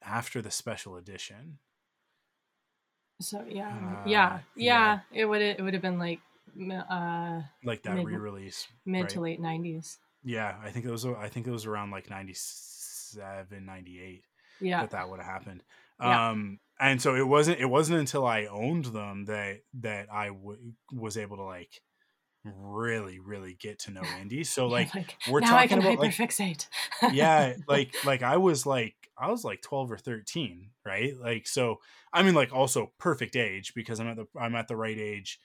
after 0.04 0.42
the 0.42 0.52
special 0.52 0.96
edition. 0.96 1.60
So 3.22 3.46
yeah, 3.48 3.70
uh, 3.70 4.08
yeah, 4.08 4.40
yeah, 4.56 5.00
It 5.12 5.26
would 5.26 5.42
it 5.42 5.62
would 5.62 5.74
have 5.74 5.82
been 5.82 6.00
like 6.00 6.20
uh 6.90 7.42
like 7.64 7.84
that 7.84 7.96
mid, 7.96 8.06
re-release 8.06 8.68
mid 8.86 9.04
right? 9.04 9.10
to 9.10 9.22
late 9.22 9.42
90s. 9.42 9.98
Yeah, 10.24 10.56
I 10.62 10.70
think 10.72 10.86
it 10.86 10.92
was 10.92 11.06
I 11.06 11.30
think 11.30 11.48
it 11.48 11.52
was 11.52 11.66
around 11.66 11.92
like 11.92 12.10
97 12.10 13.66
98 13.66 14.24
yeah. 14.62 14.82
that 14.82 14.92
that 14.92 15.10
would 15.10 15.20
have 15.20 15.28
happened. 15.28 15.64
Yeah. 16.00 16.30
Um 16.30 16.60
and 16.80 17.02
so 17.02 17.16
it 17.16 17.28
wasn't 17.28 17.60
it 17.60 17.66
wasn't 17.66 18.00
until 18.00 18.26
I 18.26 18.46
owned 18.46 18.86
them 18.86 19.26
that 19.26 19.62
that 19.76 20.12
I 20.12 20.28
w- 20.28 20.74
was 20.92 21.18
able 21.18 21.38
to 21.38 21.44
like 21.44 21.82
really 22.46 23.20
really 23.20 23.56
get 23.60 23.80
to 23.80 23.92
know 23.92 24.04
Indy. 24.22 24.44
So 24.44 24.68
like, 24.68 24.94
like 24.94 25.16
we're 25.30 25.40
now 25.40 25.52
talking 25.52 25.60
I 25.60 25.68
can 25.68 25.80
about 25.80 26.06
hyperfixate. 26.06 26.68
like 27.02 27.14
yeah, 27.14 27.54
like 27.68 27.96
like 28.06 28.24
I 28.24 28.38
was 28.38 28.66
like 28.66 28.96
I 29.18 29.30
was 29.30 29.44
like 29.44 29.62
12 29.62 29.92
or 29.92 29.98
13, 29.98 30.70
right? 30.86 31.14
Like 31.20 31.48
so 31.48 31.78
I 32.12 32.24
mean 32.24 32.34
like 32.34 32.54
also 32.54 32.92
perfect 33.00 33.36
age 33.36 33.74
because 33.76 34.00
I'm 34.00 34.08
at 34.08 34.18
the 34.18 34.26
I'm 34.40 34.56
at 34.56 34.68
the 34.68 34.76
right 34.76 34.98
age 34.98 35.40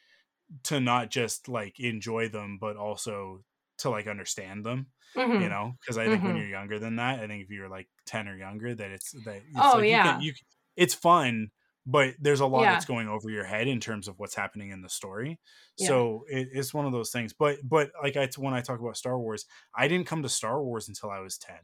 to 0.65 0.81
not 0.81 1.11
just 1.11 1.49
like 1.49 1.79
enjoy 1.79 2.29
them 2.29 2.59
but 2.61 2.77
also 2.77 3.43
to 3.79 3.91
like 3.91 4.07
understand 4.07 4.65
them 4.65 4.87
mm-hmm. 5.17 5.43
you 5.43 5.49
know 5.49 5.75
because 5.81 5.99
i 5.99 6.07
think 6.07 6.19
mm-hmm. 6.19 6.29
when 6.29 6.37
you're 6.37 6.47
younger 6.47 6.79
than 6.79 6.97
that 6.97 7.21
i 7.21 7.27
think 7.27 7.45
if 7.45 7.51
you're 7.51 7.69
like 7.69 7.89
10 8.07 8.29
or 8.29 8.37
younger 8.37 8.75
that 8.75 8.91
it's 8.91 9.13
that 9.25 9.37
it's 9.37 9.57
oh 9.57 9.75
like 9.75 9.89
yeah 9.89 10.05
you 10.05 10.13
can, 10.13 10.23
you, 10.23 10.33
it's 10.77 10.95
fun 10.95 11.51
but 11.91 12.15
there's 12.21 12.41
a 12.41 12.47
lot 12.47 12.63
yeah. 12.63 12.73
that's 12.73 12.85
going 12.85 13.09
over 13.09 13.31
your 13.31 13.45
head 13.45 13.67
in 13.67 13.81
terms 13.81 14.09
of 14.09 14.19
what's 14.19 14.35
happening 14.35 14.71
in 14.71 14.83
the 14.83 14.89
story 14.89 15.41
yeah. 15.79 15.89
so 15.89 16.25
it, 16.29 16.49
it's 16.53 16.75
one 16.75 16.85
of 16.85 16.93
those 16.93 17.11
things 17.11 17.33
but 17.33 17.57
but 17.65 17.91
like 18.03 18.17
i 18.17 18.29
when 18.37 18.55
i 18.55 18.61
talk 18.61 18.79
about 18.79 18.97
star 18.97 19.19
wars 19.19 19.47
i 19.77 19.89
didn't 19.89 20.07
come 20.07 20.23
to 20.23 20.29
star 20.29 20.63
wars 20.63 20.89
until 20.89 21.11
i 21.11 21.19
was 21.19 21.39
10 21.39 21.57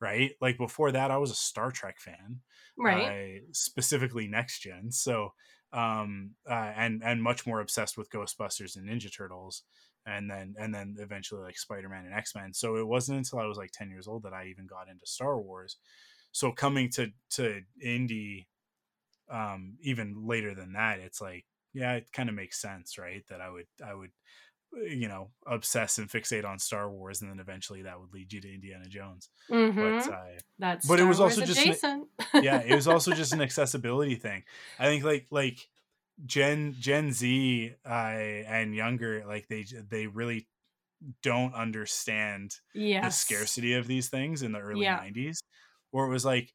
right 0.00 0.32
like 0.40 0.56
before 0.56 0.92
that 0.92 1.10
i 1.10 1.16
was 1.16 1.30
a 1.30 1.34
star 1.34 1.70
trek 1.70 1.98
fan 1.98 2.40
right 2.78 3.38
uh, 3.38 3.40
specifically 3.52 4.28
next 4.28 4.60
gen 4.60 4.90
so 4.90 5.30
um 5.72 6.30
uh, 6.48 6.72
and 6.76 7.02
and 7.04 7.22
much 7.22 7.46
more 7.46 7.60
obsessed 7.60 7.98
with 7.98 8.10
ghostbusters 8.10 8.76
and 8.76 8.88
ninja 8.88 9.14
turtles 9.14 9.64
and 10.06 10.30
then 10.30 10.54
and 10.58 10.72
then 10.72 10.94
eventually 11.00 11.42
like 11.42 11.58
spider-man 11.58 12.04
and 12.04 12.14
x-men 12.14 12.52
so 12.54 12.76
it 12.76 12.86
wasn't 12.86 13.18
until 13.18 13.40
i 13.40 13.46
was 13.46 13.56
like 13.58 13.72
10 13.72 13.90
years 13.90 14.06
old 14.06 14.22
that 14.22 14.32
i 14.32 14.46
even 14.46 14.66
got 14.66 14.88
into 14.88 15.06
star 15.06 15.40
wars 15.40 15.76
so 16.36 16.52
coming 16.52 16.90
to 16.90 17.10
to 17.30 17.62
Indy 17.82 18.46
um 19.30 19.76
even 19.80 20.26
later 20.26 20.54
than 20.54 20.72
that 20.72 20.98
it's 20.98 21.20
like 21.20 21.44
yeah 21.72 21.94
it 21.94 22.06
kind 22.12 22.28
of 22.28 22.34
makes 22.34 22.60
sense 22.60 22.98
right 22.98 23.24
that 23.28 23.40
i 23.40 23.50
would 23.50 23.66
i 23.84 23.94
would 23.94 24.10
uh, 24.76 24.84
you 24.84 25.08
know 25.08 25.30
obsess 25.46 25.98
and 25.98 26.08
fixate 26.08 26.44
on 26.44 26.58
star 26.58 26.90
wars 26.90 27.22
and 27.22 27.30
then 27.30 27.40
eventually 27.40 27.82
that 27.82 28.00
would 28.00 28.12
lead 28.12 28.32
you 28.32 28.40
to 28.40 28.52
indiana 28.52 28.86
jones 28.86 29.28
mm-hmm. 29.50 29.78
but 29.78 30.12
uh, 30.12 30.24
that's 30.58 30.86
but 30.86 30.96
star 30.96 31.06
it 31.06 31.08
was 31.08 31.20
also 31.20 31.44
just 31.44 31.84
an, 31.84 32.06
yeah 32.34 32.60
it 32.60 32.74
was 32.74 32.88
also 32.88 33.12
just 33.12 33.32
an 33.32 33.40
accessibility 33.42 34.14
thing 34.14 34.42
i 34.78 34.86
think 34.86 35.04
like 35.04 35.26
like 35.30 35.58
gen 36.24 36.74
gen 36.78 37.12
z 37.12 37.74
uh, 37.84 37.90
and 37.90 38.74
younger 38.74 39.24
like 39.26 39.48
they 39.48 39.66
they 39.90 40.06
really 40.06 40.46
don't 41.22 41.54
understand 41.54 42.54
yes. 42.74 43.04
the 43.04 43.10
scarcity 43.10 43.74
of 43.74 43.86
these 43.86 44.08
things 44.08 44.42
in 44.42 44.52
the 44.52 44.58
early 44.58 44.84
Yeah. 44.84 44.98
90s 44.98 45.38
where 45.90 46.06
it 46.06 46.10
was 46.10 46.24
like 46.24 46.52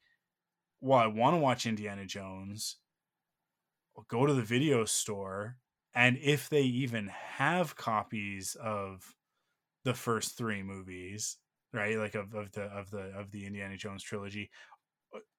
well 0.82 0.98
i 0.98 1.06
want 1.06 1.34
to 1.34 1.38
watch 1.40 1.64
indiana 1.66 2.04
jones 2.06 2.78
I'll 3.96 4.04
go 4.04 4.26
to 4.26 4.34
the 4.34 4.42
video 4.42 4.84
store 4.84 5.58
and 5.94 6.16
if 6.18 6.48
they 6.48 6.62
even 6.62 7.08
have 7.08 7.76
copies 7.76 8.54
of 8.54 9.14
the 9.84 9.94
first 9.94 10.38
three 10.38 10.62
movies 10.62 11.38
right 11.72 11.98
like 11.98 12.14
of, 12.14 12.34
of 12.34 12.52
the 12.52 12.64
of 12.64 12.90
the 12.90 13.02
of 13.18 13.30
the 13.30 13.46
indiana 13.46 13.76
jones 13.76 14.02
trilogy 14.02 14.50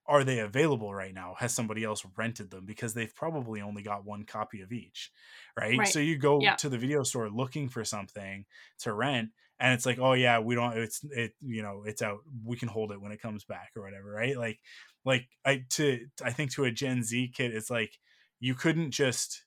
are 0.06 0.24
they 0.26 0.40
available 0.40 0.94
right 0.94 1.14
now? 1.14 1.34
Has 1.36 1.53
somebody 1.53 1.84
else 1.84 2.06
rented 2.18 2.49
them? 2.49 2.65
Because 2.65 2.94
they've 2.94 3.14
probably 3.15 3.61
only 3.61 3.84
got 3.84 4.03
one 4.06 4.26
copy 4.26 4.61
of 4.61 4.72
each 4.74 5.11
right, 5.57 5.88
Right. 5.88 5.88
so 5.88 5.99
you 5.99 6.18
go 6.18 6.52
Yeah. 6.52 6.57
to 6.57 6.70
the 6.70 6.78
video 6.78 7.03
store 7.03 7.30
looking 7.30 7.70
for 7.70 7.86
something 7.86 8.45
to 8.80 8.94
rent 8.94 9.32
and 9.60 9.74
it's 9.74 9.86
like 9.86 9.99
oh 9.99 10.14
yeah 10.14 10.40
we 10.40 10.56
don't 10.56 10.78
it's 10.78 11.03
it 11.06 11.34
you 11.41 11.61
know 11.61 11.84
it's 11.86 12.02
out. 12.02 12.20
We 12.45 12.57
can 12.57 12.68
hold 12.68 12.91
it 12.91 13.02
when 13.02 13.11
it 13.11 13.22
comes 13.22 13.45
back 13.45 13.72
or 13.76 13.84
whatever 13.84 14.11
right? 14.11 14.38
Like 14.38 14.60
like 15.05 15.27
i 15.45 15.63
to 15.69 16.05
i 16.23 16.31
think 16.31 16.51
to 16.51 16.63
a 16.65 16.71
gen 16.71 17.03
z 17.03 17.31
kid 17.34 17.53
it's 17.53 17.69
like 17.69 17.97
you 18.39 18.55
couldn't 18.55 18.91
just 18.91 19.43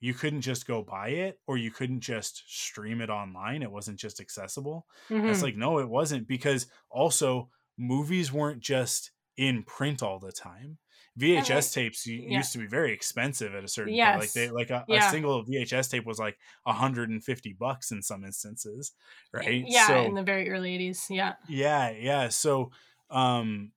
you 0.00 0.12
couldn't 0.14 0.40
just 0.40 0.66
go 0.66 0.82
buy 0.82 1.08
it 1.08 1.38
or 1.46 1.56
you 1.56 1.70
couldn't 1.70 2.00
just 2.00 2.42
stream 2.46 3.00
it 3.00 3.10
online 3.10 3.62
it 3.62 3.70
wasn't 3.70 3.98
just 3.98 4.20
accessible 4.20 4.86
Mhm. 5.08 5.30
it's 5.30 5.42
like 5.42 5.56
no 5.56 5.78
it 5.78 5.88
wasn't 5.88 6.26
because 6.26 6.66
also 6.90 7.50
movies 7.78 8.32
weren't 8.32 8.60
just 8.60 9.12
in 9.36 9.62
print 9.62 10.02
all 10.02 10.18
the 10.18 10.32
time 10.32 10.78
vhs 11.18 11.50
like- 11.50 11.70
tapes 11.70 12.06
yeah. 12.06 12.38
used 12.38 12.52
to 12.52 12.58
be 12.58 12.66
very 12.66 12.92
expensive 12.92 13.54
at 13.54 13.64
a 13.64 13.68
certain 13.68 13.92
point 13.94 14.18
like 14.20 14.32
they 14.32 14.48
like 14.50 14.70
a, 14.70 14.84
Yeah. 14.88 15.06
a 15.08 15.10
single 15.10 15.44
vhs 15.44 15.90
tape 15.90 16.06
was 16.06 16.18
like 16.18 16.36
150 16.64 17.52
bucks 17.58 17.90
in 17.92 18.02
some 18.02 18.24
instances 18.24 18.92
right 19.32 19.64
yeah 19.66 19.86
so 19.86 20.02
in 20.04 20.14
the 20.14 20.22
very 20.22 20.50
early 20.50 20.76
80s 20.78 21.06
yeah 21.10 21.34
yeah 21.48 21.90
yeah 21.90 22.28
so 22.28 22.70
um 23.10 23.72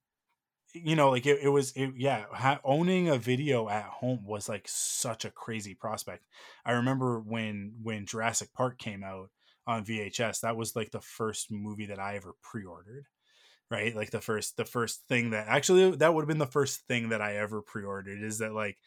you 0.84 0.96
know 0.96 1.10
like 1.10 1.26
it, 1.26 1.40
it 1.42 1.48
was 1.48 1.72
it, 1.72 1.92
yeah 1.96 2.26
ha- 2.32 2.60
owning 2.64 3.08
a 3.08 3.18
video 3.18 3.68
at 3.68 3.84
home 3.84 4.24
was 4.24 4.48
like 4.48 4.66
such 4.68 5.24
a 5.24 5.30
crazy 5.30 5.74
prospect 5.74 6.26
i 6.64 6.72
remember 6.72 7.20
when 7.20 7.74
when 7.82 8.06
jurassic 8.06 8.52
park 8.54 8.78
came 8.78 9.02
out 9.04 9.30
on 9.66 9.84
vhs 9.84 10.40
that 10.40 10.56
was 10.56 10.76
like 10.76 10.90
the 10.90 11.00
first 11.00 11.50
movie 11.50 11.86
that 11.86 11.98
i 11.98 12.16
ever 12.16 12.34
pre-ordered 12.42 13.06
right 13.70 13.96
like 13.96 14.10
the 14.10 14.20
first 14.20 14.56
the 14.56 14.64
first 14.64 15.06
thing 15.08 15.30
that 15.30 15.48
actually 15.48 15.96
that 15.96 16.14
would 16.14 16.22
have 16.22 16.28
been 16.28 16.38
the 16.38 16.46
first 16.46 16.86
thing 16.88 17.10
that 17.10 17.22
i 17.22 17.36
ever 17.36 17.62
pre-ordered 17.62 18.22
is 18.22 18.38
that 18.38 18.52
like 18.52 18.78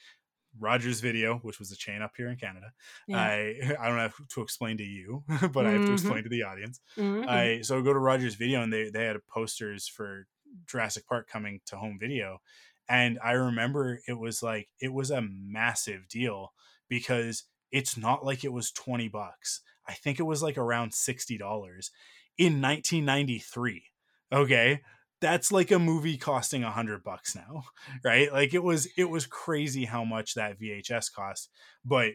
Rogers 0.57 0.99
Video, 0.99 1.37
which 1.39 1.59
was 1.59 1.71
a 1.71 1.75
chain 1.77 2.01
up 2.01 2.13
here 2.17 2.27
in 2.29 2.35
Canada. 2.37 2.73
yeah 3.07 3.31
I 3.31 3.75
I 3.79 3.87
don't 3.87 3.99
have 3.99 4.15
to 4.29 4.41
explain 4.41 4.77
to 4.77 4.83
you, 4.83 5.23
but 5.53 5.65
I 5.65 5.71
have 5.71 5.85
to 5.85 5.91
Mhm. 5.91 5.93
explain 5.93 6.23
to 6.23 6.29
the 6.29 6.43
audience. 6.43 6.81
Mhm. 6.97 7.27
I 7.27 7.61
so 7.61 7.77
I 7.79 7.83
go 7.83 7.93
to 7.93 7.99
Rogers 7.99 8.35
Video 8.35 8.61
and 8.63 8.73
they 8.73 8.89
they 8.89 9.05
had 9.05 9.17
posters 9.27 9.87
for 9.87 10.27
Jurassic 10.67 11.07
Park 11.07 11.27
coming 11.29 11.61
to 11.67 11.77
home 11.77 11.97
video, 11.99 12.39
and 12.87 13.19
I 13.23 13.33
remember 13.33 13.99
it 14.07 14.19
was 14.19 14.41
like 14.43 14.69
it 14.81 14.93
was 14.93 15.11
a 15.11 15.21
massive 15.21 16.07
deal 16.07 16.53
because 16.87 17.43
it's 17.71 17.97
not 17.97 18.25
like 18.25 18.43
it 18.43 18.53
was 18.53 18.71
twenty 18.71 19.07
bucks. 19.07 19.61
I 19.87 19.93
think 19.93 20.19
it 20.19 20.23
was 20.23 20.43
like 20.43 20.57
around 20.57 20.93
sixty 20.93 21.37
dollars 21.37 21.91
in 22.39 22.61
1993. 22.61 23.83
Okay. 24.31 24.81
That's 25.21 25.51
like 25.51 25.69
a 25.69 25.77
movie 25.77 26.17
costing 26.17 26.63
a 26.63 26.71
hundred 26.71 27.03
bucks 27.03 27.35
now, 27.35 27.65
right? 28.03 28.31
Like 28.31 28.53
it 28.53 28.63
was, 28.63 28.87
it 28.97 29.09
was 29.09 29.27
crazy 29.27 29.83
how 29.85 30.05
much 30.05 30.33
that 30.33 30.59
VHS 30.59 31.13
cost. 31.13 31.49
But 31.83 32.13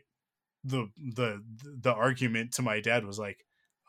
the 0.65 0.89
the 0.97 1.43
the 1.63 1.93
argument 1.93 2.55
to 2.55 2.63
my 2.63 2.81
dad 2.81 3.05
was 3.05 3.19
like, 3.19 3.45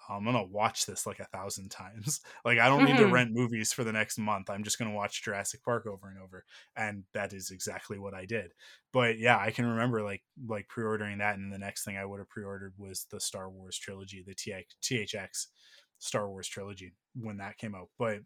I'm 0.09 0.23
gonna 0.25 0.43
watch 0.45 0.85
this 0.85 1.05
like 1.05 1.19
a 1.19 1.25
thousand 1.25 1.69
times. 1.71 2.21
Like 2.45 2.59
I 2.59 2.67
don't 2.69 2.83
need 2.83 2.97
to 2.97 3.07
Mhm. 3.07 3.09
rent 3.09 3.31
movies 3.33 3.73
for 3.73 3.83
the 3.83 3.91
next 3.91 4.17
month. 4.19 4.49
I'm 4.49 4.63
just 4.63 4.77
gonna 4.77 4.93
watch 4.93 5.23
Jurassic 5.23 5.63
Park 5.63 5.85
over 5.87 6.07
and 6.09 6.19
over, 6.19 6.45
and 6.75 7.05
that 7.13 7.33
is 7.33 7.49
exactly 7.51 7.97
what 7.99 8.13
I 8.13 8.25
did. 8.25 8.53
But 8.91 9.17
yeah, 9.17 9.37
I 9.39 9.51
can 9.51 9.65
remember 9.65 10.03
like 10.03 10.23
like 10.47 10.67
pre-ordering 10.67 11.17
that, 11.19 11.37
and 11.37 11.51
the 11.51 11.57
next 11.57 11.83
thing 11.85 11.97
I 11.97 12.05
would 12.05 12.19
have 12.19 12.29
pre-ordered 12.29 12.75
was 12.77 13.05
the 13.05 13.19
Star 13.19 13.49
Wars 13.49 13.77
trilogy, 13.77 14.23
the 14.23 14.35
THX 14.35 15.47
Star 15.99 16.29
Wars 16.29 16.47
trilogy 16.47 16.93
when 17.15 17.37
that 17.37 17.57
came 17.57 17.75
out. 17.75 17.89
But 17.97 18.21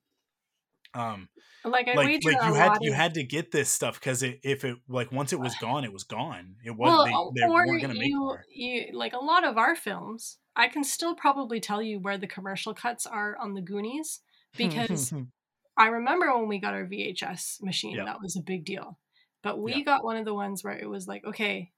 um 0.94 1.30
like 1.66 1.88
I 1.88 1.95
like, 1.95 2.24
like 2.24 2.38
you 2.44 2.53
had 2.53 2.78
you 2.82 2.94
had 2.94 3.14
to 3.16 3.24
get 3.24 3.52
this 3.52 3.70
stuff 3.70 3.99
because 3.99 4.24
it, 4.24 4.40
if 4.44 4.64
it 4.64 4.78
like 4.88 5.11
once 5.11 5.34
it 5.34 5.40
was 5.40 5.56
gone 5.56 5.84
it 5.84 5.91
was 5.94 6.03
gone 6.03 6.56
it 6.64 6.76
was 6.76 6.90
well, 6.90 7.32
they, 7.36 7.41
they 7.41 7.48
or 7.48 7.66
weren't 7.66 7.82
gonna 7.82 7.94
make 7.94 8.07
you, 8.07 8.20
more 8.20 8.45
you 8.53 8.86
like 8.94 9.14
a 9.14 9.20
lot 9.20 9.44
of 9.44 9.57
our 9.57 9.76
films 9.76 10.40
i 10.56 10.68
can 10.68 10.84
still 10.84 11.16
probably 11.16 11.60
tell 11.60 11.82
you 11.82 11.99
where 11.99 12.18
the 12.18 12.28
commercial 12.28 12.74
cuts 12.74 13.06
are 13.06 13.36
on 13.38 13.53
the 13.53 13.61
goonies 13.61 14.22
because 14.57 15.14
i 15.78 15.88
remember 15.88 16.34
when 16.36 16.48
we 16.48 16.60
got 16.60 16.74
our 16.74 16.86
vhs 16.86 17.61
machine 17.61 17.98
Yeah. 17.98 18.06
that 18.06 18.22
was 18.22 18.36
a 18.38 18.41
big 18.41 18.66
deal 18.66 18.98
but 19.44 19.60
we 19.60 19.74
Yeah. 19.74 19.84
got 19.84 20.03
one 20.03 20.18
of 20.18 20.26
the 20.26 20.34
ones 20.34 20.64
where 20.64 20.78
it 20.78 20.90
was 20.90 21.07
like 21.07 21.26
okay 21.26 21.72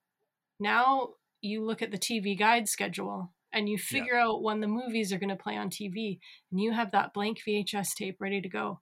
now 0.60 1.10
you 1.42 1.64
look 1.66 1.82
at 1.82 1.92
the 1.92 1.98
tv 1.98 2.38
guide 2.38 2.70
schedule 2.70 3.32
and 3.53 3.68
you 3.69 3.78
figure 3.78 4.15
out 4.15 4.41
when 4.44 4.61
the 4.61 4.68
movies 4.68 5.11
are 5.11 5.19
going 5.19 5.30
to 5.30 5.36
play 5.36 5.56
on 5.57 5.69
tv 5.69 6.19
and 6.52 6.60
you 6.60 6.72
have 6.72 6.91
that 6.91 7.14
blank 7.14 7.40
vhs 7.48 7.94
tape 7.95 8.18
ready 8.19 8.41
to 8.41 8.49
go 8.49 8.80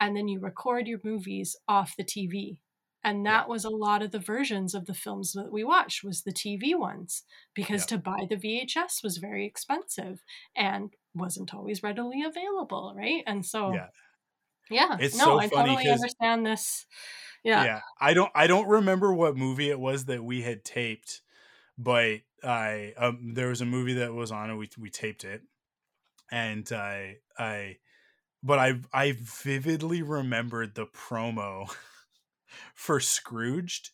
and 0.00 0.16
then 0.16 0.28
you 0.28 0.40
record 0.40 0.86
your 0.86 1.00
movies 1.04 1.56
off 1.68 1.94
the 1.96 2.04
tv 2.04 2.58
and 3.04 3.24
that 3.24 3.48
was 3.48 3.64
a 3.64 3.70
lot 3.70 4.02
of 4.02 4.10
the 4.10 4.18
versions 4.18 4.74
of 4.74 4.86
the 4.86 4.94
films 4.94 5.32
that 5.32 5.52
we 5.52 5.62
watched 5.64 6.02
was 6.04 6.22
the 6.22 6.32
tv 6.32 6.76
ones 6.76 7.22
because 7.54 7.82
Yeah. 7.82 7.96
to 7.96 7.98
buy 7.98 8.26
the 8.28 8.36
vhs 8.36 9.02
was 9.02 9.18
very 9.18 9.46
expensive 9.46 10.20
and 10.56 10.90
wasn't 11.14 11.54
always 11.54 11.82
readily 11.82 12.22
available 12.22 12.94
right? 12.96 13.22
And 13.26 13.44
so 13.44 13.72
yeah. 13.74 13.86
yeah 14.70 14.96
It's 15.00 15.16
no 15.16 15.24
so 15.24 15.40
i 15.40 15.48
totally 15.48 15.88
understand 15.88 16.44
this. 16.46 16.86
Yeah, 17.44 17.64
yeah 17.64 17.80
i 18.00 18.14
don't 18.14 18.32
i 18.34 18.46
don't 18.48 18.68
remember 18.68 19.14
what 19.14 19.36
movie 19.36 19.70
it 19.70 19.78
was 19.78 20.06
that 20.06 20.24
we 20.24 20.42
had 20.42 20.64
taped 20.64 21.22
but 21.78 22.18
i 22.44 22.92
um 22.96 23.34
there 23.34 23.48
was 23.48 23.60
a 23.60 23.66
movie 23.66 23.94
that 23.94 24.12
was 24.14 24.30
on 24.32 24.50
and 24.50 24.58
we 24.58 24.68
we 24.78 24.90
taped 24.90 25.24
it. 25.24 25.42
And 26.30 26.70
i 26.72 27.16
i 27.38 27.76
but 28.42 28.58
i 28.58 28.80
i 28.92 29.12
vividly 29.18 30.02
remembered 30.02 30.74
the 30.74 30.86
promo 30.86 31.74
for 32.74 33.00
scrooged 33.00 33.90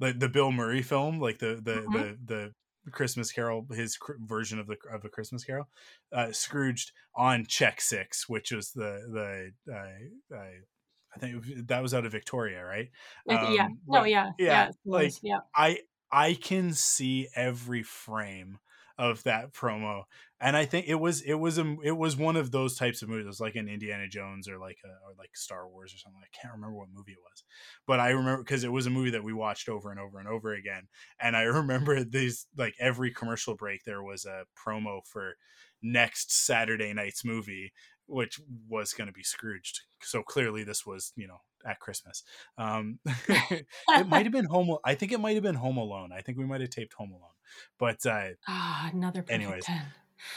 like 0.00 0.18
the 0.18 0.28
bill 0.28 0.52
murray 0.52 0.82
film 0.82 1.20
like 1.20 1.38
the 1.38 1.56
the 1.62 1.82
Mhm. 1.88 2.26
the 2.26 2.54
the 2.86 2.90
christmas 2.92 3.30
carol 3.32 3.66
his 3.72 3.96
cr- 3.96 4.14
version 4.20 4.58
of 4.58 4.66
the 4.66 4.76
of 4.90 5.04
a 5.04 5.08
christmas 5.10 5.44
carol 5.44 5.68
uh 6.12 6.32
scrooged 6.32 6.92
on 7.14 7.44
CHEK 7.46 7.80
six 7.80 8.28
which 8.28 8.52
was 8.52 8.72
the 8.72 9.52
the 9.66 9.72
uh, 9.72 10.36
uh 10.36 10.50
I 11.14 11.18
think 11.18 11.36
was- 11.44 11.64
that 11.66 11.82
was 11.82 11.92
out 11.92 12.06
of 12.06 12.12
Victoria, 12.12 12.64
right? 12.64 12.88
It- 13.26 13.54
yeah. 13.54 13.64
Um, 13.64 13.80
no 13.88 14.04
yeah. 14.04 14.30
yeah, 14.38 14.66
yeah, 14.68 14.70
like- 14.84 15.12
yeah. 15.22 15.40
I 15.54 15.80
I 16.12 16.34
can 16.34 16.72
see 16.74 17.28
every 17.34 17.82
frame 17.82 18.58
of 18.98 19.22
that 19.22 19.54
promo, 19.54 20.02
and 20.40 20.56
I 20.56 20.66
think 20.66 20.86
it 20.86 20.96
was 20.96 21.22
it 21.22 21.34
was 21.34 21.56
a 21.58 21.76
it 21.82 21.96
was 21.96 22.16
one 22.16 22.36
of 22.36 22.50
those 22.50 22.76
types 22.76 23.00
of 23.00 23.08
movies. 23.08 23.24
It 23.24 23.28
was 23.28 23.40
like 23.40 23.54
an 23.56 23.68
Indiana 23.68 24.08
Jones 24.08 24.48
or 24.48 24.58
like 24.58 24.78
a 24.84 24.88
or 24.88 25.14
like 25.18 25.36
Star 25.36 25.68
Wars 25.68 25.94
or 25.94 25.98
something. 25.98 26.20
I 26.22 26.36
can't 26.36 26.54
remember 26.54 26.76
what 26.76 26.88
movie 26.92 27.12
it 27.12 27.18
was, 27.22 27.44
but 27.86 28.00
I 28.00 28.10
remember 28.10 28.42
because 28.42 28.64
it 28.64 28.72
was 28.72 28.86
a 28.86 28.90
movie 28.90 29.10
that 29.10 29.24
we 29.24 29.32
watched 29.32 29.68
over 29.68 29.90
and 29.90 30.00
over 30.00 30.18
and 30.18 30.28
over 30.28 30.52
again. 30.52 30.88
And 31.20 31.36
I 31.36 31.42
remember 31.60 32.04
these 32.04 32.46
like 32.56 32.74
every 32.78 33.10
commercial 33.12 33.54
break 33.56 33.84
there 33.84 34.02
was 34.02 34.24
a 34.26 34.44
promo 34.56 35.00
for 35.06 35.36
next 35.82 36.32
Saturday 36.32 36.92
night's 36.92 37.24
movie, 37.24 37.72
which 38.10 38.40
was 38.68 38.92
going 38.92 39.06
to 39.06 39.12
be 39.12 39.22
Scrooged. 39.22 39.80
So 40.02 40.22
clearly 40.22 40.64
this 40.64 40.84
was 40.84 41.12
you 41.16 41.26
know 41.28 41.40
at 41.64 41.80
Christmas. 41.80 42.22
Um, 42.58 42.98
it 43.28 44.08
might 44.08 44.26
have 44.26 44.32
been 44.32 44.44
Home. 44.50 44.76
I 44.84 44.94
think 44.94 45.12
it 45.12 45.20
might 45.20 45.34
have 45.34 45.42
been 45.42 45.54
Home 45.54 45.76
Alone. 45.76 46.10
I 46.12 46.20
think 46.22 46.38
we 46.38 46.46
might 46.46 46.60
have 46.60 46.70
taped 46.70 46.94
Home 46.94 47.10
Alone. 47.12 47.36
But 47.78 48.04
uh, 48.06 48.30
ah 48.48 48.90
another 48.92 49.24
anyways. 49.28 49.64
10 49.64 49.82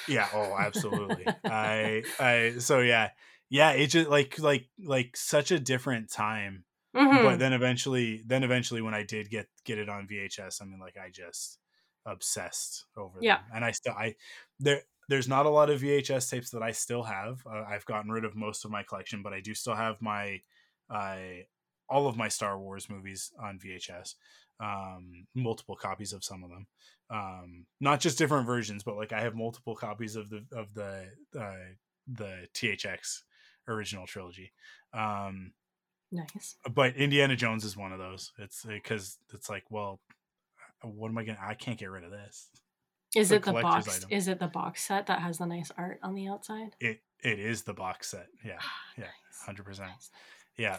yeah, 0.07 0.27
oh, 0.33 0.55
absolutely. 0.57 1.25
I, 1.45 2.03
I, 2.19 2.53
so 2.59 2.79
yeah, 2.79 3.09
yeah. 3.49 3.71
It 3.71 3.87
just 3.87 4.09
like, 4.09 4.39
like, 4.39 4.69
like 4.83 5.17
such 5.17 5.51
a 5.51 5.59
different 5.59 6.09
time. 6.11 6.65
Mhm. 6.95 7.23
But 7.23 7.39
then 7.39 7.53
eventually, 7.53 8.21
then 8.25 8.43
eventually, 8.43 8.81
when 8.81 8.93
I 8.93 9.03
did 9.03 9.29
get 9.29 9.47
get 9.65 9.79
it 9.79 9.89
on 9.89 10.07
VHS, 10.07 10.61
I 10.61 10.65
mean, 10.65 10.79
like, 10.79 10.95
I 10.95 11.09
just 11.09 11.57
obsessed 12.05 12.85
over 12.95 13.17
Yeah. 13.21 13.37
them. 13.37 13.45
And 13.55 13.65
I 13.65 13.71
still, 13.71 13.93
I 13.93 14.15
there. 14.59 14.83
There's 15.09 15.27
not 15.27 15.45
a 15.45 15.49
lot 15.49 15.69
of 15.69 15.81
VHS 15.81 16.29
tapes 16.29 16.49
that 16.51 16.63
I 16.63 16.71
still 16.71 17.03
have. 17.03 17.41
Uh, 17.45 17.63
I've 17.67 17.85
gotten 17.85 18.11
rid 18.11 18.25
of 18.25 18.35
most 18.35 18.65
of 18.65 18.71
my 18.71 18.83
collection, 18.83 19.21
but 19.21 19.33
I 19.33 19.41
do 19.41 19.53
still 19.53 19.75
have 19.75 20.01
my, 20.01 20.41
I 20.89 21.45
all 21.89 22.07
of 22.07 22.17
my 22.17 22.27
Star 22.27 22.57
Wars 22.57 22.89
movies 22.89 23.31
on 23.39 23.59
VHS, 23.59 24.15
um, 24.59 25.27
multiple 25.35 25.75
copies 25.75 26.13
of 26.13 26.23
some 26.23 26.43
of 26.43 26.49
them, 26.49 26.67
um, 27.09 27.65
not 27.79 27.99
just 27.99 28.17
different 28.17 28.47
versions, 28.47 28.83
but 28.83 28.95
like 28.95 29.13
I 29.13 29.21
have 29.21 29.35
multiple 29.35 29.75
copies 29.75 30.15
of 30.15 30.29
the 30.29 30.43
of 30.51 30.73
the 30.73 31.05
uh, 31.39 31.73
the 32.07 32.47
THX 32.53 33.21
original 33.67 34.07
trilogy. 34.07 34.51
Um, 34.93 35.53
nice 36.11 36.55
but 36.73 36.95
Indiana 36.95 37.35
Jones 37.35 37.65
is 37.65 37.77
one 37.77 37.91
of 37.91 37.99
those. 37.99 38.31
It's 38.37 38.65
because 38.65 39.17
it's 39.33 39.49
like, 39.49 39.65
well, 39.69 39.99
what 40.81 41.09
am 41.09 41.17
I 41.17 41.23
gonna? 41.23 41.39
I 41.41 41.53
can't 41.53 41.77
get 41.77 41.91
rid 41.91 42.03
of 42.03 42.11
this. 42.11 42.49
Is 43.15 43.31
it 43.31 43.43
the 43.43 43.53
box 43.53 43.97
item. 43.97 44.09
is 44.11 44.27
it 44.27 44.39
the 44.39 44.47
box 44.47 44.83
set 44.83 45.07
that 45.07 45.19
has 45.19 45.37
the 45.37 45.45
nice 45.45 45.71
art 45.77 45.99
on 46.03 46.13
the 46.15 46.27
outside 46.27 46.75
It 46.79 47.01
it 47.23 47.39
is 47.39 47.61
the 47.63 47.73
box 47.73 48.09
set. 48.11 48.27
Yeah, 48.43 48.59
yeah, 48.97 49.05
Nice, 49.05 49.45
hundred 49.45 49.63
percent. 49.65 49.89
nice, 49.89 50.11
nice. 50.11 50.11
Yeah. 50.57 50.77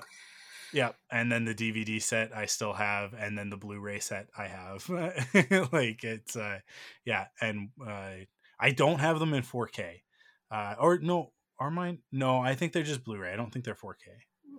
Yeah, 0.72 0.90
and 1.10 1.30
then 1.30 1.44
the 1.44 1.54
DVD 1.54 2.02
set 2.02 2.36
I 2.36 2.46
still 2.46 2.72
have, 2.72 3.14
and 3.14 3.38
then 3.38 3.48
the 3.48 3.56
Blu-ray 3.56 4.00
set 4.00 4.26
I 4.36 4.48
have. 4.48 4.88
like 5.72 6.02
it's, 6.02 6.34
uh, 6.34 6.58
yeah, 7.04 7.26
and 7.40 7.68
uh, 7.86 8.10
I 8.58 8.70
don't 8.72 8.98
have 8.98 9.20
them 9.20 9.34
in 9.34 9.44
4K, 9.44 10.00
uh, 10.50 10.74
or 10.80 10.98
no, 10.98 11.30
are 11.60 11.70
mine? 11.70 11.98
No, 12.10 12.40
I 12.40 12.56
think 12.56 12.72
they're 12.72 12.82
just 12.82 13.04
Blu-ray. 13.04 13.32
I 13.32 13.36
don't 13.36 13.52
think 13.52 13.64
they're 13.64 13.76
4K. 13.76 14.08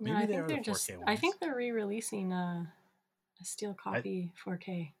Maybe 0.00 0.16
I 0.16 0.20
they 0.26 0.32
think 0.32 0.48
they're 0.48 0.56
the 0.56 0.62
just. 0.62 0.88
4K 0.88 1.02
I 1.06 1.16
think 1.16 1.38
they're 1.38 1.54
re-releasing 1.54 2.32
a, 2.32 2.72
a 3.38 3.44
steel 3.44 3.74
copy 3.74 4.32
4K. 4.46 4.92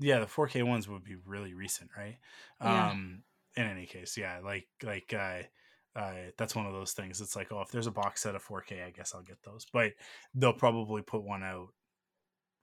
Yeah, 0.00 0.20
the 0.20 0.26
4K 0.26 0.62
ones 0.62 0.88
would 0.88 1.04
be 1.04 1.16
really 1.16 1.54
recent, 1.54 1.90
right? 1.96 2.18
Yeah. 2.60 2.90
Um, 2.90 3.22
in 3.56 3.64
any 3.64 3.86
case, 3.86 4.16
yeah, 4.16 4.40
like 4.42 4.66
like 4.82 5.14
uh, 5.16 5.42
uh, 5.98 6.14
that's 6.36 6.56
one 6.56 6.66
of 6.66 6.72
those 6.72 6.92
things. 6.92 7.20
It's 7.20 7.36
like, 7.36 7.52
oh, 7.52 7.60
if 7.62 7.70
there's 7.70 7.86
a 7.86 7.92
box 7.92 8.22
set 8.22 8.34
of 8.34 8.42
4K, 8.42 8.84
I 8.84 8.90
guess 8.90 9.14
I'll 9.14 9.22
get 9.22 9.42
those. 9.44 9.66
But 9.72 9.92
they'll 10.34 10.52
probably 10.52 11.02
put 11.02 11.22
one 11.22 11.42
out 11.42 11.68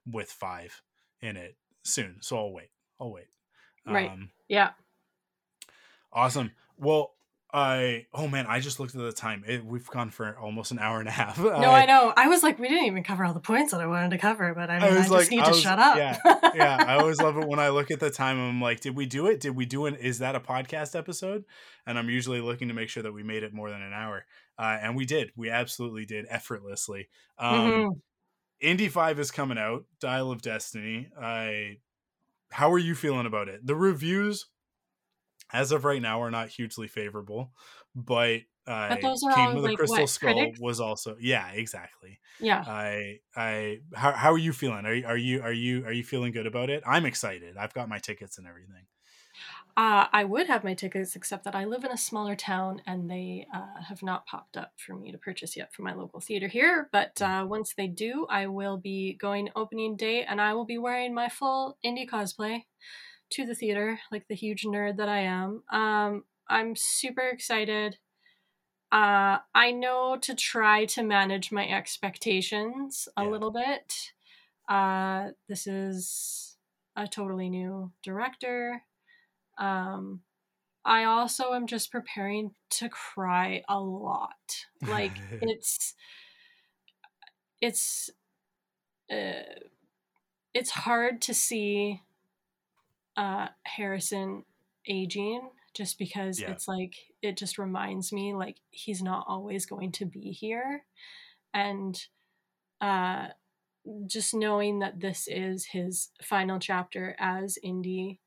with 0.06 0.30
five 0.30 0.82
in 1.20 1.36
it 1.36 1.56
soon, 1.84 2.18
so 2.20 2.36
I'll 2.36 2.52
wait. 2.52 2.70
I'll 3.00 3.12
wait. 3.12 3.28
Right. 3.86 4.10
Um, 4.10 4.30
Yeah. 4.48 4.72
awesome. 6.12 6.52
Well, 6.76 7.14
I 7.54 8.06
oh 8.14 8.28
man, 8.28 8.46
I 8.48 8.60
just 8.60 8.80
looked 8.80 8.94
at 8.94 9.00
the 9.02 9.12
time. 9.12 9.44
It, 9.46 9.62
we've 9.64 9.86
gone 9.88 10.08
for 10.10 10.38
almost 10.38 10.70
an 10.70 10.78
hour 10.78 11.00
and 11.00 11.08
a 11.08 11.12
half. 11.12 11.38
No, 11.38 11.50
I 11.52 11.84
know. 11.84 12.10
I 12.16 12.28
was 12.28 12.42
like, 12.42 12.58
we 12.58 12.66
didn't 12.68 12.86
even 12.86 13.04
cover 13.04 13.24
all 13.26 13.34
the 13.34 13.40
points 13.40 13.72
that 13.72 13.80
I 13.82 13.86
wanted 13.86 14.10
to 14.12 14.18
cover, 14.18 14.54
but 14.54 14.70
I 14.70 14.78
mean, 14.78 14.84
I, 14.84 14.88
was 14.88 14.96
just 15.00 15.10
like- 15.10 15.30
need 15.30 15.40
I 15.40 15.52
to 15.52 15.58
shut 15.58 15.78
up. 15.78 15.96
yeah, 15.98 16.16
yeah, 16.54 16.84
I 16.88 16.94
always 16.96 17.20
love 17.20 17.36
it 17.36 17.46
when 17.46 17.58
I 17.58 17.68
look 17.68 17.90
at 17.90 18.00
the 18.00 18.10
time. 18.10 18.38
I'm 18.40 18.60
like, 18.62 18.80
did 18.80 18.96
we 18.96 19.04
do 19.04 19.26
it? 19.26 19.40
Did 19.40 19.54
we 19.54 19.66
do 19.66 19.84
it? 19.86 19.98
Is 20.00 20.20
that 20.20 20.34
a 20.34 20.40
podcast 20.40 20.96
episode? 20.96 21.44
And 21.86 21.98
I'm 21.98 22.08
usually 22.08 22.40
looking 22.40 22.68
to 22.68 22.74
make 22.74 22.88
sure 22.88 23.02
that 23.02 23.12
we 23.12 23.22
made 23.22 23.42
it 23.42 23.52
more 23.52 23.68
than 23.68 23.82
an 23.82 23.92
hour, 23.92 24.24
uh, 24.58 24.78
and 24.80 24.96
we 24.96 25.04
did. 25.04 25.30
We 25.36 25.50
absolutely 25.50 26.06
did 26.06 26.24
effortlessly. 26.30 27.08
Um, 27.38 27.56
Mhm. 27.70 27.88
Indy 28.60 28.88
Five 28.88 29.18
is 29.18 29.30
coming 29.30 29.58
out. 29.58 29.84
Dial 30.00 30.30
of 30.30 30.40
Destiny. 30.40 31.08
I. 31.20 31.78
How 32.50 32.72
are 32.72 32.78
you 32.78 32.94
feeling 32.94 33.26
about 33.26 33.48
it? 33.48 33.66
The 33.66 33.74
reviews, 33.74 34.46
as 35.52 35.72
of 35.72 35.84
right 35.84 36.02
now, 36.02 36.22
are 36.22 36.30
not 36.30 36.48
hugely 36.48 36.88
favorable, 36.88 37.52
but. 37.94 38.40
Uh, 38.64 38.90
But 38.90 39.02
those 39.02 39.24
are 39.24 39.32
King 39.32 39.48
all, 39.48 39.54
with 39.54 39.64
a 39.64 39.68
like, 39.68 39.76
Crystal 39.76 39.98
what, 40.02 40.08
Skull 40.08 40.34
critics? 40.34 40.60
was 40.60 40.78
also 40.78 41.16
yeah 41.20 41.50
exactly. 41.50 42.20
Yeah. 42.38 42.62
I 42.64 43.18
I 43.34 43.80
how 43.92 44.12
how 44.12 44.32
are 44.32 44.38
you 44.38 44.52
feeling? 44.52 44.86
Are 44.86 44.94
you 44.94 45.04
are 45.04 45.16
you 45.16 45.42
are 45.42 45.52
you 45.52 45.84
are 45.84 45.92
you 45.92 46.04
feeling 46.04 46.30
good 46.30 46.46
about 46.46 46.70
it? 46.70 46.82
I'm 46.86 47.04
excited. 47.04 47.56
I've 47.56 47.74
got 47.74 47.88
my 47.88 47.98
tickets 47.98 48.38
and 48.38 48.46
everything. 48.46 48.86
Uh, 49.74 50.06
I 50.12 50.24
would 50.24 50.48
have 50.48 50.64
my 50.64 50.74
tickets, 50.74 51.16
except 51.16 51.44
that 51.44 51.54
I 51.54 51.64
live 51.64 51.82
in 51.84 51.90
a 51.90 51.96
smaller 51.96 52.36
town 52.36 52.82
and 52.86 53.10
they 53.10 53.46
uh, 53.54 53.80
have 53.88 54.02
not 54.02 54.26
popped 54.26 54.56
up 54.58 54.72
for 54.76 54.94
me 54.94 55.10
to 55.12 55.18
purchase 55.18 55.56
yet 55.56 55.72
from 55.72 55.86
my 55.86 55.94
local 55.94 56.20
theater 56.20 56.46
here. 56.46 56.90
But 56.92 57.22
uh, 57.22 57.46
once 57.48 57.72
they 57.74 57.86
do, 57.86 58.26
I 58.28 58.48
will 58.48 58.76
be 58.76 59.14
going 59.14 59.48
opening 59.56 59.96
day 59.96 60.24
and 60.24 60.42
I 60.42 60.52
will 60.52 60.66
be 60.66 60.76
wearing 60.76 61.14
my 61.14 61.30
full 61.30 61.78
Indy 61.82 62.06
cosplay 62.06 62.64
to 63.32 63.46
the 63.46 63.54
theater, 63.54 64.00
like 64.10 64.28
the 64.28 64.34
huge 64.34 64.64
nerd 64.64 64.96
that 64.98 65.08
I 65.08 65.20
am. 65.20 65.64
Um, 65.70 66.24
I'm 66.48 66.76
super 66.76 67.22
excited. 67.22 67.98
Uh, 68.92 69.38
I 69.54 69.72
know 69.72 70.18
to 70.18 70.34
try 70.34 70.84
to 70.86 71.02
manage 71.02 71.50
my 71.50 71.66
expectations 71.68 73.08
a 73.16 73.24
Yeah. 73.24 73.26
little 73.26 73.50
bit. 73.50 74.12
Uh, 74.68 75.32
this 75.48 75.66
is 75.66 76.58
a 76.96 77.08
totally 77.08 77.50
new 77.50 77.92
director. 78.02 78.84
Um, 79.58 80.22
I 80.84 81.04
also 81.04 81.54
am 81.54 81.66
just 81.66 81.92
preparing 81.92 82.54
to 82.70 82.88
cry 82.90 83.64
a 83.68 83.80
lot. 83.80 84.66
Like 84.86 85.20
it's 85.40 85.94
it's 87.60 88.10
uh, 89.10 89.42
it's 90.54 90.70
hard 90.70 91.22
to 91.22 91.34
see 91.34 92.02
uh, 93.16 93.48
Harrison 93.64 94.44
aging 94.88 95.50
just 95.74 95.98
because 95.98 96.40
Yeah. 96.40 96.50
it's 96.50 96.66
like 96.68 96.94
it 97.22 97.36
just 97.36 97.58
reminds 97.58 98.12
me 98.12 98.34
like 98.34 98.56
he's 98.70 99.02
not 99.02 99.24
always 99.28 99.64
going 99.66 99.92
to 99.92 100.04
be 100.04 100.32
here 100.32 100.84
and 101.54 101.98
uh 102.80 103.28
just 104.06 104.34
knowing 104.34 104.80
that 104.80 105.00
this 105.00 105.26
is 105.28 105.66
his 105.66 106.10
final 106.22 106.58
chapter 106.58 107.16
as 107.18 107.58
Indy 107.62 108.20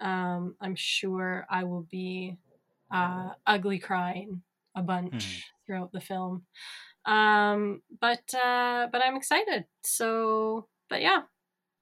um 0.00 0.56
I'm 0.60 0.74
sure 0.74 1.46
I 1.50 1.64
will 1.64 1.86
be 1.90 2.38
uh 2.92 3.30
ugly 3.46 3.78
crying 3.78 4.42
a 4.74 4.82
bunch 4.82 5.12
Mhm. 5.12 5.42
throughout 5.66 5.92
the 5.92 6.00
film 6.00 6.46
um 7.04 7.82
but 8.00 8.34
uh 8.34 8.88
but 8.90 9.02
I'm 9.02 9.16
excited 9.16 9.66
so 9.82 10.66
but 10.88 11.00
yeah 11.02 11.22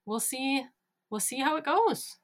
we'll 0.06 0.20
see 0.20 0.64
we'll 1.10 1.20
see 1.20 1.38
how 1.40 1.56
it 1.56 1.64
goes 1.64 2.17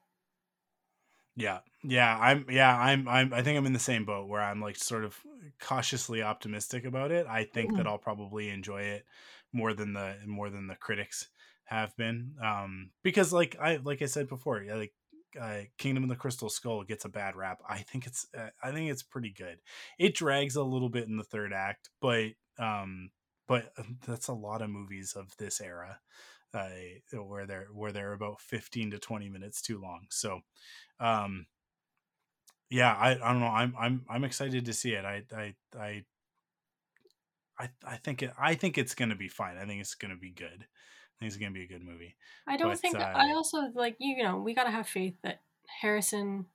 Yeah, 1.35 1.59
yeah, 1.83 2.17
I'm, 2.17 2.49
yeah, 2.49 2.77
I'm, 2.77 3.07
I'm, 3.09 3.33
I 3.33 3.41
think 3.43 3.57
I'm 3.57 3.65
in 3.65 3.73
the 3.73 3.79
same 3.79 4.05
boat 4.05 4.29
where 4.29 4.41
I'm 4.41 4.61
like 4.61 4.77
sort 4.77 5.03
of 5.03 5.19
cautiously 5.59 6.21
optimistic 6.23 6.85
about 6.85 7.11
it. 7.11 7.27
I 7.27 7.43
think 7.43 7.75
Mhm. 7.75 7.75
that 7.75 7.87
I'll 7.87 7.97
probably 7.97 8.49
enjoy 8.49 8.83
it 8.83 9.05
more 9.51 9.73
than 9.73 9.93
the 9.93 10.17
more 10.25 10.49
than 10.49 10.67
the 10.67 10.75
critics 10.77 11.29
have 11.65 11.95
been, 11.97 12.35
um, 12.41 12.91
because 13.03 13.33
like 13.33 13.55
I 13.59 13.77
like 13.77 14.01
I 14.01 14.05
said 14.05 14.29
before, 14.29 14.61
yeah, 14.63 14.75
like 14.75 14.93
uh, 15.39 15.63
Kingdom 15.77 16.03
of 16.03 16.09
the 16.09 16.15
Crystal 16.15 16.49
Skull 16.49 16.83
gets 16.85 17.03
a 17.03 17.09
bad 17.09 17.35
rap. 17.35 17.61
I 17.67 17.79
think 17.79 18.07
it's, 18.07 18.25
uh, 18.33 18.51
I 18.63 18.71
think 18.71 18.89
it's 18.89 19.03
pretty 19.03 19.31
good. 19.33 19.59
It 19.99 20.15
drags 20.15 20.55
a 20.55 20.63
little 20.63 20.87
bit 20.89 21.07
in 21.09 21.17
the 21.17 21.23
third 21.25 21.51
act, 21.51 21.89
but, 21.99 22.31
um, 22.57 23.11
but 23.45 23.73
um, 23.77 23.97
that's 24.07 24.29
a 24.29 24.33
lot 24.33 24.61
of 24.61 24.69
movies 24.69 25.11
of 25.13 25.35
this 25.37 25.59
era, 25.59 25.99
uh, 26.55 27.23
where 27.23 27.45
they're 27.45 27.67
where 27.73 27.91
they're 27.91 28.13
about 28.13 28.41
fifteen 28.41 28.91
to 28.91 28.99
twenty 28.99 29.29
minutes 29.29 29.61
too 29.61 29.79
long. 29.79 30.07
So, 30.11 30.41
um 30.99 31.47
yeah 32.69 32.93
i 32.93 33.11
i 33.11 33.15
don't 33.31 33.39
know 33.39 33.47
i'm 33.47 33.75
i'm 33.77 34.05
i'm 34.09 34.23
excited 34.23 34.65
to 34.65 34.73
see 34.73 34.93
it 34.93 35.05
i 35.05 35.23
i 35.35 35.55
i 35.77 36.05
i, 37.59 37.69
I 37.83 37.97
think 37.97 38.23
it 38.23 38.31
i 38.37 38.55
think 38.55 38.77
it's 38.77 38.95
gonna 38.95 39.15
be 39.15 39.27
fine 39.27 39.57
i 39.57 39.65
think 39.65 39.81
it's 39.81 39.95
gonna 39.95 40.17
be 40.17 40.31
good 40.31 40.63
i 40.63 41.15
think 41.19 41.27
it's 41.27 41.37
gonna 41.37 41.51
be 41.51 41.63
a 41.63 41.67
good 41.67 41.83
movie 41.83 42.15
I 42.47 42.57
don't 42.57 42.79
But, 42.81 42.81
think 42.81 43.01
uh, 43.01 43.05
I 43.13 43.31
also 43.33 43.71
like 43.73 43.97
you 43.99 44.23
know 44.23 44.37
we 44.37 44.53
gotta 44.53 44.71
have 44.71 44.87
faith 44.87 45.15
that 45.21 45.41
Harrison 45.67 46.47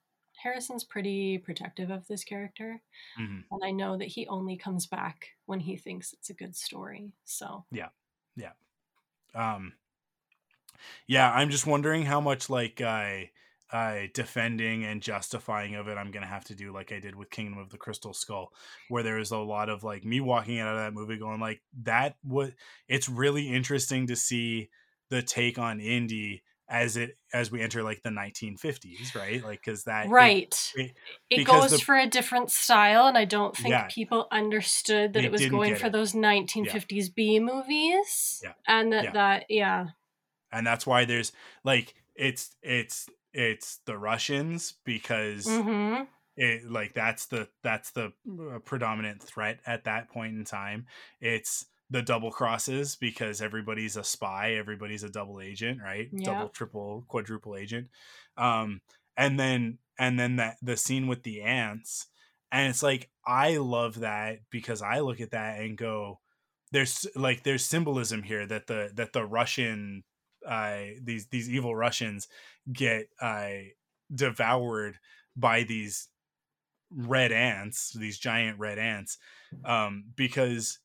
Harrison's 0.43 0.85
pretty 0.85 1.39
protective 1.39 1.90
of 1.90 2.06
this 2.06 2.24
character, 2.24 2.82
Mhm. 3.16 3.51
and 3.51 3.64
I 3.64 3.70
know 3.72 3.97
that 3.98 4.09
he 4.09 4.27
only 4.28 4.56
comes 4.56 4.86
back 4.86 5.36
when 5.47 5.60
he 5.60 5.77
thinks 5.77 6.12
it's 6.14 6.31
a 6.31 6.35
good 6.35 6.56
story. 6.56 7.12
So 7.24 7.66
yeah, 7.70 7.90
yeah. 8.36 8.52
um 9.35 9.74
yeah 11.07 11.31
i'm 11.32 11.51
just 11.51 11.66
wondering 11.66 12.05
how 12.05 12.20
much 12.20 12.48
like 12.51 12.81
i 12.81 13.31
uh, 13.73 14.01
defending 14.15 14.85
and 14.85 15.01
justifying 15.01 15.77
of 15.77 15.86
it 15.86 15.97
i'm 15.97 16.11
gonna 16.11 16.27
have 16.27 16.44
to 16.44 16.57
do 16.57 16.73
like 16.73 16.90
i 16.90 16.98
did 16.98 17.15
with 17.15 17.31
kingdom 17.31 17.57
of 17.57 17.70
the 17.70 17.78
crystal 17.78 18.12
skull 18.12 18.52
where 18.89 19.05
there 19.05 19.15
was 19.16 19.31
a 19.31 19.39
lot 19.39 19.69
of 19.69 19.85
like 19.85 20.05
me 20.05 20.20
walking 20.20 20.59
out 20.59 20.73
of 20.74 20.78
that 20.81 20.93
movie 20.93 21.16
going 21.16 21.39
like 21.39 21.61
that 21.85 22.16
what 22.24 22.52
it's 22.89 23.09
really 23.09 23.48
interesting 23.48 24.09
to 24.09 24.16
see 24.16 24.69
the 25.11 25.23
take 25.23 25.57
on 25.57 25.78
Indy 25.78 26.43
as 26.69 26.97
it 26.97 27.16
as 27.32 27.51
we 27.52 27.61
enter 27.61 27.82
like 27.85 28.02
the 28.02 28.11
1950s 28.11 29.15
right 29.15 29.43
like 29.44 29.61
because 29.65 29.85
that 29.85 30.09
right, 30.09 30.73
it- 30.77 30.93
it, 31.31 31.36
because 31.39 31.70
goes 31.70 31.78
the- 31.78 31.85
for 31.85 31.97
a 31.97 32.07
different 32.09 32.51
style, 32.51 33.07
and 33.07 33.19
I 33.19 33.24
don't 33.24 33.57
think 33.57 33.70
Yeah. 33.70 33.86
people 33.89 34.27
understood 34.32 35.12
that 35.12 35.24
it 35.24 35.31
was 35.32 35.47
going 35.48 35.74
for 35.77 35.86
it. 35.86 35.93
those 35.93 36.12
1950s 36.12 37.09
B 37.15 37.39
movies, 37.40 38.40
Yeah. 38.43 38.52
and 38.66 38.93
that 38.93 39.05
Yeah. 39.05 39.11
that 39.12 39.44
yeah 39.48 39.86
and 40.52 40.66
that's 40.66 40.86
why 40.86 41.05
there's 41.05 41.32
like 41.64 41.94
it's 42.14 42.56
it's 42.62 43.09
it's 43.32 43.78
the 43.86 43.97
russians 43.97 44.74
because 44.85 45.47
mm-hmm. 45.47 46.02
it 46.36 46.70
like 46.70 46.94
that's 46.94 47.27
the 47.27 47.48
that's 47.62 47.90
the 47.93 48.12
uh, 48.28 48.59
predominant 48.64 49.22
threat 49.22 49.60
at 49.66 49.85
that 49.85 50.09
point 50.09 50.36
in 50.36 50.44
time 50.44 50.86
it's 51.20 51.66
the 51.90 52.02
double 52.02 52.31
crosses 52.31 52.97
because 52.97 53.43
everybody's 53.43 53.97
a 53.97 54.05
spy 54.05 54.55
everybody's 54.55 55.02
a 55.02 55.10
double 55.10 55.40
agent 55.40 55.81
right 55.82 56.09
Yeah. 56.12 56.32
double 56.32 56.48
triple 56.48 57.05
quadruple 57.09 57.56
agent 57.56 57.89
um 58.36 58.81
and 59.16 59.39
then 59.39 59.78
and 59.98 60.18
then 60.18 60.36
that 60.36 60.56
the 60.62 60.77
scene 60.77 61.06
with 61.06 61.22
the 61.22 61.43
ants 61.43 62.06
and 62.52 62.70
it's 62.70 62.82
like 62.82 63.10
i 63.27 63.56
love 63.56 64.01
that 64.01 64.40
because 64.51 64.82
i 64.82 65.01
look 65.01 65.20
at 65.20 65.32
that 65.32 65.60
and 65.60 65.77
go 65.77 66.20
there's 66.72 67.06
like 67.16 67.43
there's 67.43 67.64
symbolism 67.64 68.22
here 68.22 68.47
that 68.47 68.66
the 68.66 68.90
that 68.94 69.12
the 69.12 69.24
russian 69.24 70.05
uh 70.46 70.80
these 71.02 71.26
these 71.28 71.48
evil 71.50 71.74
russians 71.74 72.28
get 72.72 73.08
uh 73.20 73.50
devoured 74.14 74.98
by 75.36 75.62
these 75.62 76.08
red 76.90 77.30
ants 77.32 77.92
these 77.92 78.18
giant 78.18 78.58
red 78.58 78.78
ants 78.78 79.18
um 79.64 80.04
because 80.16 80.78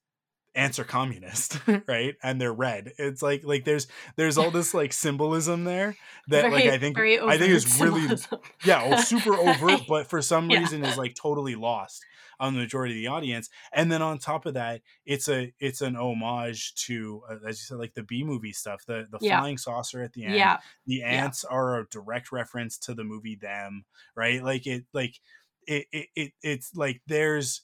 ants 0.53 0.79
are 0.79 0.83
communist 0.85 1.59
right 1.87 2.15
and 2.23 2.39
they're 2.39 2.53
red 2.53 2.93
it's 2.97 3.21
like 3.21 3.43
like 3.43 3.65
there's 3.65 3.87
there's 4.15 4.37
all 4.37 4.51
this 4.51 4.73
like 4.73 4.93
symbolism 4.93 5.63
there 5.63 5.97
that 6.27 6.41
very, 6.43 6.53
like 6.53 6.65
i 6.67 6.77
think 6.77 6.97
i 6.97 7.37
think 7.37 7.53
overt 7.53 7.79
really 7.79 8.01
symbolism. 8.01 8.39
yeah 8.63 8.95
super 8.95 9.39
overt 9.39 9.81
but 9.87 10.07
for 10.07 10.21
some 10.21 10.49
Yeah. 10.49 10.59
reason 10.59 10.83
is 10.83 10.97
like 10.97 11.15
totally 11.15 11.55
lost 11.55 12.05
on 12.39 12.53
the 12.53 12.59
majority 12.59 12.93
of 12.93 12.97
the 12.97 13.07
audience 13.07 13.49
and 13.73 13.91
then 13.91 14.01
on 14.01 14.17
top 14.17 14.45
of 14.45 14.53
that 14.53 14.81
it's 15.05 15.27
a 15.29 15.53
it's 15.59 15.81
an 15.81 15.95
homage 15.95 16.73
to 16.75 17.21
uh, 17.29 17.35
as 17.47 17.59
you 17.59 17.65
said 17.65 17.77
like 17.77 17.93
the 17.93 18.03
b 18.03 18.23
movie 18.23 18.53
stuff 18.53 18.85
the 18.85 19.07
the 19.11 19.19
Yeah. 19.19 19.43
flying 19.43 19.57
saucer 19.57 20.01
at 20.01 20.13
the 20.13 20.25
end. 20.25 20.35
Yeah. 20.35 20.59
The 20.85 21.03
ants 21.03 21.43
are 21.43 21.79
a 21.79 21.87
direct 21.89 22.31
reference 22.31 22.77
to 22.79 22.93
the 22.93 23.03
movie 23.03 23.35
them 23.35 23.85
right? 24.15 24.43
Like 24.43 24.67
it 24.67 24.85
like 24.93 25.19
it, 25.67 25.87
it, 25.91 26.07
it 26.15 26.31
it's 26.41 26.75
like 26.75 27.01
there's 27.07 27.61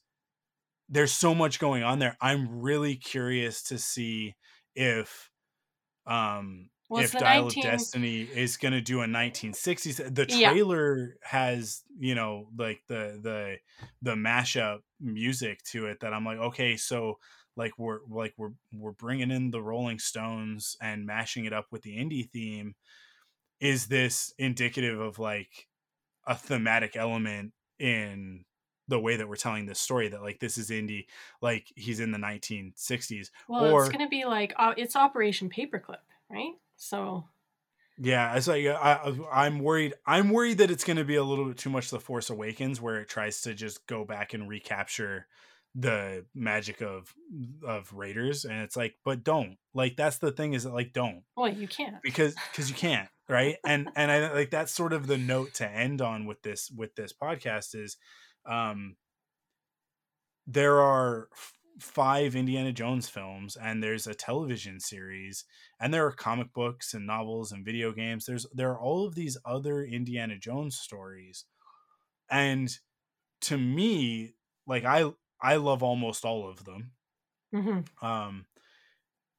there's 0.89 1.14
so 1.14 1.34
much 1.35 1.60
going 1.60 1.84
on 1.84 1.99
there. 1.99 2.18
I'm 2.22 2.61
really 2.61 2.95
curious 2.95 3.64
to 3.64 3.77
see 3.77 4.35
if 4.76 5.30
um 6.06 6.69
Well, 6.91 7.03
if 7.03 7.18
dial 7.18 7.47
19 7.47 7.47
of 7.47 7.59
destiny 7.59 8.23
is 8.23 8.57
going 8.57 8.73
to 8.73 8.81
do 8.81 9.01
a 9.01 9.07
1960s 9.07 9.97
the 9.97 10.26
Yeah. 10.27 10.51
trailer 10.51 11.18
has 11.23 11.84
you 11.97 12.15
know 12.15 12.49
like 12.57 12.81
the 12.88 13.19
the 13.23 13.57
the 14.01 14.15
mashup 14.15 14.81
music 14.99 15.63
to 15.63 15.85
it 15.88 16.01
that 16.01 16.13
i'm 16.13 16.26
like 16.26 16.38
okay 16.38 16.76
so 16.76 17.18
like 17.55 17.77
we're 17.77 17.99
like 18.09 18.34
we're 18.38 18.51
we're 18.73 18.91
bringing 18.91 19.31
in 19.31 19.51
the 19.51 19.61
rolling 19.61 19.99
stones 19.99 20.76
and 20.81 21.05
mashing 21.05 21.45
it 21.45 21.53
up 21.53 21.68
with 21.72 21.81
the 21.84 21.95
Indy 21.97 22.23
theme 22.23 22.76
is 23.59 23.88
this 23.88 24.34
indicative 24.38 24.99
of 24.99 25.19
like 25.19 25.68
a 26.27 26.35
thematic 26.35 26.95
element 26.95 27.53
in 27.80 28.45
the 28.88 28.99
way 28.99 29.15
that 29.15 29.27
we're 29.30 29.35
telling 29.35 29.65
this 29.65 29.80
story 29.80 30.09
that 30.09 30.22
like 30.22 30.39
this 30.39 30.57
is 30.57 30.72
Indy 30.72 31.07
like 31.41 31.72
he's 31.76 31.99
in 31.99 32.11
the 32.11 32.18
1960s 32.19 33.31
Well, 33.47 33.65
or 33.65 33.80
it's 33.80 33.89
gonna 33.89 34.09
be 34.09 34.26
like 34.26 34.53
uh, 34.57 34.73
it's 34.77 34.95
Operation 34.95 35.49
Paperclip, 35.49 36.01
right? 36.30 36.53
So 36.82 37.26
yeah 37.98 38.36
it's 38.36 38.48
like 38.48 38.66
I, 38.66 38.72
I 39.32 39.45
i'm 39.45 39.60
worried 39.60 39.94
i'm 40.06 40.30
worried 40.30 40.58
that 40.58 40.72
it's 40.72 40.84
going 40.84 40.98
to 40.98 41.03
be 41.03 41.16
a 41.16 41.24
little 41.24 41.45
bit 41.45 41.58
too 41.58 41.70
much 41.70 41.90
the 41.90 41.99
force 41.99 42.30
awakens 42.30 42.82
where 42.82 42.99
it 42.99 43.10
tries 43.10 43.41
to 43.41 43.53
just 43.53 43.86
go 43.86 44.06
back 44.06 44.34
and 44.34 44.49
recapture 44.49 45.28
the 45.76 46.26
magic 46.34 46.82
of 46.82 47.14
of 47.66 47.94
raiders 47.94 48.44
and 48.44 48.60
it's 48.62 48.76
like 48.76 48.95
but 49.06 49.24
don't 49.24 49.58
like 49.74 49.95
that's 49.95 50.18
the 50.18 50.32
thing 50.32 50.53
is 50.53 50.64
that 50.64 50.74
like 50.74 50.94
don't 50.94 51.24
well, 51.38 51.48
you 51.48 51.68
can't. 51.68 51.95
because 52.02 52.36
because 52.52 52.70
you 52.70 52.76
can't 52.76 53.08
right 53.30 53.58
and 53.66 53.90
and 53.95 54.12
i 54.12 54.34
like 54.34 54.49
that's 54.49 54.72
sort 54.72 54.94
of 54.94 55.08
the 55.08 55.18
note 55.18 55.53
to 55.53 55.70
end 55.70 56.02
on 56.02 56.26
with 56.26 56.41
this 56.41 56.72
with 56.76 56.95
this 56.95 57.14
podcast 57.14 57.76
is 57.76 57.98
um 58.45 58.95
there 60.48 60.82
are 60.82 61.30
five 61.80 62.35
indiana 62.35 62.72
jones 62.72 63.10
films 63.10 63.56
and 63.56 63.81
there's 63.81 64.06
a 64.07 64.14
television 64.14 64.80
series 64.80 65.45
and 65.80 65.93
there 65.93 66.06
are 66.06 66.11
comic 66.11 66.53
books 66.53 66.93
and 66.93 67.07
novels 67.07 67.52
and 67.52 67.65
video 67.65 67.91
games. 67.91 68.26
There's 68.26 68.45
there 68.53 68.72
are 68.72 68.80
all 68.80 69.06
of 69.07 69.15
these 69.15 69.38
other 69.45 69.84
indiana 69.84 70.38
jones 70.38 70.77
stories. 70.77 71.45
And 72.30 72.77
to 73.41 73.57
me 73.57 74.35
like 74.68 74.85
i 74.85 75.11
i 75.41 75.56
love 75.57 75.84
almost 75.84 76.26
all 76.26 76.49
of 76.49 76.65
them. 76.65 76.93
Hmm 77.52 77.81
um 78.02 78.45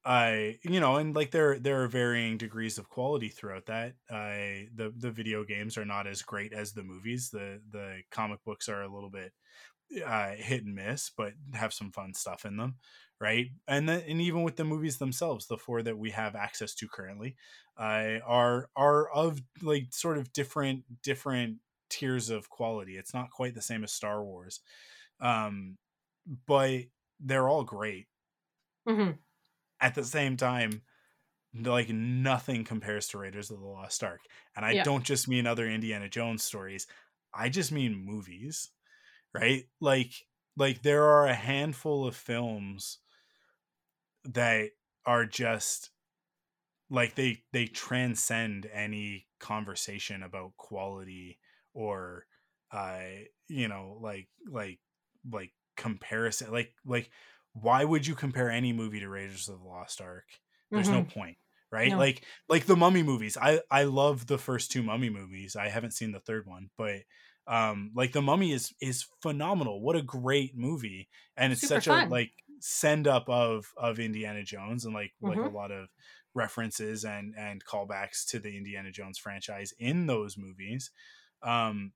i 0.04 0.58
you 0.64 0.80
know 0.80 0.96
and 0.96 1.14
like 1.14 1.30
there 1.30 1.58
there 1.60 1.82
are 1.82 1.88
varying 1.88 2.36
degrees 2.36 2.76
of 2.78 2.88
quality 2.88 3.28
throughout 3.28 3.66
that. 3.66 3.94
I 4.10 4.68
the 4.74 4.92
the 4.96 5.10
video 5.12 5.44
games 5.44 5.78
are 5.78 5.84
not 5.84 6.06
as 6.08 6.22
great 6.22 6.52
as 6.52 6.72
the 6.72 6.82
movies. 6.82 7.30
The 7.30 7.62
the 7.70 8.02
comic 8.10 8.42
books 8.44 8.68
are 8.68 8.82
a 8.82 8.92
little 8.92 9.10
bit 9.10 9.32
uh 10.04 10.32
hit 10.34 10.64
and 10.64 10.74
miss 10.74 11.10
but 11.10 11.34
have 11.54 11.72
some 11.74 11.92
fun 11.92 12.14
stuff 12.14 12.44
in 12.44 12.56
them 12.56 12.76
right? 13.20 13.50
And 13.68 13.88
then 13.88 14.02
and 14.08 14.20
even 14.20 14.42
with 14.42 14.56
the 14.56 14.64
movies 14.64 14.98
themselves 14.98 15.46
the 15.46 15.56
four 15.58 15.82
that 15.82 15.98
we 15.98 16.10
have 16.10 16.34
access 16.34 16.74
to 16.76 16.88
currently 16.88 17.36
uh 17.78 18.18
are 18.24 18.68
are 18.76 19.10
of 19.10 19.42
like 19.62 19.92
sort 19.92 20.18
of 20.18 20.32
different 20.32 21.02
different 21.02 21.58
tiers 21.88 22.30
of 22.30 22.48
quality. 22.48 22.96
It's 22.96 23.14
not 23.14 23.30
quite 23.30 23.54
the 23.54 23.62
same 23.62 23.84
as 23.84 23.92
star 23.92 24.24
wars 24.24 24.60
um 25.20 25.78
but 26.46 26.82
they're 27.20 27.48
all 27.48 27.64
great. 27.64 28.08
Hmm 28.86 29.12
at 29.80 29.94
the 29.94 30.04
same 30.04 30.36
time 30.36 30.82
like 31.54 31.88
nothing 31.90 32.64
compares 32.64 33.08
to 33.08 33.18
raiders 33.18 33.50
of 33.50 33.60
the 33.60 33.66
lost 33.66 34.04
ark 34.04 34.26
and 34.56 34.64
i 34.66 34.72
Yeah. 34.72 34.84
don't 34.84 35.04
just 35.04 35.28
mean 35.28 35.46
other 35.46 35.68
indiana 35.68 36.08
jones 36.08 36.42
stories. 36.44 36.86
I 37.34 37.48
just 37.50 37.72
mean 37.72 37.94
movies, 37.96 38.70
right? 39.34 39.64
Like 39.80 40.12
like 40.56 40.82
there 40.82 41.04
are 41.04 41.26
a 41.26 41.34
handful 41.34 42.06
of 42.06 42.16
films 42.16 42.98
that 44.24 44.70
are 45.06 45.26
just 45.26 45.90
like 46.90 47.14
they 47.14 47.42
they 47.52 47.66
transcend 47.66 48.68
any 48.72 49.26
conversation 49.40 50.22
about 50.22 50.56
quality 50.56 51.38
or 51.74 52.26
uh 52.70 53.00
you 53.48 53.66
know 53.66 53.98
like 54.00 54.28
like 54.48 54.78
like 55.30 55.50
comparison 55.76 56.52
like 56.52 56.72
like 56.86 57.10
why 57.54 57.84
would 57.84 58.06
you 58.06 58.14
compare 58.14 58.50
any 58.50 58.72
movie 58.72 59.00
to 59.00 59.08
Raiders 59.08 59.48
of 59.48 59.60
the 59.60 59.68
Lost 59.68 60.00
Ark? 60.00 60.24
There's 60.70 60.86
mm-hmm. 60.86 60.96
no 60.96 61.04
point, 61.04 61.36
right? 61.70 61.90
No. 61.90 61.98
Like 61.98 62.24
like 62.48 62.64
the 62.64 62.76
Mummy 62.76 63.02
movies. 63.02 63.36
I 63.40 63.60
I 63.70 63.84
love 63.84 64.26
the 64.26 64.38
first 64.38 64.70
two 64.70 64.82
Mummy 64.82 65.10
movies. 65.10 65.54
I 65.54 65.68
haven't 65.68 65.92
seen 65.92 66.12
the 66.12 66.20
third 66.20 66.46
one, 66.46 66.70
but 66.78 67.00
um 67.46 67.90
like 67.94 68.12
the 68.12 68.22
Mummy 68.22 68.52
is 68.52 68.72
is 68.80 69.06
phenomenal. 69.20 69.80
What 69.80 69.96
a 69.96 70.02
great 70.02 70.56
movie. 70.56 71.08
And 71.36 71.52
it's 71.52 71.62
Super 71.62 71.74
such 71.74 71.84
fun. 71.86 72.08
a 72.08 72.10
like 72.10 72.30
send 72.60 73.08
up 73.08 73.28
of 73.28 73.66
of 73.76 73.98
Indiana 73.98 74.42
Jones 74.44 74.84
and 74.84 74.94
like 74.94 75.12
mm-hmm. 75.22 75.28
like 75.28 75.38
a 75.38 75.48
mm-hmm. 75.48 75.56
lot 75.56 75.70
of 75.70 75.88
references 76.34 77.04
and 77.04 77.34
and 77.36 77.64
callbacks 77.64 78.26
to 78.28 78.38
the 78.38 78.56
Indiana 78.56 78.90
Jones 78.90 79.18
franchise 79.18 79.74
in 79.78 80.06
those 80.06 80.36
movies. 80.38 80.90
Um 81.42 81.92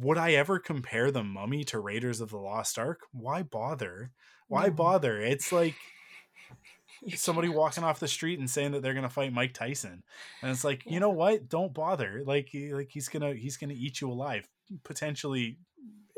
would 0.00 0.16
I 0.16 0.32
ever 0.32 0.58
compare 0.58 1.10
the 1.10 1.22
Mummy 1.22 1.62
to 1.64 1.78
Raiders 1.78 2.22
of 2.22 2.30
the 2.30 2.38
Lost 2.38 2.78
Ark? 2.78 3.00
Why 3.12 3.42
bother? 3.42 4.12
Why 4.48 4.70
bother? 4.70 5.20
It's 5.20 5.52
like 5.52 5.74
somebody 7.14 7.48
walking 7.48 7.84
off 7.84 8.00
the 8.00 8.08
street 8.08 8.38
and 8.38 8.48
saying 8.48 8.72
that 8.72 8.82
they're 8.82 8.94
gonna 8.94 9.10
fight 9.10 9.32
Mike 9.32 9.54
Tyson, 9.54 10.02
and 10.42 10.50
it's 10.50 10.64
like, 10.64 10.84
yeah. 10.84 10.92
you 10.94 11.00
know 11.00 11.10
what? 11.10 11.48
Don't 11.48 11.74
bother. 11.74 12.22
Like, 12.26 12.48
like 12.72 12.88
he's 12.90 13.08
gonna 13.08 13.34
he's 13.34 13.56
gonna 13.56 13.74
eat 13.74 14.00
you 14.00 14.10
alive, 14.10 14.48
potentially. 14.82 15.58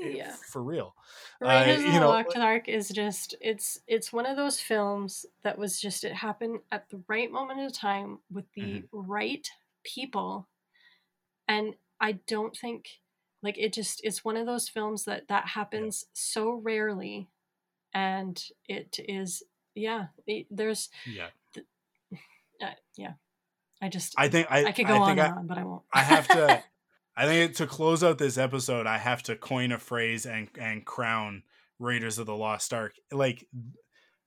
Eh, 0.01 0.09
yeah, 0.09 0.35
for 0.51 0.63
real. 0.63 0.95
Raiders 1.41 1.83
uh, 1.83 1.87
of 1.87 1.95
the 1.95 2.01
Lost 2.01 2.37
Ark 2.37 2.69
is 2.69 2.89
just 2.91 3.35
it's 3.41 3.81
it's 3.87 4.13
one 4.13 4.27
of 4.27 4.37
those 4.37 4.61
films 4.61 5.25
that 5.43 5.59
was 5.59 5.81
just 5.81 6.05
it 6.05 6.13
happened 6.13 6.61
at 6.71 6.91
the 6.91 7.01
right 7.09 7.31
moment 7.31 7.61
of 7.61 7.73
time 7.73 8.19
with 8.31 8.45
the 8.55 8.63
mm-hmm. 8.63 9.11
right 9.11 9.49
people, 9.85 10.49
and 11.49 11.75
I 11.99 12.13
don't 12.27 12.55
think 12.55 12.89
like 13.43 13.59
it 13.59 13.73
just 13.73 14.01
it's 14.05 14.25
one 14.25 14.37
of 14.37 14.47
those 14.47 14.69
films 14.69 15.05
that 15.05 15.29
that 15.29 15.47
happens 15.49 16.05
yeah. 16.05 16.11
so 16.15 16.53
rarely 16.53 17.29
and 17.95 18.43
it 18.69 18.99
is 19.09 19.43
yeah 19.75 20.07
it, 20.27 20.47
there's 20.51 20.91
yeah 21.07 21.29
th- 21.55 21.67
uh, 22.63 22.67
yeah 22.97 23.13
i 23.81 23.89
just 23.89 24.15
i 24.19 24.29
think 24.29 24.47
i, 24.51 24.65
I 24.67 24.73
could 24.73 24.87
go 24.87 24.95
I 24.95 24.99
on 24.99 25.11
and 25.13 25.21
I, 25.21 25.31
on 25.31 25.47
but 25.47 25.59
i 25.59 25.65
won't 25.65 25.83
i 25.93 26.01
have 26.01 26.29
to 26.29 26.63
i 27.17 27.27
think 27.27 27.55
to 27.55 27.67
close 27.67 28.03
out 28.03 28.19
this 28.19 28.39
episode 28.39 28.87
i 28.87 28.99
have 28.99 29.23
to 29.23 29.37
coin 29.37 29.73
a 29.73 29.79
phrase 29.79 30.27
and 30.27 30.49
and 30.59 30.85
crown 30.85 31.43
raiders 31.79 32.19
of 32.19 32.27
the 32.27 32.37
lost 32.37 32.73
ark 32.73 32.95
like 33.13 33.47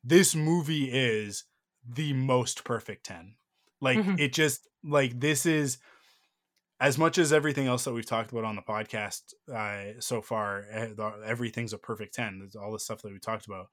this 0.03 0.35
movie 0.35 0.85
is 0.85 1.45
the 1.87 2.13
most 2.13 2.63
perfect 2.63 3.05
10 3.05 3.35
like 3.81 3.97
mm-hmm. 3.97 4.15
it 4.17 4.33
just 4.33 4.67
like 4.83 5.19
this 5.19 5.45
is 5.45 5.77
as 6.79 6.97
much 6.97 7.17
as 7.17 7.33
everything 7.33 7.67
else 7.67 7.83
that 7.83 7.93
we've 7.93 8.05
talked 8.05 8.31
about 8.31 8.45
on 8.45 8.55
the 8.55 8.61
podcast 8.61 9.33
uh, 9.53 9.99
so 9.99 10.21
far, 10.21 10.65
eh, 10.71 10.87
everything's 11.25 11.73
a 11.73 11.77
perfect 11.77 12.13
10. 12.13 12.39
There's 12.39 12.55
all 12.55 12.71
the 12.71 12.79
stuff 12.79 13.01
that 13.01 13.11
we 13.11 13.19
talked 13.19 13.47
about 13.47 13.67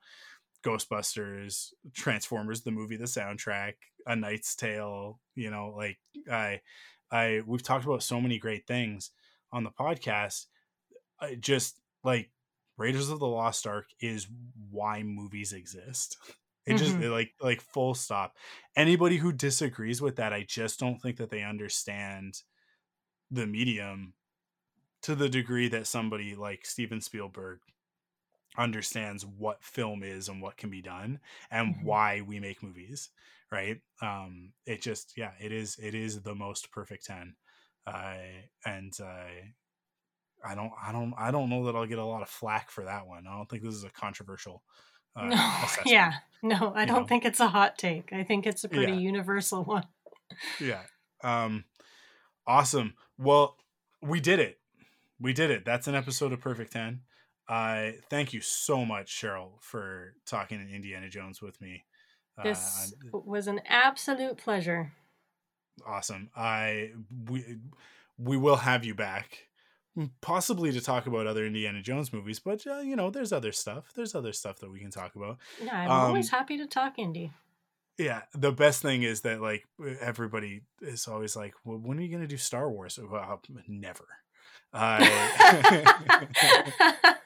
Ghostbusters, 0.64 1.68
Transformers, 1.94 2.62
the 2.62 2.72
movie, 2.72 2.97
the 2.97 3.05
soundtrack, 3.05 3.74
A 4.06 4.16
Knight's 4.16 4.56
Tale, 4.56 5.20
you 5.36 5.51
know, 5.51 5.72
like 5.76 5.98
I, 6.30 6.60
I, 7.10 7.42
we've 7.46 7.62
talked 7.62 7.84
about 7.84 8.02
so 8.02 8.20
many 8.20 8.38
great 8.38 8.66
things 8.66 9.10
on 9.52 9.64
the 9.64 9.70
podcast. 9.70 10.46
I 11.20 11.34
just 11.34 11.80
like 12.04 12.30
Raiders 12.76 13.10
of 13.10 13.18
the 13.18 13.26
Lost 13.26 13.66
Ark 13.66 13.86
is 14.00 14.26
why 14.70 15.02
movies 15.02 15.52
exist. 15.52 16.16
It 16.66 16.74
mm-hmm. 16.74 16.84
just 16.84 16.98
like 17.12 17.30
like 17.40 17.60
full 17.60 17.94
stop. 17.94 18.34
Anybody 18.74 19.18
who 19.18 19.30
disagrees 19.30 20.02
with 20.02 20.16
that, 20.16 20.32
I 20.32 20.42
just 20.42 20.80
don't 20.80 21.00
think 21.00 21.18
that 21.18 21.30
they 21.30 21.44
understand 21.44 22.42
the 23.30 23.46
medium 23.46 24.14
to 25.02 25.14
the 25.14 25.28
degree 25.28 25.68
that 25.68 25.86
somebody 25.86 26.34
like 26.34 26.66
Steven 26.66 27.00
Spielberg 27.00 27.60
understands 28.58 29.24
what 29.24 29.62
film 29.62 30.02
is 30.02 30.28
and 30.28 30.42
what 30.42 30.56
can 30.56 30.68
be 30.68 30.82
done 30.82 31.20
and 31.52 31.72
mm-hmm. 31.72 31.86
why 31.86 32.20
we 32.22 32.40
make 32.40 32.64
movies 32.64 33.10
right 33.51 33.78
um 34.02 34.52
it 34.66 34.82
just 34.82 35.12
yeah 35.16 35.32
it 35.40 35.52
is 35.52 35.77
it 35.82 35.94
is 35.94 36.23
the 36.23 36.35
most 36.35 36.70
perfect 36.73 37.06
10 37.06 37.35
uh 37.86 38.14
and 38.64 38.93
uh 39.01 39.28
i 40.44 40.55
don't 40.55 40.73
i 40.82 40.93
don't 40.93 41.14
i 41.16 41.31
don't 41.31 41.48
know 41.48 41.64
that 41.64 41.77
i'll 41.77 41.86
get 41.86 41.98
a 41.98 42.05
lot 42.05 42.23
of 42.23 42.28
flack 42.28 42.70
for 42.70 42.85
that 42.85 43.06
one 43.06 43.27
i 43.27 43.36
don't 43.36 43.48
think 43.48 43.62
this 43.62 43.74
is 43.74 43.85
a 43.85 43.90
controversial 43.90 44.62
uh, 45.14 45.27
no 45.27 45.64
yeah 45.86 46.12
no 46.43 46.73
i 46.74 46.85
don't 46.85 47.02
know? 47.02 47.06
think 47.06 47.24
it's 47.24 47.40
a 47.40 47.48
hot 47.48 47.78
take 47.78 48.12
i 48.12 48.23
think 48.23 48.47
it's 48.47 48.64
a 48.64 48.68
pretty 48.68 48.93
yeah. 48.93 48.98
universal 48.98 49.62
one 49.64 49.86
yeah 50.60 50.82
um 51.23 51.64
awesome 52.47 52.94
well, 53.18 53.56
we 54.02 54.20
did 54.20 54.39
it. 54.39 54.59
We 55.20 55.32
did 55.32 55.51
it. 55.51 55.64
That's 55.64 55.86
an 55.86 55.94
episode 55.94 56.32
of 56.32 56.40
Perfect 56.40 56.73
10. 56.73 57.01
Uh, 57.48 57.93
thank 58.10 58.32
you 58.32 58.40
so 58.40 58.85
much, 58.85 59.10
Cheryl, 59.10 59.52
for 59.60 60.14
talking 60.27 60.60
in 60.60 60.74
Indiana 60.74 61.09
Jones 61.09 61.40
with 61.40 61.60
me. 61.60 61.85
This 62.42 62.94
uh, 63.14 63.18
was 63.18 63.46
an 63.46 63.60
absolute 63.66 64.36
pleasure. 64.36 64.92
Awesome. 65.86 66.30
I 66.36 66.90
we 67.28 67.58
we 68.18 68.36
will 68.36 68.56
have 68.56 68.84
you 68.84 68.94
back, 68.94 69.46
possibly 70.20 70.72
to 70.72 70.80
talk 70.80 71.06
about 71.06 71.26
other 71.26 71.46
Indiana 71.46 71.82
Jones 71.82 72.12
movies. 72.12 72.38
But 72.38 72.66
uh, 72.66 72.78
you 72.78 72.96
know, 72.96 73.10
there's 73.10 73.32
other 73.32 73.52
stuff. 73.52 73.92
There's 73.94 74.14
other 74.14 74.32
stuff 74.32 74.58
that 74.60 74.70
we 74.70 74.80
can 74.80 74.90
talk 74.90 75.16
about. 75.16 75.38
Yeah, 75.62 75.78
I'm 75.78 75.90
um, 75.90 76.06
always 76.08 76.30
happy 76.30 76.56
to 76.58 76.66
talk 76.66 76.98
Indy 76.98 77.32
yeah 77.98 78.22
the 78.34 78.52
best 78.52 78.82
thing 78.82 79.02
is 79.02 79.22
that 79.22 79.40
like 79.40 79.64
everybody 80.00 80.60
is 80.82 81.08
always 81.08 81.34
like 81.34 81.54
well 81.64 81.78
when 81.78 81.98
are 81.98 82.02
you 82.02 82.10
going 82.10 82.20
to 82.20 82.28
do 82.28 82.36
star 82.36 82.70
wars 82.70 82.98
well, 83.10 83.40
never 83.68 84.04
uh, 84.72 84.98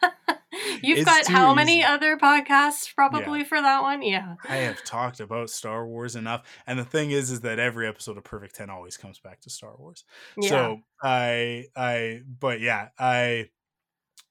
you've 0.83 1.05
got 1.05 1.27
how 1.27 1.49
easy. 1.49 1.57
many 1.57 1.85
other 1.85 2.17
podcasts 2.17 2.93
probably 2.95 3.41
yeah. 3.41 3.45
for 3.45 3.61
that 3.61 3.83
one 3.83 4.03
yeah 4.03 4.35
i 4.49 4.57
have 4.57 4.83
talked 4.85 5.21
about 5.21 5.51
star 5.51 5.87
wars 5.87 6.17
enough 6.17 6.43
and 6.67 6.79
the 6.79 6.85
thing 6.85 7.11
is 7.11 7.31
is 7.31 7.41
that 7.41 7.59
every 7.59 7.87
episode 7.87 8.17
of 8.17 8.25
perfect 8.25 8.55
10 8.57 8.71
always 8.71 8.97
comes 8.97 9.19
back 9.19 9.41
to 9.41 9.51
star 9.51 9.75
wars 9.77 10.05
yeah. 10.37 10.49
so 10.49 10.81
i 11.03 11.65
i 11.77 12.21
but 12.39 12.61
yeah 12.61 12.89
i 12.99 13.49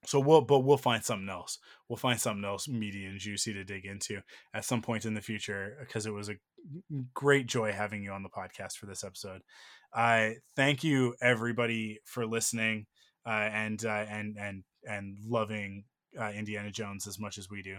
so 0.05 0.19
we'll 0.19 0.41
but 0.41 0.59
we'll 0.59 0.77
find 0.77 1.03
something 1.03 1.29
else 1.29 1.59
we'll 1.87 1.97
find 1.97 2.19
something 2.19 2.45
else 2.45 2.67
meaty 2.67 3.05
and 3.05 3.19
juicy 3.19 3.53
to 3.53 3.63
dig 3.63 3.85
into 3.85 4.21
at 4.53 4.65
some 4.65 4.81
point 4.81 5.05
in 5.05 5.13
the 5.13 5.21
future 5.21 5.77
because 5.81 6.05
it 6.05 6.13
was 6.13 6.29
a 6.29 6.35
great 7.13 7.47
joy 7.47 7.71
having 7.71 8.03
you 8.03 8.11
on 8.11 8.23
the 8.23 8.29
podcast 8.29 8.73
for 8.73 8.85
this 8.85 9.03
episode 9.03 9.41
i 9.93 10.35
thank 10.55 10.83
you 10.83 11.15
everybody 11.21 11.99
for 12.05 12.25
listening 12.25 12.85
uh, 13.25 13.49
and 13.53 13.85
uh, 13.85 14.05
and 14.09 14.37
and 14.39 14.63
and 14.85 15.17
loving 15.25 15.83
uh, 16.17 16.31
indiana 16.31 16.71
jones 16.71 17.07
as 17.07 17.19
much 17.19 17.37
as 17.37 17.49
we 17.49 17.61
do 17.61 17.77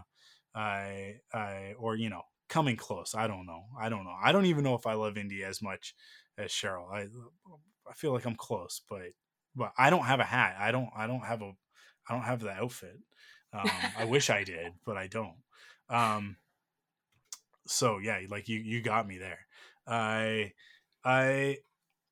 i 0.54 1.14
i 1.32 1.74
or 1.78 1.96
you 1.96 2.10
know 2.10 2.22
coming 2.48 2.76
close 2.76 3.14
i 3.14 3.26
don't 3.26 3.46
know 3.46 3.64
i 3.80 3.88
don't 3.88 4.04
know 4.04 4.16
i 4.22 4.32
don't 4.32 4.46
even 4.46 4.64
know 4.64 4.74
if 4.74 4.86
i 4.86 4.94
love 4.94 5.16
india 5.16 5.48
as 5.48 5.62
much 5.62 5.94
as 6.36 6.50
cheryl 6.50 6.90
i 6.92 7.06
i 7.88 7.94
feel 7.94 8.12
like 8.12 8.24
i'm 8.24 8.34
close 8.34 8.82
but 8.88 9.02
but 9.54 9.72
i 9.78 9.88
don't 9.88 10.04
have 10.04 10.20
a 10.20 10.24
hat 10.24 10.56
i 10.58 10.70
don't 10.72 10.90
i 10.96 11.06
don't 11.06 11.24
have 11.24 11.42
a 11.42 11.52
I 12.10 12.14
don't 12.14 12.24
have 12.24 12.40
the 12.40 12.50
outfit. 12.50 12.98
Um, 13.52 13.70
I 13.96 14.04
wish 14.04 14.30
I 14.30 14.42
did, 14.42 14.72
but 14.84 14.96
I 14.96 15.06
don't. 15.06 15.36
Um, 15.88 16.36
so 17.66 17.98
yeah, 17.98 18.18
like 18.28 18.48
you, 18.48 18.58
you 18.58 18.82
got 18.82 19.06
me 19.06 19.18
there. 19.18 19.46
I, 19.86 20.52
I, 21.04 21.58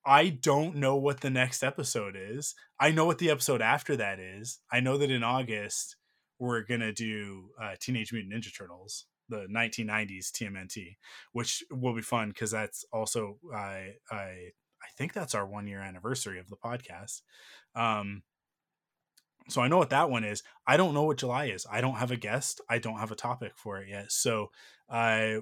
I 0.06 0.28
don't 0.28 0.76
know 0.76 0.96
what 0.96 1.20
the 1.20 1.30
next 1.30 1.64
episode 1.64 2.16
is. 2.16 2.54
I 2.78 2.92
know 2.92 3.06
what 3.06 3.18
the 3.18 3.30
episode 3.30 3.60
after 3.60 3.96
that 3.96 4.20
is. 4.20 4.60
I 4.70 4.80
know 4.80 4.98
that 4.98 5.10
in 5.10 5.24
August 5.24 5.96
we're 6.38 6.62
gonna 6.62 6.92
do 6.92 7.50
uh, 7.60 7.74
Teenage 7.80 8.12
Mutant 8.12 8.34
Ninja 8.34 8.56
Turtles, 8.56 9.06
the 9.28 9.46
1990s 9.50 10.30
TMNT, 10.30 10.96
which 11.32 11.62
will 11.70 11.94
be 11.94 12.02
fun 12.02 12.28
because 12.28 12.50
that's 12.50 12.84
also 12.92 13.38
I 13.54 13.94
I 14.10 14.50
I 14.82 14.88
think 14.96 15.12
that's 15.12 15.34
our 15.34 15.46
one 15.46 15.66
year 15.66 15.80
anniversary 15.80 16.38
of 16.38 16.48
the 16.48 16.56
podcast. 16.56 17.22
Um, 17.74 18.22
so 19.48 19.62
I 19.62 19.68
know 19.68 19.78
what 19.78 19.90
that 19.90 20.10
one 20.10 20.24
is. 20.24 20.42
I 20.66 20.76
don't 20.76 20.94
know 20.94 21.04
what 21.04 21.18
July 21.18 21.46
is. 21.46 21.66
I 21.70 21.80
don't 21.80 21.96
have 21.96 22.10
a 22.10 22.16
guest. 22.16 22.60
I 22.68 22.78
don't 22.78 22.98
have 22.98 23.10
a 23.10 23.16
topic 23.16 23.52
for 23.56 23.78
it 23.80 23.88
yet. 23.88 24.12
So 24.12 24.50
I 24.88 25.40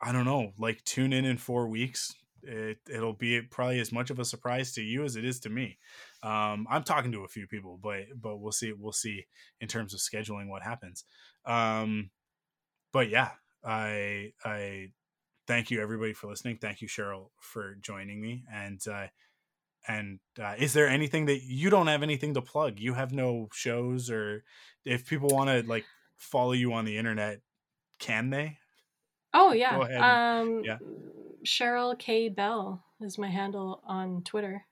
I 0.00 0.12
don't 0.12 0.24
know. 0.24 0.52
Like 0.58 0.82
tune 0.84 1.12
in 1.12 1.24
in 1.24 1.36
4 1.36 1.68
weeks. 1.68 2.14
It 2.42 2.78
it'll 2.90 3.12
be 3.12 3.42
probably 3.42 3.80
as 3.80 3.92
much 3.92 4.10
of 4.10 4.18
a 4.18 4.24
surprise 4.24 4.72
to 4.72 4.82
you 4.82 5.04
as 5.04 5.16
it 5.16 5.24
is 5.24 5.40
to 5.40 5.50
me. 5.50 5.78
Um, 6.22 6.66
I'm 6.70 6.82
talking 6.82 7.12
to 7.12 7.24
a 7.24 7.28
few 7.28 7.46
people, 7.46 7.78
but 7.82 8.02
but 8.20 8.38
we'll 8.38 8.52
see 8.52 8.72
we'll 8.72 8.92
see 8.92 9.26
in 9.60 9.68
terms 9.68 9.94
of 9.94 10.00
scheduling 10.00 10.48
what 10.48 10.62
happens. 10.62 11.04
Um, 11.44 12.10
but 12.92 13.08
yeah, 13.08 13.30
I 13.64 14.32
I 14.44 14.88
thank 15.46 15.70
you 15.70 15.80
everybody 15.80 16.12
for 16.12 16.28
listening. 16.28 16.58
Thank 16.60 16.82
you 16.82 16.88
Cheryl 16.88 17.30
for 17.40 17.76
joining 17.80 18.20
me 18.20 18.44
and 18.52 18.80
uh, 18.86 19.06
and 19.88 20.18
uh, 20.40 20.54
is 20.58 20.72
there 20.72 20.88
anything 20.88 21.26
that 21.26 21.42
you 21.42 21.70
don't 21.70 21.86
have 21.86 22.02
anything 22.02 22.34
to 22.34 22.42
plug? 22.42 22.78
You 22.78 22.94
have 22.94 23.12
no 23.12 23.48
shows, 23.52 24.10
or 24.10 24.44
if 24.84 25.06
people 25.06 25.28
want 25.30 25.48
to 25.48 25.68
like 25.68 25.84
follow 26.16 26.52
you 26.52 26.72
on 26.72 26.84
the 26.84 26.98
internet, 26.98 27.40
can 27.98 28.30
they? 28.30 28.58
Oh 29.32 29.52
yeah. 29.52 30.40
Um, 30.40 30.62
yeah. 30.64 30.78
Cheryl 31.44 31.98
K 31.98 32.28
Bell 32.28 32.84
is 33.00 33.16
my 33.18 33.28
handle 33.28 33.82
on 33.86 34.22
Twitter. 34.22 34.66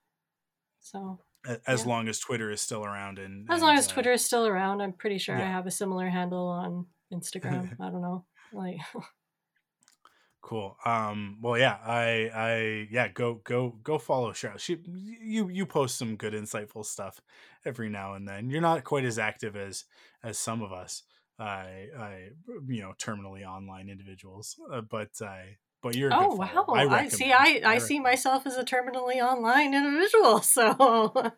So 0.80 1.20
as 1.66 1.82
yeah. 1.82 1.88
long 1.88 2.08
as 2.08 2.18
Twitter 2.18 2.50
is 2.50 2.60
still 2.60 2.84
around 2.84 3.18
and 3.18 3.48
as 3.50 3.56
and, 3.56 3.62
long 3.62 3.78
as 3.78 3.88
uh, 3.88 3.92
Twitter 3.92 4.12
is 4.12 4.24
still 4.24 4.46
around, 4.46 4.80
I'm 4.80 4.92
pretty 4.92 5.18
sure 5.18 5.36
yeah. 5.36 5.44
I 5.44 5.46
have 5.46 5.66
a 5.66 5.70
similar 5.70 6.08
handle 6.08 6.48
on 6.48 6.86
Instagram. 7.12 7.76
I 7.80 7.90
don't 7.90 8.02
know. 8.02 8.24
Like 8.52 8.76
cool. 10.42 10.76
Um 10.84 11.38
well 11.42 11.58
yeah, 11.58 11.78
I 11.84 12.30
I 12.34 12.88
yeah, 12.90 13.08
go 13.08 13.40
go 13.44 13.76
go 13.82 13.98
follow 13.98 14.32
Cheryl. 14.32 14.58
She 14.58 14.78
you 14.86 15.48
you 15.48 15.66
post 15.66 15.96
some 15.96 16.16
good 16.16 16.34
insightful 16.34 16.84
stuff 16.84 17.20
every 17.64 17.88
now 17.88 18.14
and 18.14 18.28
then. 18.28 18.50
You're 18.50 18.60
not 18.60 18.84
quite 18.84 19.04
as 19.04 19.18
active 19.18 19.56
as 19.56 19.84
as 20.22 20.38
some 20.38 20.62
of 20.62 20.72
us. 20.72 21.02
I 21.38 21.88
I 21.98 22.28
you 22.66 22.82
know, 22.82 22.92
terminally 22.98 23.46
online 23.46 23.88
individuals. 23.88 24.56
Uh, 24.70 24.80
but 24.80 25.10
I 25.22 25.56
but 25.82 25.94
you're 25.94 26.12
oh 26.12 26.34
wow! 26.34 26.66
I, 26.68 26.86
I, 26.86 27.08
see. 27.08 27.32
I, 27.32 27.60
I, 27.64 27.74
I 27.74 27.78
see 27.78 28.00
myself 28.00 28.46
as 28.46 28.56
a 28.56 28.64
terminally 28.64 29.22
online 29.22 29.74
individual. 29.74 30.40
So, 30.48 31.32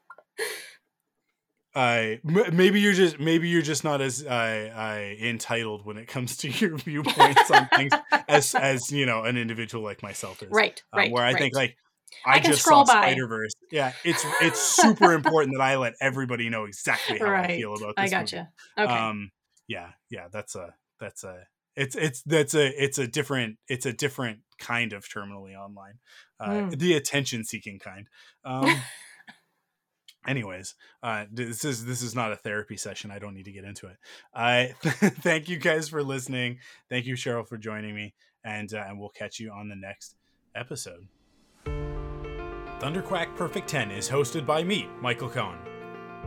I 1.75 2.21
maybe 2.25 2.81
you're 2.81 2.95
just 2.95 3.21
maybe 3.21 3.49
you're 3.49 3.62
just 3.62 3.85
not 3.85 4.01
as 4.01 4.27
I 4.27 4.69
I 4.69 5.17
entitled 5.21 5.85
when 5.85 5.99
it 5.99 6.09
comes 6.09 6.37
to 6.39 6.49
your 6.49 6.77
viewpoints 6.77 7.51
on 7.51 7.69
things 7.69 7.93
as 8.29 8.55
as 8.55 8.91
you 8.91 9.07
know 9.07 9.25
an 9.25 9.37
individual 9.37 9.85
like 9.85 10.03
myself 10.03 10.43
is. 10.43 10.49
Right. 10.51 10.83
Um, 10.93 10.99
right. 10.99 11.12
Where 11.12 11.23
I 11.23 11.33
right. 11.33 11.39
think 11.39 11.55
like 11.55 11.77
I, 12.27 12.37
I 12.37 12.41
just 12.41 12.62
saw 12.62 12.85
Spider 12.85 13.27
Verse. 13.29 13.53
Yeah, 13.71 13.93
it's 14.05 14.25
it's 14.41 14.61
super 14.61 15.12
important 15.15 15.57
that 15.57 15.62
I 15.62 15.77
let 15.77 15.95
everybody 16.01 16.49
know 16.49 16.65
exactly 16.65 17.19
how 17.19 17.31
right. 17.31 17.51
I 17.51 17.57
feel 17.57 17.75
about 17.75 17.95
this. 17.97 18.05
I 18.05 18.09
got 18.09 18.21
gotcha. 18.23 18.49
you. 18.77 18.85
Okay. 18.85 18.93
Um. 18.93 19.31
Yeah. 19.69 19.91
Yeah. 20.11 20.27
That's 20.33 20.57
a 20.57 20.75
that's 20.99 21.23
a 21.23 21.47
it's 21.76 21.97
it's 21.97 22.22
that's 22.22 22.55
a 22.55 22.82
it's 22.82 22.98
a 22.98 23.06
different 23.06 23.56
it's 23.68 23.86
a 23.86 23.92
different 23.92 24.40
kind 24.59 24.92
of 24.92 25.09
terminally 25.09 25.56
online 25.56 25.94
uh, 26.38 26.51
mm. 26.51 26.78
the 26.78 26.94
attention 26.94 27.44
seeking 27.44 27.78
kind. 27.78 28.09
Um 28.44 28.74
anyways 30.26 30.74
uh 31.02 31.24
this 31.32 31.64
is 31.64 31.86
this 31.86 32.02
is 32.02 32.14
not 32.14 32.32
a 32.32 32.36
therapy 32.36 32.76
session. 32.76 33.10
I 33.10 33.18
don't 33.18 33.34
need 33.34 33.47
to 33.47 33.52
get 33.52 33.64
into 33.64 33.86
it. 33.86 33.97
I 34.34 34.74
thank 34.82 35.48
you 35.48 35.59
guys 35.59 35.88
for 35.88 36.02
listening. 36.02 36.59
Thank 36.88 37.06
you 37.06 37.14
cheryl 37.14 37.47
for 37.47 37.56
joining 37.56 37.94
me 37.94 38.14
and 38.44 38.72
uh, 38.74 38.84
and 38.86 38.98
we'll 38.98 39.10
catch 39.10 39.38
you 39.38 39.51
on 39.52 39.68
the 39.68 39.76
next 39.76 40.16
episode. 40.55 41.06
Thunderquack 42.80 43.36
perfect 43.36 43.68
10 43.68 43.90
is 43.90 44.09
hosted 44.09 44.47
by 44.47 44.62
me 44.62 44.88
michael 45.02 45.28
cohen 45.28 45.59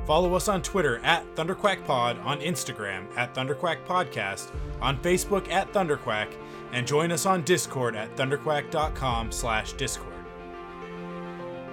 Follow 0.05 0.33
us 0.33 0.47
on 0.47 0.61
Twitter 0.61 0.99
at 0.99 1.23
ThunderquackPod, 1.35 2.23
on 2.25 2.39
Instagram 2.41 3.05
at 3.15 3.33
Thunderquack 3.33 3.85
Podcast, 3.85 4.51
on 4.81 4.97
Facebook 4.97 5.49
at 5.49 5.71
Thunderquack, 5.71 6.29
and 6.73 6.85
join 6.85 7.11
us 7.11 7.25
on 7.25 7.43
Discord 7.43 7.95
at 7.95 8.13
thunderquack.com 8.15 9.31
slash 9.31 9.73
discord. 9.73 10.09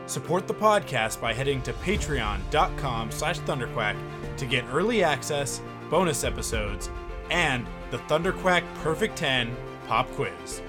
Support 0.07 0.47
the 0.47 0.55
podcast 0.55 1.21
by 1.21 1.33
heading 1.33 1.63
to 1.63 1.73
patreon.com 1.75 3.11
slash 3.11 3.39
thunderquack 3.41 3.97
to 4.37 4.47
get 4.47 4.65
early 4.73 5.05
access, 5.05 5.61
bonus 5.89 6.25
episodes, 6.25 6.91
and 7.31 7.67
the 7.91 7.99
Thunderquack 7.99 8.65
Perfect 8.77 9.17
10 9.17 9.57
pop 9.87 10.11
quiz. 10.13 10.63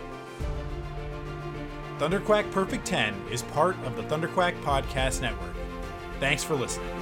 Thunderquack 1.98 2.52
Perfect 2.52 2.86
10 2.86 3.16
is 3.32 3.42
part 3.44 3.76
of 3.84 3.96
the 3.96 4.04
Thunderquack 4.04 4.60
Podcast 4.62 5.22
Network. 5.22 5.54
Thanks 6.20 6.44
for 6.44 6.56
listening. 6.56 7.01